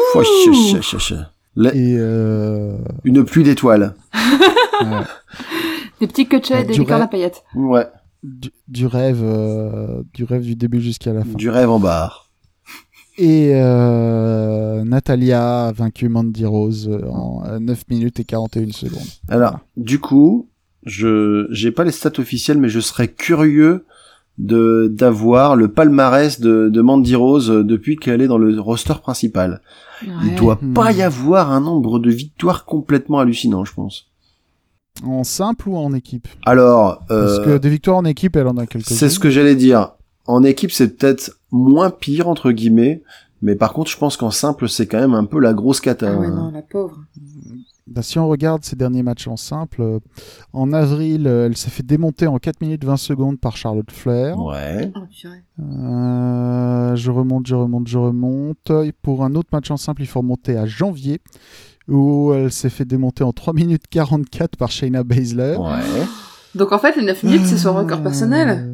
La- 1.55 1.75
Et 1.75 1.95
euh, 1.99 2.77
Une 3.03 3.23
pluie 3.23 3.43
d'étoiles. 3.43 3.93
ouais, 4.81 5.03
Des 5.99 6.07
petits 6.07 6.27
Euh, 6.33 6.59
et 6.59 6.63
des 6.63 6.73
licornes 6.73 7.03
à 7.03 7.07
paillettes. 7.07 7.43
Ouais. 7.53 7.85
du, 8.23 8.49
du 8.67 8.87
rêve, 8.87 9.21
euh, 9.21 10.01
du 10.15 10.23
rêve 10.23 10.41
du 10.41 10.55
début 10.55 10.81
jusqu'à 10.81 11.13
la 11.13 11.23
fin. 11.23 11.33
Du 11.35 11.49
rêve 11.51 11.69
en 11.69 11.79
barre. 11.79 12.30
Et 13.23 13.51
euh, 13.53 14.83
Natalia 14.83 15.67
a 15.67 15.71
vaincu 15.71 16.09
Mandy 16.09 16.43
Rose 16.45 16.89
en 17.07 17.43
euh, 17.45 17.59
9 17.59 17.83
minutes 17.89 18.19
et 18.19 18.23
41 18.23 18.71
secondes. 18.71 18.99
Alors, 19.29 19.59
du 19.77 19.99
coup, 19.99 20.49
je 20.85 21.45
j'ai 21.51 21.71
pas 21.71 21.83
les 21.83 21.91
stats 21.91 22.17
officielles, 22.19 22.57
mais 22.57 22.69
je 22.69 22.79
serais 22.79 23.07
curieux 23.09 23.85
de 24.39 24.91
d'avoir 24.91 25.55
le 25.55 25.67
palmarès 25.67 26.39
de, 26.39 26.69
de 26.69 26.81
Mandy 26.81 27.15
Rose 27.15 27.51
euh, 27.51 27.63
depuis 27.63 27.95
qu'elle 27.97 28.21
est 28.21 28.27
dans 28.27 28.39
le 28.39 28.59
roster 28.59 28.95
principal. 29.01 29.61
Il 30.25 30.33
doit 30.35 30.57
Hmm. 30.59 30.73
pas 30.73 30.91
y 30.91 31.03
avoir 31.03 31.51
un 31.51 31.61
nombre 31.61 31.99
de 31.99 32.09
victoires 32.09 32.65
complètement 32.65 33.19
hallucinant, 33.19 33.65
je 33.65 33.73
pense. 33.73 34.07
En 35.05 35.23
simple 35.23 35.69
ou 35.69 35.77
en 35.77 35.93
équipe? 35.93 36.27
Alors, 36.43 37.03
Parce 37.07 37.37
euh, 37.39 37.43
que 37.45 37.57
des 37.59 37.69
victoires 37.69 37.97
en 37.97 38.05
équipe, 38.05 38.35
elle 38.35 38.47
en 38.47 38.57
a 38.57 38.65
quelques-unes. 38.65 38.97
c'est 38.97 39.09
ce 39.09 39.19
que 39.19 39.29
j'allais 39.29 39.55
dire. 39.55 39.91
En 40.31 40.43
équipe, 40.43 40.71
c'est 40.71 40.97
peut-être 40.97 41.37
moins 41.51 41.89
pire 41.89 42.29
entre 42.29 42.51
guillemets, 42.51 43.03
mais 43.41 43.55
par 43.55 43.73
contre, 43.73 43.91
je 43.91 43.97
pense 43.97 44.15
qu'en 44.15 44.31
simple, 44.31 44.69
c'est 44.69 44.87
quand 44.87 44.99
même 44.99 45.13
un 45.13 45.25
peu 45.25 45.39
la 45.39 45.53
grosse 45.53 45.81
cata. 45.81 46.13
Ah 46.13 46.17
ouais, 46.17 46.27
hein. 46.27 46.35
non, 46.35 46.51
la 46.51 46.61
pauvre. 46.61 46.99
Bah, 47.85 48.01
si 48.01 48.17
on 48.17 48.29
regarde 48.29 48.63
ses 48.63 48.77
derniers 48.77 49.03
matchs 49.03 49.27
en 49.27 49.35
simple, 49.35 49.81
euh, 49.81 49.99
en 50.53 50.71
avril, 50.71 51.27
euh, 51.27 51.47
elle 51.47 51.57
s'est 51.57 51.69
fait 51.69 51.83
démonter 51.83 52.27
en 52.27 52.37
4 52.37 52.61
minutes 52.61 52.85
20 52.85 52.95
secondes 52.95 53.39
par 53.41 53.57
Charlotte 53.57 53.91
Flair. 53.91 54.39
Ouais. 54.39 54.89
Oh. 54.95 55.27
Euh, 55.59 56.95
je 56.95 57.11
remonte, 57.11 57.47
je 57.47 57.55
remonte, 57.55 57.89
je 57.89 57.97
remonte. 57.97 58.69
Et 58.85 58.93
pour 58.93 59.25
un 59.25 59.35
autre 59.35 59.49
match 59.51 59.69
en 59.69 59.77
simple, 59.77 60.01
il 60.03 60.07
faut 60.07 60.21
remonter 60.21 60.55
à 60.55 60.65
janvier, 60.65 61.19
où 61.89 62.31
elle 62.33 62.53
s'est 62.53 62.69
fait 62.69 62.85
démonter 62.85 63.25
en 63.25 63.33
3 63.33 63.53
minutes 63.53 63.83
44 63.89 64.55
par 64.55 64.71
Shayna 64.71 65.03
Baszler. 65.03 65.57
Ouais. 65.57 66.05
Donc 66.55 66.71
en 66.71 66.79
fait, 66.79 66.95
les 66.95 67.03
9 67.03 67.23
minutes, 67.23 67.45
c'est 67.45 67.57
son 67.57 67.73
record 67.73 68.01
personnel. 68.01 68.70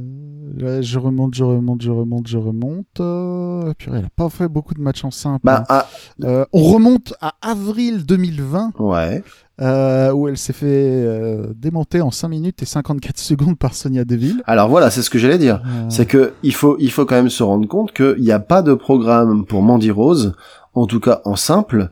Je 0.55 0.99
remonte, 0.99 1.33
je 1.35 1.43
remonte, 1.43 1.81
je 1.81 1.91
remonte, 1.91 2.27
je 2.27 2.37
remonte. 2.37 2.99
Euh, 2.99 3.73
purée, 3.77 3.99
elle 3.99 4.05
a 4.05 4.09
pas 4.15 4.29
fait 4.29 4.47
beaucoup 4.47 4.73
de 4.73 4.81
matchs 4.81 5.03
en 5.03 5.11
simple. 5.11 5.41
Bah, 5.43 5.63
hein. 5.63 5.65
ah, 5.69 5.87
Euh, 6.23 6.45
on 6.53 6.63
remonte 6.63 7.13
à 7.21 7.35
avril 7.41 8.05
2020, 8.05 8.73
ouais. 8.79 9.23
euh, 9.61 10.11
où 10.11 10.27
elle 10.27 10.37
s'est 10.37 10.53
fait 10.53 10.65
euh, 10.67 11.47
démonter 11.55 12.01
en 12.01 12.11
5 12.11 12.27
minutes 12.29 12.61
et 12.61 12.65
54 12.65 13.17
secondes 13.19 13.57
par 13.57 13.73
Sonia 13.73 14.05
Deville. 14.05 14.41
Alors 14.45 14.69
voilà, 14.69 14.89
c'est 14.89 15.01
ce 15.01 15.09
que 15.09 15.19
j'allais 15.19 15.37
dire. 15.37 15.61
C'est 15.89 16.05
que 16.05 16.33
il 16.43 16.53
faut, 16.53 16.77
il 16.79 16.91
faut 16.91 17.05
quand 17.05 17.15
même 17.15 17.29
se 17.29 17.43
rendre 17.43 17.67
compte 17.67 17.91
qu'il 17.93 18.21
n'y 18.21 18.31
a 18.31 18.39
pas 18.39 18.61
de 18.61 18.73
programme 18.73 19.45
pour 19.45 19.61
Mandy 19.61 19.91
Rose, 19.91 20.33
en 20.73 20.85
tout 20.85 20.99
cas 20.99 21.21
en 21.25 21.35
simple, 21.35 21.89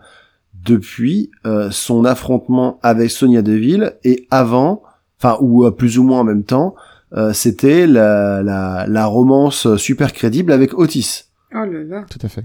depuis 0.54 1.30
son 1.72 2.06
affrontement 2.06 2.80
avec 2.82 3.12
Sonia 3.12 3.42
Deville 3.42 3.94
et 4.04 4.26
avant, 4.32 4.82
enfin 5.20 5.38
ou 5.42 5.70
plus 5.72 6.00
ou 6.00 6.04
moins 6.04 6.22
en 6.22 6.24
même 6.24 6.44
temps, 6.44 6.76
euh, 7.16 7.34
c'était 7.34 7.88
la, 7.88 8.42
la, 8.44 8.86
la 8.88 9.06
romance 9.06 9.76
super 9.78 10.14
crédible 10.14 10.52
avec 10.52 10.78
Otis. 10.78 11.24
Oh 11.54 11.60
là 11.66 11.84
là. 11.84 12.06
Tout 12.10 12.20
à 12.22 12.28
fait. 12.28 12.44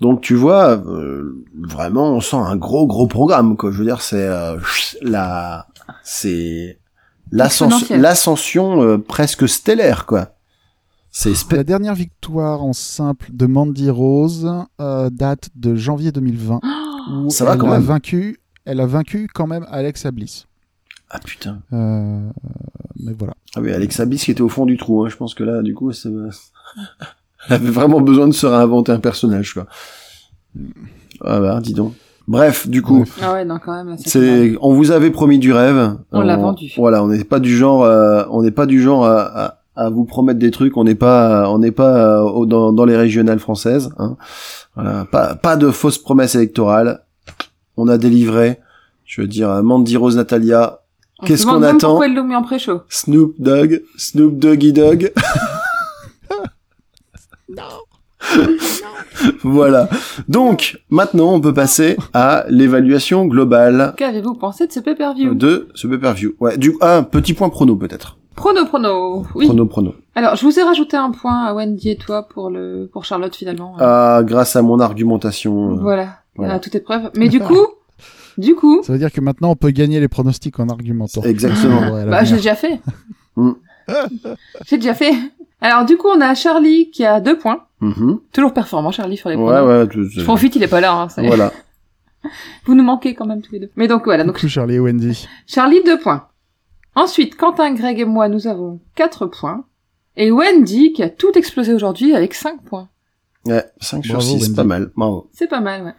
Donc 0.00 0.20
tu 0.20 0.34
vois, 0.34 0.70
euh, 0.84 1.44
vraiment, 1.58 2.12
on 2.12 2.20
sent 2.20 2.36
un 2.36 2.56
gros 2.56 2.86
gros 2.86 3.06
programme 3.06 3.56
quoi. 3.56 3.70
Je 3.70 3.78
veux 3.78 3.84
dire, 3.84 4.02
c'est 4.02 4.26
euh, 4.26 4.56
la, 5.00 5.66
c'est 6.02 6.78
l'ascension, 7.30 8.82
euh, 8.82 8.98
presque 8.98 9.48
stellaire 9.48 10.06
quoi. 10.06 10.34
C'est 11.10 11.34
La 11.52 11.62
dernière 11.62 11.94
victoire 11.94 12.62
en 12.64 12.72
simple 12.72 13.28
de 13.32 13.44
Mandy 13.46 13.90
Rose 13.90 14.50
euh, 14.80 15.10
date 15.10 15.50
de 15.54 15.74
janvier 15.74 16.10
2020, 16.10 16.60
où 17.24 17.30
Ça 17.30 17.44
va 17.44 17.52
elle 17.52 17.58
quand 17.58 17.68
a 17.70 17.74
même. 17.78 17.82
vaincu, 17.82 18.40
elle 18.64 18.80
a 18.80 18.86
vaincu 18.86 19.28
quand 19.32 19.46
même 19.46 19.66
Alexa 19.70 20.10
Bliss. 20.10 20.46
Ah 21.12 21.18
putain. 21.18 21.58
Euh, 21.74 22.30
mais 22.98 23.12
voilà. 23.16 23.34
Ah 23.54 23.60
oui, 23.60 23.70
Alexa 23.70 24.06
Bliss 24.06 24.24
qui 24.24 24.30
était 24.30 24.40
au 24.40 24.48
fond 24.48 24.64
du 24.64 24.78
trou. 24.78 25.04
Hein. 25.04 25.08
Je 25.10 25.16
pense 25.16 25.34
que 25.34 25.44
là, 25.44 25.60
du 25.62 25.74
coup, 25.74 25.92
ça... 25.92 26.08
elle 27.48 27.54
avait 27.54 27.70
vraiment 27.70 28.00
besoin 28.00 28.26
de 28.26 28.32
se 28.32 28.46
réinventer 28.46 28.92
un 28.92 29.00
personnage, 29.00 29.52
quoi. 29.52 29.66
Ah 31.22 31.38
bah, 31.38 31.60
dis 31.62 31.74
donc. 31.74 31.92
Bref, 32.28 32.66
du 32.66 32.80
coup. 32.80 33.04
Ah 33.20 33.34
ouais, 33.34 33.44
non, 33.44 33.58
quand 33.62 33.84
même. 33.84 33.96
c'est 33.98 34.54
on 34.60 34.72
vous 34.72 34.90
avait 34.90 35.10
promis 35.10 35.38
du 35.38 35.52
rêve. 35.52 35.96
On 36.12 36.22
l'a 36.22 36.36
vendu. 36.36 36.72
Voilà, 36.76 37.02
on 37.04 37.08
n'est 37.08 37.24
pas 37.24 37.40
du 37.40 37.54
genre, 37.54 37.82
euh, 37.84 38.24
on 38.30 38.42
n'est 38.42 38.52
pas 38.52 38.64
du 38.66 38.80
genre 38.80 39.04
à, 39.04 39.44
à, 39.44 39.58
à 39.74 39.90
vous 39.90 40.04
promettre 40.04 40.38
des 40.38 40.50
trucs. 40.50 40.76
On 40.76 40.84
n'est 40.84 40.94
pas, 40.94 41.50
on 41.50 41.58
n'est 41.58 41.72
pas 41.72 42.22
euh, 42.22 42.46
dans, 42.46 42.72
dans 42.72 42.84
les 42.84 42.96
régionales 42.96 43.40
françaises. 43.40 43.90
Hein. 43.98 44.16
Voilà, 44.76 45.04
pas, 45.04 45.34
pas 45.34 45.56
de 45.56 45.70
fausses 45.70 45.98
promesses 45.98 46.36
électorales. 46.36 47.04
On 47.76 47.88
a 47.88 47.98
délivré. 47.98 48.60
Je 49.04 49.20
veux 49.20 49.26
dire, 49.26 49.62
Mandy 49.62 49.96
Rose 49.96 50.16
Natalia, 50.16 50.81
qu'est-ce 51.24 51.46
qu'on 51.46 51.62
attend 51.62 51.88
Pourquoi 51.88 52.06
ils 52.08 52.14
l'ont 52.14 52.24
mis 52.24 52.36
en 52.36 52.42
pré-show 52.42 52.80
Snoop 52.88 53.34
Dogg, 53.38 53.82
Snoop 53.96 54.38
Doggy 54.38 54.72
Dogg. 54.72 55.12
voilà. 59.42 59.88
Donc, 60.28 60.78
maintenant, 60.90 61.34
on 61.34 61.40
peut 61.40 61.54
passer 61.54 61.96
à 62.14 62.44
l'évaluation 62.48 63.26
globale 63.26 63.94
Qu'avez-vous 63.96 64.34
pensé 64.34 64.66
de 64.66 64.72
ce 64.72 64.80
pay-per-view? 64.80 65.34
De 65.34 65.68
ce 65.74 65.86
pay-per-view. 65.86 66.34
Ouais, 66.40 66.56
du 66.56 66.74
ah, 66.80 66.98
un 66.98 67.02
petit 67.02 67.34
point 67.34 67.48
prono 67.48 67.76
peut-être. 67.76 68.16
Prono, 68.34 68.64
prono. 68.64 69.26
Oui. 69.34 69.46
Prono, 69.46 69.66
prono. 69.66 69.94
Alors, 70.14 70.36
je 70.36 70.44
vous 70.44 70.58
ai 70.58 70.62
rajouté 70.62 70.96
un 70.96 71.10
point 71.10 71.44
à 71.44 71.54
Wendy 71.54 71.90
et 71.90 71.96
toi 71.96 72.26
pour 72.28 72.50
le 72.50 72.88
pour 72.92 73.04
Charlotte 73.04 73.34
finalement. 73.34 73.76
Ah, 73.78 74.22
grâce 74.24 74.56
à 74.56 74.62
mon 74.62 74.80
argumentation. 74.80 75.72
euh, 75.72 75.80
voilà. 75.80 76.08
voilà. 76.36 76.54
À 76.54 76.58
toute 76.58 76.74
épreuve. 76.74 77.10
Mais 77.16 77.28
du 77.30 77.40
coup, 77.40 77.66
du 78.38 78.54
coup, 78.54 78.82
Ça 78.82 78.92
veut 78.92 78.98
dire 78.98 79.12
que 79.12 79.20
maintenant 79.20 79.50
on 79.50 79.56
peut 79.56 79.70
gagner 79.70 80.00
les 80.00 80.08
pronostics 80.08 80.58
en 80.60 80.68
argumentant. 80.68 81.22
Exactement. 81.22 81.80
Ouais, 81.92 82.04
bah 82.06 82.24
j'ai 82.24 82.36
déjà 82.36 82.54
fait. 82.54 82.80
Mm. 83.36 83.52
j'ai 84.66 84.76
déjà 84.78 84.94
fait. 84.94 85.12
Alors 85.60 85.84
du 85.84 85.96
coup, 85.96 86.08
on 86.08 86.20
a 86.20 86.34
Charlie 86.34 86.90
qui 86.90 87.04
a 87.04 87.20
deux 87.20 87.38
points. 87.38 87.64
mhm. 87.80 88.20
Toujours 88.32 88.52
performant, 88.52 88.90
Charlie 88.90 89.16
sur 89.16 89.28
les 89.28 89.36
Ouais, 89.36 89.42
pronos. 89.44 89.66
ouais. 89.68 89.88
tout- 89.88 90.08
Je 90.08 90.22
profite, 90.24 90.56
il 90.56 90.62
est 90.62 90.68
pas 90.68 90.80
là. 90.80 90.92
Hein, 90.92 91.08
ça. 91.08 91.22
Voilà. 91.22 91.52
Vous 92.64 92.74
nous 92.74 92.84
manquez 92.84 93.14
quand 93.14 93.26
même 93.26 93.42
tous 93.42 93.52
les 93.52 93.60
deux. 93.60 93.70
Mais 93.76 93.88
donc 93.88 94.04
voilà, 94.04 94.24
donc 94.24 94.34
Coucou 94.36 94.48
Charlie 94.48 94.74
et 94.76 94.80
Wendy. 94.80 95.26
Charlie, 95.46 95.82
deux 95.84 95.98
points. 95.98 96.28
Ensuite, 96.94 97.36
Quentin, 97.36 97.72
Greg 97.74 97.98
et 98.00 98.04
moi, 98.04 98.28
nous 98.28 98.46
avons 98.46 98.80
quatre 98.94 99.26
points. 99.26 99.64
Et 100.16 100.30
Wendy, 100.30 100.92
qui 100.92 101.02
a 101.02 101.08
tout 101.08 101.32
explosé 101.36 101.72
aujourd'hui 101.72 102.14
avec 102.14 102.34
cinq 102.34 102.62
points. 102.62 102.88
Ouais, 103.46 103.64
5 103.80 104.04
sur 104.04 104.14
Bravo, 104.14 104.28
6, 104.28 104.42
Wendy. 104.42 104.54
pas 104.54 104.64
mal. 104.64 104.90
Bravo. 104.96 105.28
C'est 105.32 105.48
pas 105.48 105.60
mal, 105.60 105.82
ouais. 105.82 105.94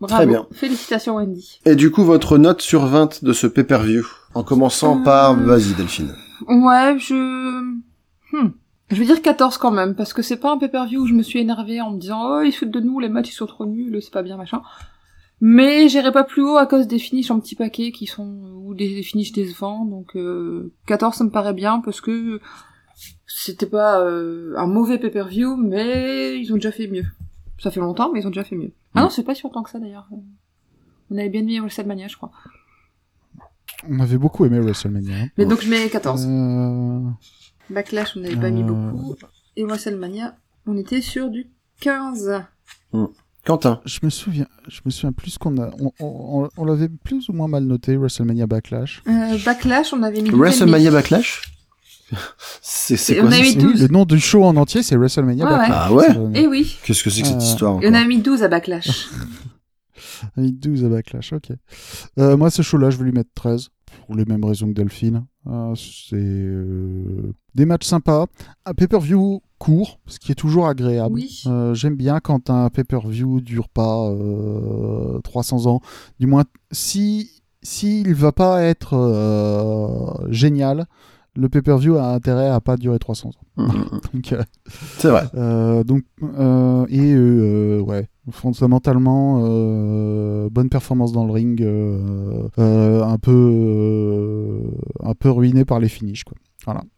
Bravo. 0.00 0.14
Très 0.14 0.26
bien. 0.26 0.46
Félicitations 0.52 1.16
Wendy. 1.16 1.60
Et 1.64 1.74
du 1.74 1.90
coup, 1.90 2.04
votre 2.04 2.38
note 2.38 2.62
sur 2.62 2.86
20 2.86 3.24
de 3.24 3.32
ce 3.32 3.46
pay-per-view 3.46 4.06
En 4.34 4.44
commençant 4.44 5.00
Euh, 5.00 5.04
par, 5.04 5.34
vas-y 5.34 5.74
Delphine. 5.74 6.14
Ouais, 6.46 6.96
je... 6.98 7.14
Hmm. 8.32 8.50
Je 8.90 8.96
vais 8.96 9.04
dire 9.04 9.20
14 9.20 9.58
quand 9.58 9.70
même, 9.70 9.94
parce 9.94 10.12
que 10.12 10.22
c'est 10.22 10.38
pas 10.38 10.52
un 10.52 10.58
pay-per-view 10.58 11.02
où 11.02 11.06
je 11.06 11.14
me 11.14 11.22
suis 11.22 11.40
énervée 11.40 11.80
en 11.80 11.90
me 11.90 11.98
disant 11.98 12.22
«Oh, 12.30 12.42
ils 12.42 12.52
se 12.52 12.60
foutent 12.60 12.70
de 12.70 12.80
nous, 12.80 13.00
les 13.00 13.08
matchs 13.08 13.30
ils 13.30 13.34
sont 13.34 13.46
trop 13.46 13.66
nuls, 13.66 13.98
c'est 14.00 14.12
pas 14.12 14.22
bien, 14.22 14.36
machin». 14.36 14.62
Mais 15.40 15.88
j'irai 15.88 16.10
pas 16.10 16.24
plus 16.24 16.42
haut 16.42 16.56
à 16.56 16.66
cause 16.66 16.86
des 16.86 16.98
finishes 16.98 17.30
en 17.30 17.38
petits 17.38 17.54
paquets 17.54 17.92
qui 17.92 18.06
sont... 18.06 18.40
ou 18.64 18.74
des 18.74 19.02
finishes 19.02 19.32
décevants, 19.32 19.84
donc 19.84 20.16
euh, 20.16 20.72
14 20.86 21.16
ça 21.16 21.24
me 21.24 21.30
paraît 21.30 21.52
bien, 21.52 21.80
parce 21.80 22.00
que 22.00 22.40
c'était 23.26 23.66
pas 23.66 24.00
euh, 24.00 24.54
un 24.56 24.66
mauvais 24.66 24.98
pay-per-view, 24.98 25.56
mais 25.56 26.38
ils 26.40 26.52
ont 26.52 26.56
déjà 26.56 26.72
fait 26.72 26.88
mieux. 26.88 27.04
Ça 27.58 27.70
fait 27.70 27.80
longtemps, 27.80 28.10
mais 28.12 28.20
ils 28.20 28.26
ont 28.26 28.30
déjà 28.30 28.44
fait 28.44 28.56
mieux. 28.56 28.72
Ah 28.94 29.02
non, 29.02 29.10
c'est 29.10 29.24
pas 29.24 29.34
si 29.34 29.42
longtemps 29.42 29.62
que 29.62 29.70
ça 29.70 29.78
d'ailleurs. 29.80 30.08
On 31.10 31.16
avait 31.18 31.28
bien 31.28 31.42
mis 31.42 31.58
WrestleMania, 31.58 32.08
je 32.08 32.16
crois. 32.16 32.30
On 33.88 34.00
avait 34.00 34.18
beaucoup 34.18 34.44
aimé 34.44 34.58
WrestleMania. 34.60 35.14
hein. 35.24 35.28
Mais 35.38 35.46
donc 35.46 35.60
je 35.62 35.68
mets 35.70 35.88
14. 35.88 36.26
Euh, 36.28 37.00
Backlash, 37.70 38.16
on 38.16 38.20
n'avait 38.20 38.36
pas 38.36 38.50
mis 38.50 38.62
Euh. 38.62 38.66
beaucoup. 38.66 39.14
Et 39.56 39.64
WrestleMania, 39.64 40.36
on 40.66 40.76
était 40.76 41.00
sur 41.00 41.30
du 41.30 41.46
15. 41.80 42.42
Quentin. 43.44 43.80
je 43.86 44.00
me 44.02 44.10
souviens, 44.10 44.46
je 44.68 44.80
me 44.84 44.90
souviens 44.90 45.12
plus 45.12 45.38
qu'on 45.38 45.56
a, 45.58 45.70
on, 45.80 45.92
on- 46.00 46.48
on 46.56 46.64
l'avait 46.64 46.88
plus 46.88 47.28
ou 47.28 47.32
moins 47.32 47.48
mal 47.48 47.64
noté 47.64 47.96
WrestleMania 47.96 48.46
Backlash. 48.46 49.02
Euh, 49.08 49.38
Backlash, 49.44 49.92
on 49.94 50.02
avait 50.02 50.20
mis 50.20 50.30
12 50.30 50.38
WrestleMania. 50.38 50.90
Backlash? 50.90 51.42
C'est 52.62 53.12
Et 53.12 53.16
quoi 53.18 53.28
on 53.28 53.32
a 53.32 53.38
mis 53.40 53.52
C'est- 53.52 53.56
oui, 53.58 53.62
12. 53.72 53.82
le 53.82 53.88
nom 53.88 54.04
du 54.04 54.18
show 54.20 54.44
en 54.44 54.56
entier, 54.56 54.82
c'est 54.82 54.96
WrestleMania 54.96 55.44
Ouais, 55.44 55.50
ouais. 55.50 55.58
Backlash. 55.58 55.78
Ah 55.86 55.92
ouais 55.92 56.06
Ça, 56.06 56.20
Eh 56.34 56.46
oui. 56.46 56.76
Qu'est-ce 56.84 57.02
que 57.04 57.10
c'est 57.10 57.22
que 57.22 57.28
cette 57.28 57.36
Euh, 57.36 57.40
histoire 57.44 57.82
Et 57.82 57.88
on 57.90 57.94
a 57.94 58.04
mis 58.06 58.18
12 58.18 58.42
à 58.42 58.48
Backlash. 58.48 59.08
Avec 60.36 60.58
12 60.58 60.84
à 60.84 60.88
Backlash, 60.88 61.32
ok. 61.32 61.52
Euh, 62.18 62.36
moi, 62.36 62.50
ce 62.50 62.62
show-là, 62.62 62.90
je 62.90 62.96
vais 62.96 63.04
lui 63.04 63.12
mettre 63.12 63.30
13, 63.34 63.68
pour 64.06 64.16
les 64.16 64.24
mêmes 64.24 64.44
raisons 64.44 64.66
que 64.68 64.72
Delphine. 64.72 65.24
Euh, 65.46 65.74
c'est 65.76 66.16
euh, 66.16 67.32
des 67.54 67.64
matchs 67.66 67.86
sympas, 67.86 68.26
un 68.66 68.74
pay-per-view 68.74 69.42
court, 69.58 69.98
ce 70.06 70.18
qui 70.18 70.32
est 70.32 70.34
toujours 70.36 70.66
agréable. 70.66 71.14
Oui. 71.14 71.42
Euh, 71.46 71.74
J'aime 71.74 71.96
bien 71.96 72.20
quand 72.20 72.50
un 72.50 72.68
pay-per-view 72.70 73.40
dure 73.40 73.68
pas 73.68 74.08
euh, 74.10 75.20
300 75.24 75.66
ans. 75.66 75.80
Du 76.18 76.26
moins, 76.26 76.44
si 76.72 77.30
s'il 77.62 78.14
va 78.14 78.30
pas 78.32 78.62
être 78.62 78.94
euh, 78.94 80.30
génial, 80.30 80.86
le 81.38 81.48
pay-per-view 81.48 81.96
a 81.96 82.12
intérêt 82.14 82.48
à 82.48 82.60
pas 82.60 82.76
durer 82.76 82.98
300 82.98 83.28
ans. 83.30 83.62
Mhm. 83.62 84.00
Donc, 84.12 84.32
euh, 84.32 84.42
C'est 84.98 85.08
vrai. 85.08 85.24
euh, 85.34 85.84
donc 85.84 86.02
euh, 86.22 86.84
et 86.88 87.80
ouais, 87.80 88.08
fondamentalement 88.30 89.38
bonne 90.50 90.68
performance 90.68 91.12
dans 91.12 91.24
le 91.24 91.32
ring, 91.32 91.62
un 91.62 93.18
peu 93.18 94.62
un 95.00 95.14
peu 95.14 95.30
ruiné 95.30 95.64
par 95.64 95.78
les 95.78 95.88
finishes 95.88 96.24
quoi. 96.24 96.36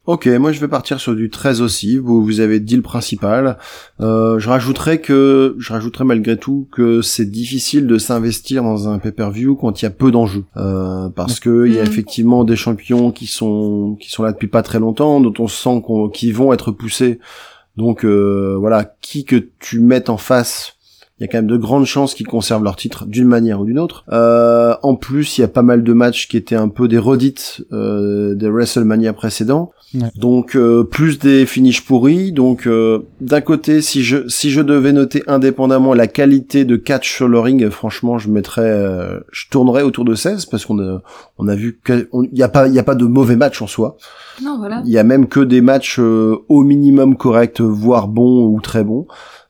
Ok, 0.07 0.27
moi 0.27 0.51
je 0.53 0.59
vais 0.61 0.69
partir 0.69 0.99
sur 0.99 1.15
du 1.15 1.31
13 1.31 1.61
aussi. 1.61 1.97
Vous, 1.99 2.25
vous 2.25 2.41
avez 2.41 2.59
dit 2.59 2.75
le 2.77 2.83
principal. 2.83 3.59
Euh, 4.01 4.39
je 4.39 4.49
rajouterais 4.49 5.01
que, 5.01 5.55
je 5.59 5.73
rajouterais 5.73 6.05
malgré 6.05 6.37
tout 6.37 6.67
que 6.73 7.03
c'est 7.03 7.31
difficile 7.31 7.87
de 7.87 7.99
s'investir 7.99 8.63
dans 8.65 8.89
un 8.89 8.99
pay-per-view 8.99 9.55
quand 9.55 9.81
il 9.81 9.85
y 9.85 9.89
a 9.89 9.91
peu 9.91 10.11
d'enjeux, 10.11 10.45
euh, 10.57 11.09
parce 11.11 11.39
que 11.39 11.67
il 11.67 11.75
y 11.75 11.79
a 11.79 11.83
Mm. 11.83 11.87
effectivement 11.87 12.45
des 12.45 12.57
champions 12.57 13.13
qui 13.13 13.27
sont 13.27 13.97
qui 14.01 14.11
sont 14.11 14.23
là 14.23 14.33
depuis 14.33 14.49
pas 14.49 14.63
très 14.63 14.81
longtemps, 14.81 15.21
dont 15.21 15.35
on 15.39 15.47
sent 15.47 15.83
qu'on, 15.85 16.09
qu'ils 16.09 16.35
vont 16.35 16.53
être 16.53 16.73
poussés. 16.73 17.21
Donc 17.77 18.05
euh, 18.05 18.57
voilà, 18.59 18.93
qui 19.01 19.25
que 19.25 19.37
tu 19.61 19.79
mettes 19.81 20.11
en 20.11 20.17
face. 20.17 20.77
Il 21.21 21.25
y 21.25 21.29
a 21.29 21.29
quand 21.29 21.39
même 21.39 21.47
de 21.47 21.59
grandes 21.59 21.85
chances 21.85 22.15
qu'ils 22.15 22.27
conservent 22.27 22.65
leur 22.65 22.77
titre 22.77 23.05
d'une 23.07 23.29
manière 23.29 23.61
ou 23.61 23.67
d'une 23.67 23.79
autre. 23.79 24.05
Euh, 24.11 24.75
en 24.83 24.97
plus, 24.97 25.37
il 25.37 25.43
y 25.43 25.45
a 25.45 25.49
pas 25.49 25.63
mal 25.63 25.85
de 25.85 25.93
matchs 25.93 26.29
qui 26.29 26.39
étaient 26.39 26.57
un 26.57 26.69
peu 26.69 26.89
des 26.89 26.97
redites 26.99 27.63
euh, 27.73 28.35
des 28.35 28.49
WrestleMania 28.49 29.13
précédents. 29.13 29.71
Ouais. 29.95 30.09
Donc 30.17 30.55
euh, 30.55 30.85
plus 30.85 31.19
des 31.19 31.47
finishes 31.47 31.85
pourris. 31.85 32.33
Donc 32.33 32.67
euh, 32.67 33.01
d'un 33.21 33.41
côté, 33.41 33.83
si 33.83 34.03
je 34.03 34.29
si 34.29 34.51
je 34.51 34.61
devais 34.61 34.93
noter 34.93 35.23
indépendamment 35.27 35.95
la 35.95 36.07
qualité 36.07 36.65
de 36.65 36.77
catch 36.77 37.13
sur 37.13 37.29
le 37.29 37.41
ring, 37.41 37.69
franchement, 37.71 38.19
je 38.19 38.31
mettrais, 38.31 38.63
euh, 38.63 39.21
je 39.33 39.47
tournerais 39.51 39.83
autour 39.83 40.05
de 40.05 40.15
16 40.15 40.47
parce 40.47 40.65
qu'on 40.65 40.81
a 40.81 41.03
on 41.39 41.49
a 41.49 41.55
vu 41.55 41.81
qu'il 41.85 42.07
y 42.33 42.43
a 42.43 42.49
pas 42.49 42.69
il 42.69 42.75
y 42.75 42.79
a 42.79 42.85
pas 42.85 42.95
de 42.95 43.05
mauvais 43.05 43.37
matchs 43.37 43.63
en 43.63 43.67
soi. 43.67 43.97
Non, 44.43 44.59
voilà. 44.59 44.83
Il 44.87 44.93
y 44.93 44.99
a 44.99 45.05
même 45.05 45.27
que 45.27 45.41
des 45.41 45.61
matchs 45.61 45.99
euh, 45.99 46.37
au 46.49 46.63
minimum 46.63 47.17
corrects, 47.17 47.61
voire 47.61 48.09
bons 48.09 48.47
ou 48.47 48.61
très 48.61 48.85
bons. 48.85 49.07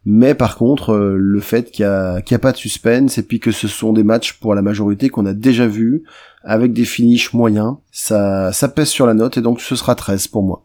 Mais 0.07 0.35
par 0.35 0.57
contre, 0.57 0.93
euh, 0.95 1.17
le 1.19 1.41
fait 1.41 1.71
qu'il 1.71 1.83
y 1.85 1.87
a 1.87 2.39
pas 2.41 2.53
de 2.53 2.57
suspense 2.57 3.19
et 3.19 3.23
puis 3.23 3.39
que 3.39 3.51
ce 3.53 3.69
sont 3.69 3.93
des 3.93 4.03
matchs 4.05 4.35
pour 4.41 4.55
la 4.55 4.63
majorité 4.63 5.09
qu'on 5.11 5.27
a 5.27 5.35
déjà 5.35 5.67
vus 5.67 6.05
avec 6.43 6.73
des 6.73 6.87
finishes 6.87 7.35
moyens, 7.35 7.77
ça 7.93 8.51
ça 8.53 8.69
pèse 8.69 8.89
sur 8.89 9.07
la 9.07 9.13
note 9.15 9.37
et 9.37 9.43
donc 9.43 9.61
ce 9.61 9.77
sera 9.77 9.95
13 9.95 10.29
pour 10.29 10.43
moi. 10.43 10.63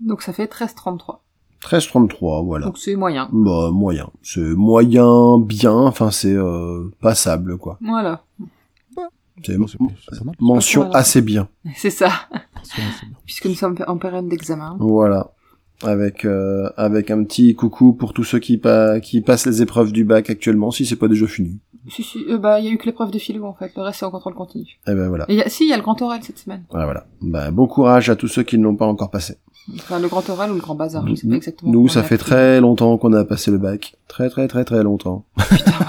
Donc 0.00 0.20
ça 0.22 0.32
fait 0.34 0.44
13-33. 0.52 1.20
13-33, 1.62 2.44
voilà. 2.44 2.66
Donc 2.66 2.76
c'est 2.76 2.96
moyen. 2.96 3.28
Bah 3.32 3.70
moyen, 3.72 4.10
c'est 4.22 4.40
moyen 4.40 5.38
bien, 5.38 5.72
enfin 5.74 6.10
c'est 6.10 6.34
euh, 6.34 6.90
passable 7.00 7.56
quoi. 7.56 7.78
Voilà. 7.80 8.24
C'est 9.44 9.56
mention 10.40 10.82
Voilà. 10.82 10.96
assez 10.98 11.20
bien. 11.22 11.48
C'est 11.74 11.90
ça. 11.90 12.10
C'est- 12.62 12.82
c'est 13.00 13.06
bien. 13.06 13.16
Puisque 13.24 13.46
nous 13.46 13.54
sommes 13.54 13.76
en 13.86 13.96
période 13.96 14.28
d'examen. 14.28 14.76
Voilà. 14.78 15.32
Avec 15.84 16.24
euh, 16.24 16.68
avec 16.76 17.10
un 17.10 17.22
petit 17.24 17.54
coucou 17.54 17.92
pour 17.92 18.12
tous 18.12 18.24
ceux 18.24 18.38
qui 18.38 18.56
pa- 18.58 19.00
qui 19.00 19.20
passent 19.20 19.46
les 19.46 19.62
épreuves 19.62 19.92
du 19.92 20.04
bac 20.04 20.30
actuellement 20.30 20.70
si 20.70 20.86
c'est 20.86 20.96
pas 20.96 21.08
déjà 21.08 21.26
fini. 21.26 21.58
Si, 21.88 22.04
si, 22.04 22.18
euh, 22.28 22.38
bah, 22.38 22.60
il 22.60 22.66
y 22.66 22.68
a 22.68 22.70
eu 22.70 22.78
que 22.78 22.86
l'épreuve 22.86 23.10
de 23.10 23.18
philo, 23.18 23.44
en 23.44 23.54
fait. 23.54 23.72
Le 23.76 23.82
reste, 23.82 23.98
c'est 23.98 24.06
en 24.06 24.12
contrôle 24.12 24.34
continu. 24.34 24.78
Et 24.86 24.94
ben 24.94 25.08
voilà. 25.08 25.24
Et 25.28 25.32
il 25.34 25.38
y 25.38 25.42
a, 25.42 25.48
si, 25.48 25.64
il 25.64 25.68
y 25.70 25.72
a 25.72 25.76
le 25.76 25.82
grand 25.82 26.00
oral 26.00 26.20
cette 26.22 26.38
semaine. 26.38 26.62
Voilà, 26.70 26.84
voilà. 26.86 27.06
Bah, 27.20 27.50
bon 27.50 27.66
courage 27.66 28.08
à 28.08 28.14
tous 28.14 28.28
ceux 28.28 28.44
qui 28.44 28.56
ne 28.56 28.62
l'ont 28.62 28.76
pas 28.76 28.86
encore 28.86 29.10
passé. 29.10 29.34
Enfin, 29.74 29.98
le 29.98 30.06
grand 30.06 30.28
oral 30.30 30.52
ou 30.52 30.54
le 30.54 30.60
grand 30.60 30.76
bazar, 30.76 31.04
je 31.08 31.14
sais 31.16 31.26
pas 31.28 31.34
exactement. 31.34 31.72
Nous, 31.72 31.88
ça 31.88 32.02
fait 32.04 32.18
très 32.18 32.60
longtemps 32.60 32.96
qu'on 32.98 33.12
a 33.14 33.24
passé 33.24 33.50
le 33.50 33.58
bac. 33.58 33.96
Très 34.06 34.28
très 34.30 34.46
très 34.46 34.64
très 34.64 34.82
longtemps. 34.84 35.24
Putain, 35.36 35.70
ouais. 35.72 35.76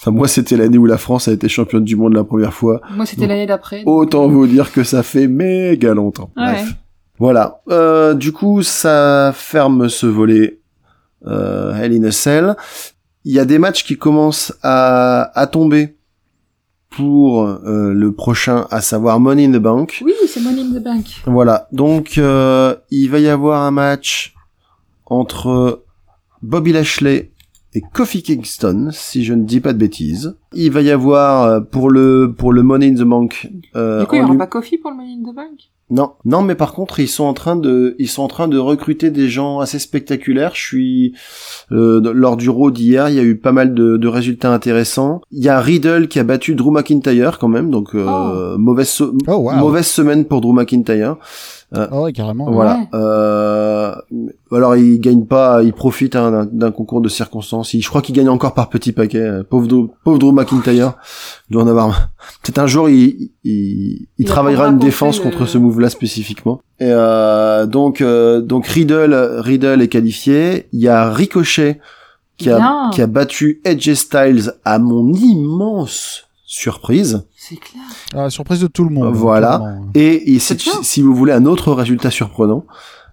Enfin, 0.00 0.12
moi, 0.12 0.28
c'était 0.28 0.56
l'année 0.56 0.78
où 0.78 0.86
la 0.86 0.96
France 0.96 1.26
a 1.28 1.32
été 1.32 1.48
championne 1.48 1.82
du 1.84 1.96
monde 1.96 2.14
la 2.14 2.22
première 2.22 2.54
fois. 2.54 2.80
Moi, 2.94 3.04
c'était 3.04 3.26
l'année 3.26 3.46
d'après. 3.46 3.82
Autant 3.84 4.28
vous 4.28 4.46
dire 4.46 4.70
que 4.72 4.84
ça 4.84 5.02
fait 5.02 5.26
méga 5.26 5.92
longtemps. 5.92 6.30
Ouais. 6.36 6.44
Bref. 6.52 6.74
Voilà. 7.18 7.60
Euh, 7.68 8.14
du 8.14 8.32
coup, 8.32 8.62
ça 8.62 9.32
ferme 9.34 9.88
ce 9.88 10.06
volet 10.06 10.60
euh, 11.26 11.74
Hell 11.74 11.92
in 11.92 12.04
a 12.04 12.12
Cell. 12.12 12.56
Il 13.24 13.32
y 13.32 13.38
a 13.38 13.44
des 13.44 13.58
matchs 13.58 13.84
qui 13.84 13.96
commencent 13.96 14.54
à, 14.62 15.30
à 15.38 15.46
tomber 15.46 15.96
pour 16.90 17.42
euh, 17.44 17.92
le 17.92 18.12
prochain, 18.12 18.66
à 18.70 18.80
savoir 18.80 19.20
Money 19.20 19.46
in 19.46 19.52
the 19.52 19.62
Bank. 19.62 20.02
Oui, 20.04 20.14
c'est 20.26 20.40
Money 20.40 20.62
in 20.62 20.78
the 20.78 20.82
Bank. 20.82 21.04
Voilà. 21.26 21.68
Donc, 21.72 22.16
euh, 22.18 22.74
il 22.90 23.08
va 23.10 23.18
y 23.18 23.28
avoir 23.28 23.62
un 23.62 23.70
match 23.70 24.34
entre 25.06 25.84
Bobby 26.42 26.72
Lashley 26.72 27.32
et 27.74 27.82
Kofi 27.92 28.22
Kingston, 28.22 28.88
si 28.92 29.24
je 29.24 29.34
ne 29.34 29.44
dis 29.44 29.60
pas 29.60 29.72
de 29.74 29.78
bêtises. 29.78 30.36
Il 30.54 30.72
va 30.72 30.80
y 30.80 30.90
avoir 30.90 31.42
euh, 31.44 31.60
pour 31.60 31.90
le 31.90 32.34
pour 32.36 32.52
le 32.52 32.62
Money 32.62 32.88
in 32.88 32.94
the 32.94 33.06
Bank. 33.06 33.50
Euh, 33.76 34.00
du 34.00 34.06
coup, 34.06 34.14
il 34.14 34.20
y 34.20 34.22
en 34.22 34.28
aura 34.28 34.38
pas 34.38 34.46
Coffee 34.46 34.78
pour 34.78 34.90
le 34.90 34.96
Money 34.96 35.12
in 35.12 35.30
the 35.30 35.34
Bank? 35.34 35.70
Non, 35.90 36.12
non, 36.24 36.42
mais 36.42 36.54
par 36.54 36.72
contre, 36.74 37.00
ils 37.00 37.08
sont 37.08 37.24
en 37.24 37.32
train 37.34 37.56
de, 37.56 37.96
ils 37.98 38.08
sont 38.08 38.22
en 38.22 38.28
train 38.28 38.46
de 38.48 38.58
recruter 38.58 39.10
des 39.10 39.28
gens 39.28 39.60
assez 39.60 39.78
spectaculaires. 39.78 40.52
Je 40.54 40.60
suis 40.60 41.14
euh, 41.72 42.00
lors 42.12 42.36
du 42.36 42.50
Raw 42.50 42.70
d'hier, 42.70 43.08
il 43.08 43.14
y 43.14 43.18
a 43.18 43.22
eu 43.22 43.36
pas 43.36 43.52
mal 43.52 43.72
de, 43.74 43.96
de 43.96 44.08
résultats 44.08 44.52
intéressants. 44.52 45.20
Il 45.32 45.42
y 45.42 45.48
a 45.48 45.60
Riddle 45.60 46.08
qui 46.08 46.18
a 46.18 46.24
battu 46.24 46.54
Drew 46.54 46.70
McIntyre 46.70 47.38
quand 47.38 47.48
même, 47.48 47.70
donc 47.70 47.94
euh, 47.94 48.56
mauvaise 48.58 48.88
so- 48.88 49.14
Oh 49.26 49.36
wow. 49.36 49.52
mauvaise 49.56 49.86
semaine 49.86 50.24
pour 50.24 50.40
Drew 50.40 50.52
McIntyre. 50.52 51.16
Ah 51.74 52.00
ouais, 52.00 52.12
carrément. 52.14 52.50
Voilà. 52.50 52.78
Ouais. 52.78 52.88
Euh, 52.94 53.94
alors 54.50 54.74
il 54.76 54.98
gagne 55.00 55.26
pas, 55.26 55.62
il 55.62 55.72
profite 55.74 56.16
hein, 56.16 56.48
d'un- 56.50 56.70
concours 56.70 57.00
de 57.02 57.08
circonstances. 57.10 57.74
Il- 57.74 57.82
je 57.82 57.88
crois 57.88 58.00
qu'il 58.00 58.14
gagne 58.14 58.28
encore 58.30 58.54
par 58.54 58.70
petits 58.70 58.92
paquets. 58.92 59.18
euh, 59.18 59.42
Pauvre 59.42 59.66
Drew, 59.66 59.88
pauvre 60.04 60.18
Drew 60.18 60.32
McIntyre. 60.32 60.94
Il 61.50 61.52
doit 61.52 61.64
en 61.64 61.66
avoir. 61.68 62.08
Peut-être 62.42 62.58
un 62.58 62.66
jour 62.66 62.88
il, 62.88 62.96
il, 62.96 63.30
il 63.44 64.06
Il 64.18 64.24
travaillera 64.26 64.68
une 64.68 64.78
défense 64.78 65.20
contre 65.20 65.44
ce 65.46 65.58
move-là 65.58 65.90
spécifiquement. 65.90 66.60
Et 66.80 66.86
euh, 66.88 67.66
donc 67.66 68.00
euh, 68.00 68.40
donc 68.40 68.66
Riddle 68.66 69.14
Riddle 69.40 69.82
est 69.82 69.88
qualifié. 69.88 70.68
Il 70.72 70.80
y 70.80 70.88
a 70.88 71.10
Ricochet 71.10 71.80
qui 72.38 72.48
a 72.50 72.88
qui 72.92 73.02
a 73.02 73.06
battu 73.06 73.60
Edge 73.64 73.92
Styles 73.94 74.52
à 74.64 74.78
mon 74.78 75.12
immense 75.12 76.27
surprise. 76.48 77.26
C'est 77.36 77.56
clair. 77.56 77.82
Ah, 78.14 78.30
surprise 78.30 78.60
de 78.60 78.66
tout 78.66 78.82
le 78.82 78.90
monde. 78.90 79.14
Voilà. 79.14 79.58
clairement. 79.58 79.90
Et, 79.94 80.38
si 80.40 81.02
vous 81.02 81.14
voulez 81.14 81.32
un 81.32 81.44
autre 81.44 81.72
résultat 81.72 82.10
surprenant, 82.10 82.64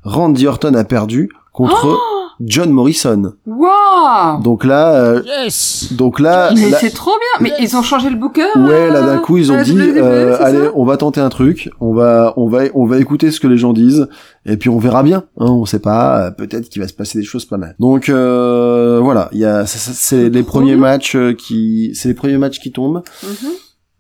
Randy 0.04 0.48
Orton 0.48 0.74
a 0.74 0.84
perdu 0.86 1.30
contre 1.52 1.86
Oh 1.86 2.15
John 2.42 2.70
Morrison. 2.72 3.34
Waouh 3.46 4.42
Donc 4.44 4.66
là, 4.66 4.94
euh, 4.96 5.22
Yes 5.26 5.94
donc 5.94 6.20
là, 6.20 6.52
Mais 6.56 6.70
là- 6.70 6.78
c'est 6.80 6.90
trop 6.94 7.12
bien 7.12 7.42
Mais 7.50 7.54
ils 7.64 7.76
ont 7.78 7.82
changé 7.82 8.10
le 8.10 8.16
booker 8.18 8.46
ouais, 8.56 8.90
là 8.90 9.04
euh, 9.04 9.06
d'un 9.06 9.18
coup 9.20 9.38
ils 9.38 9.52
ont 9.52 9.56
la 9.56 9.64
dit, 9.64 9.78
euh, 9.80 10.38
allez, 10.42 10.70
on 10.76 10.84
va 10.86 10.98
tenter 10.98 11.22
un 11.22 11.30
truc, 11.30 11.70
on 11.80 11.94
va, 11.94 12.34
on 12.38 12.48
va, 12.48 12.64
on 12.74 12.86
va 12.86 12.98
écouter 13.00 13.32
ce 13.32 13.40
que 13.40 13.48
les 13.48 13.58
gens 13.58 13.74
disent, 13.74 14.08
et 14.46 14.58
puis 14.58 14.70
on 14.70 14.78
verra 14.80 15.04
bien. 15.04 15.24
Hein, 15.40 15.46
on 15.50 15.66
sait 15.66 15.80
pas, 15.80 16.26
euh, 16.28 16.32
peut-être 16.32 16.70
qu'il 16.70 16.82
va 16.82 16.88
se 16.88 16.94
passer 16.94 17.18
des 17.20 17.24
choses 17.26 17.46
pas 17.46 17.58
mal. 17.58 17.76
Donc 17.80 18.10
euh, 18.10 19.00
voilà, 19.02 19.30
il 19.32 19.40
y 19.40 19.46
a, 19.46 19.66
c'est 19.66 20.30
les 20.30 20.44
premiers 20.44 20.72
bien. 20.74 20.82
matchs 20.82 21.16
euh, 21.16 21.34
qui, 21.34 21.92
c'est 21.96 22.10
les 22.10 22.14
premiers 22.16 22.38
matchs 22.38 22.60
qui 22.60 22.72
tombent. 22.72 23.04
Mhm. 23.24 23.50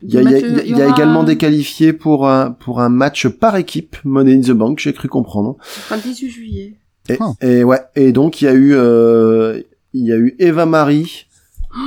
Il 0.01 0.13
y 0.13 0.17
a, 0.17 0.21
il 0.21 0.29
y 0.29 0.36
a- 0.36 0.63
il 0.65 0.77
y 0.77 0.81
a 0.81 0.88
également 0.88 1.23
des 1.23 1.38
qualifiés 1.38 1.93
pour 1.93 2.27
un, 2.29 2.51
pour 2.51 2.81
un 2.81 2.89
match 2.89 3.27
par 3.27 3.55
équipe, 3.55 3.95
Money 4.03 4.36
in 4.36 4.41
the 4.41 4.51
Bank, 4.51 4.77
j'ai 4.79 4.93
cru 4.93 5.07
comprendre. 5.07 5.55
Le 5.89 5.97
18 5.97 6.29
juillet. 6.29 6.75
Et, 7.10 7.18
Ah. 7.20 7.34
et 7.41 7.64
ouais, 7.64 7.80
et 7.95 8.12
donc 8.12 8.41
il 8.41 8.45
y 8.45 8.47
a 8.47 8.53
eu, 8.53 8.74
euh, 8.74 9.62
il 9.93 10.06
y 10.06 10.12
a 10.12 10.18
eu 10.18 10.36
Eva 10.39 10.66
Marie 10.66 11.28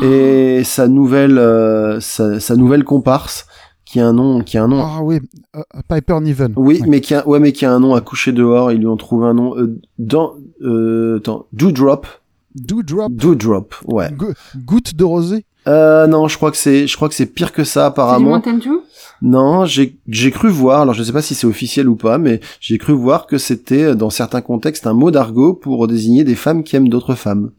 et 0.02 0.62
sa 0.64 0.86
nouvelle, 0.88 1.38
euh, 1.38 2.00
sa, 2.00 2.40
sa 2.40 2.56
nouvelle 2.56 2.84
comparse 2.84 3.46
qui 3.84 4.00
a 4.00 4.06
un 4.06 4.12
nom, 4.12 4.42
qui 4.42 4.58
a 4.58 4.64
un 4.64 4.68
nom. 4.68 4.82
Ah 4.84 5.00
oui, 5.02 5.18
euh, 5.56 5.60
Piper 5.88 6.20
Niven. 6.20 6.52
Oui, 6.56 6.80
Ouais. 6.82 6.86
mais 6.88 7.00
qui 7.00 7.14
a, 7.14 7.26
ouais, 7.26 7.40
mais 7.40 7.52
qui 7.52 7.64
a 7.64 7.72
un 7.72 7.80
nom 7.80 7.94
à 7.94 8.00
coucher 8.02 8.32
dehors. 8.32 8.70
Ils 8.70 8.78
lui 8.80 8.86
ont 8.86 8.96
trouvé 8.98 9.26
un 9.26 9.34
nom 9.34 9.56
euh, 9.56 9.78
dans, 9.98 10.34
euh, 10.62 11.16
attends, 11.18 11.46
Doodrop, 11.54 12.06
Doodrop. 12.54 13.10
Doodrop, 13.12 13.74
ouais. 13.86 14.10
Go- 14.12 14.32
Goutte 14.56 14.94
de 14.94 15.04
rosée. 15.04 15.46
Euh, 15.68 16.06
non, 16.06 16.28
je 16.28 16.36
crois 16.36 16.50
que 16.50 16.56
c'est, 16.56 16.86
je 16.86 16.96
crois 16.96 17.08
que 17.08 17.14
c'est 17.14 17.26
pire 17.26 17.52
que 17.52 17.64
ça 17.64 17.80
C'est 17.80 17.80
du 17.80 17.86
apparemment. 17.86 18.30
Mountain 18.30 18.54
Dew 18.54 18.82
Non, 19.22 19.64
j'ai 19.66 19.98
j'ai 20.08 20.30
cru 20.30 20.48
voir, 20.48 20.82
alors 20.82 20.94
je 20.94 21.02
sais 21.02 21.12
pas 21.12 21.22
si 21.22 21.34
c'est 21.34 21.46
officiel 21.46 21.88
ou 21.88 21.96
pas, 21.96 22.18
mais 22.18 22.40
j'ai 22.60 22.78
cru 22.78 22.92
voir 22.94 23.26
que 23.26 23.38
c'était 23.38 23.84
euh, 23.84 23.94
dans 23.94 24.10
certains 24.10 24.40
contextes 24.40 24.86
un 24.86 24.94
mot 24.94 25.10
d'argot 25.10 25.54
pour 25.54 25.86
désigner 25.86 26.24
des 26.24 26.36
femmes 26.36 26.64
qui 26.64 26.76
aiment 26.76 26.88
d'autres 26.88 27.14
femmes. 27.14 27.50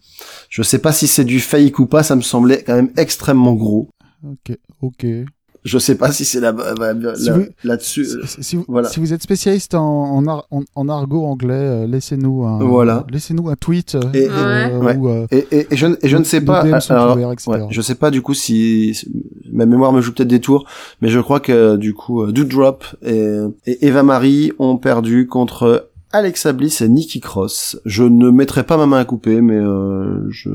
Je 0.49 0.63
sais 0.63 0.79
pas 0.79 0.91
si 0.91 1.07
c'est 1.07 1.23
du 1.23 1.39
fake 1.39 1.79
ou 1.79 1.85
pas, 1.85 2.03
ça 2.03 2.15
me 2.15 2.21
semblait 2.21 2.63
quand 2.63 2.75
même 2.75 2.91
extrêmement 2.97 3.53
gros. 3.53 3.89
Ok, 4.23 4.57
ok. 4.81 5.05
Je 5.65 5.77
sais 5.77 5.95
pas 5.95 6.11
si 6.11 6.23
c'est 6.25 6.39
là 6.39 6.55
Si 7.15 7.25
là, 7.27 7.33
vous- 7.37 7.45
là-dessus. 7.65 8.07
Si, 8.25 8.55
vous, 8.55 8.63
voilà. 8.69 8.87
si 8.87 8.99
vous 9.01 9.11
êtes 9.13 9.21
spécialiste 9.21 9.75
en, 9.75 9.81
en, 10.15 10.25
ar- 10.27 10.47
en- 10.51 10.63
en 10.75 10.87
argot 10.89 11.25
anglais, 11.25 11.53
euh, 11.53 11.85
laissez-nous 11.87 12.45
un, 12.45 12.59
Voilà. 12.63 13.05
laissez-nous 13.11 13.49
un 13.49 13.55
tweet. 13.55 13.97
Et- 14.13 14.27
euh, 14.29 14.79
Ouais. 14.79 14.95
ou, 14.95 15.09
euh, 15.09 15.27
Et, 15.31 15.45
et, 15.51 15.67
et 15.71 15.75
je, 15.75 15.87
ne- 15.87 15.97
et 16.01 16.07
je 16.07 16.15
ne 16.17 16.23
sais 16.23 16.41
pas. 16.41 16.61
Alors, 16.89 17.15
ouverts, 17.15 17.31
etc. 17.33 17.51
ouais, 17.51 17.67
je 17.69 17.81
sais 17.81 17.95
pas 17.95 18.09
du 18.09 18.21
coup 18.21 18.33
si 18.33 18.97
ma 19.51 19.65
mémoire 19.65 19.91
me 19.91 19.99
joue 20.01 20.13
peut-être 20.13 20.29
des 20.29 20.39
tours, 20.41 20.65
mais 21.01 21.09
je 21.09 21.19
crois 21.19 21.39
que 21.41 21.75
du 21.75 21.93
coup 21.93 22.23
euh, 22.23 22.31
Doodrop 22.31 22.83
et, 23.05 23.37
et 23.65 23.85
Eva 23.87 24.03
Marie 24.03 24.53
ont 24.59 24.77
perdu 24.77 25.27
contre 25.27 25.89
Alexa 26.13 26.53
Bliss 26.53 26.79
et 26.81 26.87
Nikki 26.89 27.19
Cross. 27.19 27.79
Je 27.85 28.03
ne 28.03 28.29
mettrai 28.29 28.63
pas 28.63 28.77
ma 28.77 28.85
main 28.85 28.99
à 28.99 29.05
couper, 29.05 29.41
mais 29.41 29.57
euh, 29.57 30.25
je 30.29 30.49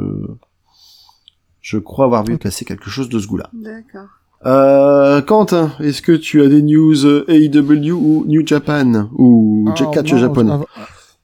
je 1.61 1.79
crois 1.79 2.07
avoir 2.07 2.25
vu 2.25 2.35
Ok. 2.35 2.43
passer 2.43 2.65
quelque 2.65 2.91
chose 2.91 3.09
de 3.09 3.19
ce 3.19 3.27
goût-là. 3.27 3.51
D'accord. 3.53 4.09
Euh, 4.47 5.23
Quentin, 5.23 5.73
est-ce 5.81 6.03
que 6.03 6.13
tu 6.13 6.43
as 6.43 6.49
des 6.49 6.63
news 6.63 7.07
euh, 7.07 7.25
AEW 7.29 7.93
ou 7.93 8.25
New 8.27 8.47
Japan 8.47 9.09
ou 9.15 9.65
Alors, 9.75 9.91
catch 9.91 10.13
non, 10.13 10.51
av- 10.51 10.65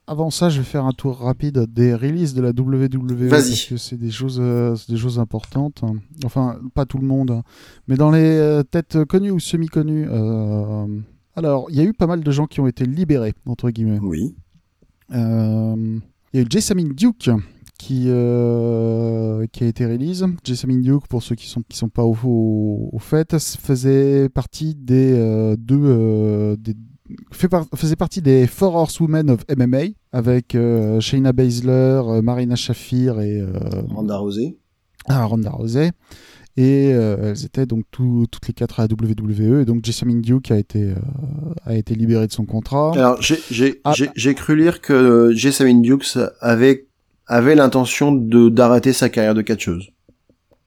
Avant 0.07 0.31
ça, 0.31 0.49
je 0.49 0.59
vais 0.59 0.65
faire 0.65 0.87
un 0.87 0.93
tour 0.93 1.19
rapide 1.19 1.67
des 1.73 1.95
releases 1.95 2.33
de 2.35 2.41
la 2.41 2.51
WWE. 2.51 3.29
Parce 3.29 3.65
que 3.67 3.77
c'est 3.77 3.97
des 3.99 4.11
choses, 4.11 4.39
euh, 4.41 4.75
c'est 4.75 4.91
des 4.91 4.99
choses 4.99 5.19
importantes. 5.19 5.83
Enfin, 6.25 6.57
pas 6.75 6.87
tout 6.87 6.99
le 6.99 7.07
monde, 7.07 7.31
hein. 7.31 7.43
mais 7.89 7.97
dans 7.97 8.11
les 8.11 8.21
euh, 8.39 8.63
têtes 8.63 9.05
connues 9.05 9.31
ou 9.31 9.39
semi-connues. 9.39 10.07
euh, 10.11 10.87
Alors, 11.37 11.67
il 11.69 11.77
y 11.77 11.81
a 11.81 11.85
eu 11.85 11.93
pas 11.93 12.07
mal 12.07 12.23
de 12.23 12.31
gens 12.31 12.47
qui 12.47 12.61
ont 12.61 12.67
été 12.67 12.87
libérés, 12.87 13.35
entre 13.47 13.71
guillemets. 13.71 13.99
Oui. 14.01 14.35
Euh, 15.15 15.99
Il 16.33 16.41
y 16.41 16.43
a 16.43 16.47
eu 16.47 16.49
Jessamine 16.49 16.95
Duke 16.95 17.31
qui, 17.81 18.05
euh, 18.09 19.47
qui 19.53 19.65
a 19.65 19.67
été 19.67 19.87
release. 19.87 20.25
Jessamine 20.45 20.83
Duke, 20.83 21.07
pour 21.09 21.23
ceux 21.23 21.35
qui 21.35 21.49
sont, 21.49 21.63
qui 21.69 21.77
sont 21.79 21.89
pas 21.89 22.05
au, 22.05 22.15
au, 22.25 22.91
au 22.93 22.99
fait, 22.99 23.37
faisait 23.39 24.29
partie 24.29 24.75
des 24.75 25.13
euh, 25.15 25.57
deux. 25.59 25.81
euh, 25.83 26.57
des, 26.59 26.75
fait 27.33 27.49
par- 27.49 27.67
faisait 27.75 27.97
partie 27.97 28.21
des 28.23 28.47
Four 28.47 28.75
Horsewomen 28.77 29.31
of 29.31 29.41
MMA 29.57 29.95
avec 30.13 30.55
euh, 30.55 31.01
Shayna 31.01 31.33
Baszler, 31.33 32.03
Marina 32.23 32.55
Shafir 32.55 33.21
et 33.21 33.43
Ronda 33.89 34.19
Rousey. 34.19 34.57
ah, 35.09 35.25
Ronda 35.25 35.51
Rousey. 35.51 35.91
Et 36.57 36.89
elles 36.89 37.45
étaient 37.47 37.65
donc 37.65 37.85
tout- 37.91 38.27
toutes 38.31 38.47
les 38.49 38.53
quatre 38.53 38.81
à 38.81 38.87
la 38.87 38.89
WWE. 38.89 39.63
Et 39.63 39.65
donc 39.65 39.83
Jessamine 39.85 40.21
Duke 40.21 40.51
a 40.51 40.59
été, 40.59 40.93
a 41.65 41.75
été 41.77 41.95
libérée 41.95 42.27
de 42.27 42.33
son 42.33 42.45
contrat. 42.45 42.93
Alors, 42.95 43.23
j'ai, 43.23 43.81
Ah. 43.85 43.95
cru 44.37 44.57
lire 44.57 44.81
que 44.83 45.33
Jessamine 45.35 45.81
Dukes 45.81 46.19
avait, 46.41 46.87
avait 47.31 47.55
l'intention 47.55 48.13
de, 48.13 48.49
d'arrêter 48.49 48.93
sa 48.93 49.09
carrière 49.09 49.35
de 49.35 49.43
catcheuse. 49.43 49.91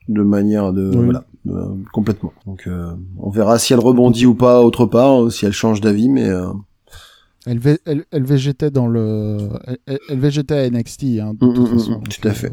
De 0.10 0.22
manière 0.24 0.74
de, 0.74 0.90
Oui. 0.96 1.04
voilà, 1.06 1.26
euh, 1.48 1.76
complètement. 1.94 2.34
Donc, 2.46 2.68
euh, 2.68 2.94
on 3.18 3.30
verra 3.30 3.60
si 3.60 3.74
elle 3.74 3.80
rebondit 3.80 4.26
ou 4.26 4.36
pas 4.36 4.62
autre 4.62 4.86
part, 4.86 5.24
euh, 5.24 5.30
si 5.30 5.46
elle 5.46 5.54
change 5.54 5.80
d'avis, 5.82 6.10
mais, 6.10 6.28
euh, 6.28 6.48
Elle, 7.46 7.60
elle, 7.86 8.06
elle 8.12 8.24
végétait 8.24 8.72
dans 8.72 8.88
le, 8.88 9.50
elle, 9.86 10.20
végétait 10.20 10.56
à 10.56 10.70
NXT, 10.70 11.04
hein, 11.22 11.34
de 11.40 11.46
Mm, 11.46 11.54
toute 11.54 11.70
mm, 11.72 11.74
façon. 11.78 12.00
mm, 12.00 12.04
tout 12.08 12.28
à 12.28 12.32
fait. 12.34 12.52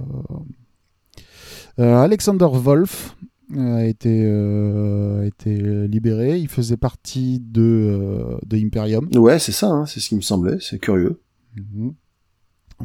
euh, 1.79 1.97
Alexander 1.97 2.49
Wolf 2.53 3.17
a 3.59 3.85
été, 3.85 4.23
euh, 4.27 5.23
a 5.23 5.27
été 5.27 5.89
libéré. 5.89 6.39
Il 6.39 6.49
faisait 6.49 6.77
partie 6.77 7.41
de, 7.41 7.63
euh, 7.63 8.39
de 8.47 8.57
Imperium. 8.57 9.09
ouais, 9.17 9.39
c'est 9.41 9.53
ça, 9.53 9.69
hein, 9.71 9.87
c'est 9.87 9.99
ce 10.01 10.09
qui 10.11 10.15
me 10.17 10.21
semblait, 10.21 10.59
c'est 10.61 10.79
curieux. 10.79 11.21
Mhm. 11.57 11.95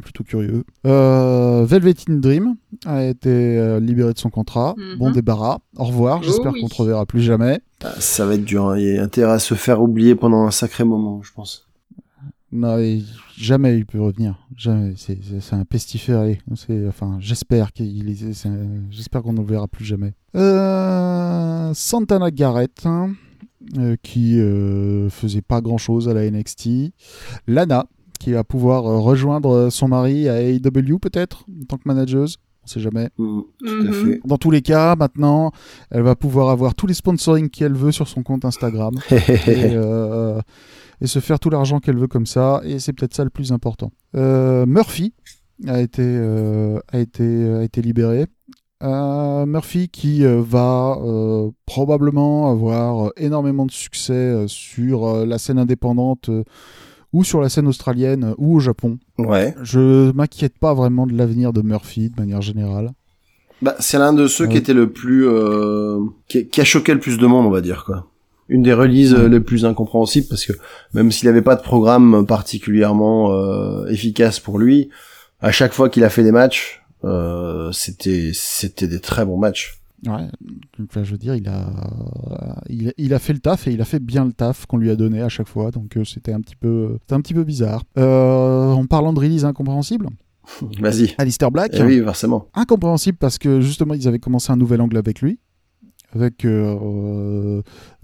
Plutôt 0.02 0.24
curieux. 0.24 0.64
Euh, 0.86 1.66
Dream 2.08 2.56
a 2.84 3.04
été 3.04 3.28
euh, 3.30 3.80
libéré 3.80 4.12
de 4.12 4.18
son 4.18 4.30
contrat. 4.30 4.74
Mhm. 4.76 4.98
Bon 4.98 5.10
débarras. 5.10 5.58
Au 5.76 5.84
revoir. 5.84 6.18
Oh 6.20 6.24
J'espère 6.24 6.52
oui. 6.52 6.60
qu'on 6.60 6.68
te 6.68 6.74
reverra 6.76 7.06
plus 7.06 7.20
jamais. 7.22 7.60
Ah, 7.84 7.92
Ça 7.98 8.26
va 8.26 8.34
être 8.34 8.44
dur, 8.44 8.66
hein, 8.66 8.78
il 8.78 8.94
y 8.94 8.98
a 8.98 9.02
intérêt 9.02 9.32
à 9.32 9.38
se 9.38 9.54
faire 9.54 9.80
oublier 9.82 10.14
pendant 10.14 10.44
un 10.46 10.50
sacré 10.50 10.84
moment, 10.84 11.20
je 11.22 11.32
pense. 11.32 11.62
Non, 12.52 12.78
jamais 13.36 13.76
il 13.76 13.84
peut 13.86 14.00
revenir. 14.00 14.36
Jamais. 14.56 14.94
C'est, 14.96 15.18
c'est- 15.22 15.40
c'est 15.40 15.56
un 15.56 15.64
pestiféré. 15.64 16.40
C'est, 16.54 16.86
enfin, 16.86 17.16
j'espère 17.20 17.72
qu'il 17.72 18.08
est, 18.08 18.32
c'est 18.32 18.48
un- 18.48 18.82
j'espère 18.90 19.22
qu'on 19.22 19.32
ne 19.32 19.40
le 19.40 19.46
verra 19.46 19.66
plus 19.68 19.84
jamais. 19.84 20.14
Euh, 20.36 21.72
Santana 21.74 22.30
Garrett, 22.30 22.82
hein, 22.86 23.10
euh, 23.78 23.96
qui 24.02 24.38
euh, 24.38 25.10
faisait 25.10 25.42
pas 25.42 25.60
grand 25.60 25.76
chose 25.78 26.08
à 26.08 26.14
la 26.14 26.24
NXT. 26.30 26.92
Lana, 27.46 27.86
qui 28.18 28.32
va 28.32 28.44
pouvoir 28.44 28.86
euh, 28.86 28.98
rejoindre 28.98 29.68
son 29.70 29.88
mari 29.88 30.28
à 30.28 30.40
AEW 30.42 30.98
peut-être, 31.00 31.44
en 31.62 31.64
tant 31.66 31.76
que 31.76 31.82
manageuse. 31.86 32.36
On 32.64 32.66
sait 32.68 32.80
jamais. 32.80 33.10
Mm, 33.18 33.40
tout 33.60 33.66
à 33.66 33.82
Mhm. 33.84 33.92
fait. 33.92 34.20
Dans 34.24 34.38
tous 34.38 34.50
les 34.50 34.60
cas, 34.62 34.96
maintenant, 34.96 35.52
elle 35.90 36.02
va 36.02 36.16
pouvoir 36.16 36.50
avoir 36.50 36.74
tous 36.74 36.86
les 36.88 36.94
sponsorings 36.94 37.48
qu'elle 37.48 37.74
veut 37.74 37.92
sur 37.92 38.08
son 38.08 38.22
compte 38.24 38.44
Instagram 38.44 38.94
et, 39.12 39.70
euh, 39.74 40.40
et 41.00 41.06
se 41.06 41.20
faire 41.20 41.38
tout 41.38 41.48
l'argent 41.50 41.78
qu'elle 41.78 41.96
veut 41.96 42.08
comme 42.08 42.26
ça. 42.26 42.60
Et 42.64 42.78
c'est 42.80 42.92
peut-être 42.92 43.14
ça 43.14 43.22
le 43.22 43.30
plus 43.30 43.52
important. 43.52 43.92
Euh, 44.16 44.66
Murphy 44.66 45.12
a 45.68 45.80
été, 45.80 46.02
euh, 46.02 46.80
a 46.92 46.98
été, 46.98 47.24
a 47.54 47.62
été 47.62 47.82
libéré. 47.82 48.26
Euh, 48.82 49.46
Murphy 49.46 49.88
qui 49.88 50.24
euh, 50.24 50.42
va 50.44 50.98
euh, 51.02 51.50
probablement 51.64 52.50
avoir 52.50 53.06
euh, 53.06 53.10
énormément 53.16 53.64
de 53.64 53.70
succès 53.70 54.12
euh, 54.12 54.48
sur 54.48 55.06
euh, 55.06 55.24
la 55.24 55.38
scène 55.38 55.58
indépendante 55.58 56.28
euh, 56.28 56.42
ou 57.16 57.24
sur 57.24 57.40
la 57.40 57.48
scène 57.48 57.66
australienne 57.66 58.24
euh, 58.24 58.34
ou 58.38 58.56
au 58.56 58.60
Japon. 58.60 58.98
ouais. 59.18 59.54
Je 59.62 60.12
m'inquiète 60.12 60.58
pas 60.58 60.74
vraiment 60.74 61.06
de 61.06 61.14
l'avenir 61.16 61.52
de 61.52 61.62
Murphy 61.62 62.10
de 62.10 62.20
manière 62.20 62.42
générale. 62.42 62.92
Bah, 63.62 63.74
c'est 63.80 63.98
l'un 63.98 64.12
de 64.12 64.26
ceux 64.26 64.46
qui 64.46 64.52
Ouais. 64.54 64.58
était 64.58 64.74
le 64.74 64.90
plus, 64.90 65.26
euh, 65.26 65.98
qui, 66.28 66.46
qui 66.46 66.60
a 66.60 66.64
choqué 66.64 66.92
le 66.92 67.00
plus 67.00 67.16
de 67.18 67.26
monde, 67.26 67.46
on 67.46 67.50
va 67.50 67.62
dire, 67.62 67.84
quoi. 67.86 68.06
Une 68.48 68.62
des 68.62 68.74
releases 68.74 69.14
euh, 69.14 69.28
les 69.28 69.40
plus 69.40 69.64
incompréhensibles 69.64 70.26
parce 70.28 70.44
que 70.44 70.52
même 70.94 71.10
s'il 71.10 71.26
n'avait 71.28 71.42
pas 71.42 71.56
de 71.56 71.62
programme 71.62 72.26
particulièrement 72.26 73.32
euh, 73.32 73.86
efficace 73.86 74.38
pour 74.40 74.58
lui, 74.58 74.88
à 75.40 75.50
chaque 75.52 75.72
fois 75.72 75.88
qu'il 75.88 76.04
a 76.04 76.10
fait 76.10 76.22
des 76.22 76.32
matchs, 76.32 76.82
euh, 77.04 77.72
c'était 77.72 78.30
c'était 78.34 78.86
des 78.88 79.00
très 79.00 79.24
bons 79.24 79.36
matchs. 79.38 79.80
Ouais, 80.06 80.28
enfin, 80.84 81.04
je 81.04 81.12
veux 81.12 81.18
dire, 81.18 81.34
il 81.34 81.48
a, 81.48 81.66
il, 82.68 82.92
il 82.98 83.14
a 83.14 83.18
fait 83.18 83.32
le 83.32 83.38
taf 83.38 83.66
et 83.66 83.72
il 83.72 83.80
a 83.80 83.84
fait 83.84 83.98
bien 83.98 84.24
le 84.26 84.32
taf 84.32 84.66
qu'on 84.66 84.76
lui 84.76 84.90
a 84.90 84.96
donné 84.96 85.22
à 85.22 85.28
chaque 85.28 85.48
fois, 85.48 85.70
donc 85.70 85.96
euh, 85.96 86.04
c'était 86.04 86.32
un 86.32 86.40
petit 86.40 86.54
peu, 86.56 86.98
un 87.10 87.20
petit 87.20 87.32
peu 87.34 87.44
bizarre. 87.44 87.82
Euh, 87.98 88.72
en 88.72 88.84
parlant 88.86 89.12
de 89.14 89.20
release 89.20 89.44
incompréhensible, 89.44 90.08
Vas-y. 90.80 91.14
Alistair 91.18 91.50
Black, 91.50 91.72
Eh 91.74 91.82
oui, 91.82 92.02
forcément. 92.04 92.46
incompréhensible 92.54 93.16
parce 93.18 93.38
que 93.38 93.60
justement 93.60 93.94
ils 93.94 94.06
avaient 94.06 94.18
commencé 94.20 94.52
un 94.52 94.56
nouvel 94.56 94.80
angle 94.82 94.96
avec 94.98 95.20
lui, 95.22 95.38
avec 96.14 96.44
euh, 96.44 97.62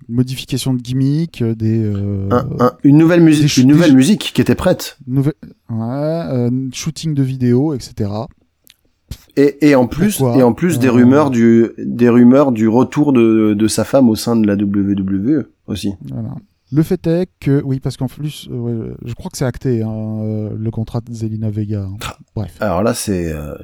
modification 0.08 0.74
de 0.74 0.80
gimmick, 0.80 1.44
des 1.44 1.84
euh, 1.84 2.28
Un- 2.30 2.48
un- 2.58 2.72
une 2.84 2.96
nouvelle 2.98 3.20
musique, 3.20 3.56
une 3.58 3.68
nouvelle 3.68 3.94
musique 3.94 4.32
qui 4.34 4.40
était 4.40 4.54
prête. 4.56 4.98
ouais, 5.08 5.22
euh, 5.70 6.50
shooting 6.72 7.14
de 7.14 7.22
vidéos, 7.22 7.74
etc. 7.74 8.10
Et, 9.36 9.68
et 9.70 9.74
en 9.74 9.86
plus, 9.86 10.18
Pourquoi 10.18 10.38
et 10.38 10.42
en 10.42 10.52
plus 10.52 10.78
des 10.78 10.88
Euh, 10.88 10.92
rumeurs 10.92 11.30
du, 11.30 11.70
des 11.78 12.08
rumeurs 12.08 12.52
du 12.52 12.68
retour 12.68 13.12
de, 13.14 13.54
de 13.54 13.66
sa 13.68 13.84
femme 13.84 14.08
au 14.10 14.14
sein 14.14 14.36
de 14.36 14.46
la 14.46 14.54
WWE 14.54 15.46
aussi. 15.66 15.94
Voilà. 16.10 16.34
Le 16.70 16.82
fait 16.82 17.06
est 17.06 17.28
que, 17.40 17.62
oui, 17.64 17.80
parce 17.80 17.96
qu'en 17.96 18.06
plus, 18.08 18.48
euh, 18.50 18.56
ouais, 18.58 18.94
je 19.04 19.14
crois 19.14 19.30
que 19.30 19.36
c'est 19.38 19.44
acté, 19.44 19.82
hein, 19.82 19.90
euh, 19.90 20.50
le 20.58 20.70
contrat 20.70 21.00
de 21.00 21.12
Zelina 21.12 21.50
Vega. 21.50 21.82
hein. 21.82 21.96
Bref. 22.34 22.54
Alors 22.60 22.82
là, 22.82 22.94
c'est 22.94 23.30
euh, 23.32 23.54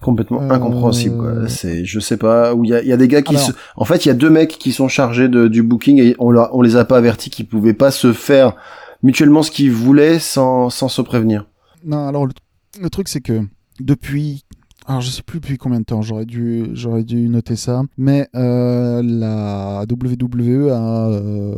complètement 0.00 0.42
Euh, 0.42 0.50
incompréhensible. 0.50 1.16
Quoi. 1.16 1.48
C'est, 1.48 1.84
je 1.84 2.00
sais 2.00 2.16
pas, 2.16 2.54
où 2.54 2.64
il 2.64 2.70
y 2.70 2.74
a, 2.74 2.82
y 2.82 2.92
a 2.92 2.96
des 2.96 3.08
gars 3.08 3.22
qui, 3.22 3.34
Alors- 3.36 3.46
se... 3.48 3.52
en 3.76 3.84
fait, 3.84 4.04
il 4.04 4.08
y 4.08 4.10
a 4.10 4.14
deux 4.14 4.30
mecs 4.30 4.58
qui 4.58 4.72
sont 4.72 4.88
chargés 4.88 5.28
de, 5.28 5.48
du 5.48 5.62
booking 5.62 6.00
et 6.00 6.14
on, 6.18 6.30
leur, 6.30 6.54
on 6.54 6.62
les 6.62 6.76
a 6.76 6.84
pas 6.84 6.98
avertis 6.98 7.30
qu'ils 7.30 7.46
pouvaient 7.46 7.72
pas 7.74 7.90
se 7.90 8.12
faire 8.12 8.54
mutuellement 9.02 9.42
ce 9.42 9.50
qu'ils 9.50 9.72
voulaient 9.72 10.18
sans, 10.18 10.70
sans 10.70 10.88
se 10.88 11.02
prévenir. 11.02 11.46
Non, 11.84 12.06
alors 12.08 12.26
le, 12.26 12.32
le 12.80 12.90
truc 12.90 13.08
c'est 13.08 13.20
que 13.20 13.40
depuis, 13.80 14.44
alors 14.88 15.00
je 15.02 15.10
sais 15.10 15.22
plus 15.22 15.38
depuis 15.38 15.56
combien 15.58 15.78
de 15.80 15.84
temps, 15.84 16.02
j'aurais 16.02 16.24
dû, 16.26 16.70
j'aurais 16.72 17.04
dû 17.04 17.28
noter 17.28 17.54
ça, 17.56 17.82
mais 17.96 18.26
euh, 18.34 19.02
la 19.04 19.84
WWE 19.88 20.70
a 20.72 21.08
euh, 21.10 21.56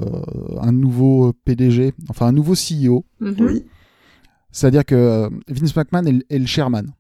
un 0.61 0.73
nouveau 0.73 1.33
PDG, 1.45 1.95
enfin 2.09 2.27
un 2.27 2.33
nouveau 2.33 2.55
CEO, 2.55 3.05
Mhm. 3.21 3.63
c'est-à-dire 4.53 4.85
que 4.85 4.95
euh, 4.95 5.29
Vince 5.49 5.75
McMahon 5.77 6.05
est, 6.07 6.13
le- 6.13 6.25
est 6.29 6.39
le 6.39 6.47
chairman, 6.47 6.93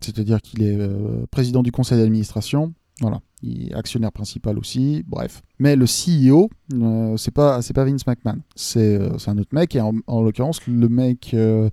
c'est-à-dire 0.00 0.42
qu'il 0.42 0.62
est 0.62 0.76
euh, 0.78 1.24
président 1.30 1.62
du 1.62 1.70
conseil 1.72 1.98
d'administration. 1.98 2.74
Voilà, 3.00 3.20
il 3.42 3.68
est 3.70 3.74
actionnaire 3.74 4.10
principal 4.10 4.58
aussi, 4.58 5.04
bref. 5.06 5.42
Mais 5.60 5.76
le 5.76 5.84
CEO, 5.86 6.50
euh, 6.74 7.16
c'est 7.16 7.30
pas 7.32 7.62
c'est 7.62 7.72
pas 7.72 7.84
Vince 7.84 8.04
McMahon, 8.04 8.40
c'est 8.56 8.96
euh, 8.96 9.16
c'est 9.18 9.30
un 9.30 9.38
autre 9.38 9.54
mec 9.54 9.76
et 9.76 9.80
en, 9.80 9.92
en 10.08 10.22
l'occurrence 10.22 10.66
le 10.66 10.88
mec 10.88 11.30
euh, 11.34 11.70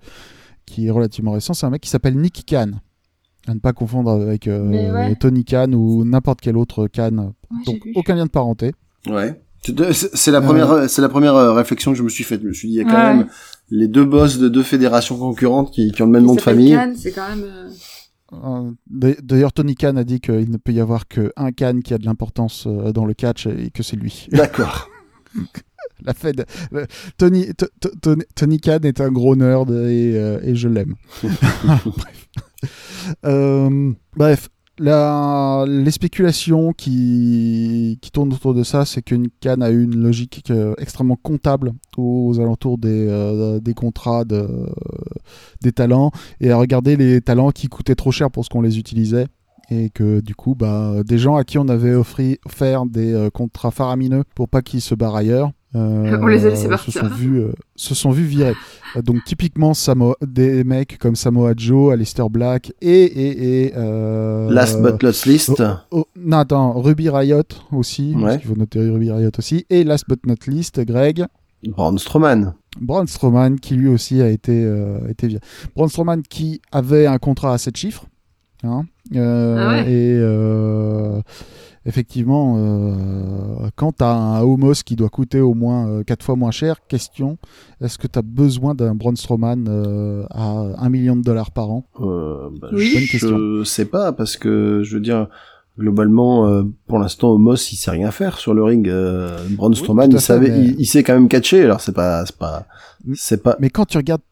qui 0.66 0.86
est 0.86 0.90
relativement 0.90 1.32
récent, 1.32 1.52
c'est 1.54 1.66
un 1.66 1.70
mec 1.70 1.82
qui 1.82 1.90
s'appelle 1.90 2.16
Nick 2.16 2.44
Khan. 2.46 2.70
À 3.48 3.54
ne 3.54 3.60
pas 3.60 3.72
confondre 3.72 4.10
avec 4.10 4.48
euh, 4.48 4.92
ouais. 4.92 5.14
Tony 5.16 5.44
Khan 5.44 5.72
ou 5.72 6.04
n'importe 6.04 6.40
quel 6.40 6.56
autre 6.56 6.88
Khan. 6.88 7.34
Ouais, 7.50 7.56
Donc 7.66 7.86
aucun 7.94 8.14
lien 8.16 8.24
de 8.26 8.30
parenté. 8.30 8.72
Ouais. 9.08 9.40
C'est 9.62 10.30
la 10.30 10.40
première, 10.40 10.88
c'est 10.88 11.02
la 11.02 11.08
première 11.08 11.34
euh, 11.34 11.52
réflexion 11.52 11.92
que 11.92 11.98
je 11.98 12.02
me 12.02 12.08
suis 12.08 12.24
faite. 12.24 12.40
Je 12.42 12.48
me 12.48 12.52
suis 12.52 12.68
dit, 12.68 12.74
il 12.74 12.78
y 12.78 12.80
a 12.80 12.84
quand 12.84 12.90
Ouais. 12.96 13.16
même 13.16 13.28
les 13.70 13.88
deux 13.88 14.04
boss 14.04 14.38
de 14.38 14.48
deux 14.48 14.62
fédérations 14.62 15.16
concurrentes 15.18 15.72
qui, 15.72 15.90
qui 15.92 16.02
ont 16.02 16.06
le 16.06 16.12
même 16.12 16.22
Il 16.24 16.26
nom 16.26 16.34
de 16.34 16.40
famille. 16.40 16.72
Khan, 16.74 16.92
c'est 16.96 17.12
quand 17.12 17.28
même. 17.28 17.44
euh, 17.44 17.68
Euh, 18.32 18.70
d'a- 18.90 19.20
D'ailleurs, 19.22 19.52
Tony 19.52 19.74
Khan 19.76 19.96
a 19.96 20.02
dit 20.04 20.20
qu'il 20.20 20.50
ne 20.50 20.56
peut 20.56 20.72
y 20.72 20.80
avoir 20.80 21.06
qu'un 21.06 21.52
Khan 21.56 21.78
qui 21.84 21.94
a 21.94 21.98
de 21.98 22.04
l'importance 22.04 22.66
euh, 22.66 22.90
dans 22.92 23.04
le 23.04 23.14
catch 23.14 23.46
et 23.46 23.70
que 23.70 23.82
c'est 23.84 23.96
lui. 23.96 24.26
D'accord. 24.32 24.88
La 26.06 26.14
Fed. 26.14 26.46
le- 26.70 26.86
Tony, 27.18 27.46
T- 27.54 27.66
T- 27.80 27.90
Tony, 28.00 28.22
Tony 28.34 28.60
Khan 28.60 28.78
est 28.84 29.00
un 29.00 29.10
gros 29.10 29.36
nerd 29.36 29.70
et, 29.70 30.14
euh, 30.16 30.40
et 30.42 30.54
je 30.54 30.68
l'aime. 30.68 30.94
bref. 31.22 32.28
Euh, 33.24 33.92
bref, 34.16 34.48
la- 34.78 35.64
les 35.66 35.90
spéculations 35.90 36.72
qui, 36.72 37.98
qui 38.00 38.10
tournent 38.10 38.32
autour 38.32 38.54
de 38.54 38.62
ça, 38.62 38.84
c'est 38.84 39.02
qu'une 39.02 39.28
Khan 39.40 39.60
a 39.60 39.70
eu 39.70 39.84
une 39.84 39.96
logique 40.02 40.42
euh, 40.50 40.74
extrêmement 40.78 41.16
comptable 41.20 41.72
aux 41.96 42.38
alentours 42.40 42.78
des, 42.78 43.06
euh, 43.08 43.58
des 43.60 43.74
contrats 43.74 44.24
de, 44.24 44.46
des 45.62 45.72
talents 45.72 46.10
et 46.40 46.50
à 46.50 46.56
regarder 46.56 46.96
les 46.96 47.20
talents 47.20 47.50
qui 47.50 47.68
coûtaient 47.68 47.94
trop 47.94 48.12
cher 48.12 48.30
pour 48.30 48.44
ce 48.44 48.50
qu'on 48.50 48.62
les 48.62 48.78
utilisait. 48.78 49.26
Et 49.68 49.90
que 49.90 50.20
du 50.20 50.36
coup, 50.36 50.54
bah, 50.54 51.02
des 51.04 51.18
gens 51.18 51.34
à 51.34 51.42
qui 51.42 51.58
on 51.58 51.66
avait 51.68 51.92
offri, 51.94 52.38
offert 52.46 52.86
des 52.86 53.12
euh, 53.12 53.30
contrats 53.30 53.72
faramineux 53.72 54.22
pour 54.36 54.48
pas 54.48 54.62
qu'ils 54.62 54.80
se 54.80 54.94
barrent 54.94 55.16
ailleurs, 55.16 55.48
euh, 55.48 55.50
On 55.76 56.26
les 56.26 56.46
a 56.46 56.50
laissés 56.50 56.64
se 56.64 56.68
partir. 56.68 56.92
sont 57.02 57.08
vus, 57.08 57.38
euh, 57.40 57.52
se 57.76 57.94
sont 57.94 58.10
vus 58.10 58.24
virer. 58.24 58.54
Euh, 58.96 59.02
Donc 59.02 59.24
typiquement 59.24 59.72
Samo- 59.72 60.14
des 60.26 60.64
mecs 60.64 60.98
comme 60.98 61.16
Samoa 61.16 61.52
Joe, 61.56 61.92
Alistair 61.92 62.30
Black 62.30 62.72
et 62.80 62.88
et, 63.04 63.64
et 63.66 63.72
euh, 63.76 64.50
Last 64.50 64.80
but 64.82 65.02
not 65.02 65.10
least. 65.26 65.62
oh, 65.90 66.06
non 66.16 66.38
attends 66.38 66.72
Ruby 66.80 67.08
Riot 67.10 67.42
aussi 67.72 68.14
Ouais. 68.14 68.22
parce 68.22 68.36
qu'il 68.38 68.48
faut 68.48 68.56
noter 68.56 68.80
Ruby 68.88 69.10
Riot 69.10 69.30
aussi 69.38 69.66
et 69.70 69.84
last 69.84 70.04
but 70.08 70.24
not 70.26 70.36
least 70.46 70.80
Greg 70.84 71.24
Braun 71.66 71.98
Strowman. 71.98 72.54
Braun 72.80 73.06
Strowman 73.06 73.56
qui 73.58 73.74
lui 73.74 73.88
aussi 73.88 74.20
a 74.22 74.28
été 74.28 74.52
euh, 74.64 74.98
été 75.08 75.26
viré. 75.26 75.40
Braun 75.74 75.88
Strowman 75.88 76.22
qui 76.22 76.60
avait 76.70 77.06
un 77.06 77.18
contrat 77.18 77.54
à 77.54 77.58
7 77.58 77.76
chiffres 77.76 78.04
hein, 78.62 78.84
euh, 79.14 79.56
Ah 79.58 79.68
ouais. 79.70 79.90
et 79.90 80.18
euh, 80.20 81.20
effectivement 81.86 82.56
euh, 82.58 83.68
quand 83.76 83.92
tu 83.98 84.04
as 84.04 84.12
un 84.12 84.42
Homos 84.42 84.82
qui 84.84 84.96
doit 84.96 85.08
coûter 85.08 85.40
au 85.40 85.54
moins 85.54 86.02
4 86.02 86.22
fois 86.24 86.36
moins 86.36 86.50
cher 86.50 86.80
question 86.88 87.38
est-ce 87.80 87.96
que 87.96 88.06
tu 88.06 88.18
as 88.18 88.22
besoin 88.22 88.74
d'un 88.74 88.94
Braun 88.94 89.14
Strowman 89.16 89.64
euh, 89.68 90.24
à 90.30 90.50
1 90.78 90.88
million 90.90 91.16
de 91.16 91.22
dollars 91.22 91.50
par 91.52 91.70
an? 91.70 91.84
Euh, 92.00 92.48
bah, 92.60 92.68
Oui. 92.72 92.92
Je 93.06 93.10
question. 93.12 93.64
sais 93.64 93.84
pas 93.84 94.12
parce 94.12 94.36
que 94.36 94.82
je 94.84 94.94
veux 94.96 95.00
dire 95.00 95.28
globalement 95.78 96.46
euh, 96.48 96.62
pour 96.88 96.98
l'instant 96.98 97.30
Omos 97.30 97.70
il 97.72 97.76
sait 97.76 97.90
rien 97.90 98.10
faire 98.10 98.38
sur 98.38 98.54
le 98.54 98.64
ring. 98.64 98.88
Euh, 98.88 99.38
Braun 99.50 99.74
Strowman 99.74 100.08
il 100.10 100.20
savait 100.20 100.50
mais- 100.50 100.58
il, 100.68 100.80
il 100.80 100.86
sait 100.86 101.02
quand 101.02 101.14
même 101.14 101.28
catcher 101.28 101.62
alors 101.64 101.80
c'est 101.80 101.94
pas 101.94 102.24
c'est 102.26 102.36
pas 102.38 102.66
c'est 103.14 103.42
pas 103.42 103.56
mais 103.60 103.70
quand 103.70 103.84
tu 103.84 103.96
regardes 103.98 104.22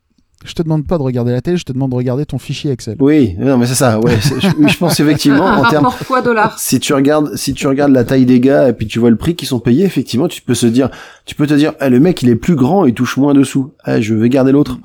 je 0.44 0.52
te 0.52 0.62
demande 0.62 0.86
pas 0.86 0.98
de 0.98 1.02
regarder 1.02 1.32
la 1.32 1.40
télé 1.40 1.56
je 1.56 1.64
te 1.64 1.72
demande 1.72 1.90
de 1.90 1.96
regarder 1.96 2.26
ton 2.26 2.38
fichier 2.38 2.70
Excel. 2.70 2.96
Oui 3.00 3.34
non 3.38 3.56
mais 3.58 3.66
c'est 3.66 3.74
ça 3.74 3.98
ouais 4.00 4.18
je, 4.20 4.68
je 4.68 4.76
pense 4.78 5.00
effectivement 5.00 5.44
en 5.46 5.62
termes 5.70 5.86
rapport 5.86 6.06
poids-dollar. 6.06 6.58
si 6.58 6.78
tu 6.80 6.92
regardes 6.94 7.34
si 7.36 7.54
tu 7.54 7.66
regardes 7.66 7.92
la 7.92 8.04
taille 8.04 8.26
des 8.26 8.40
gars 8.40 8.68
et 8.68 8.72
puis 8.72 8.86
tu 8.86 8.98
vois 8.98 9.10
le 9.10 9.16
prix 9.16 9.34
qu'ils 9.34 9.48
sont 9.48 9.60
payés 9.60 9.84
effectivement 9.84 10.28
tu 10.28 10.42
peux 10.42 10.54
se 10.54 10.66
dire 10.66 10.90
tu 11.24 11.34
peux 11.34 11.46
te 11.46 11.54
dire 11.54 11.72
eh, 11.80 11.88
le 11.88 11.98
mec 11.98 12.22
il 12.22 12.28
est 12.28 12.36
plus 12.36 12.54
grand 12.56 12.84
il 12.84 12.94
touche 12.94 13.16
moins 13.16 13.34
dessous 13.34 13.72
eh, 13.86 14.00
je 14.02 14.14
vais 14.14 14.28
garder 14.28 14.52
l'autre 14.52 14.78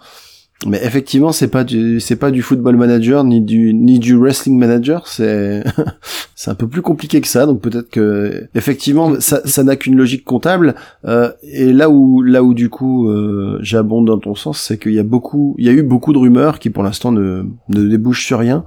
mais 0.67 0.79
effectivement 0.83 1.31
c'est 1.31 1.47
pas 1.47 1.63
du 1.63 2.01
c'est 2.01 2.17
pas 2.17 2.31
du 2.31 2.41
football 2.41 2.75
manager 2.75 3.23
ni 3.23 3.39
du 3.39 3.73
ni 3.73 3.97
du 3.97 4.15
wrestling 4.17 4.57
manager. 4.57 5.07
C'est 5.07 5.63
c'est 6.35 6.51
un 6.51 6.55
peu 6.55 6.67
plus 6.67 6.81
compliqué 6.81 7.21
que 7.21 7.27
ça. 7.27 7.45
Donc 7.45 7.61
peut-être 7.61 7.89
que 7.89 8.49
effectivement 8.55 9.19
ça 9.21 9.41
ça 9.45 9.63
n'a 9.63 9.77
qu'une 9.77 9.95
logique 9.95 10.25
comptable. 10.25 10.75
Euh, 11.05 11.31
et 11.43 11.71
là 11.71 11.89
où 11.89 12.21
là 12.21 12.43
où 12.43 12.53
du 12.53 12.69
coup 12.69 13.09
euh, 13.09 13.57
j'abonde 13.61 14.07
dans 14.07 14.19
ton 14.19 14.35
sens 14.35 14.59
c'est 14.61 14.77
qu'il 14.77 14.93
y 14.93 14.99
a 14.99 15.03
beaucoup 15.03 15.55
il 15.57 15.65
y 15.65 15.69
a 15.69 15.71
eu 15.71 15.83
beaucoup 15.83 16.11
de 16.11 16.17
rumeurs 16.17 16.59
qui 16.59 16.69
pour 16.69 16.83
l'instant 16.83 17.13
ne 17.13 17.45
ne 17.69 17.87
débouchent 17.87 18.25
sur 18.25 18.39
rien. 18.39 18.65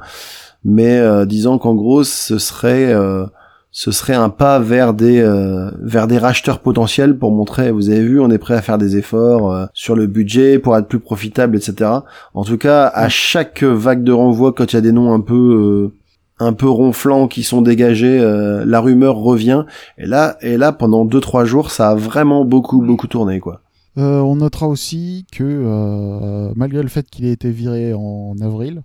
Mais 0.64 0.98
euh, 0.98 1.27
disant 1.27 1.59
qu'en 1.59 1.74
gros 1.74 2.05
ce 2.05 2.39
serait 2.39 2.94
euh, 2.94 3.27
ce 3.73 3.90
serait 3.90 4.15
un 4.15 4.28
pas 4.28 4.61
vers 4.61 4.94
des 4.94 5.20
euh, 5.20 5.70
vers 5.81 6.07
des 6.07 6.19
racheteurs 6.19 6.61
potentiels 6.61 7.19
pour 7.19 7.32
montrer 7.32 7.73
vous 7.73 7.90
avez 7.90 8.03
vu 8.03 8.20
on 8.20 8.31
est 8.31 8.39
prêt 8.39 8.55
à 8.55 8.62
faire 8.62 8.78
des 8.78 8.97
efforts 8.97 9.53
euh, 9.53 9.66
sur 9.74 9.97
le 9.97 10.07
budget 10.07 10.59
pour 10.59 10.77
être 10.77 10.86
plus 10.86 11.01
profitable 11.01 11.57
etc 11.57 11.90
en 12.35 12.44
tout 12.44 12.59
cas 12.59 12.86
à 12.86 13.09
chaque 13.09 13.65
vague 13.65 14.05
de 14.05 14.12
renvoi 14.12 14.53
quand 14.53 14.73
il 14.73 14.77
y 14.77 14.78
a 14.78 14.82
des 14.82 14.93
noms 14.93 15.12
un 15.12 15.20
peu 15.20 15.90
euh, 15.90 15.99
un 16.43 16.53
peu 16.53 16.69
ronflants 16.69 17.28
qui 17.28 17.43
sont 17.43 17.62
dégagés 17.62 18.19
euh, 18.20 18.65
la 18.66 18.81
rumeur 18.81 19.16
revient. 19.16 19.65
Et 19.99 20.07
là 20.07 20.36
et 20.40 20.57
là 20.57 20.73
pendant 20.73 21.05
deux 21.05 21.20
trois 21.20 21.44
jours 21.44 21.70
ça 21.70 21.90
a 21.90 21.94
vraiment 21.94 22.44
beaucoup 22.44 22.82
beaucoup 22.82 23.07
tourné 23.07 23.40
quoi. 23.40 23.61
Euh, 23.99 24.20
on 24.20 24.36
notera 24.36 24.69
aussi 24.69 25.27
que 25.31 25.44
euh, 25.44 26.51
malgré 26.57 26.82
le 26.82 26.89
fait 26.89 27.09
qu'il 27.11 27.27
ait 27.27 27.32
été 27.32 27.51
viré 27.51 27.93
en 27.93 28.35
avril, 28.40 28.82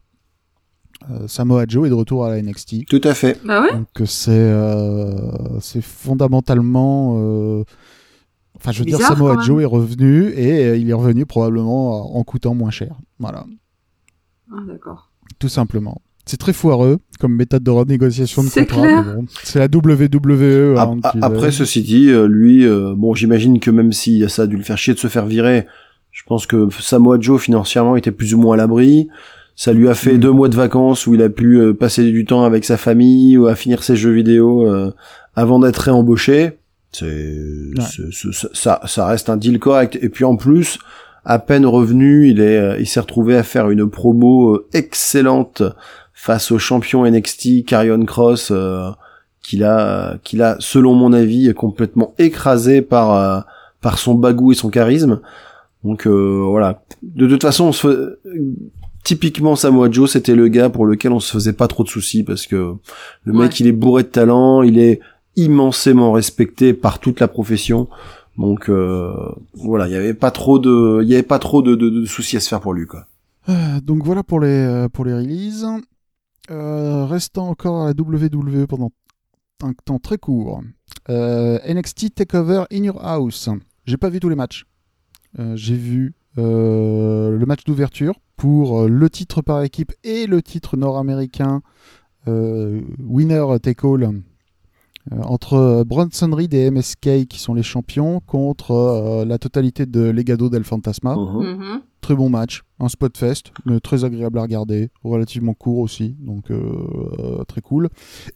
Samoa 1.27 1.65
Joe 1.67 1.88
est 1.88 1.89
de 1.89 1.93
retour 1.95 2.25
à 2.25 2.29
la 2.29 2.41
NXT. 2.41 2.85
tout 2.89 3.01
à 3.03 3.13
fait 3.13 3.39
Bah 3.45 3.61
ouais. 3.61 3.73
Donc 3.73 3.88
euh, 4.01 4.05
c'est 4.05 4.31
euh, 4.31 5.59
c'est 5.59 5.81
fondamentalement, 5.81 7.15
euh, 7.19 7.63
enfin 8.55 8.71
je 8.71 8.79
veux 8.79 8.85
dire 8.85 8.99
Samoa. 8.99 9.41
Joe 9.43 9.61
est 9.61 9.65
revenu 9.65 10.29
et 10.35 10.65
euh, 10.65 10.77
il 10.77 10.89
est 10.89 10.93
revenu 10.93 11.25
probablement 11.25 12.17
en 12.17 12.23
coûtant 12.23 12.53
moins 12.55 12.71
cher. 12.71 12.95
Voilà, 13.19 13.45
Ah, 14.51 14.57
d'accord. 14.67 15.11
tout 15.39 15.49
simplement. 15.49 16.01
C'est 16.25 16.38
très 16.38 16.51
foireux 16.51 16.97
comme 17.21 17.35
méthode 17.35 17.63
de 17.63 17.71
renégociation 17.71 18.43
de 18.43 18.49
C'est 18.49 18.65
contrat. 18.67 19.01
bon, 19.03 19.25
c'est 19.43 19.59
la 19.59 19.67
WWE. 19.67 20.77
Hein, 20.77 20.99
a- 21.03 21.11
qui- 21.11 21.19
Après, 21.21 21.51
ceci 21.51 21.81
dit, 21.84 22.09
euh, 22.09 22.27
lui, 22.27 22.65
euh, 22.65 22.93
bon, 22.97 23.15
j'imagine 23.15 23.61
que 23.61 23.71
même 23.71 23.93
si 23.93 24.29
ça 24.29 24.41
a 24.41 24.47
dû 24.47 24.57
le 24.57 24.63
faire 24.63 24.77
chier 24.77 24.93
de 24.93 24.99
se 24.99 25.07
faire 25.07 25.25
virer, 25.25 25.65
je 26.11 26.23
pense 26.27 26.45
que 26.45 26.67
Samoa 26.81 27.17
Joe 27.19 27.41
financièrement 27.41 27.95
était 27.95 28.11
plus 28.11 28.34
ou 28.34 28.39
moins 28.39 28.55
à 28.55 28.57
l'abri. 28.57 29.07
Ça 29.59 29.73
lui 29.73 29.89
a 29.89 29.95
fait 29.95 30.13
Mm. 30.13 30.19
deux 30.19 30.31
mois 30.31 30.47
de 30.49 30.55
vacances 30.55 31.07
où 31.07 31.15
il 31.15 31.21
a 31.23 31.29
pu 31.29 31.59
euh, 31.59 31.73
passer 31.73 32.03
du 32.11 32.23
temps 32.25 32.43
avec 32.43 32.63
sa 32.63 32.77
famille 32.77 33.38
ou 33.38 33.47
à 33.47 33.55
finir 33.55 33.81
ses 33.84 33.95
jeux 33.95 34.11
vidéo 34.11 34.67
euh, 34.67 34.91
avant 35.35 35.57
d'être 35.59 35.77
réembauché. 35.77 36.59
C'est, 36.91 37.35
ça, 38.53 38.79
ça 38.85 39.05
reste 39.07 39.29
un 39.29 39.35
deal 39.38 39.59
correct. 39.59 39.97
Et 40.01 40.09
puis 40.09 40.23
en 40.25 40.35
plus, 40.35 40.77
à 41.25 41.39
peine 41.39 41.65
revenu, 41.65 42.29
il 42.29 42.39
est, 42.39 42.57
euh, 42.57 42.77
il 42.79 42.85
s'est 42.88 42.99
retrouvé 42.99 43.35
à 43.35 43.43
faire 43.43 43.69
une 43.71 43.89
promo 43.89 44.53
euh, 44.55 44.67
excellente 44.73 45.63
face 46.13 46.51
au 46.51 46.59
champion 46.59 47.05
NXT 47.09 47.65
Carrion 47.65 48.03
Cross. 48.05 48.49
euh, 48.51 48.89
qu'il 49.41 49.63
a, 49.63 50.17
qu'il 50.23 50.41
a, 50.41 50.57
selon 50.59 50.93
mon 50.93 51.13
avis, 51.13 51.53
complètement 51.53 52.13
écrasé 52.19 52.81
par 52.81 53.13
euh, 53.13 53.39
par 53.81 53.97
son 53.97 54.13
bagou 54.13 54.51
et 54.51 54.55
son 54.55 54.69
charisme. 54.69 55.21
Donc 55.85 56.05
euh, 56.05 56.43
voilà. 56.49 56.81
De 57.01 57.27
toute 57.27 57.43
façon, 57.43 57.65
on 57.65 57.71
se 57.71 57.88
fait- 57.88 58.29
typiquement 59.07 59.55
Samoa 59.55 59.89
Joe, 59.89 60.11
c'était 60.11 60.35
le 60.35 60.49
gars 60.49 60.69
pour 60.69 60.85
lequel 60.85 61.13
on 61.13 61.21
se 61.21 61.31
faisait 61.31 61.53
pas 61.53 61.69
trop 61.69 61.85
de 61.85 61.88
soucis 61.88 62.23
parce 62.23 62.45
que 62.45 62.73
le 63.23 63.34
mec, 63.34 63.57
il 63.61 63.65
est 63.65 63.71
bourré 63.71 64.03
de 64.03 64.09
talent, 64.09 64.63
il 64.63 64.77
est 64.77 64.99
immensément 65.38 66.11
respecté 66.11 66.73
par 66.73 66.99
toute 66.99 67.21
la 67.21 67.29
profession. 67.29 67.88
Donc 68.38 68.69
euh, 68.69 69.13
voilà, 69.53 69.88
il 69.88 69.93
y 69.93 69.95
avait 69.95 70.13
pas 70.13 70.29
trop 70.29 70.59
de, 70.59 70.99
il 71.03 71.07
y 71.07 71.13
avait 71.13 71.23
pas 71.23 71.39
trop 71.39 71.61
de, 71.61 71.75
de, 71.75 71.89
de 71.89 72.05
soucis 72.05 72.35
à 72.35 72.41
se 72.41 72.49
faire 72.49 72.59
pour 72.59 72.73
lui 72.73 72.85
quoi. 72.85 73.07
Euh, 73.47 73.79
donc 73.79 74.03
voilà 74.03 74.23
pour 74.23 74.41
les, 74.41 74.49
euh, 74.49 74.89
pour 74.89 75.05
les 75.05 75.13
releases. 75.13 75.65
Euh, 76.51 77.05
restant 77.05 77.47
encore 77.47 77.84
à 77.84 77.85
la 77.88 77.93
WWE 77.93 78.67
pendant 78.67 78.91
un 79.63 79.71
temps 79.85 79.99
très 79.99 80.17
court. 80.17 80.61
Euh, 81.09 81.59
NXT 81.65 82.13
Takeover 82.13 82.65
In 82.73 82.84
Your 82.84 83.01
House. 83.01 83.47
J'ai 83.85 83.97
pas 83.97 84.09
vu 84.09 84.19
tous 84.19 84.27
les 84.27 84.35
matchs. 84.35 84.65
Euh, 85.39 85.55
j'ai 85.55 85.75
vu 85.75 86.07
euh, 86.07 86.16
le 86.41 87.45
match 87.45 87.64
d'ouverture 87.65 88.15
pour 88.35 88.81
euh, 88.81 88.88
le 88.88 89.09
titre 89.09 89.41
par 89.41 89.64
équipe 89.64 89.91
et 90.03 90.27
le 90.27 90.41
titre 90.41 90.77
nord-américain 90.77 91.61
euh, 92.27 92.81
winner 92.99 93.45
take 93.61 93.85
all 93.88 94.03
euh, 94.03 94.11
entre 95.23 95.84
Bronson 95.88 96.30
Reed 96.34 96.53
et 96.53 96.69
MSK 96.69 97.27
qui 97.30 97.39
sont 97.39 97.53
les 97.53 97.64
champions 97.64 98.19
contre 98.26 98.72
euh, 98.72 99.26
la 99.26 99.38
totalité 99.38 99.85
de 99.85 100.01
Legado 100.01 100.49
del 100.49 100.64
Fantasma. 100.65 101.15
Mhm. 101.15 101.45
Mhm. 101.57 101.81
Très 102.01 102.14
bon 102.15 102.30
match, 102.30 102.61
un 102.80 102.89
spot 102.89 103.18
fest, 103.18 103.51
mais 103.65 103.80
très 103.80 104.05
agréable 104.05 104.38
à 104.38 104.41
regarder, 104.43 104.89
relativement 105.03 105.53
court 105.53 105.80
aussi, 105.80 106.15
donc 106.19 106.51
euh, 106.51 106.61
euh, 107.19 107.43
très 107.45 107.59
cool. 107.61 107.89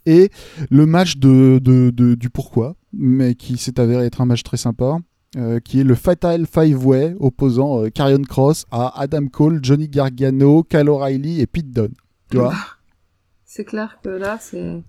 Et 0.06 0.30
le 0.70 0.86
match 0.86 1.18
de, 1.18 1.60
de, 1.64 1.90
de- 1.92 2.16
du 2.16 2.30
pourquoi, 2.30 2.76
mais 2.92 3.36
qui 3.36 3.58
s'est 3.58 3.80
avéré 3.80 4.06
être 4.06 4.20
un 4.20 4.26
match 4.26 4.44
très 4.44 4.58
sympa, 4.58 4.98
euh, 5.38 5.60
qui 5.60 5.80
est 5.80 5.84
le 5.84 5.96
Fatal 5.96 6.46
Five 6.46 6.86
Way 6.86 7.16
opposant 7.20 7.84
euh, 7.84 7.90
Karrion 7.90 8.22
Cross 8.24 8.66
à 8.72 9.00
Adam 9.00 9.28
Cole, 9.28 9.60
Johnny 9.64 9.88
Gargano, 9.88 10.64
Kyle 10.64 10.90
O'Reilly 10.90 11.40
et 11.40 11.48
Pete 11.48 11.72
Dunne. 11.72 11.94
Tu 12.30 12.38
vois 12.38 12.54
C'est 13.46 13.64
clair 13.64 13.98
que 14.04 14.10
là, 14.10 14.38
c'est... 14.42 14.82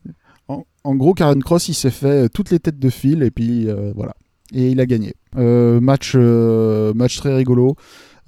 en, 0.49 0.65
en 0.85 0.95
gros, 0.97 1.15
Karen 1.15 1.43
Cross, 1.43 1.69
il 1.69 1.75
s'est 1.75 1.91
fait 1.91 2.25
euh, 2.25 2.29
toutes 2.29 2.51
les 2.51 2.59
têtes 2.59 2.79
de 2.79 2.91
fil 2.91 3.23
et 3.23 3.31
puis 3.31 3.69
euh, 3.69 3.93
voilà. 3.95 4.15
Et 4.53 4.71
il 4.71 4.81
a 4.81 4.87
gagné. 4.87 5.15
Match, 5.35 6.15
match 6.15 7.17
très 7.17 7.35
rigolo. 7.35 7.75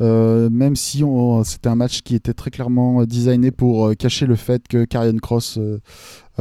Euh, 0.01 0.51
même 0.51 0.75
si 0.75 1.05
c'était 1.45 1.69
un 1.69 1.77
match 1.77 2.03
qui 2.03 2.15
était 2.17 2.33
très 2.35 2.51
clairement 2.51 3.01
euh, 3.03 3.07
designé 3.07 3.51
pour 3.53 3.87
euh, 3.87 3.95
cacher 3.95 4.27
le 4.27 4.35
fait 4.35 4.67
que 4.67 4.85
Karrion 4.85 5.17
Cross, 5.19 5.59
euh, 5.59 5.79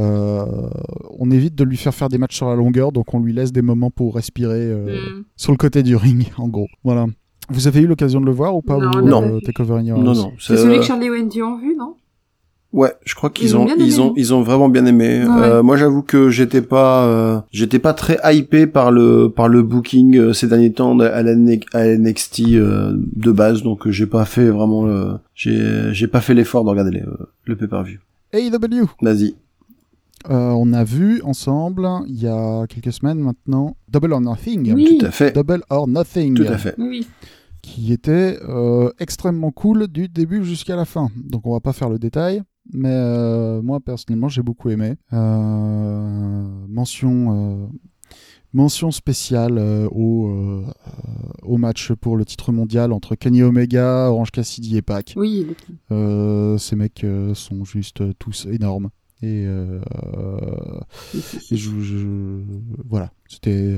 euh, 0.00 0.44
on 1.18 1.30
évite 1.30 1.54
de 1.54 1.62
lui 1.64 1.76
faire 1.76 1.94
faire 1.94 2.08
des 2.08 2.18
matchs 2.18 2.36
sur 2.36 2.48
la 2.48 2.56
longueur, 2.56 2.90
donc 2.92 3.14
on 3.14 3.20
lui 3.20 3.32
laisse 3.32 3.52
des 3.52 3.62
moments 3.62 3.90
pour 3.90 4.14
respirer 4.16 4.60
euh, 4.70 4.96
Mm. 4.96 5.24
sur 5.36 5.52
le 5.52 5.56
côté 5.58 5.82
du 5.82 5.94
ring, 5.96 6.26
en 6.38 6.48
gros. 6.48 6.66
Voilà. 6.82 7.06
Vous 7.50 7.68
avez 7.68 7.80
eu 7.82 7.86
l'occasion 7.86 8.20
de 8.20 8.26
le 8.26 8.32
voir 8.32 8.56
ou 8.56 8.62
pas 8.62 8.78
Non, 8.78 8.90
vous, 8.90 8.98
euh, 8.98 9.40
Non, 9.98 10.10
House 10.10 10.18
non. 10.18 10.32
C'est 10.38 10.56
c'est- 10.56 10.62
celui 10.62 10.78
que 10.78 10.84
Charlie 10.84 11.06
et 11.06 11.10
Wendy 11.10 11.42
ont 11.42 11.58
vu, 11.58 11.76
non? 11.78 11.94
Ouais, 12.74 12.92
je 13.04 13.14
crois 13.14 13.30
qu'ils 13.30 13.46
Ils 13.50 13.56
ont 13.56 13.68
ils 13.78 14.00
ont, 14.00 14.12
ils 14.16 14.34
ont 14.34 14.42
vraiment 14.42 14.68
bien 14.68 14.84
aimé. 14.84 15.22
Ouais. 15.22 15.30
Euh, 15.30 15.62
moi, 15.62 15.76
j'avoue 15.76 16.02
que 16.02 16.28
j'étais 16.28 16.60
pas, 16.60 17.04
euh, 17.06 17.40
j'étais 17.52 17.78
pas 17.78 17.94
très 17.94 18.18
hypé 18.34 18.66
par 18.66 18.90
le, 18.90 19.28
par 19.28 19.48
le 19.48 19.62
booking 19.62 20.16
euh, 20.18 20.32
ces 20.32 20.48
derniers 20.48 20.72
temps 20.72 20.98
à 20.98 21.22
la, 21.22 21.32
à 21.72 21.86
NXT 21.86 22.40
euh, 22.54 22.92
de 22.96 23.30
base, 23.30 23.62
donc 23.62 23.86
euh, 23.86 23.92
j'ai 23.92 24.06
pas 24.06 24.24
fait 24.24 24.50
vraiment, 24.50 24.84
le, 24.84 25.12
j'ai, 25.36 25.92
j'ai 25.92 26.08
pas 26.08 26.20
fait 26.20 26.34
l'effort 26.34 26.64
de 26.64 26.70
regarder 26.70 26.90
les, 26.90 27.02
euh, 27.02 27.28
le 27.44 27.54
pay-per-view. 27.56 27.98
AEW. 28.32 28.86
Vas-y. 29.00 29.36
Euh, 30.30 30.50
on 30.50 30.72
a 30.72 30.82
vu 30.82 31.22
ensemble, 31.22 31.88
il 32.08 32.20
y 32.20 32.26
a 32.26 32.66
quelques 32.66 32.92
semaines 32.92 33.20
maintenant, 33.20 33.76
Double 33.88 34.12
or 34.14 34.20
Nothing. 34.20 34.72
Oui. 34.74 34.98
Tout 34.98 35.06
à 35.06 35.10
fait. 35.12 35.32
Double 35.32 35.62
or 35.70 35.86
Nothing. 35.86 36.34
Tout 36.34 36.42
à 36.48 36.58
fait. 36.58 36.74
Oui. 36.78 37.06
Qui 37.62 37.92
était 37.92 38.38
euh, 38.48 38.90
extrêmement 38.98 39.52
cool 39.52 39.86
du 39.86 40.08
début 40.08 40.44
jusqu'à 40.44 40.74
la 40.76 40.84
fin. 40.84 41.08
Donc 41.30 41.46
on 41.46 41.52
va 41.52 41.60
pas 41.60 41.72
faire 41.72 41.88
le 41.88 41.98
détail, 41.98 42.42
mais 42.72 42.90
euh, 42.92 43.62
moi 43.62 43.80
personnellement 43.80 44.28
j'ai 44.28 44.42
beaucoup 44.42 44.70
aimé. 44.70 44.94
Euh, 45.12 46.48
mention, 46.68 47.62
euh, 47.62 47.66
mention 48.52 48.90
spéciale 48.90 49.58
euh, 49.58 49.88
au, 49.90 50.28
euh, 50.28 50.64
au 51.42 51.56
match 51.58 51.92
pour 51.92 52.16
le 52.16 52.24
titre 52.24 52.52
mondial 52.52 52.92
entre 52.92 53.14
Kenny 53.16 53.42
Omega, 53.42 54.10
Orange 54.10 54.30
Cassidy 54.30 54.76
et 54.76 54.82
Pac. 54.82 55.14
Oui, 55.16 55.46
Euh, 55.90 56.56
ces 56.58 56.76
mecs 56.76 57.04
sont 57.34 57.64
juste 57.64 58.02
tous 58.18 58.46
énormes. 58.50 58.90
Et, 59.22 59.44
et 59.44 59.46
je, 61.56 61.80
je- 61.80 62.42
voilà, 62.86 63.10
c'était, 63.26 63.74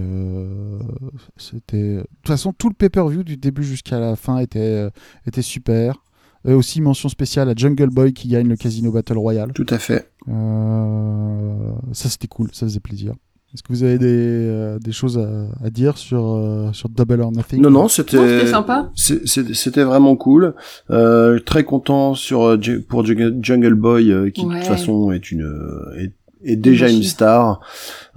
c'était. 1.36 1.96
De 1.96 2.00
toute 2.00 2.26
façon, 2.26 2.52
tout 2.52 2.68
le 2.68 2.74
pay-per-view 2.74 3.22
du 3.22 3.36
début 3.36 3.62
jusqu'à 3.62 4.00
la 4.00 4.16
fin 4.16 4.38
était, 4.38 4.88
était 5.26 5.42
super. 5.42 6.02
Et 6.46 6.52
aussi 6.52 6.80
mention 6.80 7.08
spéciale 7.08 7.48
à 7.48 7.54
Jungle 7.56 7.90
Boy 7.90 8.12
qui 8.12 8.28
gagne 8.28 8.48
le 8.48 8.56
Casino 8.56 8.92
Battle 8.92 9.18
Royale. 9.18 9.52
Tout 9.52 9.66
à 9.68 9.78
fait. 9.78 10.10
Euh, 10.28 11.72
ça 11.92 12.08
c'était 12.08 12.28
cool, 12.28 12.50
ça 12.52 12.66
faisait 12.66 12.80
plaisir. 12.80 13.14
Est-ce 13.54 13.62
que 13.62 13.72
vous 13.72 13.84
avez 13.84 13.96
des, 13.96 14.06
euh, 14.08 14.78
des 14.78 14.92
choses 14.92 15.18
à, 15.18 15.46
à 15.64 15.70
dire 15.70 15.96
sur, 15.96 16.34
euh, 16.34 16.72
sur 16.72 16.88
Double 16.88 17.20
or 17.22 17.32
Nothing? 17.32 17.62
Non, 17.62 17.70
non, 17.70 17.88
c'était, 17.88 18.46
sympa. 18.46 18.90
c'était 18.94 19.84
vraiment 19.84 20.14
cool. 20.16 20.54
Euh, 20.90 21.38
très 21.38 21.64
content 21.64 22.14
sur 22.14 22.42
euh, 22.42 22.58
pour 22.88 23.04
Jungle 23.06 23.74
Boy 23.74 24.12
euh, 24.12 24.30
qui 24.30 24.44
de 24.44 24.50
toute 24.52 24.64
façon 24.64 25.10
est 25.12 25.30
une 25.30 25.44
euh, 25.44 25.98
est, 25.98 26.12
est 26.44 26.56
déjà 26.56 26.88
Une 26.88 27.02
star. 27.02 27.60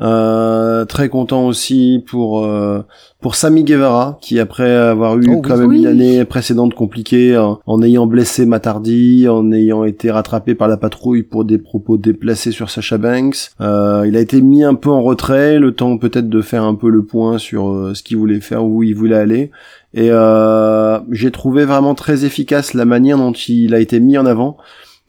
Euh, 0.01 0.85
très 0.85 1.09
content 1.09 1.45
aussi 1.45 2.03
pour 2.07 2.45
euh, 2.45 2.81
pour 3.21 3.35
Sammy 3.35 3.65
Guevara 3.65 4.17
qui 4.21 4.39
après 4.39 4.71
avoir 4.73 5.17
eu 5.17 5.25
Oh 5.27 5.33
oui. 5.35 5.41
quand 5.43 5.57
même 5.57 5.67
Oui. 5.69 5.79
une 5.79 5.87
année 5.87 6.23
précédente 6.23 6.73
compliquée 6.73 7.37
en, 7.37 7.59
en 7.65 7.81
ayant 7.83 8.07
blessé 8.07 8.45
Matardi, 8.45 9.27
en 9.27 9.51
ayant 9.51 9.83
été 9.83 10.09
rattrapé 10.09 10.55
par 10.55 10.67
la 10.69 10.77
patrouille 10.77 11.23
pour 11.23 11.43
des 11.43 11.57
propos 11.57 11.97
déplacés 11.97 12.51
sur 12.51 12.69
Sacha 12.69 12.97
Banks, 12.97 13.49
euh, 13.59 14.05
il 14.07 14.15
a 14.15 14.21
été 14.21 14.41
mis 14.41 14.63
un 14.63 14.75
peu 14.75 14.89
en 14.89 15.01
retrait, 15.01 15.59
le 15.59 15.73
temps 15.73 15.97
peut-être 15.97 16.29
de 16.29 16.41
faire 16.41 16.63
un 16.63 16.75
peu 16.75 16.89
le 16.89 17.03
point 17.03 17.37
sur 17.37 17.69
euh, 17.69 17.93
ce 17.93 18.03
qu'il 18.03 18.15
voulait 18.17 18.39
faire, 18.39 18.63
où 18.63 18.83
il 18.83 18.95
voulait 18.95 19.17
aller. 19.17 19.51
Et 19.93 20.09
euh, 20.11 20.99
j'ai 21.11 21.31
trouvé 21.31 21.65
vraiment 21.65 21.95
très 21.95 22.23
efficace 22.23 22.73
la 22.73 22.85
manière 22.85 23.17
dont 23.17 23.33
il 23.33 23.73
a 23.73 23.79
été 23.79 23.99
mis 23.99 24.17
en 24.17 24.25
avant. 24.25 24.55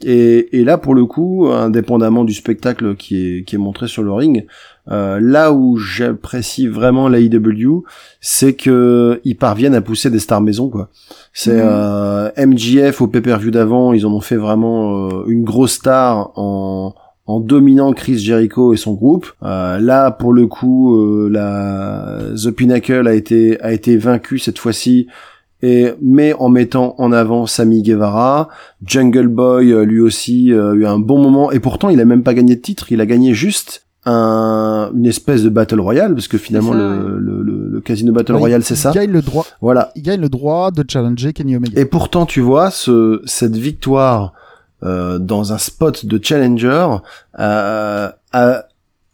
Et, 0.03 0.59
et 0.61 0.65
là, 0.65 0.79
pour 0.79 0.95
le 0.95 1.05
coup, 1.05 1.49
indépendamment 1.49 2.25
du 2.25 2.33
spectacle 2.33 2.97
qui 2.97 3.17
est, 3.39 3.45
qui 3.45 3.57
est 3.57 3.59
montré 3.59 3.87
sur 3.87 4.03
le 4.03 4.13
ring, 4.13 4.47
euh, 4.91 5.19
là 5.21 5.53
où 5.53 5.77
j'apprécie 5.77 6.67
vraiment 6.67 7.09
l'AEW, 7.09 7.85
c'est 8.21 8.55
que 8.55 9.21
ils 9.25 9.37
parviennent 9.37 9.75
à 9.75 9.81
pousser 9.83 10.11
des 10.11 10.19
stars 10.19 10.41
maison, 10.41 10.69
quoi. 10.69 10.89
C'est 11.33 11.53
Mhm. 11.63 11.63
euh, 11.63 12.31
MJF 12.37 13.01
au 13.03 13.07
pay-per-view 13.07 13.51
d'avant, 13.51 13.93
ils 13.93 14.07
en 14.07 14.13
ont 14.13 14.21
fait 14.21 14.37
vraiment 14.37 15.09
euh, 15.11 15.25
une 15.27 15.45
grosse 15.45 15.73
star 15.75 16.33
en 16.37 16.95
en 17.27 17.39
dominant 17.39 17.93
Chris 17.93 18.19
Jericho 18.19 18.73
et 18.75 18.77
son 18.77 18.95
groupe. 18.95 19.27
Euh, 19.45 19.79
là, 19.79 20.11
pour 20.11 20.33
le 20.33 20.49
coup, 20.49 20.97
euh, 20.97 21.29
la 21.31 22.19
The 22.35 22.51
Pinnacle 22.51 23.07
a 23.07 23.15
été 23.15 23.61
a 23.61 23.73
été 23.73 23.97
vaincu 23.97 24.41
cette 24.41 24.59
fois-ci 24.59 25.07
et 25.62 25.91
mais 26.01 26.32
en 26.35 26.49
mettant 26.49 26.95
en 26.99 27.12
avant 27.12 27.47
Sammy 27.47 27.82
Guevara, 27.82 28.49
Jungle 28.85 29.28
Boy 29.28 29.73
euh, 29.73 29.85
lui 29.85 30.01
aussi 30.01 30.53
euh, 30.53 30.73
a 30.73 30.74
eu 30.74 30.87
un 30.87 30.99
bon 30.99 31.19
moment 31.23 31.51
et 31.53 31.61
pourtant 31.61 31.89
il 31.91 32.01
a 32.01 32.05
même 32.05 32.23
pas 32.23 32.35
gagné 32.35 32.57
de 32.57 32.61
titre, 32.61 32.93
il 32.93 33.01
a 33.01 33.07
gagné 33.07 33.35
juste 33.35 33.85
un, 34.07 34.91
une 34.97 35.05
espèce 35.07 35.43
de 35.43 35.51
battle 35.51 35.78
royale 35.81 36.15
parce 36.15 36.27
que 36.28 36.39
finalement 36.39 36.73
ça, 36.73 36.78
le, 36.78 37.19
le, 37.19 37.43
le- 37.43 37.69
le 37.69 37.81
casino 37.82 38.12
battle 38.12 38.32
Ouais, 38.32 38.39
royale 38.39 38.62
c'est 38.65 38.74
il 38.74 38.78
ça. 38.78 38.93
gagne 38.93 39.11
le 39.12 39.20
droit, 39.23 39.45
Voilà. 39.61 39.93
il 39.95 40.03
gagne 40.03 40.20
le 40.23 40.28
droit 40.31 40.70
de 40.70 40.82
challenger 40.89 41.32
Kenny 41.35 41.57
Omega. 41.57 41.78
Et 41.81 41.85
pourtant, 41.85 42.24
tu 42.27 42.41
vois, 42.41 42.70
ce, 42.70 43.20
cette 43.27 43.57
victoire 43.57 44.32
euh, 44.82 45.19
dans 45.19 45.53
un 45.53 45.59
spot 45.59 46.07
de 46.07 46.19
challenger 46.23 46.87
euh, 47.39 48.09
a- 48.32 48.65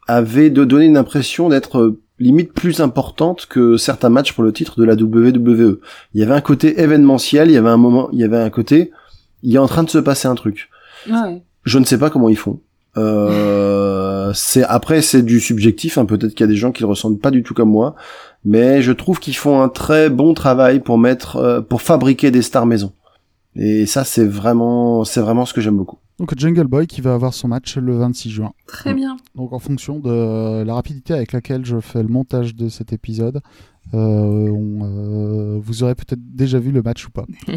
avait 0.07 0.51
de 0.51 0.65
donner 0.65 0.85
une 0.85 0.97
impression 0.97 1.49
d'être 1.49 1.79
euh, 1.79 2.01
limite 2.19 2.53
plus 2.53 2.81
importante 2.81 3.47
que 3.47 3.77
certains 3.77 4.09
matchs 4.09 4.33
pour 4.33 4.45
le 4.45 4.53
titre 4.53 4.79
de 4.79 4.85
la 4.85 4.95
WWE. 4.95 5.81
Il 6.15 6.21
y 6.21 6.23
avait 6.23 6.35
un 6.35 6.41
côté 6.41 6.81
événementiel, 6.81 7.51
il 7.51 7.55
y 7.55 7.57
avait 7.57 7.69
un 7.69 7.77
moment, 7.77 8.09
il 8.13 8.21
y 8.21 8.25
avait 8.25 8.39
un 8.39 8.51
côté, 8.51 8.91
il 9.43 9.55
est 9.55 9.59
en 9.59 9.67
train 9.67 9.83
de 9.83 9.91
se 9.91 9.99
passer 9.99 10.29
un 10.29 10.35
truc. 10.35 10.71
Ouais. 11.11 11.43
Je 11.65 11.79
ne 11.79 11.85
sais 11.85 11.99
pas 11.99 12.11
comment 12.11 12.29
ils 12.29 12.37
font. 12.37 12.61
Euh, 12.97 14.33
c'est 14.35 14.65
après 14.65 15.03
c'est 15.03 15.23
du 15.23 15.41
subjectif, 15.41 15.99
hein, 15.99 16.07
peut-être 16.07 16.35
qu'il 16.35 16.41
y 16.41 16.49
a 16.49 16.53
des 16.53 16.57
gens 16.57 16.73
qui 16.73 16.83
le 16.83 16.89
ressentent 16.89 17.21
pas 17.21 17.31
du 17.31 17.43
tout 17.43 17.55
comme 17.55 17.71
moi, 17.71 17.95
mais 18.45 18.81
je 18.81 18.93
trouve 18.93 19.21
qu'ils 19.21 19.37
font 19.37 19.61
un 19.61 19.69
très 19.69 20.09
bon 20.09 20.33
travail 20.33 20.81
pour 20.81 20.99
mettre, 20.99 21.37
euh, 21.37 21.61
pour 21.61 21.83
fabriquer 21.83 22.31
des 22.31 22.43
stars 22.43 22.67
maison. 22.67 22.93
Et 23.55 23.87
ça 23.87 24.05
c'est 24.05 24.27
vraiment, 24.27 25.05
c'est 25.05 25.21
vraiment 25.21 25.45
ce 25.45 25.53
que 25.53 25.61
j'aime 25.61 25.77
beaucoup. 25.77 25.99
Donc 26.19 26.33
Jungle 26.39 26.67
Boy 26.67 26.87
qui 26.87 27.01
va 27.03 27.13
avoir 27.15 27.35
son 27.35 27.49
match 27.49 27.77
le 27.77 27.97
26 27.97 28.31
juin. 28.31 28.53
Très 28.67 28.95
bien. 28.95 29.17
Donc 29.35 29.53
en 29.53 29.59
fonction 29.59 29.99
de 29.99 30.63
la 30.63 30.75
rapidité 30.75 31.13
avec 31.13 31.33
laquelle 31.33 31.65
je 31.67 31.79
fais 31.81 32.03
le 32.03 32.09
montage 32.09 32.55
de 32.55 32.69
cet 32.71 32.93
épisode, 32.93 33.43
euh, 33.95 33.99
on, 33.99 34.81
euh, 34.83 35.59
vous 35.63 35.83
aurez 35.83 35.95
peut-être 35.95 36.21
déjà 36.35 36.59
vu 36.59 36.71
le 36.73 36.83
match 36.83 37.07
ou 37.07 37.11
pas. 37.11 37.27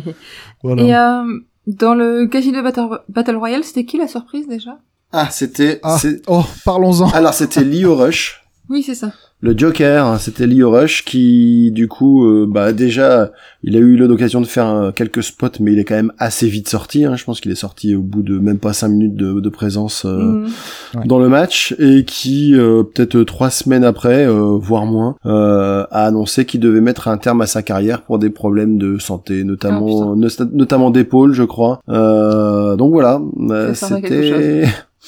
Voilà. 0.63 0.83
Et 0.83 0.93
euh, 0.95 1.39
dans 1.67 1.93
le 1.95 2.27
Casino 2.27 2.61
Battle, 2.61 2.99
Battle 3.07 3.35
Royale, 3.37 3.63
c'était 3.63 3.85
qui 3.85 3.97
la 3.97 4.07
surprise 4.07 4.47
déjà? 4.47 4.79
Ah 5.11 5.29
c'était, 5.31 5.79
Ah. 5.81 5.97
Oh, 6.27 6.43
parlons-en. 6.65 7.09
alors 7.11 7.33
c'était 7.33 7.63
Leo 7.63 7.95
Rush. 7.95 8.43
Oui, 8.69 8.83
c'est 8.83 8.93
ça. 8.95 9.13
Le 9.41 9.57
Joker, 9.57 10.05
hein, 10.05 10.17
c'était 10.17 10.47
Leo 10.47 10.69
Rush 10.69 11.05
qui, 11.05 11.71
du 11.71 11.87
coup, 11.87 12.25
euh, 12.25 12.45
bah 12.45 12.73
déjà, 12.73 13.31
il 13.63 13.77
a 13.77 13.79
eu 13.79 13.95
l'occasion 13.95 14.41
de 14.41 14.45
faire 14.45 14.67
euh, 14.67 14.91
quelques 14.91 15.23
spots, 15.23 15.47
mais 15.61 15.71
il 15.71 15.79
est 15.79 15.85
quand 15.85 15.95
même 15.95 16.11
assez 16.17 16.49
vite 16.49 16.67
sorti. 16.67 17.05
hein. 17.05 17.15
Je 17.15 17.23
pense 17.23 17.39
qu'il 17.39 17.49
est 17.49 17.55
sorti 17.55 17.95
au 17.95 18.01
bout 18.01 18.21
de 18.21 18.37
même 18.37 18.59
pas 18.59 18.73
cinq 18.73 18.89
minutes 18.89 19.15
de, 19.15 19.39
de 19.39 19.49
présence 19.49 20.03
euh, 20.03 20.17
Mhm. 20.17 20.47
Ouais. 20.95 21.05
dans 21.05 21.19
le 21.19 21.29
match 21.29 21.73
et 21.79 22.03
qui, 22.03 22.53
euh, 22.53 22.83
peut-être 22.83 23.23
trois 23.23 23.49
semaines 23.49 23.85
après, 23.85 24.25
euh, 24.27 24.57
voire 24.57 24.85
moins, 24.85 25.15
euh, 25.25 25.85
a 25.89 26.05
annoncé 26.05 26.43
qu'il 26.45 26.59
devait 26.59 26.81
mettre 26.81 27.07
un 27.07 27.17
terme 27.17 27.39
à 27.39 27.47
sa 27.47 27.61
carrière 27.63 28.01
pour 28.01 28.19
des 28.19 28.29
problèmes 28.31 28.77
de 28.77 28.97
santé, 28.99 29.45
notamment, 29.45 30.11
Ah, 30.11 30.15
no- 30.17 30.45
notamment 30.51 30.91
d'épaule, 30.91 31.31
je 31.31 31.43
crois. 31.43 31.79
Euh, 31.87 32.75
donc 32.75 32.91
voilà, 32.91 33.21
euh, 33.39 33.73
c'était, 34.01 34.65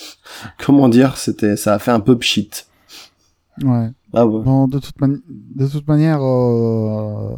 comment 0.66 0.88
dire, 0.88 1.18
c'était, 1.18 1.58
ça 1.58 1.74
a 1.74 1.80
fait 1.80 1.92
un 1.92 2.00
peu 2.00 2.18
pchit. 2.18 2.50
Ouais. 3.64 3.90
Ah 4.14 4.26
ouais. 4.26 4.44
Bon, 4.44 4.68
de 4.68 4.80
toute, 4.80 5.00
mani- 5.00 5.22
de 5.30 5.68
toute 5.68 5.88
manière, 5.88 6.22
euh, 6.22 7.36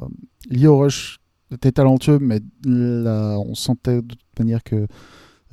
Leo 0.49 0.77
Rush 0.79 1.19
était 1.51 1.71
talentueux, 1.71 2.19
mais 2.19 2.39
là, 2.65 3.37
on 3.39 3.53
sentait 3.55 4.01
de 4.01 4.07
toute 4.15 4.39
manière 4.39 4.63
que 4.63 4.87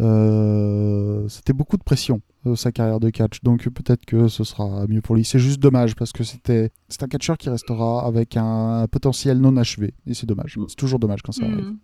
euh, 0.00 1.28
c'était 1.28 1.52
beaucoup 1.52 1.76
de 1.76 1.82
pression 1.82 2.20
euh, 2.46 2.56
sa 2.56 2.72
carrière 2.72 3.00
de 3.00 3.10
catch. 3.10 3.42
Donc 3.42 3.68
peut-être 3.68 4.04
que 4.06 4.28
ce 4.28 4.44
sera 4.44 4.86
mieux 4.88 5.00
pour 5.02 5.14
lui. 5.14 5.24
C'est 5.24 5.38
juste 5.38 5.60
dommage 5.60 5.94
parce 5.94 6.12
que 6.12 6.24
c'était 6.24 6.70
c'est 6.88 7.02
un 7.02 7.06
catcheur 7.08 7.36
qui 7.36 7.50
restera 7.50 8.06
avec 8.06 8.36
un 8.36 8.86
potentiel 8.90 9.38
non 9.40 9.56
achevé. 9.56 9.94
Et 10.06 10.14
c'est 10.14 10.26
dommage. 10.26 10.56
Mm. 10.56 10.64
C'est 10.68 10.76
toujours 10.76 10.98
dommage 10.98 11.20
quand 11.22 11.32
ça 11.32 11.44
arrive. 11.44 11.58
Mhm. 11.66 11.78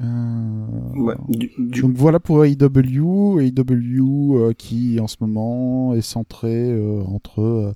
Euh, 0.00 0.64
Ouais. 0.96 1.14
Du, 1.28 1.50
du- 1.58 1.80
donc 1.82 1.92
voilà 1.96 2.20
pour 2.20 2.44
AEW, 2.44 3.40
AEW 3.40 4.36
euh, 4.36 4.52
qui 4.56 4.98
en 5.00 5.06
ce 5.08 5.16
moment 5.20 5.94
est 5.94 6.00
centré 6.02 6.70
euh, 6.70 7.02
entre 7.04 7.72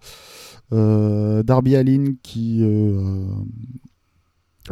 Darby 0.71 1.77
Allin 1.77 2.15
qui 2.23 2.61
euh, 2.63 3.25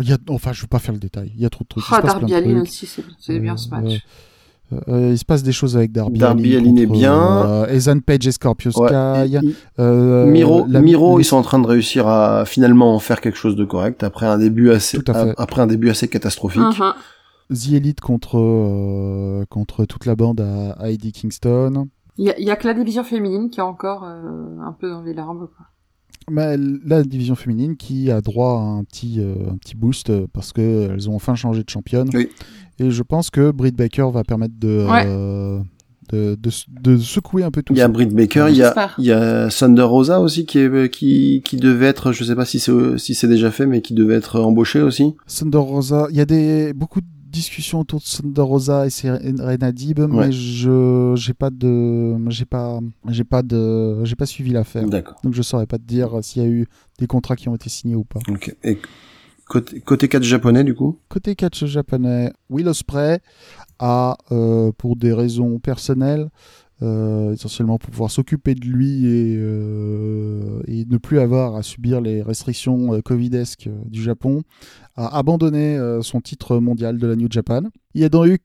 il 0.00 0.08
y 0.08 0.12
a, 0.12 0.18
enfin 0.28 0.52
je 0.52 0.62
veux 0.62 0.68
pas 0.68 0.78
faire 0.78 0.94
le 0.94 1.00
détail, 1.00 1.32
il 1.34 1.40
y 1.42 1.44
a 1.46 1.50
trop 1.50 1.64
de 1.64 1.68
trucs. 1.68 1.84
Ah, 1.90 2.00
Darby 2.02 2.34
Allin 2.34 2.60
aussi, 2.62 2.88
c'est 3.18 3.38
bien 3.38 3.56
ce 3.56 3.68
match. 3.68 4.00
Euh, 4.72 4.78
euh, 4.86 5.10
il 5.10 5.18
se 5.18 5.24
passe 5.24 5.42
des 5.42 5.50
choses 5.50 5.76
avec 5.76 5.90
Darby, 5.90 6.20
Darby 6.20 6.54
Allin 6.54 6.68
Allin 6.70 6.76
est 6.76 6.86
bien. 6.86 7.44
euh, 7.44 7.66
Ethan 7.66 7.98
Page 7.98 8.24
et 8.28 8.32
Scorpio 8.32 8.70
ouais. 8.78 8.88
Sky. 9.26 9.38
Euh, 9.80 10.26
Miro, 10.26 10.64
la- 10.68 10.80
Miro, 10.80 11.18
ils 11.18 11.24
sont 11.24 11.36
en 11.38 11.42
train 11.42 11.58
de 11.58 11.66
réussir 11.66 12.06
à 12.06 12.44
finalement 12.44 12.94
en 12.94 13.00
faire 13.00 13.20
quelque 13.20 13.36
chose 13.36 13.56
de 13.56 13.64
correct 13.64 14.04
après 14.04 14.26
un 14.26 14.38
début 14.38 14.70
assez, 14.70 15.02
Tout 15.02 15.10
à 15.10 15.14
fait. 15.26 15.34
après 15.38 15.60
un 15.60 15.66
début 15.66 15.90
assez 15.90 16.06
catastrophique. 16.06 16.60
Mhm. 16.62 16.92
The 17.52 17.72
Elite 17.74 18.00
contre 18.00 18.38
euh, 18.38 19.44
contre 19.48 19.84
toute 19.84 20.06
la 20.06 20.14
bande 20.16 20.40
à, 20.40 20.72
à 20.72 20.90
Eddie 20.90 21.12
Kingston. 21.12 21.86
Il 22.18 22.26
y, 22.26 22.30
a- 22.30 22.38
il 22.38 22.46
y 22.46 22.50
a 22.50 22.56
que 22.56 22.66
la 22.66 22.74
division 22.74 23.02
féminine 23.04 23.50
qui 23.50 23.60
est 23.60 23.62
encore 23.62 24.04
euh, 24.04 24.58
un 24.62 24.72
peu 24.72 24.90
dans 24.90 25.02
les 25.02 25.14
larmes. 25.14 25.48
Quoi. 25.56 25.66
Mais 26.30 26.56
la 26.84 27.02
division 27.02 27.34
féminine 27.34 27.76
qui 27.76 28.10
a 28.10 28.20
droit 28.20 28.52
à 28.60 28.62
un 28.62 28.84
petit, 28.84 29.16
euh, 29.20 29.34
un 29.50 29.56
petit 29.56 29.74
boost 29.74 30.12
parce 30.32 30.52
qu'elles 30.52 31.08
ont 31.08 31.14
enfin 31.14 31.34
changé 31.34 31.64
de 31.64 31.70
championne. 31.70 32.08
Oui. 32.14 32.28
Et 32.78 32.90
je 32.90 33.02
pense 33.02 33.30
que 33.30 33.50
Britt 33.50 33.74
Baker 33.76 34.08
va 34.12 34.22
permettre 34.22 34.54
de, 34.58 34.86
Ouais. 34.88 35.04
euh, 35.06 35.60
de, 36.12 36.36
de, 36.40 36.50
de 36.80 36.96
secouer 36.98 37.42
un 37.42 37.50
peu 37.50 37.62
tout 37.62 37.72
Il 37.72 37.78
y 37.78 37.80
a 37.80 37.84
ça. 37.84 37.88
Britt 37.88 38.14
Baker, 38.14 38.46
il 38.50 38.56
y 38.56 38.62
a, 38.62 38.90
il 38.98 39.04
y 39.04 39.12
a 39.12 39.48
Thunder 39.48 39.82
Rosa 39.82 40.20
aussi 40.20 40.44
qui 40.46 40.58
est, 40.58 40.90
qui, 40.92 41.42
qui 41.44 41.56
devait 41.56 41.86
être, 41.86 42.12
je 42.12 42.22
sais 42.24 42.34
pas 42.36 42.44
si 42.44 42.58
c'est, 42.60 42.98
si 42.98 43.14
c'est 43.14 43.28
déjà 43.28 43.50
fait, 43.50 43.66
mais 43.66 43.80
qui 43.80 43.94
devait 43.94 44.14
être 44.14 44.40
embauché 44.40 44.82
aussi. 44.82 45.14
Thunder 45.26 45.58
Rosa, 45.58 46.06
il 46.10 46.16
y 46.16 46.20
a 46.20 46.26
des, 46.26 46.72
beaucoup 46.74 47.00
de 47.00 47.06
discussions 47.30 47.80
autour 47.80 48.00
de 48.00 48.04
Thunder 48.04 48.40
Rosa 48.42 48.86
et 48.86 48.90
Serena 48.90 49.72
Dib, 49.72 49.98
Ouais. 50.00 50.08
mais 50.26 50.32
je 50.32 51.14
j'ai 51.16 51.32
pas 51.34 51.50
de 51.50 52.16
j'ai 52.30 52.44
pas 52.44 52.80
j'ai 53.08 53.24
pas 53.24 53.42
de 53.42 54.04
j'ai 54.04 54.16
pas 54.16 54.26
suivi 54.26 54.50
l'affaire. 54.52 54.84
Donc 55.24 55.32
je 55.34 55.42
saurais 55.42 55.66
pas 55.66 55.78
te 55.78 55.84
dire 55.84 56.18
s'il 56.22 56.42
y 56.42 56.44
a 56.44 56.48
eu 56.48 56.66
des 56.98 57.06
contrats 57.06 57.36
qui 57.36 57.48
ont 57.48 57.54
été 57.54 57.68
signés 57.70 57.94
ou 57.94 58.04
pas. 58.04 58.20
Et 58.64 58.78
côté, 59.46 59.80
côté 59.80 60.08
catch 60.08 60.24
japonais, 60.24 60.64
du 60.64 60.74
coup? 60.74 60.98
Côté 61.08 61.34
catch 61.34 61.64
japonais, 61.64 62.32
Will 62.50 62.68
Ospreay 62.68 63.20
a, 63.78 64.16
euh, 64.30 64.70
pour 64.76 64.96
des 64.96 65.12
raisons 65.12 65.58
personnelles, 65.58 66.28
euh, 66.82 67.32
essentiellement 67.32 67.78
pour 67.78 67.90
pouvoir 67.90 68.10
s'occuper 68.10 68.54
de 68.54 68.64
lui 68.66 69.06
et, 69.06 69.36
euh, 69.38 70.62
et 70.66 70.84
ne 70.86 70.96
plus 70.98 71.18
avoir 71.18 71.56
à 71.56 71.62
subir 71.62 72.00
les 72.00 72.22
restrictions 72.22 72.94
euh, 72.94 73.00
covidesques 73.02 73.68
du 73.86 74.02
Japon, 74.02 74.42
a 75.00 75.16
abandonné 75.16 75.76
euh, 75.76 76.02
son 76.02 76.20
titre 76.20 76.58
mondial 76.58 76.98
de 76.98 77.06
la 77.06 77.16
New 77.16 77.28
Japan. 77.30 77.62
Il 77.94 78.00
y 78.00 78.04
a 78.04 78.08
donc 78.08 78.26
eu 78.26 78.38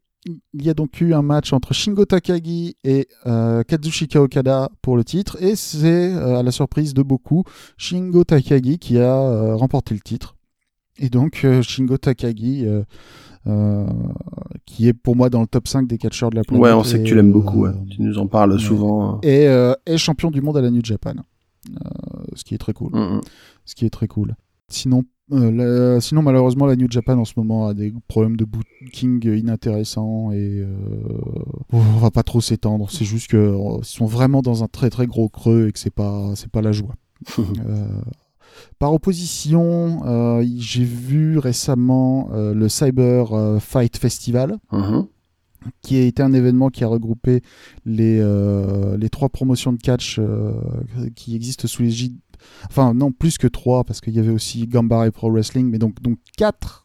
il 0.54 0.66
y 0.66 0.70
a 0.70 0.74
donc 0.74 1.00
eu 1.02 1.14
un 1.14 1.22
match 1.22 1.54
entre 1.54 1.74
Shingo 1.74 2.06
Takagi 2.06 2.76
et 2.84 3.08
euh, 3.28 3.64
Kazushika 3.64 4.22
Okada 4.22 4.70
pour 4.82 4.98
le 4.98 5.04
titre, 5.04 5.38
et 5.42 5.56
c'est 5.56 6.14
euh, 6.14 6.40
à 6.40 6.44
la 6.44 6.52
surprise 6.52 6.94
de 6.94 7.04
beaucoup 7.04 7.44
Shingo 7.78 8.24
Takagi 8.24 8.80
qui 8.80 8.98
a 8.98 9.16
euh, 9.16 9.56
remporté 9.56 9.94
le 9.94 10.00
titre. 10.00 10.36
Et 10.98 11.10
donc 11.10 11.46
Shingo 11.62 11.98
Takagi, 11.98 12.66
qui 14.66 14.88
est 14.88 14.94
pour 14.94 15.18
moi 15.18 15.30
dans 15.30 15.42
le 15.42 15.48
top 15.48 15.68
5 15.68 15.88
des 15.88 15.98
catcheurs 15.98 16.30
de 16.30 16.38
la 16.38 16.44
planète. 16.44 16.64
Ouais, 16.64 16.72
on 16.72 16.86
sait 16.86 17.00
que 17.00 17.04
et, 17.04 17.08
tu 17.08 17.16
l'aimes 17.16 17.34
beaucoup, 17.34 17.64
ouais. 17.64 17.72
Tu 17.90 18.02
nous 18.02 18.18
en 18.18 18.28
parles 18.28 18.54
ouais. 18.54 18.60
souvent. 18.60 19.20
Et 19.22 19.46
euh, 19.50 19.74
est 19.86 19.98
champion 19.98 20.32
du 20.32 20.42
monde 20.42 20.56
à 20.56 20.62
la 20.62 20.72
New 20.72 20.84
Japan. 20.84 21.16
Ce 22.34 22.46
qui 22.46 22.56
est 22.56 22.58
très 22.58 22.72
cool. 22.72 22.92
Mm, 22.94 23.18
mm. 23.18 23.22
Ce 23.66 23.76
qui 23.76 23.86
est 23.86 23.90
très 23.90 24.08
cool. 24.08 24.36
Sinon, 24.70 25.04
euh, 25.32 25.52
la- 25.96 26.02
sinon, 26.02 26.22
malheureusement, 26.22 26.66
la 26.66 26.76
New 26.76 26.90
Japan 26.90 27.18
en 27.18 27.26
ce 27.26 27.34
moment 27.38 27.68
a 27.68 27.74
des 27.74 27.94
problèmes 28.08 28.38
de 28.38 28.46
booking 28.46 29.26
inintéressants 29.28 30.32
et 30.32 30.60
euh, 30.62 30.68
on 31.72 31.80
va 31.80 32.12
pas 32.12 32.24
trop 32.24 32.42
s'étendre. 32.42 32.90
C'est 32.92 33.06
juste 33.06 33.30
que 33.32 33.38
euh, 33.38 33.80
sont 33.84 34.06
vraiment 34.06 34.42
dans 34.42 34.64
un 34.64 34.68
très 34.68 34.90
très 34.90 35.08
gros 35.08 35.30
creux 35.30 35.68
et 35.68 35.72
que 35.72 35.80
c'est 35.80 35.94
pas 35.94 36.34
c'est 36.36 36.50
pas 36.52 36.62
la 36.62 36.72
joie. 36.72 36.96
Euh, 37.40 37.88
par 38.80 38.94
opposition, 38.94 40.02
j'ai 40.58 40.84
vu 40.86 41.40
récemment 41.40 42.30
le 42.32 42.70
Cyber 42.70 43.58
Fight 43.60 43.98
Festival, 43.98 44.58
Mhm. 44.72 45.08
qui 45.82 45.98
a 45.98 46.02
été 46.04 46.22
un 46.24 46.32
événement 46.32 46.70
qui 46.70 46.84
a 46.84 46.88
regroupé 46.88 47.42
les, 47.86 48.20
euh, 48.22 48.96
les 48.98 49.10
trois 49.10 49.28
promotions 49.30 49.74
de 49.74 49.78
catch 49.82 50.20
euh, 50.20 50.54
qui 51.16 51.36
existent 51.36 51.68
sous 51.68 51.82
l'égide. 51.82 52.16
Enfin, 52.68 52.94
non, 52.94 53.12
plus 53.12 53.38
que 53.38 53.48
trois, 53.48 53.84
parce 53.84 54.02
qu'il 54.02 54.14
y 54.14 54.20
avait 54.20 54.32
aussi 54.32 54.68
Gambare 54.68 55.12
Pro 55.12 55.32
Wrestling, 55.32 55.70
mais 55.70 55.78
donc, 55.78 56.02
donc 56.02 56.18
quatre 56.38 56.84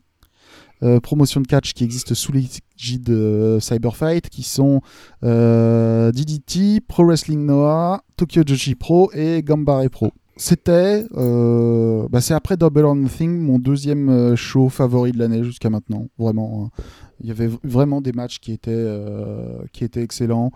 euh, 0.82 1.00
promotions 1.00 1.40
de 1.40 1.46
catch 1.46 1.74
qui 1.74 1.84
existent 1.84 2.14
sous 2.14 2.32
l'égide 2.32 3.02
de 3.02 3.58
Cyberfight, 3.60 4.28
qui 4.30 4.42
sont 4.42 4.80
euh, 5.24 6.10
DDT, 6.12 6.80
Pro 6.80 7.04
Wrestling 7.04 7.44
Noah, 7.44 8.02
Tokyo 8.16 8.42
Joshi 8.46 8.74
Pro 8.74 9.10
et 9.12 9.42
Gambare 9.42 9.90
Pro. 9.90 10.12
C'était, 10.36 11.04
euh, 11.18 12.08
bah, 12.08 12.22
c'est 12.22 12.32
après 12.32 12.56
Double 12.56 12.86
or 12.86 12.96
Nothing, 12.96 13.40
mon 13.40 13.58
deuxième 13.58 14.08
euh, 14.08 14.36
show 14.36 14.70
favori 14.70 15.12
de 15.12 15.18
l'année 15.18 15.44
jusqu'à 15.44 15.68
maintenant. 15.68 16.06
Vraiment, 16.18 16.64
hein. 16.64 16.82
il 17.20 17.28
y 17.28 17.30
avait 17.30 17.50
vraiment 17.62 18.00
des 18.00 18.12
matchs 18.12 18.38
qui 18.38 18.52
étaient, 18.52 18.70
euh, 18.72 19.58
qui 19.74 19.84
étaient 19.84 20.02
excellents. 20.02 20.50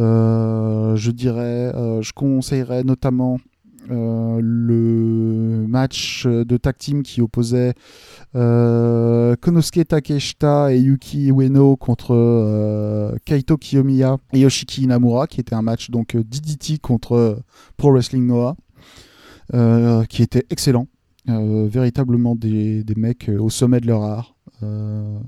Euh, 0.00 0.96
je 0.96 1.12
dirais, 1.12 1.72
euh, 1.76 2.02
je 2.02 2.12
conseillerais 2.12 2.82
notamment 2.82 3.34
euh, 3.34 3.38
le 3.90 5.66
match 5.68 6.26
de 6.26 6.56
tag 6.56 6.76
team 6.78 7.02
qui 7.02 7.20
opposait 7.20 7.74
euh, 8.36 9.36
Konosuke 9.36 9.86
Takeshita 9.86 10.72
et 10.72 10.78
Yuki 10.78 11.30
Ueno 11.30 11.76
contre 11.76 12.14
euh, 12.14 13.16
Kaito 13.24 13.56
Kiyomiya 13.56 14.18
et 14.32 14.40
Yoshiki 14.40 14.82
Inamura, 14.82 15.26
qui 15.26 15.40
était 15.40 15.54
un 15.54 15.62
match 15.62 15.90
donc 15.90 16.14
euh, 16.14 16.22
DDT 16.22 16.78
contre 16.78 17.12
euh, 17.12 17.36
Pro 17.76 17.92
Wrestling 17.92 18.26
Noah, 18.26 18.56
euh, 19.54 20.04
qui 20.04 20.22
était 20.22 20.46
excellent. 20.50 20.86
Euh, 21.28 21.68
véritablement 21.68 22.34
des, 22.34 22.82
mecs 22.96 23.28
euh, 23.28 23.38
au 23.38 23.50
sommet 23.50 23.80
de 23.80 23.86
leur 23.86 24.02
art. 24.02 24.36
Euh, 24.62 25.18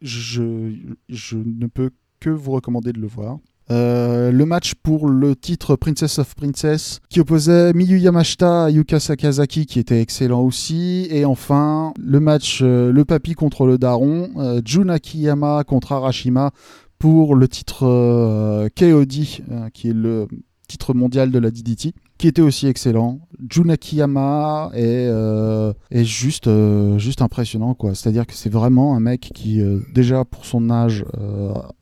je 0.00 1.36
ne 1.36 1.66
peux 1.66 1.90
que 2.20 2.30
vous 2.30 2.52
recommander 2.52 2.92
de 2.92 3.00
le 3.00 3.08
voir. 3.08 3.38
Euh, 3.70 4.30
le 4.30 4.44
match 4.44 4.74
pour 4.74 5.08
le 5.08 5.34
titre 5.34 5.74
Princess 5.76 6.18
of 6.18 6.34
Princess 6.34 7.00
qui 7.08 7.20
opposait 7.20 7.72
Miyu 7.72 7.98
Yamashita 7.98 8.64
à 8.64 8.70
Yuka 8.70 9.00
Sakazaki 9.00 9.64
qui 9.64 9.78
était 9.78 10.00
excellent 10.00 10.42
aussi. 10.42 11.06
Et 11.10 11.24
enfin 11.24 11.94
le 11.98 12.20
match 12.20 12.60
euh, 12.62 12.92
le 12.92 13.04
papy 13.06 13.32
contre 13.32 13.66
le 13.66 13.78
daron 13.78 14.28
euh, 14.36 14.60
Jun 14.64 14.90
Akiyama 14.90 15.64
contre 15.64 15.92
Arashima 15.92 16.50
pour 16.98 17.34
le 17.34 17.48
titre 17.48 17.86
euh, 17.86 18.68
KOD 18.76 19.70
qui 19.72 19.88
est 19.88 19.94
le 19.94 20.28
titre 20.68 20.92
mondial 20.92 21.30
de 21.30 21.38
la 21.38 21.50
DDT 21.50 21.94
qui 22.18 22.28
était 22.28 22.42
aussi 22.42 22.66
excellent 22.66 23.20
Jun 23.48 23.68
Akiyama 23.68 24.70
est, 24.74 25.06
euh, 25.08 25.72
euh, 25.92 26.98
juste 26.98 27.22
impressionnant 27.22 27.74
quoi 27.74 27.94
c'est 27.94 28.08
à 28.08 28.12
dire 28.12 28.26
que 28.26 28.34
c'est 28.34 28.50
vraiment 28.50 28.96
un 28.96 29.00
mec 29.00 29.30
qui 29.34 29.60
euh, 29.60 29.80
déjà 29.92 30.24
pour 30.24 30.44
son 30.46 30.70
âge 30.70 31.04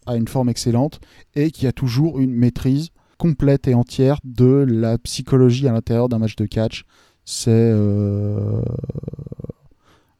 a 0.06 0.16
une 0.16 0.28
forme 0.28 0.48
excellente 0.48 1.00
et 1.34 1.50
qui 1.50 1.66
a 1.66 1.72
toujours 1.72 2.18
une 2.18 2.34
maîtrise 2.34 2.90
complète 3.18 3.68
et 3.68 3.74
entière 3.74 4.18
de 4.24 4.66
la 4.68 4.98
psychologie 4.98 5.68
à 5.68 5.72
l'intérieur 5.72 6.08
d'un 6.08 6.18
match 6.18 6.34
de 6.34 6.44
catch. 6.44 6.84
C'est 7.24 7.72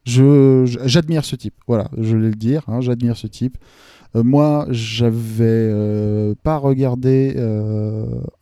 j'admire 0.04 1.24
ce 1.24 1.34
type. 1.34 1.54
Voilà, 1.66 1.88
je 1.98 2.16
vais 2.16 2.28
le 2.28 2.34
dire, 2.34 2.62
hein, 2.68 2.80
j'admire 2.80 3.16
ce 3.16 3.26
type. 3.26 3.58
Moi, 4.14 4.66
j'avais 4.70 5.68
euh, 5.72 6.34
pas 6.42 6.58
regardé 6.58 7.34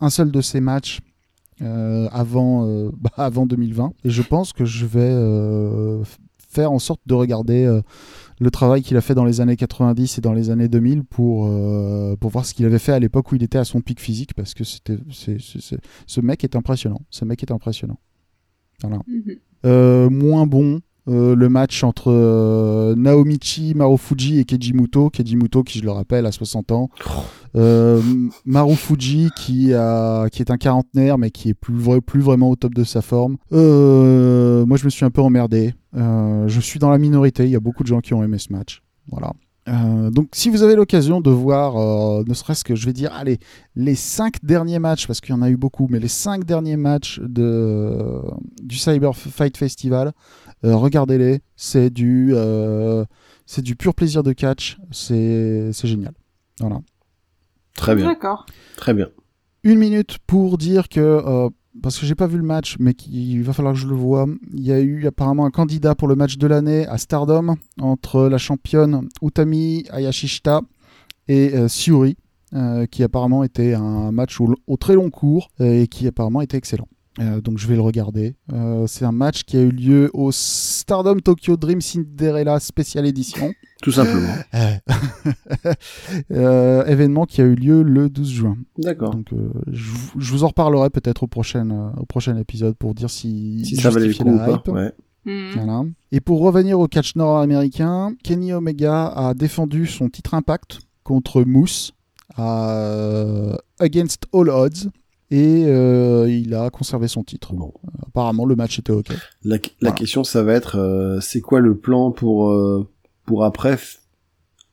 un 0.00 0.10
seul 0.10 0.30
de 0.30 0.40
ces 0.40 0.60
matchs 0.60 1.00
euh, 1.62 2.08
avant 2.12 2.66
euh, 2.66 2.90
bah, 3.00 3.10
avant 3.16 3.46
2020 3.46 3.92
et 4.04 4.10
je 4.10 4.22
pense 4.22 4.52
que 4.52 4.64
je 4.64 4.86
vais 4.86 5.00
euh, 5.00 6.02
faire 6.48 6.72
en 6.72 6.78
sorte 6.78 7.00
de 7.06 7.14
regarder 7.14 7.64
euh, 7.64 7.80
le 8.40 8.50
travail 8.50 8.82
qu'il 8.82 8.96
a 8.96 9.00
fait 9.00 9.14
dans 9.14 9.24
les 9.24 9.40
années 9.40 9.56
90 9.56 10.18
et 10.18 10.20
dans 10.20 10.32
les 10.32 10.50
années 10.50 10.68
2000 10.68 11.04
pour, 11.04 11.46
euh, 11.46 12.16
pour 12.16 12.30
voir 12.30 12.44
ce 12.46 12.54
qu'il 12.54 12.64
avait 12.66 12.78
fait 12.78 12.92
à 12.92 12.98
l'époque 12.98 13.30
où 13.32 13.34
il 13.36 13.42
était 13.42 13.58
à 13.58 13.64
son 13.64 13.80
pic 13.82 14.00
physique 14.00 14.34
parce 14.34 14.54
que 14.54 14.64
c'était 14.64 14.96
c'est- 15.12 15.40
c'est- 15.40 15.60
c'est- 15.60 15.80
ce 16.06 16.20
mec 16.20 16.42
est 16.44 16.56
impressionnant 16.56 17.02
ce 17.10 17.24
mec 17.24 17.42
est 17.42 17.52
impressionnant 17.52 17.98
voilà. 18.82 18.98
Mhm. 19.06 20.08
Moins 20.10 20.46
bon 20.46 20.80
euh, 21.10 21.34
le 21.34 21.48
match 21.48 21.82
entre 21.82 22.10
euh, 22.10 22.94
Naomichi 22.96 23.74
Marufuji 23.74 24.38
et 24.38 24.44
Kejimuto. 24.44 25.10
Kejimuto, 25.10 25.62
qui 25.62 25.78
je 25.78 25.84
le 25.84 25.90
rappelle, 25.90 26.26
a 26.26 26.32
60 26.32 26.72
ans. 26.72 26.88
Euh, 27.56 28.00
Marufuji, 28.44 29.30
qui, 29.36 29.72
est 29.72 29.74
un 30.50 30.56
quarantenaire, 30.58 31.18
mais 31.18 31.30
qui 31.30 31.50
est 31.50 31.54
plus 31.54 32.20
vraiment 32.20 32.50
au 32.50 32.56
top 32.56 32.74
de 32.74 32.84
sa 32.84 33.02
forme. 33.02 33.36
Euh, 33.52 34.64
moi, 34.66 34.76
je 34.76 34.84
me 34.84 34.90
suis 34.90 35.04
un 35.04 35.10
peu 35.10 35.20
emmerdé. 35.20 35.74
Euh, 35.96 36.46
je 36.46 36.60
suis 36.60 36.78
dans 36.78 36.90
la 36.90 36.98
minorité. 36.98 37.44
Il 37.44 37.50
y 37.50 37.56
a 37.56 37.60
beaucoup 37.60 37.82
de 37.82 37.88
gens 37.88 38.00
qui 38.00 38.14
ont 38.14 38.22
aimé 38.22 38.38
ce 38.38 38.52
match. 38.52 38.82
Voilà. 39.10 39.32
Euh, 39.68 40.10
donc, 40.10 40.28
si 40.32 40.50
vous 40.50 40.62
avez 40.62 40.74
l'occasion 40.74 41.20
de 41.20 41.30
voir, 41.30 41.76
euh, 41.76 42.24
ne 42.26 42.34
serait-ce 42.34 42.64
que, 42.64 42.74
je 42.74 42.86
vais 42.86 42.92
dire, 42.92 43.12
allez, 43.12 43.38
les 43.76 43.94
cinq 43.94 44.36
derniers 44.42 44.78
matchs, 44.78 45.06
parce 45.06 45.20
qu'il 45.20 45.34
y 45.34 45.38
en 45.38 45.42
a 45.42 45.50
eu 45.50 45.56
beaucoup, 45.56 45.86
mais 45.90 45.98
les 45.98 46.08
cinq 46.08 46.44
derniers 46.44 46.76
matchs 46.76 47.20
de, 47.20 48.20
du 48.62 48.76
Cyber 48.76 49.14
Fight 49.14 49.56
Festival, 49.56 50.12
euh, 50.64 50.76
regardez-les. 50.76 51.40
C'est 51.56 51.90
du, 51.90 52.30
euh, 52.34 53.04
c'est 53.46 53.62
du 53.62 53.76
pur 53.76 53.94
plaisir 53.94 54.22
de 54.22 54.32
catch. 54.32 54.78
C'est, 54.90 55.70
c'est 55.72 55.88
génial. 55.88 56.12
Voilà. 56.58 56.80
Très 57.76 57.94
bien, 57.94 58.06
D'accord. 58.06 58.46
très 58.76 58.94
bien. 58.94 59.08
Une 59.62 59.78
minute 59.78 60.18
pour 60.26 60.58
dire 60.58 60.88
que, 60.88 61.00
euh, 61.00 61.48
parce 61.82 61.98
que 61.98 62.06
j'ai 62.06 62.14
pas 62.14 62.26
vu 62.26 62.36
le 62.36 62.44
match, 62.44 62.76
mais 62.78 62.94
qu'il 62.94 63.42
va 63.42 63.52
falloir 63.52 63.74
que 63.74 63.80
je 63.80 63.86
le 63.86 63.94
voie. 63.94 64.26
Il 64.52 64.64
y 64.64 64.72
a 64.72 64.80
eu 64.80 65.06
apparemment 65.06 65.46
un 65.46 65.50
candidat 65.50 65.94
pour 65.94 66.08
le 66.08 66.14
match 66.14 66.36
de 66.38 66.46
l'année 66.46 66.86
à 66.86 66.98
Stardom 66.98 67.56
entre 67.80 68.28
la 68.28 68.38
championne 68.38 69.08
Utami 69.22 69.84
Hayashishita 69.90 70.62
et 71.28 71.54
euh, 71.54 71.68
Siuri, 71.68 72.16
euh, 72.54 72.86
qui 72.86 73.02
apparemment 73.02 73.44
était 73.44 73.74
un 73.74 74.12
match 74.12 74.40
au, 74.40 74.76
très 74.76 74.94
long 74.94 75.10
cours 75.10 75.50
et 75.60 75.86
qui 75.88 76.06
apparemment 76.06 76.40
était 76.40 76.56
excellent. 76.56 76.88
Euh, 77.18 77.40
donc 77.40 77.58
je 77.58 77.66
vais 77.66 77.74
le 77.74 77.80
regarder. 77.80 78.36
Euh, 78.52 78.86
c'est 78.86 79.04
un 79.04 79.12
match 79.12 79.42
qui 79.42 79.56
a 79.56 79.60
eu 79.60 79.70
lieu 79.72 80.10
au 80.14 80.30
Stardom 80.32 81.16
Tokyo 81.18 81.56
Dream 81.56 81.80
Cinderella 81.80 82.60
Special 82.60 83.04
Edition. 83.04 83.52
Tout 83.82 83.92
simplement. 83.92 84.32
Euh, 86.32 86.84
événement 86.86 87.26
qui 87.26 87.40
a 87.40 87.44
eu 87.44 87.54
lieu 87.54 87.82
le 87.82 88.08
12 88.08 88.28
juin. 88.30 88.56
D'accord. 88.78 89.10
Donc, 89.10 89.32
euh, 89.32 89.50
je, 89.70 89.90
vous- 89.90 90.20
je 90.20 90.30
vous 90.32 90.44
en 90.44 90.48
reparlerai 90.48 90.90
peut-être 90.90 91.22
au 91.24 91.26
prochain, 91.26 91.68
euh, 91.70 91.90
au 92.00 92.06
prochain 92.06 92.36
épisode 92.36 92.76
pour 92.76 92.94
dire 92.94 93.10
si, 93.10 93.64
Si 93.64 93.76
ça 93.76 93.90
valait 93.90 94.08
le 94.08 94.14
coup 94.14 94.24
ou 94.28 94.36
la 94.36 94.58
pas. 94.58 94.72
Ouais. 94.72 94.92
Voilà. 95.54 95.82
Et 96.12 96.20
pour 96.20 96.40
revenir 96.40 96.78
au 96.80 96.88
catch 96.88 97.14
nord-américain, 97.16 98.12
Kenny 98.24 98.52
Omega 98.52 99.06
a 99.08 99.34
défendu 99.34 99.86
son 99.86 100.08
titre 100.08 100.34
Impact 100.34 100.80
contre 101.04 101.42
Moose 101.42 101.92
à, 102.36 103.56
Against 103.78 104.24
All 104.32 104.48
Odds 104.48 104.88
et 105.30 105.64
euh, 105.66 106.28
il 106.30 106.54
a 106.54 106.70
conservé 106.70 107.08
son 107.08 107.22
titre. 107.22 107.52
Bon. 107.54 107.72
Apparemment, 108.06 108.44
le 108.44 108.56
match 108.56 108.78
était 108.78 108.92
ok. 108.92 109.08
La, 109.44 109.56
la 109.56 109.60
Voilà. 109.80 109.94
question, 109.96 110.24
ça 110.24 110.42
va 110.42 110.54
être, 110.54 110.76
euh, 110.78 111.18
c'est 111.20 111.40
quoi 111.40 111.60
le 111.60 111.76
plan 111.76 112.10
pour 112.10 112.50
euh, 112.50 112.88
pour 113.26 113.44
après 113.44 113.76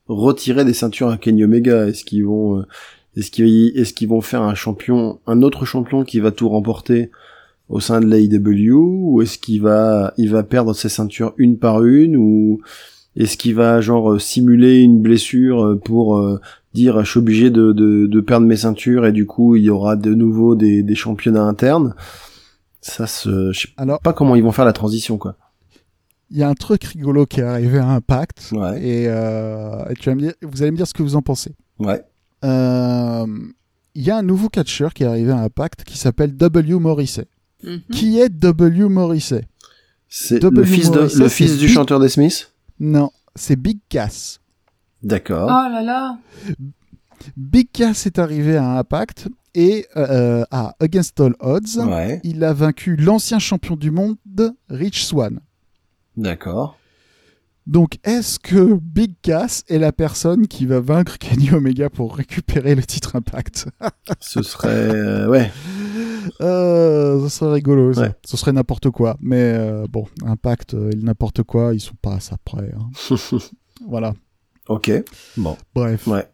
retirer 0.07 0.65
des 0.65 0.73
ceintures 0.73 1.09
à 1.09 1.17
Kenny 1.17 1.43
Omega? 1.43 1.87
Est-ce 1.87 2.03
qu'ils 2.05 2.25
vont, 2.25 2.59
euh, 2.59 2.63
est-ce 3.15 3.29
qu'ils, 3.31 3.77
est-ce 3.77 3.93
qu'ils 3.93 4.07
vont 4.09 4.21
faire 4.21 4.41
un 4.41 4.55
champion, 4.55 5.19
un 5.27 5.41
autre 5.41 5.65
champion 5.65 6.03
qui 6.03 6.19
va 6.19 6.31
tout 6.31 6.49
remporter 6.49 7.11
au 7.69 7.79
sein 7.81 7.99
de 7.99 8.05
l'AEW, 8.05 8.73
ou 8.73 9.21
est-ce 9.21 9.37
qu'il 9.37 9.61
va, 9.61 10.13
il 10.17 10.29
va 10.31 10.43
perdre 10.43 10.73
ses 10.73 10.87
ceintures 10.89 11.33
une 11.37 11.57
par 11.57 11.83
une, 11.83 12.15
ou 12.15 12.61
est-ce 13.17 13.35
qu'il 13.35 13.55
va 13.55 13.81
genre 13.81 14.13
euh, 14.13 14.19
simuler 14.19 14.79
une 14.79 15.01
blessure 15.01 15.63
euh, 15.65 15.75
pour 15.75 16.17
dire 16.73 17.03
je 17.03 17.09
suis 17.09 17.19
obligé 17.19 17.49
de, 17.49 17.71
de, 17.71 18.07
de 18.07 18.19
perdre 18.21 18.45
mes 18.45 18.57
ceintures 18.57 19.05
et 19.05 19.11
du 19.11 19.25
coup 19.25 19.55
il 19.55 19.63
y 19.63 19.69
aura 19.69 19.95
de 19.95 20.13
nouveau 20.13 20.55
des, 20.55 20.83
des 20.83 20.95
championnats 20.95 21.43
internes 21.43 21.95
ça 22.81 23.07
se 23.07 23.51
je 23.51 23.59
sais 23.61 23.67
Alors, 23.77 23.99
pas 24.01 24.13
comment 24.13 24.35
ils 24.35 24.43
vont 24.43 24.51
faire 24.51 24.65
la 24.65 24.73
transition 24.73 25.17
quoi. 25.17 25.35
il 26.29 26.37
y 26.37 26.43
a 26.43 26.49
un 26.49 26.53
truc 26.53 26.83
rigolo 26.83 27.25
qui 27.25 27.39
est 27.39 27.43
arrivé 27.43 27.79
à 27.79 27.87
Impact 27.89 28.49
Ouais. 28.51 28.81
et, 28.85 29.05
euh, 29.07 29.85
et 29.89 29.93
tu 29.95 30.09
vas 30.09 30.15
me 30.15 30.21
dire, 30.21 30.33
vous 30.43 30.61
allez 30.61 30.71
me 30.71 30.77
dire 30.77 30.87
ce 30.87 30.93
que 30.93 31.01
vous 31.03 31.15
en 31.15 31.21
pensez. 31.21 31.55
Ouais. 31.79 32.01
Euh, 32.45 33.25
Il 33.95 34.03
y 34.03 34.11
a 34.11 34.17
un 34.17 34.21
nouveau 34.23 34.47
catcheur 34.49 34.93
qui 34.93 35.03
est 35.03 35.07
arrivé 35.07 35.31
à 35.31 35.39
Impact 35.39 35.83
qui 35.83 35.97
s'appelle 35.97 36.35
W. 36.37 36.75
Morrissey. 36.79 37.25
Mhm. 37.63 37.81
Qui 37.91 38.19
est 38.19 38.29
W. 38.29 38.87
Morrissey? 38.89 39.41
C'est 40.07 40.41
le 40.43 40.63
fils 40.63 40.91
de, 40.91 40.99
le 41.19 41.27
fils 41.29 41.57
du 41.57 41.65
Big- 41.65 41.73
chanteur 41.73 41.99
des 41.99 42.09
Smiths? 42.09 42.53
Non, 42.79 43.09
c'est 43.35 43.55
Big 43.55 43.79
Cass. 43.89 44.39
Oh 45.03 45.07
D'accord. 45.07 45.49
là 45.49 45.81
là. 45.81 46.17
Big 47.35 47.69
Cass 47.71 48.05
est 48.05 48.19
arrivé 48.19 48.57
à 48.57 48.77
Impact 48.79 49.27
et 49.55 49.85
euh, 49.95 50.43
à 50.51 50.75
Against 50.79 51.19
All 51.19 51.35
Odds, 51.39 51.77
Ouais. 51.85 52.19
il 52.23 52.43
a 52.43 52.53
vaincu 52.53 52.95
l'ancien 52.95 53.39
champion 53.39 53.75
du 53.75 53.91
monde, 53.91 54.17
Rich 54.69 55.05
Swan. 55.05 55.39
D'accord. 56.15 56.77
Donc, 57.65 57.97
est-ce 58.05 58.39
que 58.39 58.75
Big 58.81 59.13
Cass 59.21 59.63
est 59.67 59.77
la 59.79 59.91
personne 59.91 60.47
qui 60.47 60.65
va 60.65 60.79
vaincre 60.79 61.17
Kenny 61.17 61.51
Omega 61.51 61.89
pour 61.89 62.15
récupérer 62.15 62.75
le 62.75 62.83
titre 62.83 63.15
Impact? 63.17 63.67
Ce 64.21 64.41
serait 64.41 64.69
euh, 64.69 65.27
ouais. 65.27 65.51
euh, 66.41 67.21
Ce 67.23 67.29
serait 67.39 67.53
rigolo, 67.55 67.93
ça. 67.93 68.01
Ouais. 68.01 68.15
Ce 68.25 68.37
serait 68.37 68.53
n'importe 68.53 68.89
quoi. 68.89 69.17
Mais 69.19 69.41
euh, 69.57 69.85
bon, 69.89 70.05
Impact, 70.25 70.75
euh, 70.75 70.91
n'importe 71.01 71.43
quoi, 71.43 71.73
ils 71.73 71.81
sont 71.81 71.95
pas 72.01 72.15
à 72.15 72.19
ça 72.19 72.37
près. 72.45 72.71
hein. 72.73 73.15
voilà. 73.87 74.13
Ok. 74.69 74.91
Bon. 75.37 75.57
Bref. 75.73 76.07
Ouais. 76.07 76.27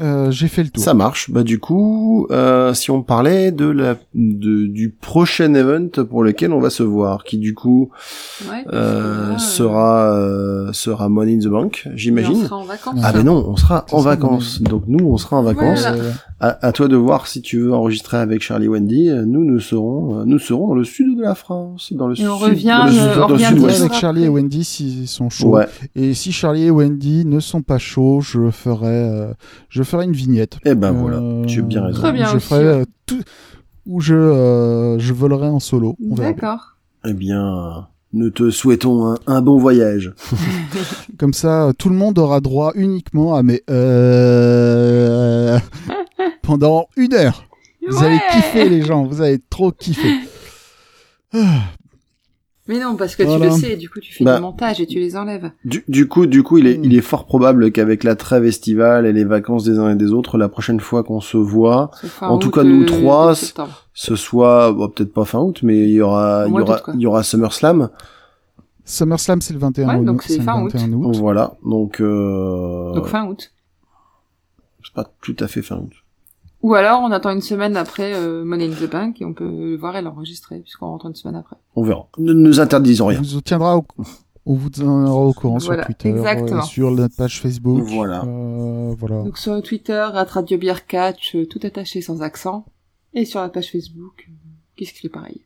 Euh, 0.00 0.30
J'ai 0.30 0.48
fait 0.48 0.62
le 0.62 0.68
tour. 0.70 0.82
Ça 0.84 0.94
marche. 0.94 1.30
Bah 1.30 1.42
du 1.42 1.58
coup, 1.58 2.26
euh, 2.30 2.74
si 2.74 2.90
on 2.90 3.02
parlait 3.02 3.50
de 3.52 3.66
la 3.66 3.96
de, 4.14 4.66
du 4.66 4.90
prochain 4.90 5.54
event 5.54 5.88
pour 6.08 6.22
lequel 6.22 6.52
on 6.52 6.60
va 6.60 6.70
se 6.70 6.82
voir, 6.82 7.24
qui 7.24 7.38
du 7.38 7.54
coup 7.54 7.90
Ouais, 8.50 8.64
euh, 8.72 9.32
euh, 9.34 9.38
sera 9.38 10.12
euh, 10.14 10.72
sera 10.72 11.08
Money 11.08 11.36
in 11.36 11.38
the 11.38 11.48
Bank, 11.48 11.82
mais 11.86 11.92
on 11.92 11.96
j'imagine. 11.96 12.44
sera 12.44 12.56
en 12.56 12.64
vacances. 12.64 13.00
Ah 13.02 13.12
ben 13.12 13.22
non, 13.22 13.44
on 13.48 13.56
sera 13.56 13.86
en 13.92 14.00
vacances. 14.00 14.60
Donc 14.62 14.82
nous, 14.86 15.06
on 15.06 15.16
sera 15.16 15.38
en 15.38 15.42
vacances. 15.42 15.80
Voilà. 15.80 16.02
À, 16.38 16.66
à 16.66 16.72
toi 16.72 16.86
de 16.88 16.96
voir 16.96 17.26
si 17.26 17.40
tu 17.40 17.58
veux 17.60 17.72
enregistrer 17.72 18.18
avec 18.18 18.42
Charlie 18.42 18.68
Wendy. 18.68 19.08
Nous, 19.26 19.42
nous 19.44 19.58
serons, 19.60 20.20
euh, 20.20 20.24
nous 20.26 20.38
serons 20.38 20.68
dans 20.68 20.74
le 20.74 20.84
sud 20.84 21.16
de 21.16 21.22
la 21.22 21.34
France, 21.34 21.94
dans 21.94 22.08
le 22.08 22.12
Et 22.12 22.16
sud, 22.16 22.26
on 22.26 22.36
revient, 22.36 22.66
dans 22.66 22.84
le, 22.84 22.90
euh, 22.90 22.92
sud- 22.92 23.00
on 23.14 23.20
dans 23.20 23.26
le 23.28 23.32
revient 23.34 23.56
jours 23.56 23.68
avec 23.70 23.92
Charlie 23.94 24.24
et. 24.24 24.28
Wendy 24.28 24.62
s'ils 24.64 25.08
sont 25.08 25.30
chauds. 25.30 25.56
Ouais. 25.56 25.66
Et 25.94 26.12
si 26.12 26.32
Charlie 26.32 26.64
et 26.64 26.70
Wendy 26.70 27.24
ne 27.24 27.40
sont 27.40 27.62
pas 27.62 27.78
chauds, 27.78 28.20
je 28.20 28.50
ferai, 28.50 28.86
euh, 28.88 29.32
je 29.70 29.82
ferai 29.86 30.04
une 30.04 30.12
vignette. 30.12 30.58
Eh 30.64 30.74
ben 30.74 30.88
Euh, 30.88 30.92
voilà, 30.92 31.46
tu 31.46 31.60
as 31.60 31.62
bien 31.62 31.82
raison. 31.84 32.00
Très 32.00 32.12
bien 32.12 32.26
Je 32.30 32.36
aussi, 32.36 32.46
ferai 32.48 32.64
euh, 32.64 32.84
tout, 33.06 33.20
où 33.86 34.00
je, 34.00 34.14
euh, 34.14 34.98
je 34.98 35.12
volerai 35.12 35.46
en 35.48 35.60
solo. 35.60 35.96
D'accord. 36.00 36.76
Eh 37.06 37.12
bien, 37.12 37.86
nous 38.12 38.30
te 38.30 38.50
souhaitons 38.50 39.06
un, 39.12 39.18
un 39.26 39.40
bon 39.42 39.58
voyage. 39.58 40.12
Comme 41.18 41.32
ça, 41.32 41.72
tout 41.78 41.88
le 41.88 41.94
monde 41.94 42.18
aura 42.18 42.40
droit 42.40 42.72
uniquement 42.74 43.34
à 43.36 43.42
mes 43.42 43.62
euh, 43.70 45.58
pendant 46.42 46.88
une 46.96 47.14
heure. 47.14 47.44
Vous 47.88 48.02
allez 48.02 48.16
Ouais. 48.16 48.20
kiffer 48.32 48.68
les 48.68 48.82
gens, 48.82 49.04
vous 49.04 49.22
allez 49.22 49.38
trop 49.50 49.70
kiffer. 49.72 50.14
Mais 52.68 52.80
non, 52.80 52.96
parce 52.96 53.14
que 53.14 53.22
Voilà. 53.22 53.46
tu 53.46 53.52
le 53.52 53.56
sais, 53.68 53.76
du 53.76 53.88
coup 53.88 54.00
tu 54.00 54.12
fais 54.12 54.24
Bah. 54.24 54.36
du 54.36 54.42
montage 54.42 54.80
et 54.80 54.86
tu 54.86 54.98
les 54.98 55.16
enlèves. 55.16 55.52
Du, 55.64 55.84
du 55.86 56.08
coup, 56.08 56.26
du 56.26 56.42
coup, 56.42 56.58
il 56.58 56.66
est, 56.66 56.78
Mm. 56.78 56.84
il 56.84 56.96
est 56.96 57.00
fort 57.00 57.24
probable 57.26 57.70
qu'avec 57.70 58.02
la 58.02 58.16
trêve 58.16 58.44
estivale 58.44 59.06
et 59.06 59.12
les 59.12 59.24
vacances 59.24 59.62
des 59.64 59.78
uns 59.78 59.90
et 59.90 59.94
des 59.94 60.10
autres, 60.12 60.36
la 60.38 60.48
prochaine 60.48 60.80
fois 60.80 61.04
qu'on 61.04 61.20
se 61.20 61.36
voit, 61.36 61.90
En 62.20 62.38
tout 62.38 62.50
cas, 62.50 62.64
nous 62.64 62.82
euh, 62.82 62.86
trois, 62.86 63.32
de 63.34 63.38
ce 63.94 64.16
soit, 64.16 64.72
bon, 64.72 64.88
peut-être 64.88 65.12
pas 65.12 65.24
fin 65.24 65.38
août, 65.40 65.60
mais 65.62 65.76
il 65.78 65.90
y 65.94 66.00
aura, 66.00 66.46
Au 66.46 66.48
il 66.48 66.54
y 66.56 66.60
aura, 66.60 66.80
il 66.94 67.00
y 67.00 67.06
aura 67.06 67.22
SummerSlam. 67.22 67.88
SummerSlam 68.84 69.40
c'est 69.40 69.52
le 69.52 69.58
21 69.58 69.88
Ouais, 69.88 69.94
août. 69.96 70.04
donc 70.04 70.22
c'est 70.22 70.40
fin 70.40 70.62
août. 70.62 70.72
21 70.72 70.92
août. 70.92 71.16
Voilà. 71.16 71.54
Donc, 71.64 72.00
euh, 72.00 72.92
Donc 72.94 73.06
fin 73.06 73.26
août. 73.26 73.52
c'est 74.84 74.92
pas 74.94 75.10
tout 75.20 75.36
à 75.40 75.48
fait 75.48 75.62
fin 75.62 75.76
août. 75.76 75.92
Ou 76.66 76.74
alors 76.74 77.00
on 77.02 77.12
attend 77.12 77.30
une 77.30 77.42
semaine 77.42 77.76
après 77.76 78.14
euh, 78.14 78.44
Money 78.44 78.66
in 78.66 78.70
the 78.74 78.90
Bank 78.90 79.20
et 79.20 79.24
on 79.24 79.32
peut 79.34 79.44
le 79.48 79.76
voir 79.76 79.96
et 79.96 80.02
l'enregistrer 80.02 80.58
puisqu'on 80.58 80.86
rentre 80.86 81.06
une 81.06 81.14
semaine 81.14 81.36
après. 81.36 81.56
On 81.76 81.84
verra. 81.84 82.08
Ne 82.18 82.32
nous 82.32 82.58
interdisons 82.58 83.04
On 83.04 83.08
rien. 83.08 83.22
vous 83.22 83.40
tiendra 83.40 83.76
au, 83.76 83.84
on 84.46 84.54
vous 84.54 84.70
tiendra 84.70 85.14
au 85.14 85.32
courant 85.32 85.58
Voilà, 85.58 85.84
sur 85.84 85.86
Twitter, 85.94 86.08
exactement. 86.10 86.58
euh, 86.58 86.62
sur 86.62 86.90
notre 86.90 87.14
page 87.14 87.40
Facebook. 87.40 87.82
Voilà. 87.84 88.24
Euh, 88.24 88.94
voilà. 88.98 89.22
Donc 89.22 89.38
sur 89.38 89.62
Twitter, 89.62 89.92
à 90.12 90.24
Radio 90.24 90.58
Beer 90.58 90.86
Catch, 90.88 91.36
euh, 91.36 91.46
tout 91.46 91.60
attaché 91.62 92.00
sans 92.00 92.22
accent. 92.22 92.64
Et 93.14 93.24
sur 93.24 93.40
la 93.40 93.48
page 93.48 93.70
Facebook, 93.70 94.28
qu'est-ce 94.74 94.92
qui 94.92 95.00
fait 95.02 95.08
pareil? 95.08 95.42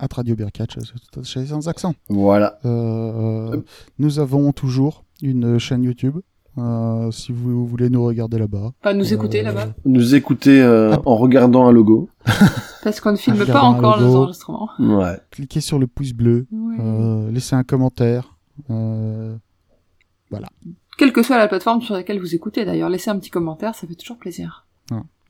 At 0.00 0.08
Radio 0.12 0.34
Beer 0.36 0.50
Catch, 0.52 0.74
tout 0.76 1.18
attaché 1.20 1.46
sans 1.46 1.66
accent. 1.68 1.94
Voilà. 2.08 2.58
Euh, 2.66 3.56
nous 3.98 4.18
avons 4.18 4.52
toujours 4.52 5.04
une 5.22 5.58
chaîne 5.58 5.82
YouTube. 5.84 6.18
Euh, 6.58 7.10
si 7.10 7.32
vous 7.32 7.66
voulez 7.66 7.90
nous 7.90 8.04
regarder 8.04 8.38
là-bas. 8.38 8.72
Pas 8.82 8.94
nous 8.94 9.12
écouter 9.12 9.40
Euh, 9.40 9.44
là-bas 9.44 9.66
Nous 9.84 10.14
écouter 10.14 10.60
euh, 10.62 10.92
Ah. 10.94 11.02
en 11.04 11.16
regardant 11.16 11.66
un 11.66 11.72
logo. 11.72 12.08
Parce 12.84 13.00
qu'on 13.00 13.12
ne 13.12 13.16
filme 13.16 13.44
pas 13.46 13.62
encore 13.62 13.98
les 13.98 14.06
enregistrements. 14.06 14.68
Ouais. 14.78 15.18
Cliquez 15.30 15.60
sur 15.60 15.78
le 15.78 15.86
pouce 15.86 16.12
bleu. 16.12 16.46
Ouais. 16.52 16.76
euh, 16.80 17.30
laissez 17.30 17.54
un 17.56 17.64
commentaire. 17.64 18.36
euh, 18.70 19.34
Quelle 20.98 21.12
que 21.12 21.22
soit 21.22 21.38
la 21.38 21.48
plateforme 21.48 21.80
sur 21.82 21.94
laquelle 21.94 22.20
vous 22.20 22.34
écoutez 22.34 22.64
d'ailleurs, 22.64 22.88
laissez 22.88 23.10
un 23.10 23.18
petit 23.18 23.30
commentaire, 23.30 23.74
ça 23.74 23.86
fait 23.86 23.94
toujours 23.94 24.18
plaisir. 24.18 24.66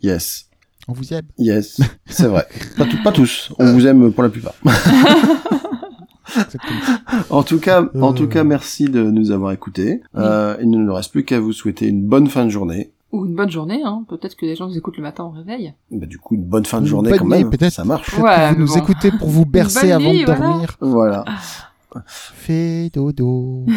Yes. 0.02 0.51
on 0.88 0.92
vous 0.92 1.14
aime. 1.14 1.26
Yes. 1.38 1.80
C'est 2.06 2.26
vrai. 2.26 2.46
Pas, 2.76 2.84
tout- 2.84 3.02
pas 3.02 3.12
tous. 3.12 3.51
On 3.59 3.72
vous 3.72 3.86
aime 3.86 4.12
pour 4.12 4.22
la 4.22 4.28
plupart. 4.28 4.55
En 7.30 7.42
tout 7.42 7.59
cas, 7.59 7.82
en 8.01 8.10
Euh. 8.10 8.12
tout 8.14 8.28
cas, 8.28 8.44
merci 8.44 8.84
de 8.86 9.02
nous 9.02 9.30
avoir 9.30 9.52
écoutés. 9.52 10.01
Euh, 10.16 10.56
il 10.60 10.70
ne 10.70 10.78
nous 10.78 10.94
reste 10.94 11.12
plus 11.12 11.24
qu'à 11.24 11.40
vous 11.40 11.52
souhaiter 11.52 11.86
une 11.88 12.02
bonne 12.02 12.26
fin 12.28 12.44
de 12.44 12.51
journée. 12.51 12.92
Ou 13.12 13.26
une 13.26 13.34
bonne 13.36 13.51
journée, 13.51 13.80
hein. 13.84 14.05
Peut-être 14.09 14.34
que 14.34 14.44
les 14.44 14.56
gens 14.56 14.66
nous 14.66 14.76
écoutes 14.76 14.96
le 14.96 15.02
matin 15.05 15.24
au 15.24 15.30
réveil. 15.30 15.72
Bah, 15.92 16.06
du 16.06 16.18
coup, 16.18 16.34
une 16.34 16.44
bonne 16.44 16.64
fin 16.66 16.78
de 16.78 16.82
Une 16.84 16.88
journée 16.88 17.12
quand 17.16 17.24
nuit, 17.24 17.30
même. 17.44 17.51
peut-être. 17.51 17.72
Ça 17.72 17.84
marche. 17.84 18.18
Ouais, 18.18 18.52
vous 18.55 18.60
nous 18.60 18.66
bon. 18.66 18.76
écoutez 18.76 19.10
pour 19.12 19.28
vous 19.28 19.46
bercer 19.46 19.92
avant 19.92 20.10
nuit, 20.12 20.20
de 20.22 20.26
voilà. 20.26 20.40
dormir. 20.48 20.76
Voilà. 20.80 21.24
Fais 22.06 22.90
dodo. 22.92 23.66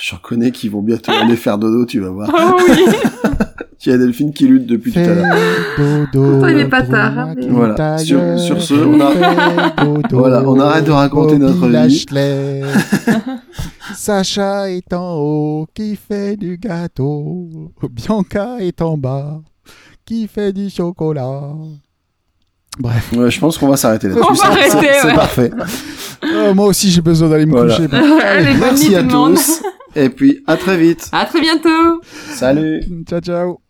Je 0.00 0.14
reconnais 0.14 0.50
qu'ils 0.50 0.70
vont 0.70 0.82
bientôt 0.82 1.12
aller 1.12 1.36
faire 1.36 1.56
dodo, 1.56 1.86
tu 1.86 2.00
vas 2.00 2.10
voir. 2.10 2.30
Oh 2.34 2.60
oui 2.68 2.84
Il 3.84 3.90
y 3.90 3.94
a 3.94 3.98
Delphine 3.98 4.32
qui 4.32 4.46
lutte 4.48 4.66
depuis 4.66 4.90
tout 4.92 4.98
à 4.98 5.04
l'heure. 5.14 5.36
dodo. 5.78 6.30
Pourtant, 6.32 6.48
il 6.48 6.58
est 6.58 6.68
pas 6.68 6.82
tard, 6.82 7.18
hein, 7.18 7.34
Voilà. 7.50 7.98
Sur- 7.98 8.38
sur 8.38 8.60
ce, 8.62 8.74
on 8.74 9.00
a-. 9.00 10.02
Voilà, 10.10 10.42
on 10.48 10.58
arrête 10.58 10.84
de 10.86 10.90
raconter 10.90 11.36
Bobby 11.38 11.60
notre 11.60 11.86
vie. 11.86 12.06
Sacha 13.94 14.70
est 14.70 14.92
en 14.92 15.14
haut, 15.16 15.66
qui 15.74 15.96
fait 15.96 16.36
du 16.36 16.56
gâteau. 16.58 17.48
Bianca 17.90 18.56
est 18.60 18.80
en 18.82 18.96
bas, 18.96 19.40
qui 20.04 20.26
fait 20.26 20.52
du 20.52 20.68
chocolat. 20.70 21.42
Bref, 22.78 23.12
Ouais, 23.16 23.30
je 23.30 23.40
pense 23.40 23.56
qu'on 23.58 23.68
va 23.68 23.76
s'arrêter 23.76 24.08
là-dessus. 24.08 24.26
On 24.28 24.32
va 24.32 24.36
C'est- 24.36 24.46
arrêter, 24.46 24.88
c'est- 25.02 25.14
parfait. 25.14 25.50
Euh, 26.24 26.54
moi 26.54 26.66
aussi 26.66 26.90
j'ai 26.90 27.00
besoin 27.02 27.28
d'aller 27.28 27.46
me 27.46 27.52
Voilà. 27.52 27.76
coucher. 27.76 27.88
Allez, 28.24 28.54
Merci 28.58 28.94
à 28.96 29.02
tous. 29.02 29.62
Et 29.94 30.08
puis, 30.10 30.42
à 30.46 30.56
très 30.56 30.76
vite. 30.76 31.08
À 31.12 31.24
très 31.24 31.40
bientôt 31.40 32.00
Salut. 32.34 32.82
Ciao 33.08 33.20
ciao. 33.20 33.65